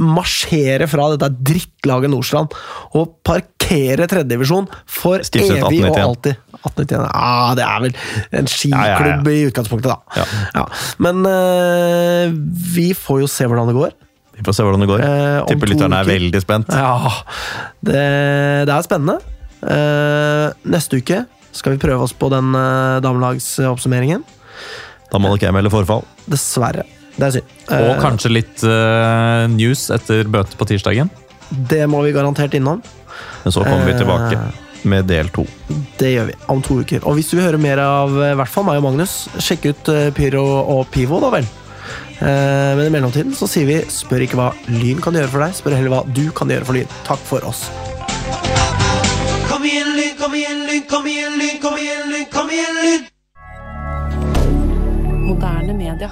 marsjere 0.00 0.86
fra 0.88 1.10
dette 1.12 1.28
drittlaget 1.44 2.10
Nordstrand 2.12 2.54
og 2.96 3.16
parkere 3.26 4.06
tredjedivisjon 4.08 4.68
for 4.88 5.24
Stiftet 5.26 5.60
evig 5.60 5.82
og 5.84 5.98
alltid. 6.00 6.38
1891. 6.60 7.08
Ah, 7.16 7.50
det 7.56 7.64
er 7.64 7.82
vel 7.84 7.94
en 8.40 8.48
skiklubb 8.50 9.28
Ja, 9.28 9.32
ja, 9.32 9.32
i 9.32 9.48
utgangspunktet, 9.48 9.92
da. 9.92 10.20
Ja. 10.20 10.26
Ja. 10.56 10.64
Men 11.00 11.24
uh, 11.24 12.32
vi 12.74 12.90
får 12.96 13.22
jo 13.24 13.28
se 13.30 13.48
hvordan 13.48 13.70
det 13.70 13.76
går. 13.76 13.94
Vi 14.40 14.44
får 14.46 14.56
se 14.56 14.64
hvordan 14.64 14.80
det 14.80 14.88
går. 14.88 15.02
Eh, 15.04 15.38
Tipper 15.50 15.68
lytterne 15.68 15.98
er 16.00 16.08
veldig 16.08 16.40
spent. 16.40 16.70
Ja, 16.72 17.10
det, 17.84 18.04
det 18.64 18.72
er 18.72 18.86
spennende. 18.86 19.18
Eh, 19.60 20.46
neste 20.72 20.96
uke 20.96 21.26
skal 21.52 21.74
vi 21.74 21.82
prøve 21.82 22.06
oss 22.06 22.14
på 22.16 22.30
den 22.32 22.54
uh, 22.56 23.02
damelagsoppsummeringen. 23.04 24.24
Da 25.10 25.20
må 25.20 25.34
nok 25.34 25.44
jeg 25.44 25.52
melde 25.52 25.72
forfall. 25.72 26.06
Dessverre. 26.30 26.86
Det 27.20 27.26
er 27.28 27.36
synd. 27.36 27.52
Og 27.76 27.90
uh, 27.90 27.98
kanskje 28.00 28.32
litt 28.32 28.64
uh, 28.64 29.44
news 29.52 29.88
etter 29.92 30.28
bøte 30.32 30.56
på 30.56 30.66
tirsdagen. 30.70 31.10
Det 31.50 31.82
må 31.90 32.00
vi 32.06 32.14
garantert 32.16 32.54
innom. 32.56 32.80
Men 33.42 33.52
så 33.52 33.62
kommer 33.66 33.84
vi 33.86 33.92
Eh, 33.92 33.98
tilbake 33.98 34.38
med 34.88 35.04
del 35.10 35.28
to. 35.34 35.44
Det 35.98 36.12
gjør 36.14 36.26
vi 36.30 36.34
om 36.48 36.62
to 36.64 36.78
uker. 36.80 37.04
Og 37.04 37.18
hvis 37.18 37.30
du 37.30 37.36
vil 37.36 37.44
høre 37.48 37.60
mer 37.60 37.78
av 37.82 38.14
eh, 38.22 38.32
i 38.32 38.38
hvert 38.38 38.48
fall 38.52 38.64
meg 38.68 38.80
og 38.80 38.86
Magnus, 38.88 39.28
sjekk 39.42 39.66
ut 39.72 39.90
eh, 39.92 40.08
Pyro 40.16 40.44
og 40.62 40.86
Pivo, 40.94 41.20
da 41.20 41.30
vel. 41.34 41.48
Eh, 42.20 42.72
Men 42.78 42.86
i 42.86 42.92
mellomtiden 42.94 43.34
så 43.36 43.48
sier 43.50 43.66
vi 43.68 43.78
spør 43.92 44.24
ikke 44.24 44.38
hva 44.40 44.50
Lyn 44.70 45.00
kan 45.04 45.16
gjøre 45.16 45.32
for 45.32 45.44
deg, 45.44 45.56
spør 45.58 45.76
heller 45.76 45.94
hva 45.96 46.02
du 46.16 46.30
kan 46.36 46.48
gjøre 46.52 46.68
for 46.68 46.78
Lyn. 46.78 46.88
Takk 47.08 47.22
for 47.28 47.44
oss. 47.48 47.66
Kom 49.50 49.64
igjen, 49.68 49.92
Lyn, 49.98 50.14
kom 50.20 50.32
igjen, 50.38 50.64
Lyn, 50.70 50.84
kom 50.88 51.06
igjen, 51.10 51.38
Lyn, 51.40 51.56
kom 51.60 51.76
igjen, 51.80 52.04
Lyn, 52.14 52.26
kom 52.32 52.48
igjen, 52.56 52.74
Lyn! 52.84 53.02
Moderne 55.30 55.74
media. 55.76 56.10